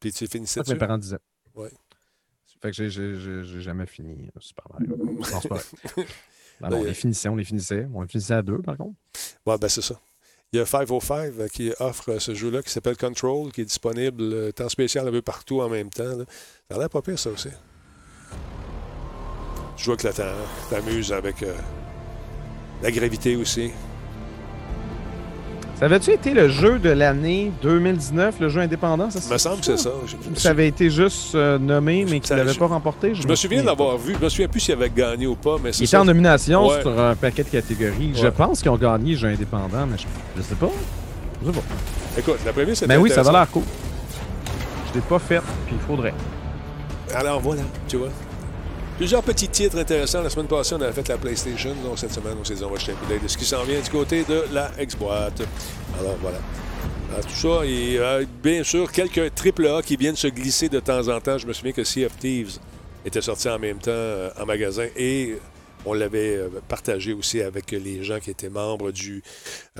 Puis 0.00 0.12
tu 0.12 0.26
finissais 0.26 0.62
ça. 0.64 0.72
Mes 0.72 0.78
parents 0.78 0.98
disaient. 0.98 1.18
Oui. 1.54 1.68
Fait 2.62 2.70
que 2.70 2.88
j'ai 2.88 3.60
jamais 3.60 3.86
fini 3.86 4.30
Super 4.38 4.64
Mario. 4.72 4.96
Non, 4.96 5.40
c'est 5.40 5.48
pas 5.48 5.56
vrai. 5.56 6.06
Ben 6.60 6.72
on 6.74 6.84
les 6.84 6.94
finissait, 6.94 7.28
on 7.28 7.34
les 7.34 7.44
finissait. 7.44 7.88
On 7.92 8.02
les 8.02 8.08
finissait 8.08 8.34
à 8.34 8.42
deux, 8.42 8.58
par 8.58 8.76
contre. 8.76 8.94
Ouais, 9.44 9.58
ben 9.58 9.68
c'est 9.68 9.82
ça. 9.82 9.98
Il 10.54 10.58
y 10.58 10.60
a 10.60 10.66
505 10.66 11.32
euh, 11.38 11.48
qui 11.48 11.72
offre 11.80 12.18
ce 12.18 12.34
jeu-là 12.34 12.62
qui 12.62 12.68
s'appelle 12.68 12.98
Control, 12.98 13.50
qui 13.52 13.62
est 13.62 13.64
disponible 13.64 14.22
euh, 14.22 14.52
temps 14.52 14.68
spécial 14.68 15.08
un 15.08 15.10
peu 15.10 15.22
partout 15.22 15.62
en 15.62 15.70
même 15.70 15.88
temps. 15.88 16.18
Ça 16.68 16.76
a 16.76 16.78
l'air 16.78 16.90
pas 16.90 17.00
pire, 17.00 17.18
ça 17.18 17.30
aussi. 17.30 17.48
Avec 19.88 20.02
le 20.02 20.12
temps, 20.12 20.22
hein. 20.24 20.68
t'amuses 20.68 21.10
avec 21.10 21.42
euh, 21.42 21.54
la 22.82 22.90
gravité 22.90 23.34
aussi. 23.34 23.70
Ça 25.82 25.86
avait-tu 25.86 26.12
été 26.12 26.32
le 26.32 26.48
jeu 26.48 26.78
de 26.78 26.90
l'année 26.90 27.50
2019, 27.60 28.36
le 28.38 28.48
jeu 28.48 28.60
indépendant? 28.60 29.10
Ça, 29.10 29.34
me 29.34 29.36
semble 29.36 29.58
que 29.58 29.64
c'est 29.64 29.76
ça? 29.76 29.90
ça 30.36 30.50
avait 30.50 30.68
été 30.68 30.90
juste 30.90 31.34
euh, 31.34 31.58
nommé, 31.58 32.06
mais 32.08 32.20
qu'il 32.20 32.36
n'avait 32.36 32.54
pas 32.54 32.68
remporté. 32.68 33.16
Je, 33.16 33.26
me, 33.26 33.34
souviens 33.34 33.64
d'avoir 33.64 33.98
vu. 33.98 34.14
Je 34.16 34.24
me 34.24 34.28
souviens 34.28 34.46
plus 34.46 34.60
s'il 34.60 34.74
avait 34.74 34.90
gagné 34.90 35.26
ou 35.26 35.34
pas. 35.34 35.56
Mais 35.60 35.72
Il 35.72 35.82
était 35.82 35.96
en 35.96 36.04
nomination 36.04 36.70
sur 36.80 37.00
un 37.00 37.16
paquet 37.16 37.42
de 37.42 37.48
catégories. 37.48 38.12
Je 38.14 38.28
pense 38.28 38.62
qu'ils 38.62 38.70
ont 38.70 38.76
gagné 38.76 39.16
jeu 39.16 39.26
indépendant, 39.26 39.84
mais 39.90 39.96
je, 39.98 40.38
ne 40.38 40.44
sais 40.44 40.54
pas. 40.54 40.70
Je 41.42 41.48
sais 41.48 41.52
pas. 41.52 41.64
Écoute, 42.16 42.38
la 42.46 42.52
première, 42.52 42.76
c'était 42.76 42.86
Mais 42.86 42.96
oui, 42.96 43.10
ça 43.10 43.24
va 43.24 43.32
l'air 43.32 43.50
cool. 43.50 43.64
Je 44.88 44.94
l'ai 44.94 45.04
pas 45.04 45.18
fait, 45.18 45.40
puis 45.66 45.74
il 45.74 45.84
faudrait. 45.84 46.14
Alors 47.12 47.40
voilà, 47.40 47.62
tu 47.88 47.96
vois. 47.96 48.10
Plusieurs 49.02 49.24
petits 49.24 49.48
titres 49.48 49.78
intéressants. 49.78 50.22
La 50.22 50.30
semaine 50.30 50.46
passée, 50.46 50.76
on 50.76 50.80
avait 50.80 50.92
fait 50.92 51.08
la 51.08 51.18
PlayStation. 51.18 51.74
Donc, 51.82 51.98
cette 51.98 52.12
semaine, 52.12 52.36
on 52.40 52.44
s'est 52.44 52.54
jeter 52.54 52.92
un 52.92 53.20
de 53.20 53.26
ce 53.26 53.36
qui 53.36 53.44
s'en 53.44 53.64
vient 53.64 53.80
du 53.80 53.90
côté 53.90 54.22
de 54.22 54.44
la 54.52 54.70
X-Boîte. 54.80 55.42
Alors, 55.98 56.16
voilà. 56.20 56.38
Tout 57.22 57.34
ça, 57.34 57.66
et 57.66 57.98
euh, 57.98 58.24
bien 58.40 58.62
sûr, 58.62 58.92
quelques 58.92 59.18
AAA 59.18 59.82
qui 59.82 59.96
viennent 59.96 60.14
se 60.14 60.28
glisser 60.28 60.68
de 60.68 60.78
temps 60.78 61.08
en 61.08 61.20
temps. 61.20 61.36
Je 61.36 61.48
me 61.48 61.52
souviens 61.52 61.72
que 61.72 61.82
Sea 61.82 62.06
of 62.06 62.16
Thieves 62.16 62.60
était 63.04 63.20
sorti 63.20 63.48
en 63.48 63.58
même 63.58 63.78
temps 63.78 63.90
euh, 63.90 64.30
en 64.40 64.46
magasin 64.46 64.86
et 64.96 65.36
on 65.84 65.94
l'avait 65.94 66.36
euh, 66.36 66.48
partagé 66.68 67.12
aussi 67.12 67.42
avec 67.42 67.72
les 67.72 68.04
gens 68.04 68.20
qui 68.20 68.30
étaient 68.30 68.50
membres 68.50 68.92
du 68.92 69.20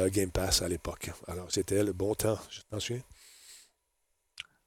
Game 0.08 0.32
Pass 0.32 0.62
à 0.62 0.68
l'époque. 0.68 1.12
Alors, 1.28 1.46
c'était 1.48 1.84
le 1.84 1.92
bon 1.92 2.16
temps. 2.16 2.38
Je 2.50 2.58
t'en 2.68 2.80
souviens? 2.80 3.02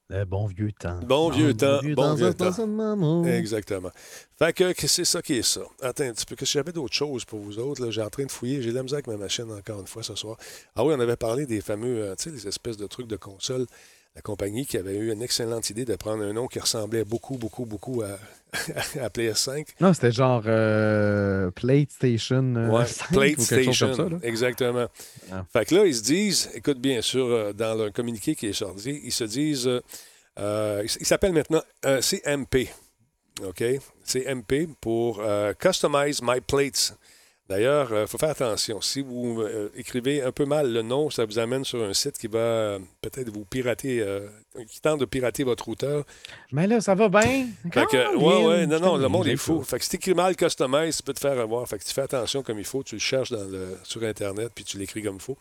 Le 0.10 0.24
bon 0.24 0.46
vieux 0.46 0.72
temps. 0.72 1.00
Bon 1.04 1.30
vieux 1.32 1.56
temps. 1.56 1.80
bon 1.96 2.14
vieux 2.14 2.34
temps. 2.34 3.26
Exactement. 3.26 3.90
Fait 4.38 4.54
que 4.54 4.88
c'est 4.88 5.06
ça 5.06 5.22
qui 5.22 5.34
est 5.34 5.42
ça. 5.42 5.62
Attends 5.82 6.04
un 6.04 6.14
petit 6.14 6.28
peu, 6.28 6.36
que 6.36 6.46
j'avais 6.46 6.72
d'autres 6.72 6.94
choses 6.94 7.26
pour 7.26 7.40
vous 7.40 7.58
autres. 7.58 7.90
J'ai 7.90 8.04
en 8.04 8.10
train 8.10 8.26
de 8.26 8.32
fouiller. 8.32 8.62
J'ai 8.62 8.70
de 8.70 8.76
la 8.76 8.84
misère 8.84 8.98
avec 8.98 9.08
ma 9.08 9.18
machine 9.18 9.52
encore 9.52 9.80
une 9.80 9.88
fois 9.88 10.04
ce 10.04 10.14
soir. 10.14 10.38
Ah 10.76 10.86
oui, 10.86 10.94
on 10.96 11.00
avait 11.00 11.16
parlé 11.16 11.48
des 11.48 11.60
fameux, 11.60 12.04
euh, 12.04 12.16
tu 12.16 12.26
sais, 12.26 12.30
les 12.30 12.48
espèces 12.48 12.78
de 12.78 12.86
trucs 12.86 13.08
de 13.08 13.16
console. 13.16 13.66
La 14.16 14.22
compagnie 14.22 14.66
qui 14.66 14.78
avait 14.78 14.96
eu 14.96 15.12
une 15.12 15.22
excellente 15.22 15.70
idée 15.70 15.84
de 15.84 15.96
prendre 15.96 16.24
un 16.24 16.32
nom 16.32 16.48
qui 16.48 16.60
ressemblait 16.60 17.04
beaucoup, 17.04 17.38
beaucoup, 17.38 17.66
beaucoup 17.66 18.02
à, 18.02 18.18
à 19.02 19.10
PS5. 19.10 19.68
Non, 19.82 19.94
c'était 19.94 20.14
genre 20.14 20.44
euh, 20.46 21.52
PlayStation 21.52 22.56
euh, 22.56 22.70
ouais, 22.70 22.86
5 22.86 23.10
PlayStation, 23.12 23.92
ou 23.94 24.20
Exactement. 24.24 24.88
Ah. 25.32 25.46
Fait 25.52 25.66
que 25.66 25.76
là, 25.76 25.86
ils 25.86 25.96
se 25.96 26.04
disent, 26.04 26.50
écoute 26.54 26.80
bien 26.80 27.02
sûr, 27.02 27.54
dans 27.54 27.76
le 27.76 27.92
communiqué 27.92 28.36
qui 28.36 28.48
est 28.48 28.54
sorti, 28.54 29.02
ils 29.04 29.12
se 29.12 29.26
disent, 29.26 29.70
il 30.38 31.06
s'appelle 31.06 31.34
maintenant 31.34 31.62
CMP. 31.84 32.70
OK? 33.46 33.64
CMP 34.06 34.70
pour 34.80 35.22
Customize 35.60 36.22
My 36.22 36.40
Plates. 36.40 36.98
D'ailleurs, 37.48 37.90
il 37.92 37.96
euh, 37.96 38.08
faut 38.08 38.18
faire 38.18 38.32
attention. 38.32 38.82
Si 38.82 39.02
vous 39.02 39.42
euh, 39.42 39.70
écrivez 39.76 40.24
un 40.24 40.32
peu 40.32 40.46
mal 40.46 40.74
le 40.74 40.82
nom, 40.82 41.12
ça 41.12 41.26
vous 41.26 41.38
amène 41.38 41.64
sur 41.64 41.84
un 41.84 41.94
site 41.94 42.18
qui 42.18 42.26
va 42.26 42.40
euh, 42.40 42.80
peut-être 43.02 43.30
vous 43.30 43.46
pirater, 43.46 44.04
qui 44.68 44.82
tente 44.82 45.00
de 45.00 45.06
pirater 45.06 45.44
votre 45.44 45.66
routeur. 45.66 46.06
Mais 46.52 46.66
là, 46.66 46.82
ça 46.82 46.96
va 46.96 47.08
bien. 47.08 47.48
Fait 47.72 47.86
que, 47.86 48.18
ouais, 48.18 48.46
ouais, 48.46 48.66
non, 48.66 48.80
non, 48.80 48.98
le 48.98 49.08
monde 49.08 49.28
est 49.28 49.36
fou. 49.36 49.62
Fait 49.62 49.78
que 49.78 49.84
si 49.84 49.92
tu 49.92 49.96
écris 49.98 50.14
mal 50.16 50.36
customize, 50.36 50.96
ça 50.96 51.04
peut 51.06 51.14
te 51.14 51.20
faire 51.20 51.40
avoir. 51.40 51.68
Fait 51.68 51.78
que 51.78 51.84
tu 51.84 51.94
fais 51.94 52.02
attention 52.02 52.42
comme 52.42 52.58
il 52.58 52.66
faut, 52.66 52.82
tu 52.82 52.96
le 52.96 53.02
cherches 53.02 53.32
dans 53.32 53.44
le, 53.44 53.78
sur 53.84 54.02
Internet, 54.04 54.52
puis 54.56 54.64
tu 54.64 54.78
l'écris 54.80 55.04
comme 55.04 55.16
il 55.16 55.22
faut. 55.22 55.38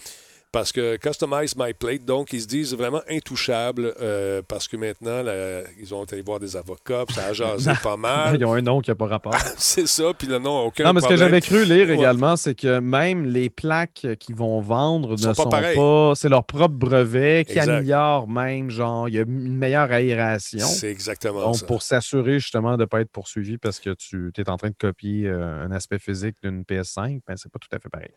Parce 0.55 0.71
que 0.71 0.95
Customize 0.99 1.57
My 1.57 1.75
Plate, 1.75 2.05
donc, 2.05 2.33
ils 2.33 2.43
se 2.43 2.47
disent 2.47 2.75
vraiment 2.77 3.01
intouchables 3.11 3.93
euh, 4.01 4.41
parce 4.47 4.69
que 4.69 4.77
maintenant, 4.77 5.21
là, 5.21 5.63
ils 5.81 5.93
ont 5.93 6.05
été 6.05 6.23
voir 6.23 6.39
des 6.39 6.57
avocats, 6.57 7.05
puis 7.09 7.17
ça 7.17 7.27
a 7.27 7.33
jasé 7.33 7.73
pas 7.83 7.97
mal. 7.97 8.37
Ils 8.39 8.45
ont 8.45 8.53
un 8.53 8.63
nom 8.63 8.81
qui 8.81 8.89
n'a 8.89 8.95
pas 8.95 9.09
rapport. 9.09 9.35
c'est 9.57 9.89
ça, 9.89 10.13
puis 10.17 10.29
le 10.29 10.39
nom 10.39 10.61
n'a 10.61 10.67
aucun 10.67 10.85
Non, 10.85 10.93
mais 10.93 11.01
ce 11.01 11.09
que 11.09 11.17
j'avais 11.17 11.41
cru 11.41 11.65
lire 11.65 11.89
Ouais. 11.89 11.97
également, 11.97 12.37
c'est 12.37 12.55
que 12.55 12.79
même 12.79 13.25
les 13.27 13.51
plaques 13.51 14.07
qu'ils 14.21 14.37
vont 14.37 14.61
vendre 14.61 15.15
ne 15.15 15.35
sont 15.35 15.49
pas. 15.49 16.13
C'est 16.15 16.29
leur 16.29 16.45
propre 16.45 16.75
brevet 16.75 17.45
qui 17.45 17.59
Exact. 17.59 17.73
améliore 17.73 18.29
même, 18.29 18.71
genre, 18.71 19.09
il 19.09 19.17
y 19.17 19.19
a 19.19 19.23
une 19.23 19.57
meilleure 19.57 19.91
aération. 19.91 20.65
C'est 20.65 20.89
exactement 20.89 21.47
Donc, 21.47 21.57
ça. 21.57 21.67
pour 21.67 21.83
s'assurer 21.83 22.39
justement 22.39 22.77
de 22.77 22.83
ne 22.83 22.85
pas 22.85 23.01
être 23.01 23.11
poursuivi 23.11 23.59
parce 23.59 23.81
que 23.81 23.91
tu 23.95 24.31
es 24.39 24.49
en 24.49 24.57
train 24.57 24.71
de 24.71 24.77
copier 24.79 25.27
euh, 25.27 25.65
un 25.65 25.73
aspect 25.73 25.99
physique 25.99 26.37
d'une 26.45 26.63
PS5, 26.63 27.23
ben, 27.27 27.37
c'est 27.37 27.51
pas 27.51 27.59
tout 27.59 27.75
à 27.75 27.81
fait 27.81 27.89
pareil. 27.89 28.13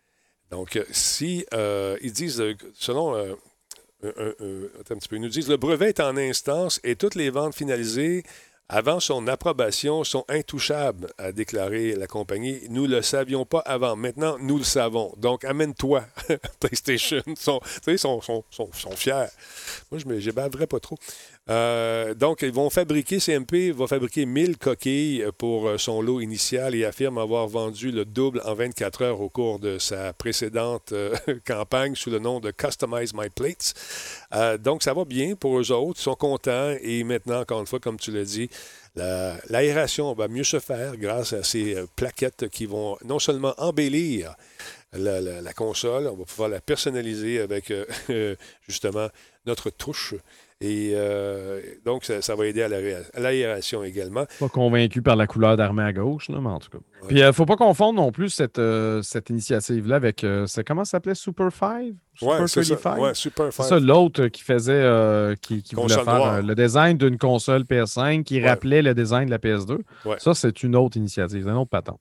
Donc, 0.52 0.76
euh, 0.76 0.84
si 0.92 1.46
euh, 1.54 1.98
ils 2.02 2.14
disent, 2.14 2.40
euh, 2.42 2.56
selon 2.74 3.16
un- 3.16 3.36
petit 4.04 5.08
peu, 5.10 5.16
ils 5.16 5.22
nous 5.22 5.30
disent 5.30 5.50
le 5.50 5.58
brevet 5.58 5.90
est 5.90 6.00
en 6.00 6.16
instance 6.18 6.80
et 6.84 6.96
toutes 6.96 7.16
les 7.16 7.30
ventes 7.30 7.56
finalisées 7.56 8.24
avant 8.70 9.00
son 9.00 9.28
approbation 9.28 10.04
sont 10.04 10.26
intouchables, 10.28 11.08
a 11.18 11.32
déclaré 11.32 11.96
la 11.96 12.06
compagnie. 12.06 12.60
Nous 12.70 12.86
ne 12.86 12.96
le 12.96 13.02
savions 13.02 13.46
pas 13.46 13.60
avant. 13.60 13.96
Maintenant, 13.96 14.38
nous 14.40 14.58
le 14.58 14.66
savons. 14.66 15.14
Donc, 15.18 15.46
amène-toi, 15.46 16.06
PlayStation. 16.60 17.22
Ils 17.28 17.38
sont, 17.38 17.62
sont, 17.98 18.22
sont, 18.22 18.44
sont, 18.74 18.92
fiers. 18.92 19.28
Moi, 19.90 20.00
je 20.00 20.06
ne 20.06 20.20
j'ébaverais 20.20 20.68
pas 20.68 20.82
trop. 20.82 20.98
Euh, 21.50 22.14
donc, 22.14 22.42
ils 22.42 22.52
vont 22.52 22.70
fabriquer, 22.70 23.20
CMP 23.20 23.72
va 23.72 23.88
fabriquer 23.88 24.26
1000 24.26 24.58
coquilles 24.58 25.26
pour 25.38 25.68
euh, 25.68 25.78
son 25.78 26.02
lot 26.02 26.20
initial 26.20 26.76
et 26.76 26.84
affirme 26.84 27.18
avoir 27.18 27.48
vendu 27.48 27.92
le 27.92 28.04
double 28.04 28.42
en 28.44 28.54
24 28.54 29.02
heures 29.04 29.22
au 29.22 29.30
cours 29.30 29.60
de 29.60 29.78
sa 29.78 30.12
précédente 30.12 30.92
euh, 30.92 31.16
campagne 31.48 31.96
sous 31.96 32.10
le 32.10 32.20
nom 32.20 32.42
de 32.42 32.52
Customize 32.52 33.14
My 33.14 33.30
Plates. 33.30 33.74
Donc, 34.60 34.84
ça 34.84 34.94
va 34.94 35.06
bien 35.06 35.36
pour 35.36 35.58
eux 35.58 35.72
autres. 35.72 36.00
Ils 36.00 36.04
sont 36.04 36.16
contents. 36.16 36.76
Et 36.82 37.04
maintenant, 37.04 37.40
encore 37.42 37.62
une 37.62 37.68
fois, 37.68 37.80
comme 37.80 37.98
tu 37.98 38.12
l'as 38.12 38.26
dit, 38.26 38.50
la- 38.96 39.38
l'aération 39.50 40.14
va 40.14 40.28
mieux 40.28 40.44
se 40.44 40.60
faire 40.60 40.98
grâce 40.98 41.32
à 41.32 41.44
ces 41.44 41.78
plaquettes 41.96 42.50
qui 42.50 42.66
vont 42.66 42.98
non 43.06 43.20
seulement 43.20 43.54
embellir 43.58 44.36
la, 44.94 45.54
console, 45.54 46.08
on 46.08 46.16
va 46.16 46.26
pouvoir 46.26 46.50
la 46.50 46.62
personnaliser 46.62 47.40
avec 47.40 47.72
justement 48.68 49.10
notre 49.46 49.70
touche. 49.70 50.16
Et 50.60 50.94
euh, 50.96 51.62
donc, 51.86 52.04
ça, 52.04 52.20
ça 52.24 52.34
va 52.36 52.48
aider 52.48 52.64
à 52.64 52.68
l'aération 53.20 53.84
également. 53.84 54.26
Pas 54.40 54.50
convaincu 54.50 55.04
par 55.04 55.16
la 55.16 55.28
couleur 55.28 55.56
d'armée 55.56 55.84
à 55.84 55.94
gauche, 55.94 56.30
là, 56.30 56.40
mais 56.42 56.50
en 56.50 56.58
tout 56.58 56.72
cas. 56.72 56.80
Puis, 57.08 57.20
il 57.20 57.24
ne 57.24 57.32
faut 57.32 57.46
pas 57.46 57.58
confondre 57.58 58.02
non 58.02 58.12
plus 58.12 58.32
cette, 58.32 58.58
euh, 58.58 59.04
cette 59.04 59.30
initiative-là 59.30 59.98
avec. 59.98 60.24
euh, 60.24 60.48
comment 60.66 60.84
ça 60.84 60.92
s'appelait? 60.94 61.14
Super 61.14 61.52
5 61.52 61.94
Super 62.16 62.40
Ouais, 62.42 62.48
c'est 62.48 62.64
ça. 62.64 62.76
35? 62.76 62.98
Ouais, 63.00 63.14
super 63.14 63.54
C'est 63.54 63.62
ça, 63.64 63.80
l'autre 63.80 64.24
euh, 64.24 64.30
qui 64.30 64.42
faisait, 64.42 64.74
euh, 64.74 65.36
qui, 65.40 65.62
qui 65.62 65.76
voulait 65.76 65.94
faire 65.94 66.24
euh, 66.26 66.42
le 66.42 66.56
design 66.56 66.98
d'une 66.98 67.20
console 67.20 67.62
PS5 67.62 68.24
qui 68.24 68.42
rappelait 68.44 68.82
le 68.82 68.96
design 68.96 69.28
de 69.28 69.32
la 69.32 69.38
PS2. 69.38 69.78
Ouais. 70.06 70.18
Ça, 70.18 70.34
c'est 70.34 70.64
une 70.64 70.76
autre 70.76 70.98
initiative, 70.98 71.44
c'est 71.44 71.50
un 71.52 71.56
autre 71.58 71.70
patente. 71.70 72.00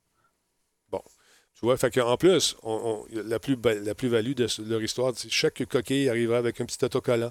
Tu 1.59 1.65
vois, 1.65 1.79
fait 1.79 1.91
qu'en 1.91 2.19
plus, 2.19 2.55
on- 2.63 3.07
on- 3.11 3.23
la, 3.27 3.39
plus 3.39 3.57
ba- 3.57 3.73
la 3.75 3.95
plus-value 3.95 4.35
de 4.35 4.47
leur 4.69 4.83
histoire, 4.83 5.13
c'est 5.17 5.29
que 5.29 5.33
chaque 5.33 5.65
coquille 5.67 6.07
arrivera 6.11 6.37
avec 6.37 6.61
un 6.61 6.67
petit 6.67 6.85
autocollant. 6.85 7.31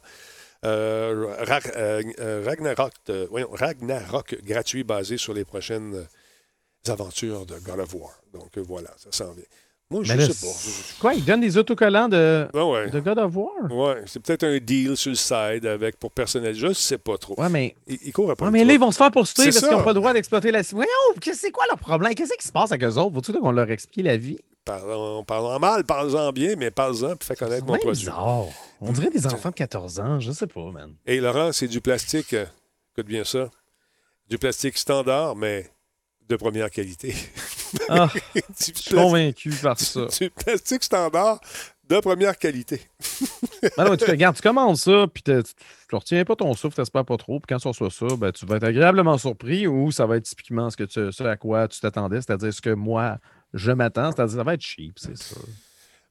Euh, 0.65 1.35
euh, 1.75 2.03
euh, 2.19 2.43
Ragnarok, 2.45 2.93
Ragnarok 3.51 4.35
gratuit 4.43 4.83
basé 4.83 5.17
sur 5.17 5.33
les 5.33 5.45
prochaines 5.45 6.07
aventures 6.87 7.45
de 7.45 7.59
God 7.59 7.79
of 7.79 7.93
War. 7.93 8.19
Donc 8.33 8.57
voilà, 8.57 8.91
ça 8.97 9.11
s'en 9.11 9.33
vient. 9.33 9.43
Moi, 9.91 10.01
je 10.03 10.31
sais 10.31 10.45
pas. 10.45 10.99
Quoi, 10.99 11.13
ils 11.13 11.23
donnent 11.23 11.41
des 11.41 11.57
autocollants 11.57 12.09
de, 12.09 12.47
ouais. 12.53 12.89
de 12.89 12.99
God 12.99 13.19
of 13.19 13.35
War? 13.35 13.71
Ouais, 13.71 14.01
c'est 14.07 14.19
peut-être 14.19 14.43
un 14.43 14.57
deal 14.57 14.97
sur 14.97 15.11
le 15.11 15.15
side 15.15 15.65
avec 15.65 15.97
pour 15.99 16.11
personnaliser. 16.11 16.67
Je 16.69 16.73
sais 16.73 16.97
pas 16.97 17.17
trop. 17.19 17.39
Ouais, 17.39 17.49
mais, 17.49 17.75
Ils, 17.85 17.99
ils 18.05 18.11
courent 18.11 18.31
après 18.31 18.45
ouais, 18.45 18.51
mais 18.51 18.65
là, 18.65 18.73
ils 18.73 18.79
vont 18.79 18.91
se 18.91 18.97
faire 18.97 19.11
poursuivre 19.11 19.47
parce 19.51 19.59
qu'ils 19.59 19.69
n'ont 19.77 19.83
pas 19.83 19.91
le 19.93 19.99
droit 19.99 20.13
d'exploiter 20.13 20.51
la. 20.51 20.63
Voyons, 20.71 20.89
c'est 21.33 21.51
quoi 21.51 21.65
leur 21.69 21.77
problème? 21.77 22.15
Qu'est-ce 22.15 22.33
qui 22.33 22.47
se 22.47 22.51
passe 22.51 22.71
avec 22.71 22.83
eux 22.83 22.97
autres? 22.97 23.13
Faut-tu 23.13 23.33
qu'on 23.33 23.51
leur 23.51 23.69
explique 23.69 24.05
la 24.05 24.17
vie? 24.17 24.39
Parlons, 24.65 25.23
parlons 25.23 25.59
mal, 25.59 25.83
parlons 25.83 26.31
bien, 26.31 26.55
mais 26.57 26.71
parlons 26.71 27.15
puis 27.15 27.27
fais 27.27 27.35
connaître 27.35 27.67
mon 27.67 27.77
produit. 27.77 27.99
bizarre. 27.99 28.45
On 28.81 28.91
dirait 28.91 29.11
des 29.11 29.27
enfants 29.27 29.49
de 29.49 29.55
14 29.55 29.99
ans, 29.99 30.19
je 30.19 30.31
sais 30.31 30.47
pas, 30.47 30.71
man. 30.71 30.95
Et 31.05 31.19
Laurent, 31.19 31.51
c'est 31.51 31.67
du 31.67 31.79
plastique, 31.81 32.33
euh, 32.33 32.45
écoute 32.93 33.05
bien 33.05 33.23
ça, 33.23 33.51
du 34.27 34.39
plastique 34.39 34.79
standard, 34.79 35.35
mais 35.35 35.69
de 36.29 36.35
première 36.35 36.69
qualité. 36.69 37.15
Ah, 37.89 38.09
du, 38.13 38.21
je 38.57 38.63
suis 38.63 38.71
plastique, 38.71 38.95
convaincu 38.95 39.49
par 39.61 39.79
ça. 39.79 40.05
du 40.05 40.29
plastique 40.29 40.83
standard 40.83 41.39
de 41.89 41.99
première 41.99 42.37
qualité. 42.37 42.81
Ben 43.77 43.85
non, 43.85 43.95
tu, 43.95 44.09
regardes, 44.09 44.35
tu 44.35 44.41
commandes 44.41 44.77
ça, 44.77 45.05
puis 45.13 45.23
tu 45.23 45.31
ne 45.31 45.41
retiens 45.91 46.25
pas 46.25 46.35
ton 46.35 46.53
souffle, 46.53 46.83
tu 46.83 46.91
pas 46.91 47.03
trop, 47.17 47.39
puis 47.39 47.47
quand 47.47 47.57
tu 47.57 47.67
reçois 47.67 47.91
ça, 47.91 48.07
ben, 48.17 48.31
tu 48.31 48.45
vas 48.45 48.57
être 48.57 48.63
agréablement 48.63 49.17
surpris 49.17 49.67
ou 49.67 49.91
ça 49.91 50.05
va 50.05 50.17
être 50.17 50.23
typiquement 50.23 50.69
ce, 50.69 50.77
que 50.77 50.83
tu, 50.83 51.11
ce 51.11 51.23
à 51.23 51.37
quoi 51.37 51.67
tu 51.67 51.79
t'attendais, 51.79 52.21
c'est-à-dire 52.21 52.53
ce 52.53 52.61
que 52.61 52.71
moi, 52.71 53.17
je 53.53 53.71
m'attends, 53.71 54.11
c'est-à-dire 54.11 54.37
ça 54.37 54.43
va 54.43 54.53
être 54.55 54.61
cheap, 54.61 54.97
c'est 54.97 55.17
ça. 55.17 55.35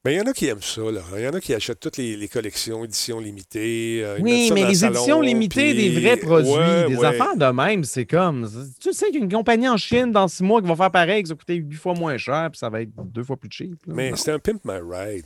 Mais 0.04 0.14
il 0.14 0.18
y 0.18 0.20
en 0.20 0.26
a 0.26 0.32
qui 0.34 0.46
aiment 0.48 0.60
ça, 0.60 0.82
Laurent. 0.82 1.16
Il 1.16 1.22
y 1.22 1.28
en 1.28 1.32
a 1.32 1.40
qui 1.40 1.54
achètent 1.54 1.80
toutes 1.80 1.96
les, 1.96 2.14
les 2.16 2.28
collections, 2.28 2.84
éditions 2.84 3.20
limitées. 3.20 4.02
euh, 4.04 4.18
Oui, 4.20 4.50
mais 4.52 4.66
les 4.66 4.74
salon, 4.74 4.92
éditions 4.96 5.20
limitées 5.22 5.72
puis- 5.74 5.90
des 5.94 6.00
vrais 6.00 6.16
produits, 6.18 6.50
Ouais, 6.52 6.88
des 6.88 6.96
ouais. 6.96 7.06
affaires 7.06 7.36
de 7.36 7.46
même, 7.46 7.84
c'est 7.84 8.04
comme. 8.04 8.46
Tu 8.80 8.92
sais 8.92 9.10
qu'une 9.10 9.30
compagnie 9.32 9.66
en 9.68 9.78
Chine, 9.78 10.12
dans 10.12 10.28
six 10.28 10.42
mois, 10.42 10.60
qui 10.60 10.68
va 10.68 10.76
faire 10.76 10.90
pareil, 10.90 11.22
qui 11.22 11.30
va 11.30 11.36
coûter 11.36 11.54
huit 11.54 11.74
fois 11.76 11.94
moins 11.94 12.18
cher, 12.18 12.50
puis 12.52 12.58
ça 12.58 12.68
va 12.68 12.82
être 12.82 12.90
deux 13.06 13.24
fois 13.24 13.36
plus 13.38 13.48
cheap. 13.50 13.86
là. 13.86 13.94
Mais 13.94 14.12
c'est 14.16 14.32
un 14.32 14.38
Pimp 14.38 14.62
My 14.64 14.74
Ride. 14.82 15.24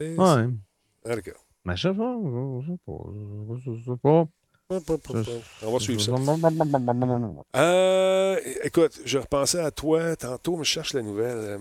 Ouais. 0.00 0.46
D'accord. 1.04 1.44
Mais 1.64 1.76
je 1.76 1.88
sais 1.88 1.94
pas, 1.94 2.16
je 2.62 2.66
sais 2.66 2.78
pas, 2.86 3.58
je 3.64 3.90
sais 3.92 3.98
pas. 4.02 4.26
On 5.66 5.72
va 5.72 5.78
suivre 5.80 6.00
ça. 6.00 6.12
Euh, 7.56 8.36
écoute, 8.64 9.00
je 9.04 9.18
repensais 9.18 9.60
à 9.60 9.70
toi 9.70 10.16
tantôt, 10.16 10.56
mais 10.56 10.64
je 10.64 10.70
cherche 10.70 10.94
la 10.94 11.02
nouvelle. 11.02 11.58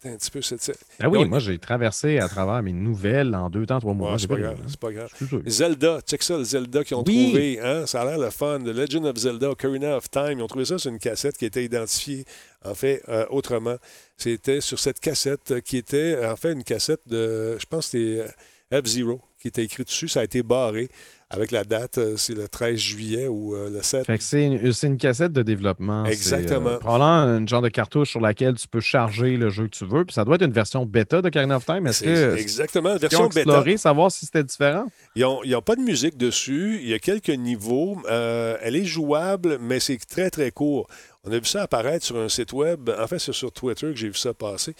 Attends 0.00 0.14
un 0.14 0.16
petit 0.16 0.30
peu. 0.30 0.40
c'est- 0.42 0.72
Ah 1.00 1.08
oui, 1.08 1.18
Donc- 1.18 1.28
moi, 1.28 1.38
j'ai 1.40 1.58
traversé 1.58 2.18
à 2.18 2.28
travers 2.28 2.62
mes 2.62 2.72
nouvelles 2.72 3.34
en 3.34 3.50
deux 3.50 3.66
temps, 3.66 3.80
trois 3.80 3.94
mois. 3.94 4.12
Ouais, 4.12 4.18
J'ai 4.18 4.22
c'est 4.22 4.28
pas 4.28 4.36
grave. 4.40 4.58
C'est 4.68 4.78
pas 4.80 4.92
grave. 4.92 5.10
Zelda, 5.46 6.00
check 6.06 6.22
ça, 6.22 6.36
le 6.38 6.44
Zelda 6.44 6.84
qu'ils 6.84 6.96
ont 6.96 7.04
Oui. 7.06 7.24
trouvé. 7.30 7.60
Hein? 7.60 7.86
Ça 7.86 8.02
a 8.02 8.04
l'air 8.04 8.18
le 8.18 8.30
fun. 8.30 8.60
The 8.60 8.68
Legend 8.68 9.06
of 9.06 9.16
Zelda, 9.16 9.50
Ocarina 9.50 9.96
of 9.96 10.08
Time. 10.10 10.38
Ils 10.38 10.42
ont 10.42 10.46
trouvé 10.46 10.64
ça 10.64 10.78
sur 10.78 10.90
une 10.90 10.98
cassette 10.98 11.36
qui 11.36 11.44
était 11.46 11.64
identifiée, 11.64 12.24
en 12.64 12.74
fait, 12.74 13.02
euh, 13.08 13.26
autrement. 13.30 13.76
C'était 14.16 14.60
sur 14.60 14.78
cette 14.78 15.00
cassette 15.00 15.50
euh, 15.50 15.60
qui 15.60 15.76
était, 15.76 16.24
en 16.24 16.36
fait, 16.36 16.52
une 16.52 16.64
cassette 16.64 17.00
de, 17.06 17.56
je 17.58 17.66
pense 17.66 17.90
que 17.90 17.98
c'était 17.98 18.30
euh, 18.72 18.80
F-Zero 18.82 19.20
qui 19.40 19.48
était 19.48 19.64
écrit 19.64 19.84
dessus. 19.84 20.08
Ça 20.08 20.20
a 20.20 20.24
été 20.24 20.42
barré 20.42 20.88
avec 21.30 21.50
la 21.50 21.62
date, 21.64 21.98
euh, 21.98 22.16
c'est 22.16 22.32
le 22.32 22.48
13 22.48 22.78
juillet 22.78 23.28
ou 23.28 23.54
euh, 23.54 23.68
le 23.68 23.82
7. 23.82 24.06
Fait 24.06 24.16
que 24.16 24.24
c'est 24.24 24.46
une, 24.46 24.72
une 24.82 24.96
cassette 24.96 25.32
de 25.32 25.42
développement. 25.42 26.06
Exactement. 26.06 26.70
euh, 26.70 26.78
probablement 26.78 27.36
une 27.38 27.46
genre 27.46 27.60
de 27.60 27.68
cartouche 27.68 28.10
sur 28.10 28.20
laquelle 28.20 28.54
tu 28.54 28.66
peux 28.66 28.80
charger 28.80 29.36
le 29.36 29.50
jeu 29.50 29.64
que 29.64 29.76
tu 29.76 29.84
veux. 29.84 30.06
Puis 30.06 30.14
ça 30.14 30.24
doit 30.24 30.36
être 30.36 30.44
une 30.46 30.52
version 30.52 30.86
bêta 30.86 31.20
de 31.20 31.28
Ocarina 31.28 31.56
of 31.56 31.66
Time. 31.66 31.86
Est-ce 31.86 32.02
que 32.04 32.36
exactement 32.36 32.90
ils 32.92 32.96
ont 32.96 32.98
version 32.98 33.26
bêta. 33.26 33.40
exploré, 33.40 33.76
savoir 33.76 34.10
si 34.10 34.24
c'était 34.24 34.42
différent? 34.44 34.86
Ils 35.16 35.22
n'ont 35.22 35.62
pas 35.62 35.76
de 35.76 35.82
musique 35.82 36.16
dessus. 36.16 36.78
Il 36.82 36.88
y 36.88 36.94
a 36.94 36.98
quelques 36.98 37.28
niveaux. 37.28 37.98
Euh, 38.10 38.56
elle 38.62 38.76
est 38.76 38.86
jouable, 38.86 39.58
mais 39.60 39.80
c'est 39.80 39.98
très, 39.98 40.30
très 40.30 40.50
court. 40.50 40.88
On 41.24 41.32
a 41.32 41.38
vu 41.38 41.44
ça 41.44 41.62
apparaître 41.62 42.06
sur 42.06 42.16
un 42.16 42.30
site 42.30 42.54
web. 42.54 42.88
En 42.98 43.06
fait, 43.06 43.18
c'est 43.18 43.32
sur 43.34 43.52
Twitter 43.52 43.88
que 43.88 43.96
j'ai 43.96 44.08
vu 44.08 44.14
ça 44.14 44.32
passer. 44.32 44.72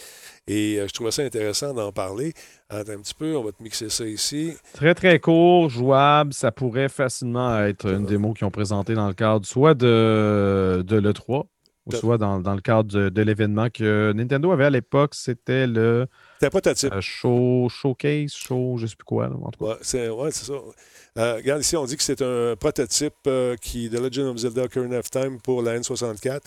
Et 0.47 0.81
je 0.87 0.93
trouvais 0.95 1.11
ça 1.11 1.23
intéressant 1.23 1.75
d'en 1.75 1.93
parler. 1.93 2.33
Attends 2.71 2.93
un 2.93 3.01
petit 3.01 3.15
peu, 3.15 3.37
on 3.37 3.43
va 3.45 3.53
te 3.53 3.63
mixer 3.63 3.91
ça 3.91 4.07
ici. 4.07 4.53
Très, 4.73 4.95
très 4.95 5.19
court, 5.19 5.69
jouable. 5.69 6.33
Ça 6.39 6.53
pourrait 6.53 6.89
facilement 6.89 7.59
être 7.65 7.87
une 7.89 8.05
démo 8.07 8.33
qu'ils 8.33 8.47
ont 8.47 8.51
présentée 8.53 8.95
dans 8.95 9.09
le 9.09 9.15
cadre 9.15 9.45
soit 9.45 9.75
de, 9.75 10.85
de 10.87 10.97
l'E3 10.97 11.47
ou 11.87 11.93
soit 11.93 12.17
dans, 12.17 12.39
dans 12.39 12.55
le 12.55 12.61
cadre 12.61 12.85
de, 12.93 13.09
de 13.09 13.23
l'événement 13.23 13.71
que 13.71 14.13
Nintendo 14.13 14.53
avait 14.53 14.67
à 14.67 14.71
l'époque. 14.71 15.15
C'était 15.17 15.67
le 15.67 16.07
un 16.41 16.49
prototype. 16.51 16.93
euh, 16.93 17.01
show, 17.01 17.69
Showcase, 17.69 18.31
show, 18.35 18.77
je 18.79 18.87
sais 18.87 18.95
plus 18.95 19.05
quoi. 19.05 19.27
là, 19.27 19.35
en 19.43 19.51
tout 19.51 19.65
cas. 19.65 19.71
Ouais, 19.73 19.77
c'est 19.81 20.09
ouais, 20.09 20.31
c'est 20.31 20.45
ça. 20.45 20.53
Euh, 21.19 21.35
regarde 21.37 21.61
ici, 21.63 21.77
on 21.77 21.87
dit 21.87 21.97
que 21.97 22.03
c'est 22.05 22.23
un 22.23 22.55
prototype 22.55 23.15
euh, 23.27 23.57
qui 23.57 23.89
de 23.89 23.99
Legend 23.99 24.29
of 24.29 24.37
Zelda 24.37 24.63
Ocarina 24.65 24.99
of 25.01 25.11
Time 25.11 25.41
pour 25.41 25.61
la 25.63 25.77
N64. 25.81 26.39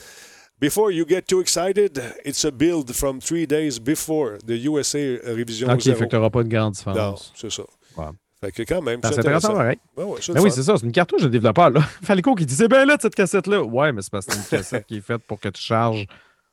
Before 0.62 0.90
you 0.92 1.06
get 1.06 1.24
too 1.24 1.42
excited, 1.42 2.00
it's 2.24 2.46
a 2.46 2.52
build 2.52 2.94
from 2.94 3.20
three 3.20 3.46
days 3.46 3.78
before 3.78 4.38
the 4.48 4.52
USA 4.68 5.00
Ok, 5.18 5.82
fait 5.82 5.96
que 5.96 6.06
tu 6.06 6.16
n'auras 6.16 6.30
pas 6.30 6.44
de 6.44 6.50
grande 6.50 6.76
Non, 6.86 6.94
différence. 6.94 7.34
c'est 7.36 7.52
ça. 7.52 7.64
Ouais. 7.98 8.06
Fait 8.44 8.52
que 8.52 8.64
quand 8.64 8.82
même, 8.82 9.00
c'est 9.04 9.20
intéressant, 9.20 9.54
pareil. 9.54 9.78
Ouais, 9.96 10.04
Ben 10.34 10.42
oui, 10.42 10.52
c'est 10.52 10.64
ça, 10.64 10.76
c'est 10.78 10.86
une 10.86 10.92
cartouche 10.92 11.22
de 11.22 11.28
développeur. 11.28 11.70
Là. 11.70 11.82
Falico 12.04 12.34
qui 12.34 12.46
disait 12.48 12.68
ben 12.68 12.86
là 12.86 12.98
cette 13.00 13.14
cassette-là. 13.14 13.62
Ouais, 13.62 13.92
mais 13.92 14.02
c'est 14.02 14.12
parce 14.12 14.26
que 14.26 14.34
c'est 14.34 14.40
une 14.40 14.58
cassette 14.64 14.86
qui 14.88 14.98
est 14.98 15.02
faite 15.02 15.22
pour 15.28 15.40
que 15.40 15.50
tu 15.50 15.62
charges. 15.62 16.08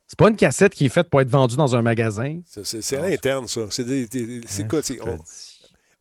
C'est 0.06 0.18
pas 0.18 0.28
une 0.28 0.36
cassette 0.36 0.74
qui 0.74 0.86
est 0.86 0.90
faite 0.90 1.08
pour 1.10 1.20
être 1.22 1.28
vendue 1.30 1.56
dans 1.56 1.76
un 1.76 1.82
magasin. 1.82 2.40
C'est- 2.46 2.96
à 2.96 3.08
l'interne, 3.08 3.46
ça. 3.48 3.62
C'est 3.70 3.84
c'est 4.46 4.68
quoi, 4.68 4.82
c'est- 4.82 4.98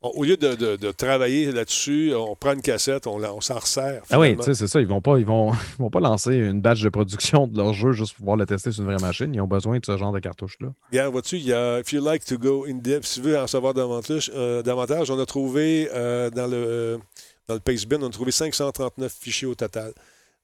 on, 0.01 0.09
au 0.09 0.23
lieu 0.23 0.37
de, 0.37 0.91
travailler 0.91 1.51
là-dessus, 1.51 2.13
on 2.15 2.35
prend 2.35 2.53
une 2.53 2.61
cassette, 2.61 3.07
on, 3.07 3.23
on 3.23 3.41
s'en 3.41 3.59
resserre. 3.59 4.03
Ah 4.09 4.19
oui, 4.19 4.35
tu 4.37 4.43
sais, 4.43 4.53
c'est 4.53 4.67
ça. 4.67 4.79
Ils 4.79 4.87
vont 4.87 5.01
pas, 5.01 5.17
ils 5.17 5.25
vont, 5.25 5.51
vont 5.79 5.89
pas 5.89 5.99
lancer 5.99 6.35
une 6.35 6.61
batch 6.61 6.81
de 6.81 6.89
production 6.89 7.47
de 7.47 7.57
leur 7.57 7.73
jeu 7.73 7.91
juste 7.91 8.13
pour 8.13 8.19
pouvoir 8.19 8.37
le 8.37 8.45
tester 8.45 8.71
sur 8.71 8.83
une 8.83 8.89
vraie 8.89 9.01
machine. 9.01 9.33
Ils 9.33 9.41
ont 9.41 9.47
besoin 9.47 9.79
de 9.79 9.85
ce 9.85 9.97
genre 9.97 10.11
de 10.11 10.19
cartouche-là. 10.19 10.69
Regarde, 10.91 11.11
vois-tu, 11.11 11.37
il 11.37 11.45
y 11.45 11.53
a 11.53 11.79
If 11.79 11.93
you 11.93 12.03
like 12.03 12.25
to 12.25 12.37
go 12.37 12.65
in 12.67 12.75
depth, 12.75 13.05
si 13.05 13.21
tu 13.21 13.27
veux 13.27 13.37
en 13.37 13.47
savoir 13.47 13.73
davantage, 13.73 14.31
euh, 14.35 14.61
davantage 14.61 15.09
on 15.11 15.19
a 15.19 15.25
trouvé 15.25 15.89
euh, 15.93 16.29
dans 16.29 16.47
le 16.47 16.99
dans 17.47 17.55
le 17.55 17.97
on 18.03 18.07
a 18.07 18.09
trouvé 18.09 18.31
539 18.31 19.11
fichiers 19.11 19.47
au 19.47 19.55
total. 19.55 19.93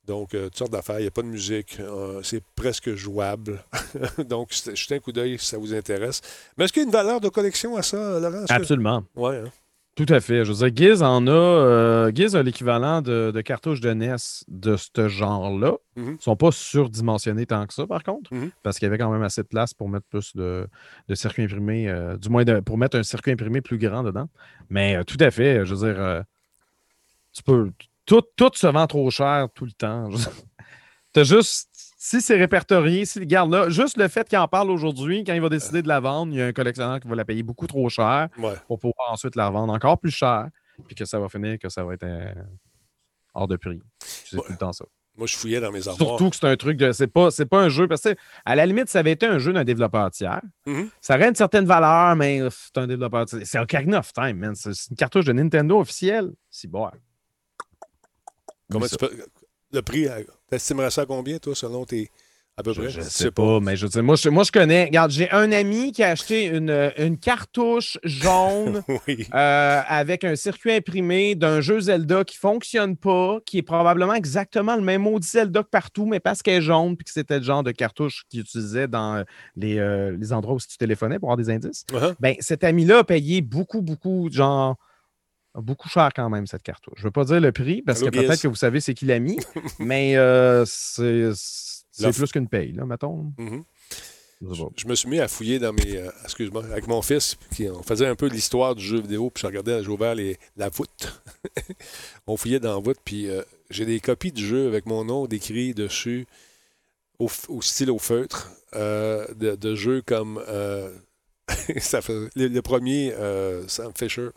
Donc, 0.06 0.34
euh, 0.34 0.45
toutes 0.45 0.58
sortes 0.58 0.72
d'affaires. 0.72 0.99
Il 0.99 1.04
n'y 1.04 1.08
a 1.08 1.12
pas 1.12 1.22
de 1.22 1.28
musique. 1.28 1.78
c'est 2.24 2.43
presque 2.56 2.93
jouable. 2.95 3.64
Donc, 4.28 4.51
jetez 4.51 4.95
un 4.95 4.99
coup 4.99 5.12
d'œil 5.12 5.38
si 5.39 5.47
ça 5.47 5.58
vous 5.58 5.74
intéresse. 5.74 6.22
Mais 6.58 6.66
est-ce 6.66 6.74
qu'il 6.74 6.82
y 6.82 6.86
a 6.86 6.88
une 6.88 6.93
valeur 6.93 7.22
de 7.22 7.30
collection 7.30 7.76
à 7.76 7.82
ça, 7.82 8.20
Laurent? 8.20 8.45
Absolument. 8.49 9.04
Oui. 9.16 9.36
Hein? 9.36 9.51
Tout 9.95 10.08
à 10.10 10.20
fait. 10.22 10.43
Je 10.43 10.51
veux 10.51 10.70
dire, 10.70 10.93
Giz 10.95 11.04
en 11.04 11.28
a. 11.28 11.32
Euh, 11.32 12.12
Giz 12.14 12.36
a 12.36 12.41
l'équivalent 12.41 13.01
de, 13.04 13.41
cartouches 13.41 13.80
de 13.80 13.93
NES 13.93 14.16
de 14.47 14.76
ce 14.76 15.08
genre-là. 15.08 15.74
Ils 15.95 16.14
ne 16.14 16.18
sont 16.18 16.36
pas 16.36 16.51
surdimensionnés 16.51 17.45
tant 17.45 17.68
que 17.68 17.76
ça, 17.76 17.86
par 17.86 18.04
contre, 18.04 18.34
mm-hmm. 18.34 18.49
parce 18.64 18.80
qu'il 18.80 18.88
y 18.88 18.89
avait 18.89 18.97
quand 18.97 19.12
même 19.12 19.22
assez 19.22 19.43
de 19.43 19.47
place 19.47 19.76
pour 19.76 19.89
mettre 19.89 20.08
plus 20.08 20.36
de, 20.36 20.68
circuits 21.14 21.43
imprimés, 21.43 21.89
euh, 21.89 22.18
du 22.18 22.30
moins 22.30 22.43
pour 22.62 22.80
mettre 22.80 22.97
un 22.97 23.04
circuit 23.04 23.34
imprimé 23.34 23.62
plus 23.62 23.78
grand 23.78 24.01
dedans. 24.01 24.28
Mais 24.70 24.95
euh, 24.95 25.04
tout 25.04 25.18
à 25.20 25.30
fait, 25.30 25.64
je 25.64 25.76
veux 25.76 25.93
dire, 25.93 26.24
tu 27.32 27.43
peux. 27.43 27.70
Tout, 28.06 28.24
tout 28.36 28.51
se 28.54 28.68
vend 28.68 28.88
trop 28.88 29.10
cher 29.10 29.47
tout 29.54 29.66
le 29.66 29.72
temps. 29.72 30.10
Tu 31.14 31.20
as 31.20 31.26
juste 31.26 31.70
si 32.06 32.22
c'est 32.22 32.36
répertorié, 32.36 33.06
si, 33.06 33.20
regarde 33.20 33.49
là, 33.49 33.70
juste 33.70 33.95
le 33.95 34.10
fait 34.10 34.28
qu'il 34.28 34.38
en 34.38 34.47
parle 34.49 34.70
aujourd'hui, 34.70 35.24
quand 35.24 35.34
il 35.34 35.39
va 35.39 35.47
décider 35.47 35.82
de 35.82 35.88
la 35.88 36.01
vendre, 36.01 36.34
il 36.34 36.39
y 36.39 36.41
a 36.41 36.47
un 36.47 36.51
collectionneur 36.51 36.99
qui 36.99 37.08
va 37.08 37.16
la 37.16 37.24
payer 37.24 37.43
beaucoup 37.43 37.66
trop 37.66 37.88
cher 37.88 38.28
pour 38.68 38.78
pouvoir 38.78 39.12
ensuite 39.12 39.38
la 39.38 39.47
revendre 39.47 39.72
encore 39.72 39.97
plus 39.99 40.12
cher, 40.12 40.49
puis 40.86 40.95
que 40.95 41.06
ça 41.06 41.20
va 41.20 41.30
finir, 41.30 41.58
que 41.60 41.70
ça 41.70 41.86
va 41.86 41.93
être 41.93 42.04
euh, 42.04 42.34
hors 43.34 43.47
de 43.47 43.56
prix. 43.56 43.80
C'est 43.99 44.36
tout 44.36 44.43
le 44.49 44.58
temps 44.58 44.74
ça. 44.74 44.84
Moi, 45.16 45.28
je 45.28 45.38
fouillais 45.38 45.62
dans 45.62 45.72
mes 45.72 45.88
armoires. 45.88 46.10
Surtout 46.10 46.30
que 46.32 46.36
c'est 46.36 46.47
un 46.47 46.58
truc 46.58 46.76
de. 46.76 46.91
C'est 46.91 47.08
pas, 47.08 47.30
pas 47.49 47.62
un 47.62 47.70
jeu. 47.70 47.88
Parce 47.88 48.01
que, 48.01 48.16
à 48.45 48.56
la 48.56 48.66
limite, 48.66 48.89
ça 48.89 48.99
avait 48.99 49.12
été 49.12 49.28
un 49.28 49.38
jeu 49.38 49.54
d'un 49.54 49.64
développeur 49.64 50.10
tiers. 50.10 50.41
Mm-hmm. 50.66 50.89
Ça 50.99 51.16
aurait 51.16 51.30
une 51.30 51.36
certaine 51.36 51.66
valeur, 51.66 52.16
mais 52.16 52.41
c'est 52.49 52.80
un 52.80 52.88
développeur 52.88 53.26
tiers. 53.28 53.41
C'est 53.45 53.60
Ocarina 53.60 53.99
of 53.99 54.12
Time, 54.12 54.38
man. 54.38 54.56
C'est 54.56 54.72
une 54.89 54.97
cartouche 54.97 55.26
de 55.26 55.34
Nintendo 55.34 55.80
officielle. 55.80 56.32
C'est 56.49 56.68
bon. 56.68 56.89
Comment 58.72 58.88
tu 58.88 58.97
peux 58.97 59.11
le 59.74 59.82
prix, 59.82 60.07
euh, 60.07 60.22
t'estimerais 60.49 60.91
ça 60.91 61.01
à 61.01 61.05
combien, 61.05 61.39
toi, 61.39 61.55
selon 61.55 61.86
tes. 61.86 62.09
À 62.55 62.61
peu 62.61 62.72
près? 62.72 62.91
Je, 62.91 62.99
ne 62.99 63.05
sais 63.05 63.32
pas, 63.32 63.59
mais 63.59 63.76
je 63.76 63.99
moi, 63.99 64.16
je, 64.16 64.30
moi, 64.30 64.43
je 64.43 64.51
connais. 64.51 64.86
Regarde, 64.86 65.09
j'ai 65.09 65.28
un 65.32 65.51
ami 65.51 65.91
qui 65.91 66.03
a 66.03 66.09
acheté 66.09 66.45
une, 66.45 66.91
une 66.99 67.18
cartouche 67.18 67.97
jaune 68.03 68.84
euh, 69.09 69.82
avec 69.88 70.24
un 70.24 70.36
circuit 70.36 70.72
imprimé 70.72 71.34
d'un 71.34 71.61
jeu 71.61 71.80
Zelda 71.80 72.24
qui 72.24 72.36
ne 72.36 72.39
fonctionne 72.39 72.95
pas, 72.95 73.39
qui 73.43 73.57
est 73.57 73.64
probablement 73.64 74.14
exactement 74.14 74.76
le 74.76 74.84
même 74.84 75.01
maudit 75.01 75.28
Zelda 75.28 75.64
que 75.64 75.70
partout, 75.70 76.05
mais 76.05 76.20
parce 76.20 76.43
qu'elle 76.43 76.57
est 76.57 76.61
jaune, 76.61 76.95
puis 76.95 77.05
que 77.05 77.11
c'était 77.11 77.39
le 77.39 77.43
genre 77.43 77.64
de 77.64 77.72
cartouche 77.72 78.26
qu'il 78.30 78.41
utilisait 78.41 78.88
dans 78.88 79.24
les, 79.55 79.80
euh, 79.80 80.16
les 80.16 80.32
endroits 80.32 80.53
où 80.53 80.59
tu 80.59 80.78
téléphonais 80.78 81.18
pour 81.18 81.30
avoir 81.30 81.43
des 81.43 81.49
indices. 81.51 81.86
Uh-huh. 81.91 82.14
Ben, 82.20 82.36
cet 82.39 82.64
ami-là 82.64 82.99
a 82.99 83.03
payé 83.03 83.41
beaucoup, 83.41 83.82
beaucoup, 83.82 84.30
genre 84.32 84.78
beaucoup 85.62 85.89
cher 85.89 86.10
quand 86.16 86.30
même, 86.30 86.47
cette 86.47 86.64
cartouche. 86.64 86.95
Je 86.97 87.04
ne 87.04 87.08
veux 87.08 87.12
pas 87.12 87.26
dire 87.26 87.39
le 87.39 87.51
prix, 87.51 87.82
parce 87.82 88.01
que 88.01 88.10
peut-être 88.10 88.41
que 88.41 88.47
vous 88.47 88.56
savez 88.56 88.80
c'est 88.80 88.93
qui 88.93 89.06
l'a 89.06 89.20
mis, 89.20 89.38
mais 89.80 90.16
euh, 90.18 90.66
c'est 90.66 92.12
plus 92.12 92.32
qu'une 92.32 92.47
paye, 92.47 92.72
là, 92.74 92.86
mettons. 92.86 93.32
Mm-hmm. 93.38 93.64
Je, 94.76 94.88
me 94.88 94.95
suis 94.95 95.08
mis 95.08 95.20
à 95.20 95.28
fouiller 95.30 95.58
dans 95.60 95.72
mes. 95.72 95.97
Euh, 95.97 96.10
excuse-moi, 96.24 96.66
avec 96.66 96.88
mon 96.88 97.01
fils, 97.01 97.38
qui, 97.56 97.70
on 97.70 97.82
faisait 97.82 98.08
un 98.08 98.16
peu 98.16 98.28
l'histoire 98.28 98.76
du 98.76 98.84
jeu 98.84 98.99
vidéo, 98.99 99.30
puis 99.30 99.41
je 99.41 99.47
regardais, 99.47 99.82
j'ai 99.84 99.89
ouvert 99.89 100.16
les, 100.16 100.38
la 100.58 100.68
voûte. 100.68 101.22
on 102.28 102.36
fouillait 102.36 102.60
dans 102.60 102.76
la 102.76 102.82
voûte, 102.82 102.97
puis 103.06 103.30
euh, 103.30 103.41
j'ai 103.70 103.86
des 103.86 104.01
copies 104.01 104.34
du 104.34 104.45
jeu 104.45 104.68
avec 104.68 104.86
mon 104.86 105.06
nom 105.06 105.28
décrit 105.28 105.74
dessus, 105.74 106.28
au, 107.20 107.30
style 107.62 107.89
au 107.89 107.99
feutre, 107.99 108.51
de, 108.74 109.76
jeux 109.76 110.01
comme. 110.01 110.43
ça 111.78 112.01
fait, 112.01 112.28
le, 112.36 112.62
premier, 112.62 113.14
Sam 113.68 113.93
Fisher. 113.95 114.30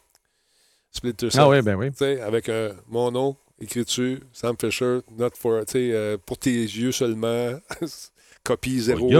Cell. 1.30 1.40
Ah 1.42 1.48
oui, 1.48 1.62
ben 1.62 1.76
oui. 1.76 1.90
Avec 2.20 2.48
euh, 2.48 2.72
mon 2.88 3.10
nom 3.10 3.36
écrit 3.60 3.84
dessus, 3.84 4.20
Sam 4.32 4.56
Fisher, 4.60 5.00
not 5.16 5.30
for, 5.34 5.62
euh, 5.74 6.16
pour 6.24 6.38
tes 6.38 6.50
yeux 6.50 6.92
seulement. 6.92 7.58
Copie 8.44 8.78
zéro. 8.78 9.10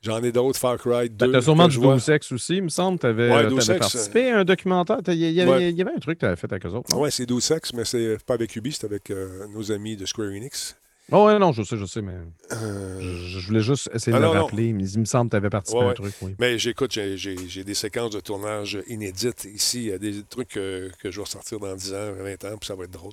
J'en 0.00 0.22
ai 0.22 0.30
d'autres, 0.30 0.58
Far 0.58 0.78
Cry 0.78 1.10
2. 1.10 1.26
Ben, 1.26 1.32
t'as 1.32 1.42
sûrement 1.42 1.66
du 1.66 1.80
Deus 1.80 2.12
Ex 2.12 2.30
aussi, 2.30 2.58
il 2.58 2.62
me 2.62 2.68
semble. 2.68 3.00
T'avais 3.00 3.28
ouais, 3.28 3.38
avais 3.38 3.78
participé 3.78 4.30
à 4.30 4.38
un 4.38 4.44
documentaire. 4.44 4.98
Il 5.08 5.16
y, 5.16 5.40
avait 5.40 5.90
un 5.90 5.98
truc 5.98 6.18
que 6.18 6.20
tu 6.20 6.26
avais 6.26 6.36
fait 6.36 6.52
avec 6.52 6.64
eux 6.64 6.70
autres. 6.70 6.96
Oui, 6.96 7.08
c'est 7.10 7.26
Deus 7.26 7.52
Ex, 7.52 7.72
mais 7.72 7.84
c'est 7.84 8.18
pas 8.24 8.34
avec 8.34 8.54
Ubi, 8.54 8.70
c'est 8.70 8.84
avec 8.84 9.10
euh, 9.10 9.48
nos 9.52 9.72
amis 9.72 9.96
de 9.96 10.06
Square 10.06 10.28
Enix. 10.28 10.76
Oh, 11.12 11.26
ouais, 11.26 11.38
non, 11.38 11.52
je 11.52 11.62
sais, 11.62 11.76
je 11.76 11.84
sais, 11.84 12.02
mais 12.02 12.14
euh, 12.52 13.00
je, 13.00 13.46
voulais 13.46 13.60
juste 13.60 13.88
essayer 13.94 14.12
de 14.12 14.22
ah, 14.22 14.32
le 14.32 14.40
rappeler. 14.40 14.72
Mais 14.72 14.88
il 14.88 15.00
me 15.00 15.04
semble 15.04 15.30
que 15.30 15.32
tu 15.32 15.36
avais 15.36 15.50
participé 15.50 15.80
à 15.80 15.88
un 15.90 15.94
truc. 15.94 16.14
Oui. 16.20 16.34
Mais 16.40 16.58
j'écoute, 16.58 16.92
j'ai 16.92 17.64
des 17.64 17.74
séquences 17.74 18.10
de 18.10 18.20
tournage 18.20 18.78
inédites 18.88 19.44
ici. 19.44 19.84
Il 19.84 19.88
y 19.90 19.92
a 19.92 19.98
des 19.98 20.22
trucs 20.24 20.48
que, 20.48 20.90
que 21.00 21.10
je 21.12 21.16
vais 21.16 21.22
ressortir 21.22 21.60
dans 21.60 21.74
10 21.74 21.94
ans, 21.94 22.12
20 22.18 22.44
ans, 22.44 22.56
puis 22.58 22.66
ça 22.66 22.74
va 22.74 22.84
être 22.84 22.90
drôle. 22.90 23.12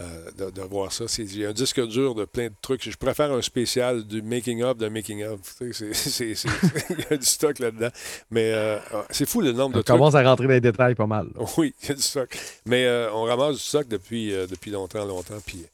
Euh, 0.00 0.50
de, 0.50 0.60
voir 0.62 0.92
ça. 0.92 1.04
Il 1.18 1.38
y 1.38 1.46
a 1.46 1.50
un 1.50 1.52
disque 1.52 1.80
dur 1.86 2.16
de 2.16 2.24
plein 2.24 2.48
de 2.48 2.54
trucs. 2.60 2.82
Je 2.82 2.96
préfère 2.96 3.30
un 3.32 3.40
spécial 3.40 4.02
du 4.04 4.22
making-up 4.22 4.76
d'un 4.76 4.90
making-up. 4.90 5.38
Il 5.60 5.68
y 5.70 7.14
a 7.14 7.16
du 7.16 7.24
stock 7.24 7.60
là-dedans. 7.60 7.90
Mais 8.28 8.52
euh, 8.52 8.78
ah, 8.92 9.04
c'est 9.10 9.24
fou 9.24 9.40
le 9.40 9.52
nombre 9.52 9.76
de 9.76 9.82
trucs. 9.82 9.94
On 9.94 9.98
commence 9.98 10.16
à 10.16 10.22
rentrer 10.24 10.48
dans 10.48 10.52
les 10.52 10.60
détails 10.60 10.96
pas 10.96 11.06
mal. 11.06 11.28
Oui, 11.56 11.74
il 11.84 11.88
y 11.90 11.92
a 11.92 11.94
du 11.94 12.02
stock. 12.02 12.36
Mais 12.66 13.08
on 13.12 13.22
ramasse 13.22 13.54
du 13.54 13.62
stock 13.62 13.86
depuis, 13.86 14.32
depuis 14.50 14.72
longtemps, 14.72 15.04
longtemps. 15.04 15.38
Puis 15.46 15.64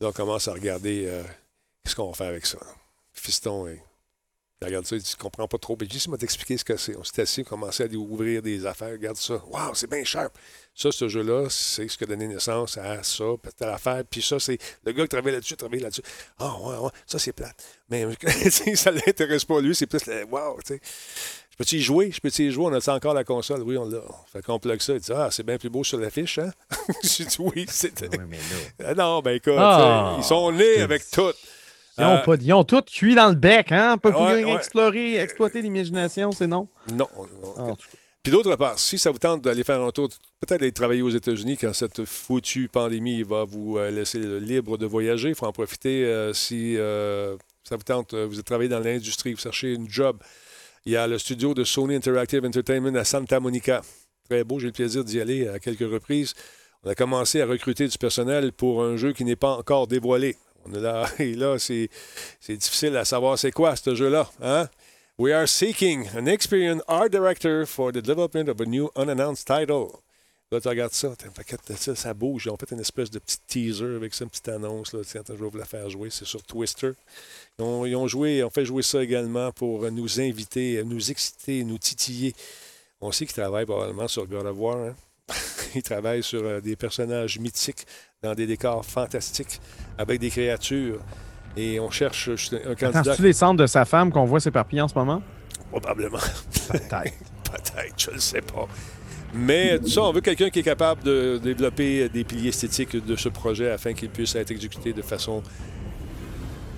Là, 0.00 0.08
on 0.08 0.12
commence 0.12 0.48
à 0.48 0.52
regarder 0.52 1.06
euh, 1.06 1.22
qu'est-ce 1.84 1.94
qu'on 1.94 2.08
va 2.08 2.14
faire 2.14 2.28
avec 2.28 2.46
ça. 2.46 2.58
Fiston, 3.12 3.66
il 4.62 4.66
regarde 4.66 4.86
ça, 4.86 4.96
il 4.96 5.02
dit, 5.02 5.14
comprends 5.18 5.48
pas 5.48 5.58
trop. 5.58 5.76
Mais 5.80 5.86
juste, 5.90 6.06
il 6.06 6.10
m'a 6.10 6.16
expliqué 6.20 6.56
ce 6.58 6.64
que 6.64 6.76
c'est. 6.76 6.96
On 6.96 7.02
s'est 7.04 7.22
assis, 7.22 7.40
on 7.42 7.44
commençait 7.44 7.84
à 7.84 7.96
ouvrir 7.96 8.42
des 8.42 8.66
affaires. 8.66 8.92
Regarde 8.92 9.16
ça. 9.16 9.42
Waouh, 9.46 9.74
c'est 9.74 9.90
bien 9.90 10.04
sharp. 10.04 10.36
Ça, 10.74 10.92
ce 10.92 11.08
jeu-là, 11.08 11.48
c'est 11.50 11.88
ce 11.88 11.96
qui 11.96 12.04
a 12.04 12.06
donné 12.06 12.28
naissance 12.28 12.76
à 12.76 13.02
ça, 13.02 13.24
peut-être 13.42 13.60
l'affaire. 13.60 14.02
Puis 14.08 14.22
ça, 14.22 14.38
c'est 14.38 14.58
le 14.84 14.92
gars 14.92 15.02
qui 15.02 15.08
travaille 15.08 15.32
là-dessus, 15.32 15.56
travaille 15.56 15.80
là-dessus. 15.80 16.02
Ah, 16.38 16.58
ouais, 16.60 16.76
ouais, 16.76 16.90
ça, 17.06 17.18
c'est 17.18 17.32
plate. 17.32 17.56
Mais 17.88 18.06
ça 18.74 18.90
ne 18.90 18.96
l'intéresse 18.96 19.44
pas, 19.44 19.60
lui. 19.60 19.74
C'est 19.74 19.86
plus, 19.86 20.00
waouh, 20.30 20.58
tu 20.62 20.74
sais. 20.74 20.80
Peux-tu 21.60 21.76
y 21.76 21.82
jouer? 21.82 22.10
Je 22.10 22.22
peux-tu 22.22 22.44
y 22.44 22.50
jouer? 22.50 22.64
On 22.64 22.72
a 22.72 22.94
encore 22.94 23.12
la 23.12 23.22
console? 23.22 23.60
Oui, 23.60 23.76
on 23.76 23.84
l'a. 23.84 24.00
Fait 24.32 24.40
qu'on 24.40 24.58
plug 24.58 24.80
ça. 24.80 24.94
Il 24.94 25.00
dit 25.00 25.12
Ah, 25.14 25.28
c'est 25.30 25.44
bien 25.44 25.58
plus 25.58 25.68
beau 25.68 25.84
sur 25.84 25.98
l'affiche, 25.98 26.38
hein? 26.38 26.50
J'ai 27.04 27.26
dit 27.26 27.36
Oui, 27.38 27.66
c'était. 27.68 28.08
Ah 28.82 28.94
non, 28.94 29.20
ben 29.20 29.32
écoute, 29.32 29.52
ah, 29.58 30.14
ils 30.16 30.24
sont 30.24 30.52
nés 30.52 30.80
avec 30.80 31.02
tout. 31.10 31.34
Ils 31.98 32.04
ont, 32.04 32.22
euh, 32.26 32.36
ils 32.40 32.52
ont 32.54 32.64
tout 32.64 32.80
cuit 32.80 33.14
dans 33.14 33.28
le 33.28 33.34
bec, 33.34 33.72
hein? 33.72 33.98
Pas 33.98 34.08
ouais, 34.08 34.50
explorer, 34.54 35.16
exploiter 35.16 35.60
l'imagination, 35.60 36.32
c'est 36.32 36.46
non? 36.46 36.66
Non. 36.94 37.06
non. 37.58 37.76
Puis 38.22 38.32
d'autre 38.32 38.56
part, 38.56 38.78
si 38.78 38.98
ça 38.98 39.10
vous 39.10 39.18
tente 39.18 39.42
d'aller 39.42 39.62
faire 39.62 39.82
un 39.82 39.90
tour, 39.90 40.08
peut-être 40.40 40.60
d'aller 40.60 40.72
travailler 40.72 41.02
aux 41.02 41.10
États-Unis 41.10 41.58
quand 41.58 41.74
cette 41.74 42.06
foutue 42.06 42.68
pandémie 42.68 43.22
va 43.22 43.44
vous 43.44 43.76
euh, 43.76 43.90
laisser 43.90 44.18
libre 44.18 44.78
de 44.78 44.86
voyager, 44.86 45.28
il 45.28 45.34
faut 45.34 45.44
en 45.44 45.52
profiter 45.52 46.06
euh, 46.06 46.32
si 46.32 46.76
ça 47.64 47.76
vous 47.76 47.82
tente, 47.82 48.14
vous 48.14 48.38
êtes 48.38 48.46
travaillé 48.46 48.70
dans 48.70 48.80
l'industrie, 48.80 49.34
vous 49.34 49.40
cherchez 49.40 49.74
une 49.74 49.90
job 49.90 50.16
il 50.86 50.92
y 50.92 50.96
a 50.96 51.06
le 51.06 51.18
studio 51.18 51.52
de 51.52 51.62
Sony 51.64 51.94
Interactive 51.94 52.44
Entertainment 52.44 52.94
à 52.94 53.04
Santa 53.04 53.38
Monica. 53.38 53.82
Très 54.28 54.44
beau, 54.44 54.58
j'ai 54.58 54.68
le 54.68 54.72
plaisir 54.72 55.04
d'y 55.04 55.20
aller 55.20 55.46
à 55.48 55.58
quelques 55.58 55.90
reprises. 55.90 56.34
On 56.82 56.90
a 56.90 56.94
commencé 56.94 57.42
à 57.42 57.46
recruter 57.46 57.86
du 57.86 57.98
personnel 57.98 58.52
pour 58.52 58.82
un 58.82 58.96
jeu 58.96 59.12
qui 59.12 59.24
n'est 59.24 59.36
pas 59.36 59.56
encore 59.56 59.86
dévoilé. 59.86 60.36
On 60.64 60.72
est 60.72 60.80
là, 60.80 61.06
et 61.18 61.34
là, 61.34 61.58
c'est, 61.58 61.90
difficile 62.48 62.96
à 62.96 63.04
savoir 63.04 63.38
c'est 63.38 63.50
quoi 63.50 63.76
ce 63.76 63.94
jeu-là. 63.94 64.30
Hein? 64.42 64.68
We 65.18 65.34
are 65.34 65.46
seeking 65.46 66.08
an 66.16 66.26
experienced 66.26 66.82
art 66.88 67.10
director 67.10 67.66
for 67.66 67.92
the 67.92 68.00
development 68.00 68.48
of 68.48 68.58
a 68.60 68.64
new 68.64 68.90
unannounced 68.96 69.46
title. 69.46 70.00
Là, 70.52 70.60
tu 70.60 70.66
regardes 70.66 70.92
ça, 70.92 71.14
ça, 71.76 71.94
ça 71.94 72.14
bouge. 72.14 72.46
Ils 72.46 72.50
ont 72.50 72.56
fait 72.56 72.72
une 72.72 72.80
espèce 72.80 73.08
de 73.08 73.20
petit 73.20 73.38
teaser 73.46 73.94
avec 73.94 74.12
ça, 74.12 74.24
une 74.24 74.30
petite 74.30 74.48
annonce. 74.48 74.92
Là. 74.92 75.00
Tiens, 75.04 75.22
je 75.28 75.34
vais 75.34 75.48
vous 75.48 75.58
la 75.58 75.64
faire 75.64 75.88
jouer. 75.88 76.08
C'est 76.10 76.24
sur 76.24 76.42
Twister. 76.42 76.90
Ils 77.60 77.64
ont, 77.64 78.06
joué, 78.08 78.42
ont 78.42 78.50
fait 78.50 78.64
jouer 78.64 78.82
ça 78.82 79.00
également 79.00 79.52
pour 79.52 79.88
nous 79.92 80.20
inviter, 80.20 80.82
nous 80.84 81.10
exciter, 81.10 81.62
nous 81.62 81.78
titiller. 81.78 82.34
On 83.00 83.12
sait 83.12 83.26
qu'ils 83.26 83.36
travaillent 83.36 83.66
probablement 83.66 84.08
sur 84.08 84.26
God 84.26 84.46
of 84.46 84.56
War. 84.58 84.76
Hein? 84.78 84.94
ils 85.76 85.82
travaillent 85.84 86.24
sur 86.24 86.42
euh, 86.42 86.60
des 86.60 86.74
personnages 86.74 87.38
mythiques 87.38 87.86
dans 88.20 88.34
des 88.34 88.46
décors 88.46 88.84
fantastiques 88.84 89.60
avec 89.98 90.18
des 90.18 90.30
créatures. 90.30 91.00
Et 91.56 91.78
on 91.78 91.90
cherche 91.90 92.28
un 92.28 92.74
candidat. 92.74 93.14
tu 93.14 93.22
les 93.22 93.32
centres 93.32 93.60
de 93.62 93.66
sa 93.66 93.84
femme 93.84 94.10
qu'on 94.10 94.24
voit 94.24 94.40
s'éparpiller 94.40 94.82
en 94.82 94.88
ce 94.88 94.94
moment? 94.94 95.22
Probablement. 95.70 96.18
Peut-être. 96.68 96.90
Peut-être, 97.50 97.94
je 97.98 98.10
ne 98.12 98.18
sais 98.18 98.42
pas. 98.42 98.68
Mais 99.34 99.78
tout 99.78 99.88
ça, 99.88 100.02
on 100.02 100.12
veut 100.12 100.20
quelqu'un 100.20 100.50
qui 100.50 100.58
est 100.60 100.62
capable 100.64 101.02
de 101.04 101.38
développer 101.42 102.08
des 102.08 102.24
piliers 102.24 102.48
esthétiques 102.48 103.04
de 103.04 103.16
ce 103.16 103.28
projet 103.28 103.70
afin 103.70 103.92
qu'il 103.92 104.08
puisse 104.10 104.34
être 104.34 104.50
exécuté 104.50 104.92
de 104.92 105.02
façon 105.02 105.42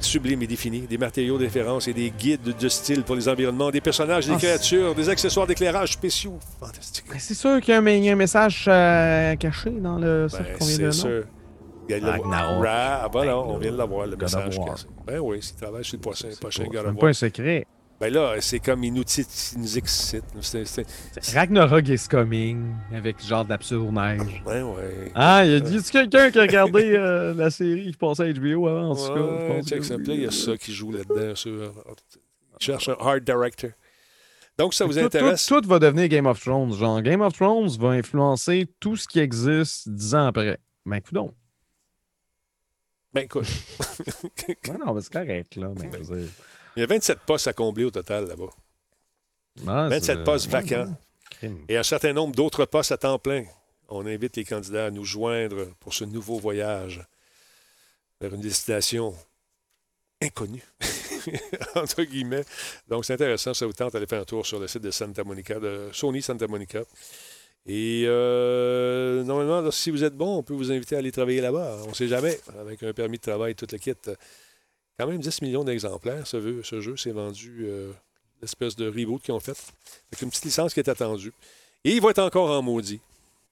sublimes 0.00 0.42
et 0.42 0.46
définis, 0.48 0.80
des 0.80 0.98
matériaux 0.98 1.38
de 1.38 1.44
référence 1.44 1.86
et 1.86 1.92
des 1.92 2.10
guides 2.10 2.56
de 2.58 2.68
style 2.68 3.04
pour 3.04 3.14
les 3.14 3.28
environnements, 3.28 3.70
des 3.70 3.80
personnages, 3.80 4.26
des 4.26 4.32
Ah, 4.34 4.38
créatures, 4.38 4.94
des 4.96 5.08
accessoires 5.08 5.46
d'éclairage 5.46 5.92
spéciaux. 5.92 6.40
Fantastique. 6.58 7.04
Ben, 7.08 7.18
c'est 7.20 7.34
sûr 7.34 7.60
qu'il 7.60 7.72
y 7.72 7.76
a 7.76 7.80
un, 7.80 7.86
il 7.86 8.04
y 8.04 8.08
a 8.10 8.12
un 8.12 8.16
message 8.16 8.64
euh, 8.66 9.36
caché 9.36 9.70
dans 9.70 9.98
le 9.98 10.28
cercle 10.28 10.44
Ben, 10.50 10.58
qu'on 10.58 10.64
vient 10.66 10.78
de 10.78 10.90
c'est 10.90 11.00
sûr. 11.00 11.24
Ragnarok. 11.88 12.64
Ra- 12.66 13.00
Ah, 13.04 13.08
voilà, 13.12 13.38
on 13.38 13.58
vient 13.58 13.70
de 13.72 13.76
l'avoir, 13.76 14.06
le 14.06 14.12
God 14.16 14.22
message. 14.22 14.56
Ben 15.06 15.20
oui, 15.20 15.38
s'il 15.40 15.54
travaille 15.56 15.84
sur 15.84 15.96
le 15.96 16.00
prochain, 16.00 16.28
prochain 16.40 16.64
C'est 16.68 16.98
pas 16.98 17.08
un 17.08 17.12
secret. 17.12 17.66
Ben 18.02 18.12
là, 18.12 18.34
c'est 18.40 18.58
comme 18.58 18.82
il 18.82 18.92
nous, 18.92 19.04
il 19.04 19.60
nous 19.60 19.78
excite. 19.78 20.24
C'est- 20.40 20.64
c'est- 20.64 21.36
Ragnarok 21.36 21.86
is 21.88 22.08
coming 22.10 22.74
avec 22.92 23.24
genre 23.24 23.44
d'absurde 23.44 23.94
neige. 23.94 24.42
Ouais, 24.44 24.60
ouais. 24.60 25.12
Ah, 25.14 25.44
il 25.44 25.52
y 25.52 25.54
a 25.54 25.60
dit 25.60 25.80
quelqu'un 25.84 26.32
qui 26.32 26.38
a 26.40 26.42
regardé 26.42 26.96
euh, 26.96 27.32
la 27.32 27.48
série 27.48 27.92
qui 27.92 27.96
passait 27.96 28.24
à 28.24 28.32
HBO 28.32 28.66
avant, 28.66 28.90
en 28.90 28.96
tout 28.96 29.06
cas. 29.14 29.20
Ouais, 29.20 29.62
check 29.62 29.84
il 30.08 30.20
y 30.22 30.26
a 30.26 30.32
ça 30.32 30.56
qui 30.56 30.74
joue 30.74 30.90
là-dedans. 30.90 31.36
Sur... 31.36 31.52
Il 31.52 32.64
cherche 32.64 32.88
un 32.88 32.96
hard 32.98 33.22
director. 33.22 33.70
Donc, 34.58 34.74
ça 34.74 34.84
vous 34.84 34.94
Tout, 34.94 34.98
tout, 34.98 35.06
intéresse? 35.06 35.46
tout 35.46 35.62
va 35.64 35.78
devenir 35.78 36.08
Game 36.08 36.26
of 36.26 36.40
Thrones. 36.40 36.72
Genre, 36.74 37.02
Game 37.02 37.20
of 37.20 37.34
Thrones 37.34 37.68
va 37.78 37.90
influencer 37.90 38.66
tout 38.80 38.96
ce 38.96 39.06
qui 39.06 39.20
existe 39.20 39.88
dix 39.88 40.12
ans 40.16 40.26
après. 40.26 40.58
Ben, 40.84 41.00
donc. 41.12 41.34
Ben, 43.14 43.20
écoute, 43.26 43.46
Non, 44.68 44.86
non, 44.86 44.94
mais 44.94 45.02
c'est 45.02 45.12
correct, 45.12 45.54
là. 45.54 45.68
Il 46.76 46.80
y 46.80 46.82
a 46.82 46.86
27 46.86 47.18
postes 47.20 47.46
à 47.48 47.52
combler 47.52 47.84
au 47.84 47.90
total 47.90 48.26
là-bas. 48.26 48.50
non, 49.64 49.88
27 49.88 50.18
c'est- 50.18 50.24
postes 50.24 50.48
vacants. 50.48 50.96
crime. 51.30 51.64
Et 51.68 51.76
un 51.76 51.82
certain 51.82 52.12
nombre 52.12 52.34
d'autres 52.34 52.64
postes 52.64 52.92
à 52.92 52.96
temps 52.98 53.18
plein. 53.18 53.44
On 53.88 54.06
invite 54.06 54.36
les 54.36 54.44
candidats 54.44 54.86
à 54.86 54.90
nous 54.90 55.04
joindre 55.04 55.66
pour 55.80 55.92
ce 55.92 56.04
nouveau 56.04 56.38
voyage 56.38 57.04
vers 58.20 58.32
une 58.32 58.40
destination 58.40 59.14
inconnue, 60.22 60.62
entre 61.74 62.02
guillemets. 62.04 62.44
Donc, 62.88 63.04
c'est 63.04 63.12
intéressant. 63.14 63.52
Ça 63.52 63.66
vous 63.66 63.72
tente 63.72 63.92
d'aller 63.92 64.06
faire 64.06 64.20
un 64.22 64.24
tour 64.24 64.46
sur 64.46 64.58
le 64.60 64.68
site 64.68 64.82
de 64.82 64.90
Santa 64.90 65.24
Monica, 65.24 65.58
de 65.60 65.90
Sony 65.92 66.22
Santa 66.22 66.46
Monica. 66.46 66.80
Et 67.66 68.04
euh, 68.06 69.22
normalement, 69.24 69.70
si 69.70 69.90
vous 69.90 70.04
êtes 70.04 70.14
bon, 70.16 70.38
on 70.38 70.42
peut 70.42 70.54
vous 70.54 70.72
inviter 70.72 70.94
à 70.96 70.98
aller 71.00 71.12
travailler 71.12 71.40
là-bas. 71.40 71.78
On 71.84 71.88
ne 71.90 71.94
sait 71.94 72.08
jamais. 72.08 72.38
Avec 72.60 72.82
un 72.82 72.92
permis 72.92 73.18
de 73.18 73.22
travail, 73.22 73.54
toute 73.54 73.72
le 73.72 73.78
kit. 73.78 73.94
Quand 74.98 75.06
même 75.06 75.18
10 75.18 75.42
millions 75.42 75.64
d'exemplaires, 75.64 76.26
ce, 76.26 76.40
jeu- 76.40 76.62
ce 76.62 76.80
jeu 76.80 76.96
s'est 76.96 77.10
vendu 77.12 77.64
euh, 77.66 77.90
l'espèce 78.40 78.76
de 78.76 78.86
reboot 78.86 79.22
qu'ils 79.22 79.34
ont 79.34 79.40
fait. 79.40 79.56
Avec 80.12 80.22
une 80.22 80.30
petite 80.30 80.44
licence 80.44 80.74
qui 80.74 80.80
est 80.80 80.88
attendue. 80.88 81.32
Et 81.84 81.92
il 81.96 82.00
va 82.00 82.10
être 82.10 82.20
encore 82.20 82.50
en 82.50 82.62
maudit. 82.62 83.00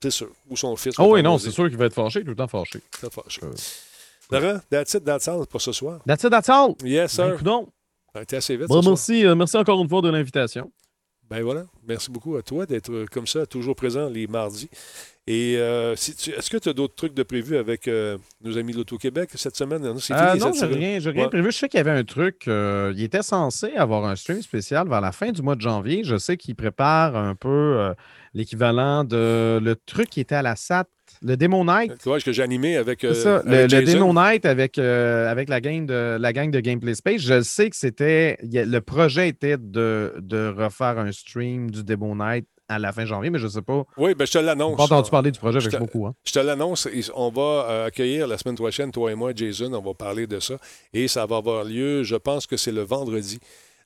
C'est 0.03 0.11
sûr. 0.11 0.31
Ou 0.49 0.57
son 0.57 0.77
fils. 0.77 0.97
va 0.97 1.05
Oh 1.05 1.15
oui, 1.15 1.23
non, 1.23 1.39
c'est 1.39 1.51
sûr 1.51 1.69
qu'il 1.69 1.77
va 1.79 1.87
être 1.87 1.95
fâché, 1.95 2.21
tout 2.23 2.29
le 2.31 2.37
temps 2.37 2.49
fâché. 2.49 2.81
Très 2.91 3.11
fâché. 3.11 3.41
Euh. 3.45 3.53
Laurent, 4.31 4.61
that's 4.71 4.95
it, 4.95 5.05
that's 5.05 5.27
all 5.29 5.45
pour 5.47 5.61
ce 5.61 5.73
soir. 5.73 6.01
That's 6.07 6.23
it, 6.23 6.31
that's 6.31 6.49
all. 6.49 6.75
Yes, 6.85 7.17
Ben, 7.17 7.37
sir. 7.37 7.43
donc. 7.43 7.69
Ça 8.13 8.21
a 8.21 8.23
été 8.23 8.37
assez 8.37 8.57
vite. 8.57 8.69
Bon, 8.69 8.81
merci, 8.83 9.25
euh, 9.27 9.35
merci 9.35 9.57
encore 9.57 9.81
une 9.83 9.89
fois 9.89 10.01
de 10.03 10.09
l'invitation. 10.11 10.71
Ben 11.31 11.43
voilà. 11.45 11.65
Merci 11.87 12.11
beaucoup 12.11 12.37
à 12.37 12.43
toi 12.43 12.67
d'être 12.67 12.91
euh, 12.91 13.07
comme 13.11 13.27
ça, 13.27 13.47
toujours 13.47 13.77
présent 13.77 14.09
les 14.09 14.27
mardis. 14.27 14.69
Et 15.29 15.57
euh, 15.59 15.95
si 15.95 16.11
est-ce 16.33 16.51
que 16.51 16.57
tu 16.57 16.69
as 16.69 16.73
d'autres 16.73 16.97
trucs 16.97 17.15
de 17.15 17.23
prévu 17.23 17.57
avec 17.57 17.87
euh, 17.87 18.19
nos 18.43 18.59
amis 18.59 18.73
de 18.73 18.79
l'Auto-Québec 18.79 19.31
cette 19.37 19.55
semaine? 19.55 19.81
Non, 19.83 19.91
Euh, 20.11 20.35
non, 20.37 20.53
j'ai 20.53 20.67
rien, 20.67 20.99
rien 20.99 21.13
Ouais. 21.23 21.29
prévu. 21.29 21.53
Je 21.53 21.57
sais 21.57 21.69
qu'il 21.69 21.79
y 21.79 21.81
avait 21.81 21.93
un 21.93 22.03
truc. 22.03 22.43
il 22.49 23.01
était 23.03 23.23
censé 23.23 23.69
avoir 23.77 24.05
un 24.07 24.17
stream 24.17 24.43
spécial 24.43 24.89
vers 24.89 25.01
la 25.01 25.13
fin 25.13 25.31
du 25.31 25.41
mois 25.41 25.55
de 25.55 25.61
janvier. 25.61 26.03
Je 26.05 26.17
sais 26.19 26.37
qu'il 26.37 26.57
prépare 26.57 27.15
un 27.17 27.37
peu 27.37 27.93
l'équivalent 28.35 29.05
de 29.05 29.59
le 29.63 29.77
truc 29.77 30.11
qui 30.11 30.21
était 30.21 30.35
à 30.35 30.43
la 30.43 30.57
SAT, 30.57 30.87
le 31.23 31.37
Demo 31.37 31.65
Night. 31.65 31.99
Tu 31.99 32.09
vois, 32.09 32.21
que 32.21 32.33
j'ai 32.33 32.43
animé 32.43 32.77
avec, 32.77 33.05
euh, 33.05 33.15
C'est 33.15 33.23
ça, 33.23 33.43
le, 33.45 33.59
avec 33.59 33.73
le. 33.73 33.83
Demo 33.85 34.13
Night 34.13 34.47
avec, 34.47 34.79
euh, 34.79 35.31
avec 35.31 35.49
la, 35.49 35.61
gang 35.61 35.85
de, 35.87 36.17
la 36.21 36.33
gang 36.33 36.51
de 36.51 36.61
Gameplay 36.61 36.95
Space. 36.95 37.21
Je 37.23 37.43
sais 37.43 37.69
que 37.71 37.77
c'était. 37.77 38.39
Le 38.43 38.79
projet 38.81 39.29
était 39.29 39.57
de, 39.59 40.15
de 40.21 40.55
refaire 40.57 40.99
un 40.99 41.13
stream 41.13 41.71
du 41.71 41.83
Demo 41.83 42.15
Night 42.15 42.47
à 42.69 42.79
la 42.79 42.93
fin 42.93 43.05
janvier, 43.05 43.31
mais 43.31 43.41
je 43.41 43.47
ne 43.47 43.51
sais 43.51 43.63
pas. 43.63 43.83
Oui, 43.97 44.15
ben 44.15 44.25
je 44.25 44.33
te 44.33 44.39
l'annonce. 44.39 44.77
pas 44.77 44.85
entendu 44.85 45.11
parler 45.11 45.33
du 45.33 45.41
projet, 45.41 45.59
Je 45.59 45.67
avec 45.67 45.79
te- 45.81 45.85
beaucoup. 45.85 46.07
Hein. 46.07 46.15
Je 46.25 46.33
te 46.33 46.39
l'annonce, 46.39 46.89
on 47.17 47.29
va 47.31 47.43
euh, 47.69 47.87
accueillir 47.87 48.29
la 48.29 48.39
semaine 48.39 48.55
prochaine, 48.55 48.93
toi 48.93 49.11
et 49.11 49.17
moi, 49.17 49.33
Jason, 49.35 49.73
on 49.73 49.83
va 49.83 49.93
parler 49.93 50.29
de 50.29 50.39
ça. 50.39 50.55
Et 50.95 51.09
ça 51.09 51.27
va 51.27 51.39
avoir 51.39 51.65
lieu, 51.65 52.05
je 52.05 52.15
pense 52.15 52.47
que 52.47 52.57
c'est 52.57 52.71
le 52.71 52.83
vendredi 52.83 53.41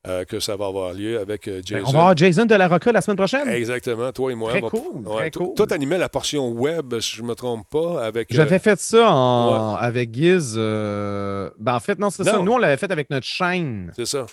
euh, 0.07 0.25
que 0.25 0.39
ça 0.41 0.55
va 0.57 0.67
avoir 0.67 0.93
lieu 0.93 1.19
avec 1.19 1.49
euh, 1.49 1.57
Ben, 1.57 1.63
Jason. 1.65 1.85
on 1.89 1.93
va 1.93 1.99
avoir 2.01 2.17
Jason 2.17 2.45
de 2.45 2.55
la 2.55 2.69
Rocca 2.69 2.93
la 2.93 3.01
semaine 3.01 3.17
prochaine. 3.17 3.49
Exactement, 3.49 4.13
toi 4.13 4.33
et 4.33 4.35
moi. 4.35 4.51
Très 4.51 4.61
on 4.63 4.67
va- 4.67 4.71
cool, 4.71 5.05
très 5.17 5.31
toi- 5.31 5.47
cool. 5.47 5.55
Toi, 5.55 5.67
t'animais 5.67 5.99
la 5.99 6.09
portion 6.09 6.49
web, 6.51 6.99
si 7.01 7.17
je 7.17 7.23
ne 7.23 7.29
me 7.29 7.35
trompe 7.35 7.69
pas, 7.71 8.05
avec... 8.05 8.31
euh, 8.33 8.35
J'avais 8.37 8.59
fait 8.59 8.79
ça 8.81 9.11
en- 9.13 9.75
avec 9.77 10.15
Giz. 10.15 10.55
euh, 10.57 11.51
Ben, 11.59 11.75
en 11.77 11.81
fait, 11.81 11.99
non, 11.99 12.11
c'est 12.11 12.25
ça. 12.25 12.39
Nous, 12.43 12.53
on 12.53 12.59
l'avait 12.59 12.77
fait 12.77 12.91
avec 12.93 13.09
notre 13.11 13.27
chaîne. 13.27 13.93
C'est 13.97 14.07
ça. 14.07 14.27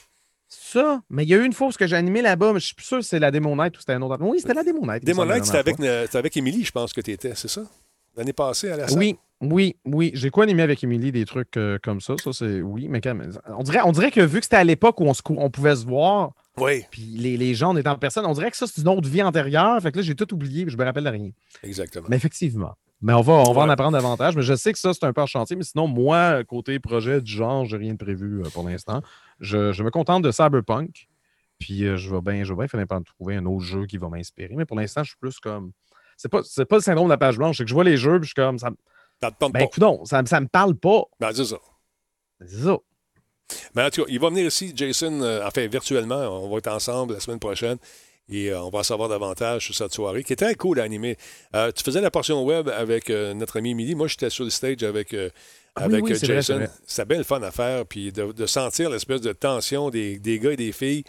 Ça, 0.53 1.01
mais 1.09 1.23
il 1.23 1.29
y 1.29 1.33
a 1.33 1.37
eu 1.37 1.45
une 1.45 1.53
fois 1.53 1.67
où 1.67 1.71
ce 1.71 1.77
que 1.77 1.87
j'ai 1.87 1.95
animé 1.95 2.21
là-bas, 2.21 2.51
mais 2.53 2.59
je 2.59 2.65
suis 2.67 2.75
plus 2.75 2.85
sûr 2.85 2.97
que 2.97 3.03
c'est 3.05 3.19
la 3.19 3.31
Night 3.55 3.77
ou 3.77 3.79
c'était 3.79 3.93
un 3.93 4.01
autre. 4.01 4.17
Oui, 4.21 4.39
c'était 4.41 4.53
la 4.53 4.63
Demo 4.63 4.81
Night. 4.85 5.03
la 5.07 5.25
Night, 5.35 5.45
c'était 5.45 5.57
avec, 5.59 5.79
euh, 5.79 6.05
avec 6.13 6.35
Émilie, 6.35 6.65
je 6.65 6.71
pense 6.71 6.91
que 6.91 6.99
tu 7.01 7.11
étais, 7.11 7.31
c'est 7.35 7.47
ça? 7.47 7.61
L'année 8.17 8.33
passée 8.33 8.69
à 8.69 8.75
la 8.75 8.87
salle? 8.89 8.97
Oui, 8.97 9.17
oui, 9.41 9.75
oui. 9.85 10.11
J'ai 10.13 10.29
quoi 10.29 10.43
animé 10.43 10.61
avec 10.63 10.83
Émilie 10.83 11.11
des 11.11 11.25
trucs 11.25 11.57
euh, 11.57 11.77
comme 11.81 11.99
ça? 11.99 12.15
Ça, 12.23 12.31
c'est. 12.33 12.61
Oui, 12.61 12.87
mais 12.87 13.01
quand 13.01 13.15
même. 13.15 13.31
On 13.47 13.63
dirait, 13.63 13.79
on 13.83 13.91
dirait 13.91 14.11
que 14.11 14.21
vu 14.21 14.39
que 14.39 14.45
c'était 14.45 14.57
à 14.57 14.63
l'époque 14.63 14.99
où 15.01 15.05
on, 15.05 15.13
se 15.13 15.21
cou- 15.21 15.35
on 15.39 15.49
pouvait 15.49 15.75
se 15.75 15.85
voir, 15.85 16.31
Oui, 16.57 16.83
puis 16.91 17.01
les, 17.01 17.37
les 17.37 17.53
gens, 17.55 17.73
on 17.73 17.77
était 17.77 17.89
en 17.89 17.97
personne, 17.97 18.25
on 18.25 18.33
dirait 18.33 18.51
que 18.51 18.57
ça, 18.57 18.67
c'est 18.67 18.81
une 18.81 18.87
autre 18.87 19.09
vie 19.09 19.23
antérieure. 19.23 19.81
Fait 19.81 19.91
que 19.91 19.97
là, 19.97 20.03
j'ai 20.03 20.15
tout 20.15 20.31
oublié, 20.33 20.63
puis 20.65 20.71
je 20.73 20.77
me 20.77 20.83
rappelle 20.83 21.03
de 21.05 21.09
rien. 21.09 21.29
exactement. 21.63 22.05
Mais 22.09 22.15
effectivement. 22.17 22.75
Mais 23.03 23.13
on 23.13 23.21
va, 23.21 23.33
on 23.33 23.51
va 23.53 23.61
en 23.63 23.69
apprendre 23.69 23.93
davantage. 23.93 24.35
Mais 24.35 24.43
je 24.43 24.53
sais 24.53 24.71
que 24.71 24.77
ça, 24.77 24.93
c'est 24.93 25.03
un 25.05 25.11
peu 25.13 25.21
en 25.21 25.25
chantier. 25.25 25.55
Mais 25.55 25.63
sinon, 25.63 25.87
moi, 25.87 26.43
côté 26.43 26.77
projet 26.79 27.19
du 27.19 27.31
genre, 27.31 27.65
j'ai 27.65 27.77
rien 27.77 27.93
de 27.93 27.97
prévu 27.97 28.41
euh, 28.41 28.49
pour 28.53 28.67
l'instant. 28.67 29.01
Je, 29.39 29.71
je 29.71 29.81
me 29.83 29.89
contente 29.89 30.23
de 30.23 30.29
Cyberpunk. 30.29 31.07
Puis 31.57 31.85
euh, 31.85 31.97
je 31.97 32.13
vais 32.13 32.21
bien, 32.21 32.43
je 32.43 32.53
vais 32.53 32.57
bien 32.59 32.67
finir 32.67 32.85
par 32.87 33.01
trouver 33.03 33.37
un 33.37 33.45
autre 33.47 33.65
jeu 33.65 33.85
qui 33.87 33.97
va 33.97 34.07
m'inspirer. 34.09 34.53
Mais 34.55 34.65
pour 34.65 34.77
l'instant, 34.77 35.03
je 35.03 35.09
suis 35.09 35.17
plus 35.19 35.39
comme. 35.39 35.71
C'est 36.15 36.29
pas, 36.29 36.41
c'est 36.43 36.65
pas 36.65 36.75
le 36.75 36.81
syndrome 36.83 37.07
de 37.07 37.11
la 37.11 37.17
page 37.17 37.37
blanche. 37.39 37.57
C'est 37.57 37.63
que 37.63 37.69
je 37.69 37.73
vois 37.73 37.83
les 37.83 37.97
jeux, 37.97 38.19
puis 38.19 38.27
je 38.27 38.33
suis 38.33 38.35
comme. 38.35 38.59
Ça, 38.59 38.69
Ça 39.21 39.31
te 39.31 39.37
tente 39.39 39.53
ben, 39.53 39.59
pas. 39.59 39.65
écoute, 39.65 40.07
ça, 40.07 40.21
me- 40.21 40.27
ça 40.27 40.39
me 40.41 40.47
parle 40.47 40.75
pas. 40.75 41.03
Ben, 41.19 41.31
c'est 41.33 41.45
ça. 41.45 41.57
C'est 42.41 42.63
ça. 42.63 42.77
Mais 43.75 43.83
en 43.83 43.89
tout 43.89 44.03
cas, 44.05 44.07
il 44.11 44.19
va 44.19 44.29
venir 44.29 44.45
ici, 44.47 44.71
Jason, 44.75 45.21
euh, 45.21 45.45
enfin, 45.45 45.67
virtuellement. 45.67 46.15
On 46.43 46.49
va 46.49 46.57
être 46.59 46.67
ensemble 46.69 47.13
la 47.15 47.19
semaine 47.19 47.39
prochaine 47.39 47.77
et 48.29 48.49
euh, 48.49 48.61
on 48.61 48.69
va 48.69 48.79
en 48.79 48.83
savoir 48.83 49.09
davantage 49.09 49.65
sur 49.65 49.75
cette 49.75 49.93
soirée 49.93 50.23
qui 50.23 50.33
est 50.33 50.37
très 50.37 50.55
cool 50.55 50.79
à 50.79 50.83
animer. 50.83 51.17
Euh, 51.55 51.71
tu 51.71 51.83
faisais 51.83 51.99
la 52.01 52.09
portion 52.09 52.43
web 52.45 52.69
avec 52.69 53.09
notre 53.09 53.57
ami 53.57 53.71
Émilie. 53.71 53.93
Moi, 53.95 54.07
j'étais 54.07 54.29
sur 54.29 54.45
le 54.45 54.49
stage 54.49 54.83
avec, 54.83 55.13
Ah 55.75 55.83
avec 55.83 56.03
oui, 56.03 56.15
Jason. 56.15 56.65
C'était 56.87 57.05
bien 57.05 57.17
le 57.17 57.23
fun 57.25 57.41
à 57.43 57.51
faire. 57.51 57.85
Puis 57.85 58.11
de, 58.13 58.31
de 58.31 58.45
sentir 58.45 58.89
l'espèce 58.89 59.21
de 59.21 59.33
tension 59.33 59.89
des, 59.89 60.17
des 60.17 60.39
gars 60.39 60.53
et 60.53 60.57
des 60.57 60.71
filles 60.71 61.03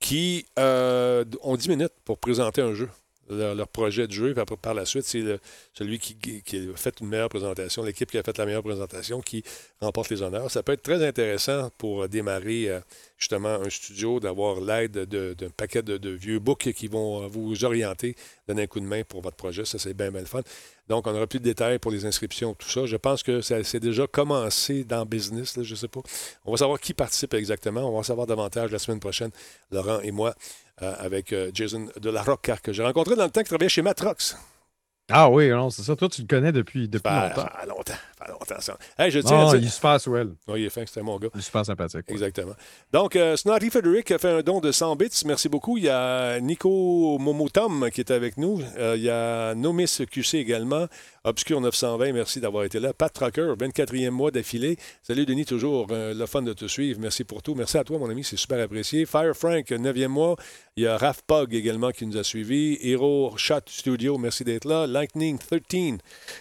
qui 0.00 0.46
ont 0.56 1.56
10 1.56 1.68
minutes 1.68 1.92
pour 2.04 2.18
présenter 2.18 2.62
un 2.62 2.72
jeu. 2.74 2.88
Leur, 3.30 3.68
projet 3.68 4.06
de 4.06 4.12
jeu, 4.12 4.34
puis 4.34 4.56
par 4.60 4.74
la 4.74 4.84
suite, 4.84 5.04
c'est 5.04 5.24
celui 5.72 5.98
qui, 5.98 6.16
qui 6.42 6.56
a 6.56 6.76
fait 6.76 7.00
une 7.00 7.08
meilleure 7.08 7.28
présentation, 7.28 7.82
l'équipe 7.82 8.10
qui 8.10 8.18
a 8.18 8.22
fait 8.22 8.36
la 8.36 8.46
meilleure 8.46 8.62
présentation 8.62 9.20
qui 9.20 9.42
remporte 9.80 10.10
les 10.10 10.22
honneurs. 10.22 10.50
Ça 10.50 10.62
peut 10.62 10.72
être 10.72 10.82
très 10.82 11.04
intéressant 11.04 11.70
pour 11.78 12.08
démarrer 12.08 12.68
euh, 12.68 12.80
justement 13.18 13.54
un 13.54 13.70
studio, 13.70 14.20
d'avoir 14.20 14.60
l'aide 14.60 14.92
de- 14.92 15.34
d'un 15.34 15.48
paquet 15.48 15.82
de, 15.82 16.10
vieux 16.10 16.38
books 16.38 16.72
qui 16.72 16.86
vont 16.86 17.22
euh, 17.22 17.26
vous 17.26 17.64
orienter, 17.64 18.14
donner 18.46 18.62
un 18.62 18.66
coup 18.66 18.80
de 18.80 18.84
main 18.84 19.02
pour 19.04 19.22
votre 19.22 19.36
projet. 19.36 19.64
Ça, 19.64 19.78
c'est 19.78 19.94
bien, 19.94 20.10
bien 20.10 20.20
le 20.20 20.26
fun. 20.26 20.42
Donc, 20.88 21.06
on 21.06 21.12
n'aura 21.12 21.26
plus 21.26 21.38
de 21.38 21.44
détails 21.44 21.78
pour 21.78 21.90
les 21.90 22.04
inscriptions, 22.04 22.52
tout 22.54 22.68
ça. 22.68 22.84
Je 22.84 22.96
pense 22.96 23.22
que 23.22 23.40
c'est 23.40 23.80
déjà 23.80 24.06
commencé 24.06 24.84
dans 24.84 25.06
business, 25.06 25.56
là, 25.56 25.62
je 25.62 25.70
ne 25.70 25.76
sais 25.76 25.88
pas. 25.88 26.00
On 26.44 26.50
va 26.50 26.58
savoir 26.58 26.78
qui 26.78 26.92
participe 26.92 27.32
exactement. 27.34 27.88
On 27.88 27.92
va 27.92 27.98
en 27.98 28.02
savoir 28.02 28.26
davantage 28.26 28.70
la 28.70 28.78
semaine 28.78 29.00
prochaine, 29.00 29.30
Laurent 29.70 30.00
et 30.00 30.10
moi, 30.10 30.34
avec 30.80 31.32
euh, 31.32 31.50
Jason 31.54 31.86
de 32.00 32.10
la 32.10 32.22
Rocca, 32.22 32.56
que 32.56 32.72
j'ai 32.72 32.82
rencontré 32.82 33.16
dans 33.16 33.24
le 33.24 33.30
temps 33.30 33.40
qu'il 33.40 33.48
travaillait 33.48 33.68
chez 33.68 33.82
Matrox. 33.82 34.36
Ah 35.12 35.28
oui, 35.28 35.50
non, 35.50 35.68
c'est 35.68 35.82
ça. 35.82 35.94
Toi, 35.96 36.08
tu 36.08 36.22
le 36.22 36.26
connais 36.26 36.50
depuis, 36.50 36.88
depuis 36.88 37.10
Ça 37.10 37.28
longtemps. 37.28 37.46
fait 37.60 37.66
longtemps. 37.66 37.92
Fait 38.18 38.32
longtemps, 38.32 38.60
ça. 38.60 38.78
Hey, 38.98 39.10
je 39.10 39.18
tiens 39.18 39.36
Non, 39.36 39.50
à 39.50 39.56
il 39.56 39.70
super 39.70 40.00
swell. 40.00 40.30
Oui, 40.48 40.62
il 40.62 40.64
est 40.64 40.70
fin, 40.70 40.82
c'était 40.86 41.02
mon 41.02 41.18
gars. 41.18 41.28
Il 41.34 41.42
sympathique. 41.42 42.06
ouais. 42.08 42.14
Exactement. 42.14 42.54
Donc, 42.90 43.14
euh, 43.14 43.36
Snotty 43.36 43.68
Frederick 43.68 44.10
a 44.12 44.18
fait 44.18 44.30
un 44.30 44.40
don 44.40 44.60
de 44.60 44.72
100 44.72 44.96
bits. 44.96 45.10
Merci 45.26 45.50
beaucoup. 45.50 45.76
Il 45.76 45.84
y 45.84 45.90
a 45.90 46.40
Nico 46.40 47.18
Momotom 47.18 47.90
qui 47.92 48.00
est 48.00 48.10
avec 48.10 48.38
nous. 48.38 48.62
Euh, 48.78 48.94
il 48.96 49.02
y 49.02 49.10
a 49.10 49.54
Nomis 49.54 49.94
QC 50.10 50.38
également. 50.38 50.86
Obscure 51.26 51.58
920, 51.58 52.12
merci 52.12 52.38
d'avoir 52.38 52.64
été 52.64 52.78
là. 52.78 52.92
Pat 52.92 53.10
Trucker, 53.10 53.54
24e 53.58 54.10
mois 54.10 54.30
d'affilée. 54.30 54.76
Salut 55.02 55.24
Denis, 55.24 55.46
toujours 55.46 55.86
euh, 55.90 56.12
le 56.12 56.26
fun 56.26 56.42
de 56.42 56.52
te 56.52 56.66
suivre. 56.66 57.00
Merci 57.00 57.24
pour 57.24 57.42
tout. 57.42 57.54
Merci 57.54 57.78
à 57.78 57.84
toi, 57.84 57.98
mon 57.98 58.10
ami, 58.10 58.22
c'est 58.22 58.36
super 58.36 58.62
apprécié. 58.62 59.06
Fire 59.06 59.34
Frank, 59.34 59.66
9e 59.70 60.08
mois. 60.08 60.36
Il 60.76 60.84
y 60.84 60.86
a 60.86 60.98
Raph 60.98 61.22
Pog 61.26 61.54
également 61.54 61.92
qui 61.92 62.04
nous 62.06 62.18
a 62.18 62.24
suivis. 62.24 62.76
Hero 62.82 63.32
Shot 63.38 63.60
Studio, 63.68 64.18
merci 64.18 64.44
d'être 64.44 64.66
là. 64.66 64.86
Lightning 64.86 65.38
13, 65.38 65.96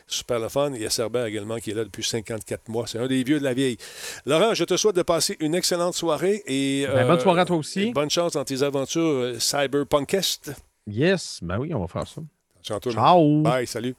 super 0.06 0.40
le 0.42 0.50
fun. 0.50 0.72
Il 0.76 0.82
y 0.82 0.86
a 0.86 0.90
Cerber 0.90 1.24
également 1.30 1.60
qui 1.60 1.72
est 1.72 1.76
là 1.76 1.86
depuis 1.86 2.04
54 2.04 2.68
mois. 2.68 2.86
C'est 2.86 3.00
un 3.00 3.08
des 3.08 3.24
vieux 3.24 3.40
de 3.40 3.46
la 3.46 3.54
vieille. 3.54 3.78
Laurent, 4.26 4.54
je 4.54 4.66
te 4.66 4.76
souhaite 4.76 4.98
de 4.98 5.04
passer 5.04 5.38
une 5.40 5.56
excellente 5.56 5.94
soirée 5.96 6.44
et 6.46 6.86
Ben, 6.88 7.08
bonne 7.08 7.22
soirée 7.22 7.40
à 7.40 7.46
toi 7.46 7.56
aussi. 7.56 7.92
Bonne 7.94 8.10
chance 8.10 8.34
dans 8.34 8.44
tes 8.44 8.64
aventures 8.64 9.02
euh, 9.02 9.40
cyberpunkestes. 9.40 10.52
Yes, 10.88 11.40
ben 11.42 11.58
oui, 11.58 11.74
on 11.74 11.80
va 11.80 11.88
faire 11.88 12.06
ça. 12.06 12.22
Ciao. 12.64 13.42
Bye, 13.42 13.68
salut. 13.68 13.96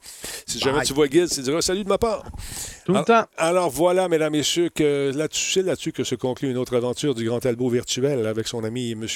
Si 0.47 0.59
jamais 0.59 0.83
tu 0.83 0.93
vois 0.93 1.07
Guild, 1.07 1.29
tu 1.29 1.41
diras 1.41 1.61
salut 1.61 1.83
de 1.83 1.89
ma 1.89 1.97
part. 1.97 2.23
Tout 2.85 2.93
le 2.93 3.03
temps. 3.03 3.23
Alors 3.37 3.71
voilà, 3.71 4.07
mesdames, 4.07 4.35
et 4.35 4.37
messieurs, 4.37 4.69
que 4.69 5.11
là-dessus, 5.15 5.53
c'est 5.53 5.61
là-dessus 5.63 5.91
que 5.91 6.03
se 6.03 6.13
conclut 6.13 6.51
une 6.51 6.57
autre 6.57 6.75
aventure 6.75 7.15
du 7.15 7.25
Grand 7.25 7.39
Talbot 7.39 7.67
virtuel 7.67 8.27
avec 8.27 8.47
son 8.47 8.63
ami 8.63 8.91
M. 8.91 9.07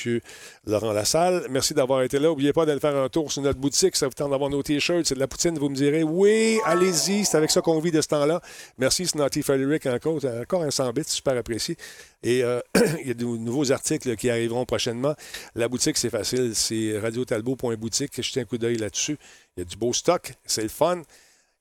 Laurent 0.66 0.92
Lassalle. 0.92 1.46
Merci 1.52 1.76
d'avoir 1.76 2.02
été 2.02 2.18
là. 2.18 2.30
N'oubliez 2.30 2.52
pas 2.52 2.66
d'aller 2.66 2.80
faire 2.80 2.96
un 2.96 3.10
tour 3.10 3.32
sur 3.32 3.44
notre 3.44 3.60
boutique. 3.60 3.96
Ça 3.96 4.08
vous 4.08 4.14
tente 4.14 4.32
d'avoir 4.32 4.50
nos 4.50 4.64
t-shirts. 4.64 5.06
C'est 5.06 5.14
de 5.14 5.20
la 5.20 5.28
poutine. 5.28 5.56
Vous 5.60 5.70
me 5.70 5.76
direz, 5.76 6.02
oui, 6.02 6.58
allez-y. 6.66 7.26
C'est 7.26 7.38
avec 7.38 7.52
ça 7.52 7.62
qu'on 7.62 7.80
vit 7.80 7.92
de 7.92 8.02
ce 8.02 8.08
temps-là. 8.08 8.42
Merci, 8.80 9.06
Snotty 9.06 9.44
Frederick, 9.44 9.86
encore, 9.86 10.20
encore 10.42 10.64
un 10.64 10.72
100 10.72 10.92
bits. 10.94 11.04
Super 11.06 11.38
apprécié. 11.38 11.78
Et 12.24 12.44
euh, 12.44 12.62
il 13.02 13.08
y 13.08 13.12
a 13.12 13.14
de 13.14 13.24
nouveaux 13.24 13.72
articles 13.72 14.16
qui 14.16 14.32
arriveront 14.32 14.66
prochainement. 14.66 15.14
La 15.54 15.68
boutique, 15.68 15.98
c'est 15.98 16.10
facile. 16.10 16.56
C'est 16.56 16.98
radiotalbot.boutique. 16.98 18.20
Jetez 18.20 18.42
un 18.42 18.46
coup 18.46 18.58
d'œil 18.58 18.78
là-dessus. 18.78 19.20
Il 19.56 19.60
y 19.60 19.62
a 19.62 19.66
du 19.66 19.78
beau 19.78 19.94
stock. 19.94 20.34
C'est 20.44 20.64
le 20.64 20.70
fun. 20.70 21.04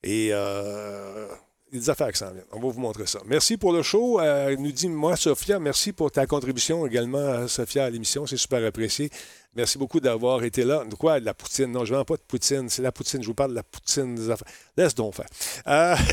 Et 0.02 0.30
euh, 0.32 1.26
des 1.72 1.90
affaires 1.90 2.12
qui 2.12 2.18
s'en 2.18 2.30
viennent. 2.30 2.44
On 2.52 2.60
va 2.60 2.68
vous 2.68 2.80
montrer 2.80 3.06
ça. 3.06 3.20
Merci 3.26 3.56
pour 3.56 3.72
le 3.72 3.82
show. 3.82 4.20
Euh, 4.20 4.56
nous 4.56 4.72
dit 4.72 4.88
moi, 4.88 5.16
Sophia, 5.16 5.58
merci 5.58 5.92
pour 5.92 6.10
ta 6.10 6.26
contribution 6.26 6.86
également, 6.86 7.46
Sophia, 7.48 7.84
à 7.84 7.90
l'émission. 7.90 8.26
C'est 8.26 8.36
super 8.36 8.64
apprécié. 8.64 9.10
Merci 9.54 9.78
beaucoup 9.78 10.00
d'avoir 10.00 10.44
été 10.44 10.64
là. 10.64 10.84
De 10.84 10.94
quoi? 10.94 11.20
De 11.20 11.24
la 11.24 11.34
poutine. 11.34 11.72
Non, 11.72 11.84
je 11.84 11.92
ne 11.92 11.98
vends 11.98 12.04
pas 12.04 12.16
de 12.16 12.22
poutine. 12.22 12.68
C'est 12.68 12.82
la 12.82 12.92
poutine. 12.92 13.22
Je 13.22 13.26
vous 13.26 13.34
parle 13.34 13.50
de 13.50 13.56
la 13.56 13.62
poutine 13.62 14.14
des 14.14 14.30
affaires. 14.30 14.48
Laisse 14.76 14.94
donc 14.94 15.14
faire. 15.14 15.28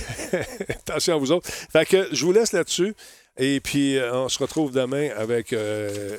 attention 0.69 1.15
à 1.15 1.17
vous 1.17 1.31
autres. 1.31 1.47
Fait 1.49 1.85
que 1.85 2.07
je 2.11 2.25
vous 2.25 2.31
laisse 2.31 2.53
là-dessus. 2.53 2.95
Et 3.37 3.59
puis, 3.59 3.97
euh, 3.97 4.15
on 4.15 4.29
se 4.29 4.39
retrouve 4.39 4.71
demain 4.71 5.09
avec, 5.17 5.51
euh, 5.51 6.17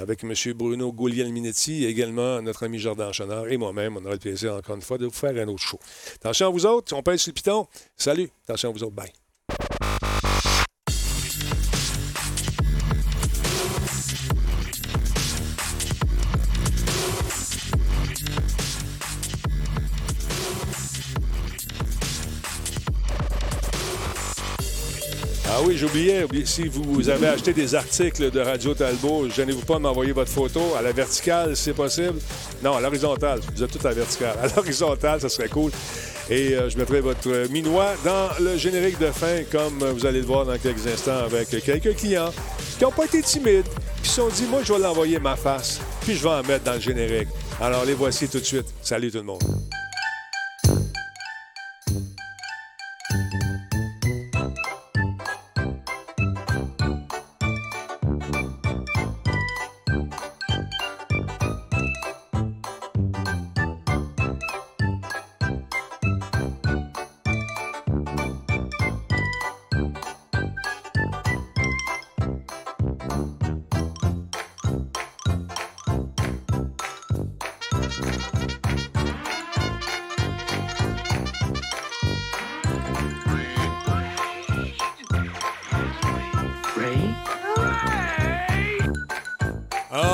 avec 0.00 0.24
M. 0.24 0.32
Bruno 0.54 0.92
Minetti, 0.92 1.84
également 1.84 2.40
notre 2.42 2.64
ami 2.64 2.78
Jordan 2.78 3.12
Chenard 3.12 3.48
et 3.48 3.56
moi-même. 3.56 3.96
On 3.96 4.04
aura 4.04 4.14
le 4.14 4.18
plaisir, 4.18 4.54
encore 4.54 4.76
une 4.76 4.82
fois, 4.82 4.98
de 4.98 5.06
vous 5.06 5.12
faire 5.12 5.36
un 5.36 5.48
autre 5.48 5.62
show. 5.62 5.78
Attention 6.16 6.46
à 6.46 6.50
vous 6.50 6.66
autres. 6.66 6.94
On 6.96 7.02
pèse 7.02 7.20
sur 7.20 7.30
le 7.30 7.34
piton. 7.34 7.66
Salut. 7.96 8.30
Attention 8.44 8.70
à 8.70 8.72
vous 8.72 8.82
autres. 8.82 8.96
Bye. 8.96 9.99
Oui, 25.70 25.76
j'oubliais. 25.76 26.26
Si 26.44 26.68
vous 26.68 27.08
avez 27.08 27.28
acheté 27.28 27.52
des 27.52 27.74
articles 27.74 28.30
de 28.30 28.40
Radio 28.40 28.74
Talbot, 28.74 29.28
gênez-vous 29.28 29.64
pas 29.64 29.74
de 29.74 29.80
m'envoyer 29.80 30.10
votre 30.10 30.30
photo 30.30 30.60
à 30.76 30.82
la 30.82 30.90
verticale, 30.90 31.56
si 31.56 31.64
c'est 31.64 31.74
possible. 31.74 32.18
Non, 32.62 32.76
à 32.76 32.80
l'horizontale. 32.80 33.40
Vous 33.54 33.62
êtes 33.62 33.70
tout 33.70 33.86
à 33.86 33.90
la 33.90 33.94
verticale. 33.94 34.36
À 34.42 34.48
l'horizontale, 34.48 35.20
ça 35.20 35.28
serait 35.28 35.48
cool. 35.48 35.70
Et 36.28 36.54
euh, 36.54 36.68
je 36.70 36.76
mettrai 36.76 37.00
votre 37.00 37.48
minois 37.50 37.92
dans 38.04 38.28
le 38.40 38.56
générique 38.56 38.98
de 38.98 39.12
fin, 39.12 39.44
comme 39.50 39.84
vous 39.84 40.06
allez 40.06 40.20
le 40.20 40.26
voir 40.26 40.44
dans 40.44 40.58
quelques 40.58 40.86
instants 40.86 41.18
avec 41.24 41.48
quelques 41.48 41.94
clients 41.96 42.32
qui 42.78 42.84
n'ont 42.84 42.90
pas 42.90 43.04
été 43.04 43.22
timides, 43.22 43.66
qui 44.02 44.08
se 44.08 44.16
sont 44.16 44.28
dit, 44.28 44.46
moi, 44.50 44.60
je 44.64 44.72
vais 44.72 44.78
l'envoyer 44.80 45.20
ma 45.20 45.36
face, 45.36 45.80
puis 46.00 46.16
je 46.16 46.22
vais 46.22 46.30
en 46.30 46.42
mettre 46.42 46.64
dans 46.64 46.74
le 46.74 46.80
générique. 46.80 47.28
Alors, 47.60 47.84
les 47.84 47.94
voici 47.94 48.28
tout 48.28 48.40
de 48.40 48.44
suite. 48.44 48.66
Salut 48.82 49.10
tout 49.10 49.18
le 49.18 49.24
monde. 49.24 49.42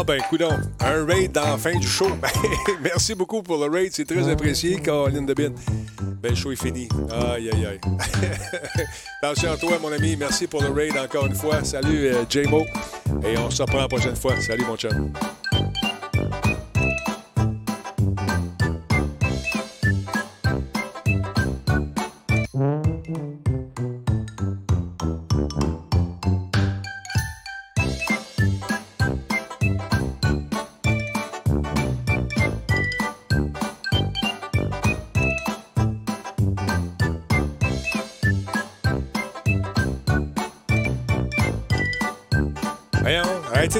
Ben, 0.04 0.20
coudon, 0.28 0.50
un 0.80 1.04
raid 1.06 1.32
dans 1.32 1.44
la 1.44 1.56
fin 1.56 1.76
du 1.76 1.86
show. 1.86 2.08
Ben, 2.20 2.30
merci 2.82 3.14
beaucoup 3.14 3.42
pour 3.42 3.56
le 3.58 3.70
raid, 3.70 3.90
c'est 3.92 4.04
très 4.04 4.28
apprécié, 4.28 4.80
Caroline 4.80 5.26
Debin. 5.26 5.52
Ben, 6.22 6.30
le 6.30 6.34
show 6.34 6.52
est 6.52 6.62
fini. 6.62 6.88
Aïe, 7.10 7.50
aïe, 7.50 7.66
aïe. 7.66 7.80
Attention 9.22 9.52
à 9.52 9.56
toi, 9.56 9.78
mon 9.80 9.92
ami. 9.92 10.16
Merci 10.16 10.46
pour 10.46 10.62
le 10.62 10.70
raid 10.70 10.96
encore 10.96 11.26
une 11.26 11.34
fois. 11.34 11.62
Salut, 11.64 12.06
euh, 12.06 12.24
J-Mo. 12.28 12.64
Et 13.24 13.36
on 13.38 13.50
se 13.50 13.62
reprend 13.62 13.78
la 13.78 13.88
prochaine 13.88 14.16
fois. 14.16 14.38
Salut, 14.40 14.64
mon 14.64 14.76
chum. 14.76 15.12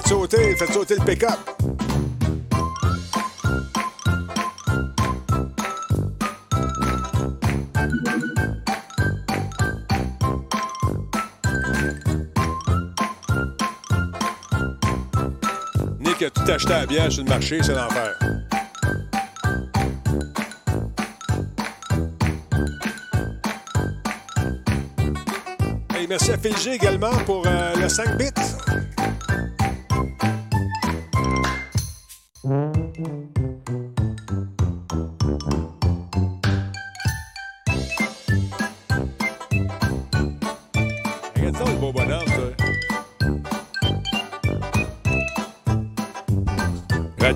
De 0.01 0.09
sauter, 0.09 0.57
faites 0.57 0.73
sauter 0.73 0.97
le 0.97 1.05
pick-up. 1.05 1.39
Nick 16.01 16.23
a 16.23 16.31
tout 16.31 16.51
acheté 16.51 16.73
à 16.73 16.87
bière 16.87 17.11
sur 17.11 17.25
le 17.25 17.31
marché, 17.31 17.61
c'est 17.63 17.75
l'enfer. 17.75 18.19
merci 26.09 26.31
à 26.31 26.37
G 26.59 26.73
également 26.73 27.11
pour 27.25 27.43
euh, 27.47 27.75
le 27.75 27.89
5 27.89 28.17
bits. 28.17 28.46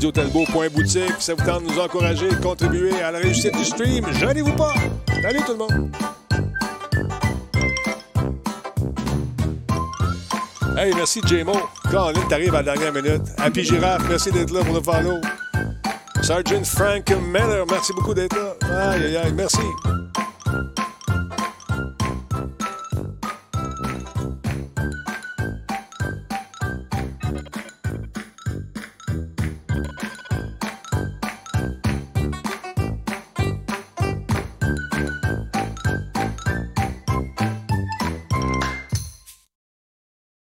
radiotalbot.boutique. 0.01 1.21
Ça 1.21 1.35
vous 1.35 1.45
tente 1.45 1.65
de 1.65 1.73
nous 1.73 1.79
encourager 1.79 2.27
et 2.27 2.43
contribuer 2.43 3.03
à 3.03 3.11
la 3.11 3.19
réussite 3.19 3.55
du 3.55 3.65
stream. 3.65 4.11
Gênez-vous 4.13 4.55
pas. 4.55 4.73
Salut 5.21 5.41
tout 5.45 5.53
le 5.53 5.59
monde. 5.59 5.91
Hey, 10.79 10.95
merci 10.95 11.21
J-Mo. 11.27 11.53
Colin, 11.91 12.21
t'arrives 12.31 12.55
à 12.55 12.63
la 12.63 12.75
dernière 12.75 12.93
minute. 12.95 13.23
Happy 13.37 13.63
Giraffe, 13.63 14.09
merci 14.09 14.31
d'être 14.31 14.53
là 14.53 14.65
pour 14.65 14.75
le 14.75 14.81
follow. 14.81 15.21
Sergeant 16.23 16.65
Frank 16.65 17.11
Miller, 17.11 17.67
merci 17.69 17.93
beaucoup 17.93 18.15
d'être 18.15 18.37
là. 18.37 18.93
Aïe, 18.93 19.05
aïe, 19.05 19.17
aïe, 19.19 19.33
merci. 19.35 19.59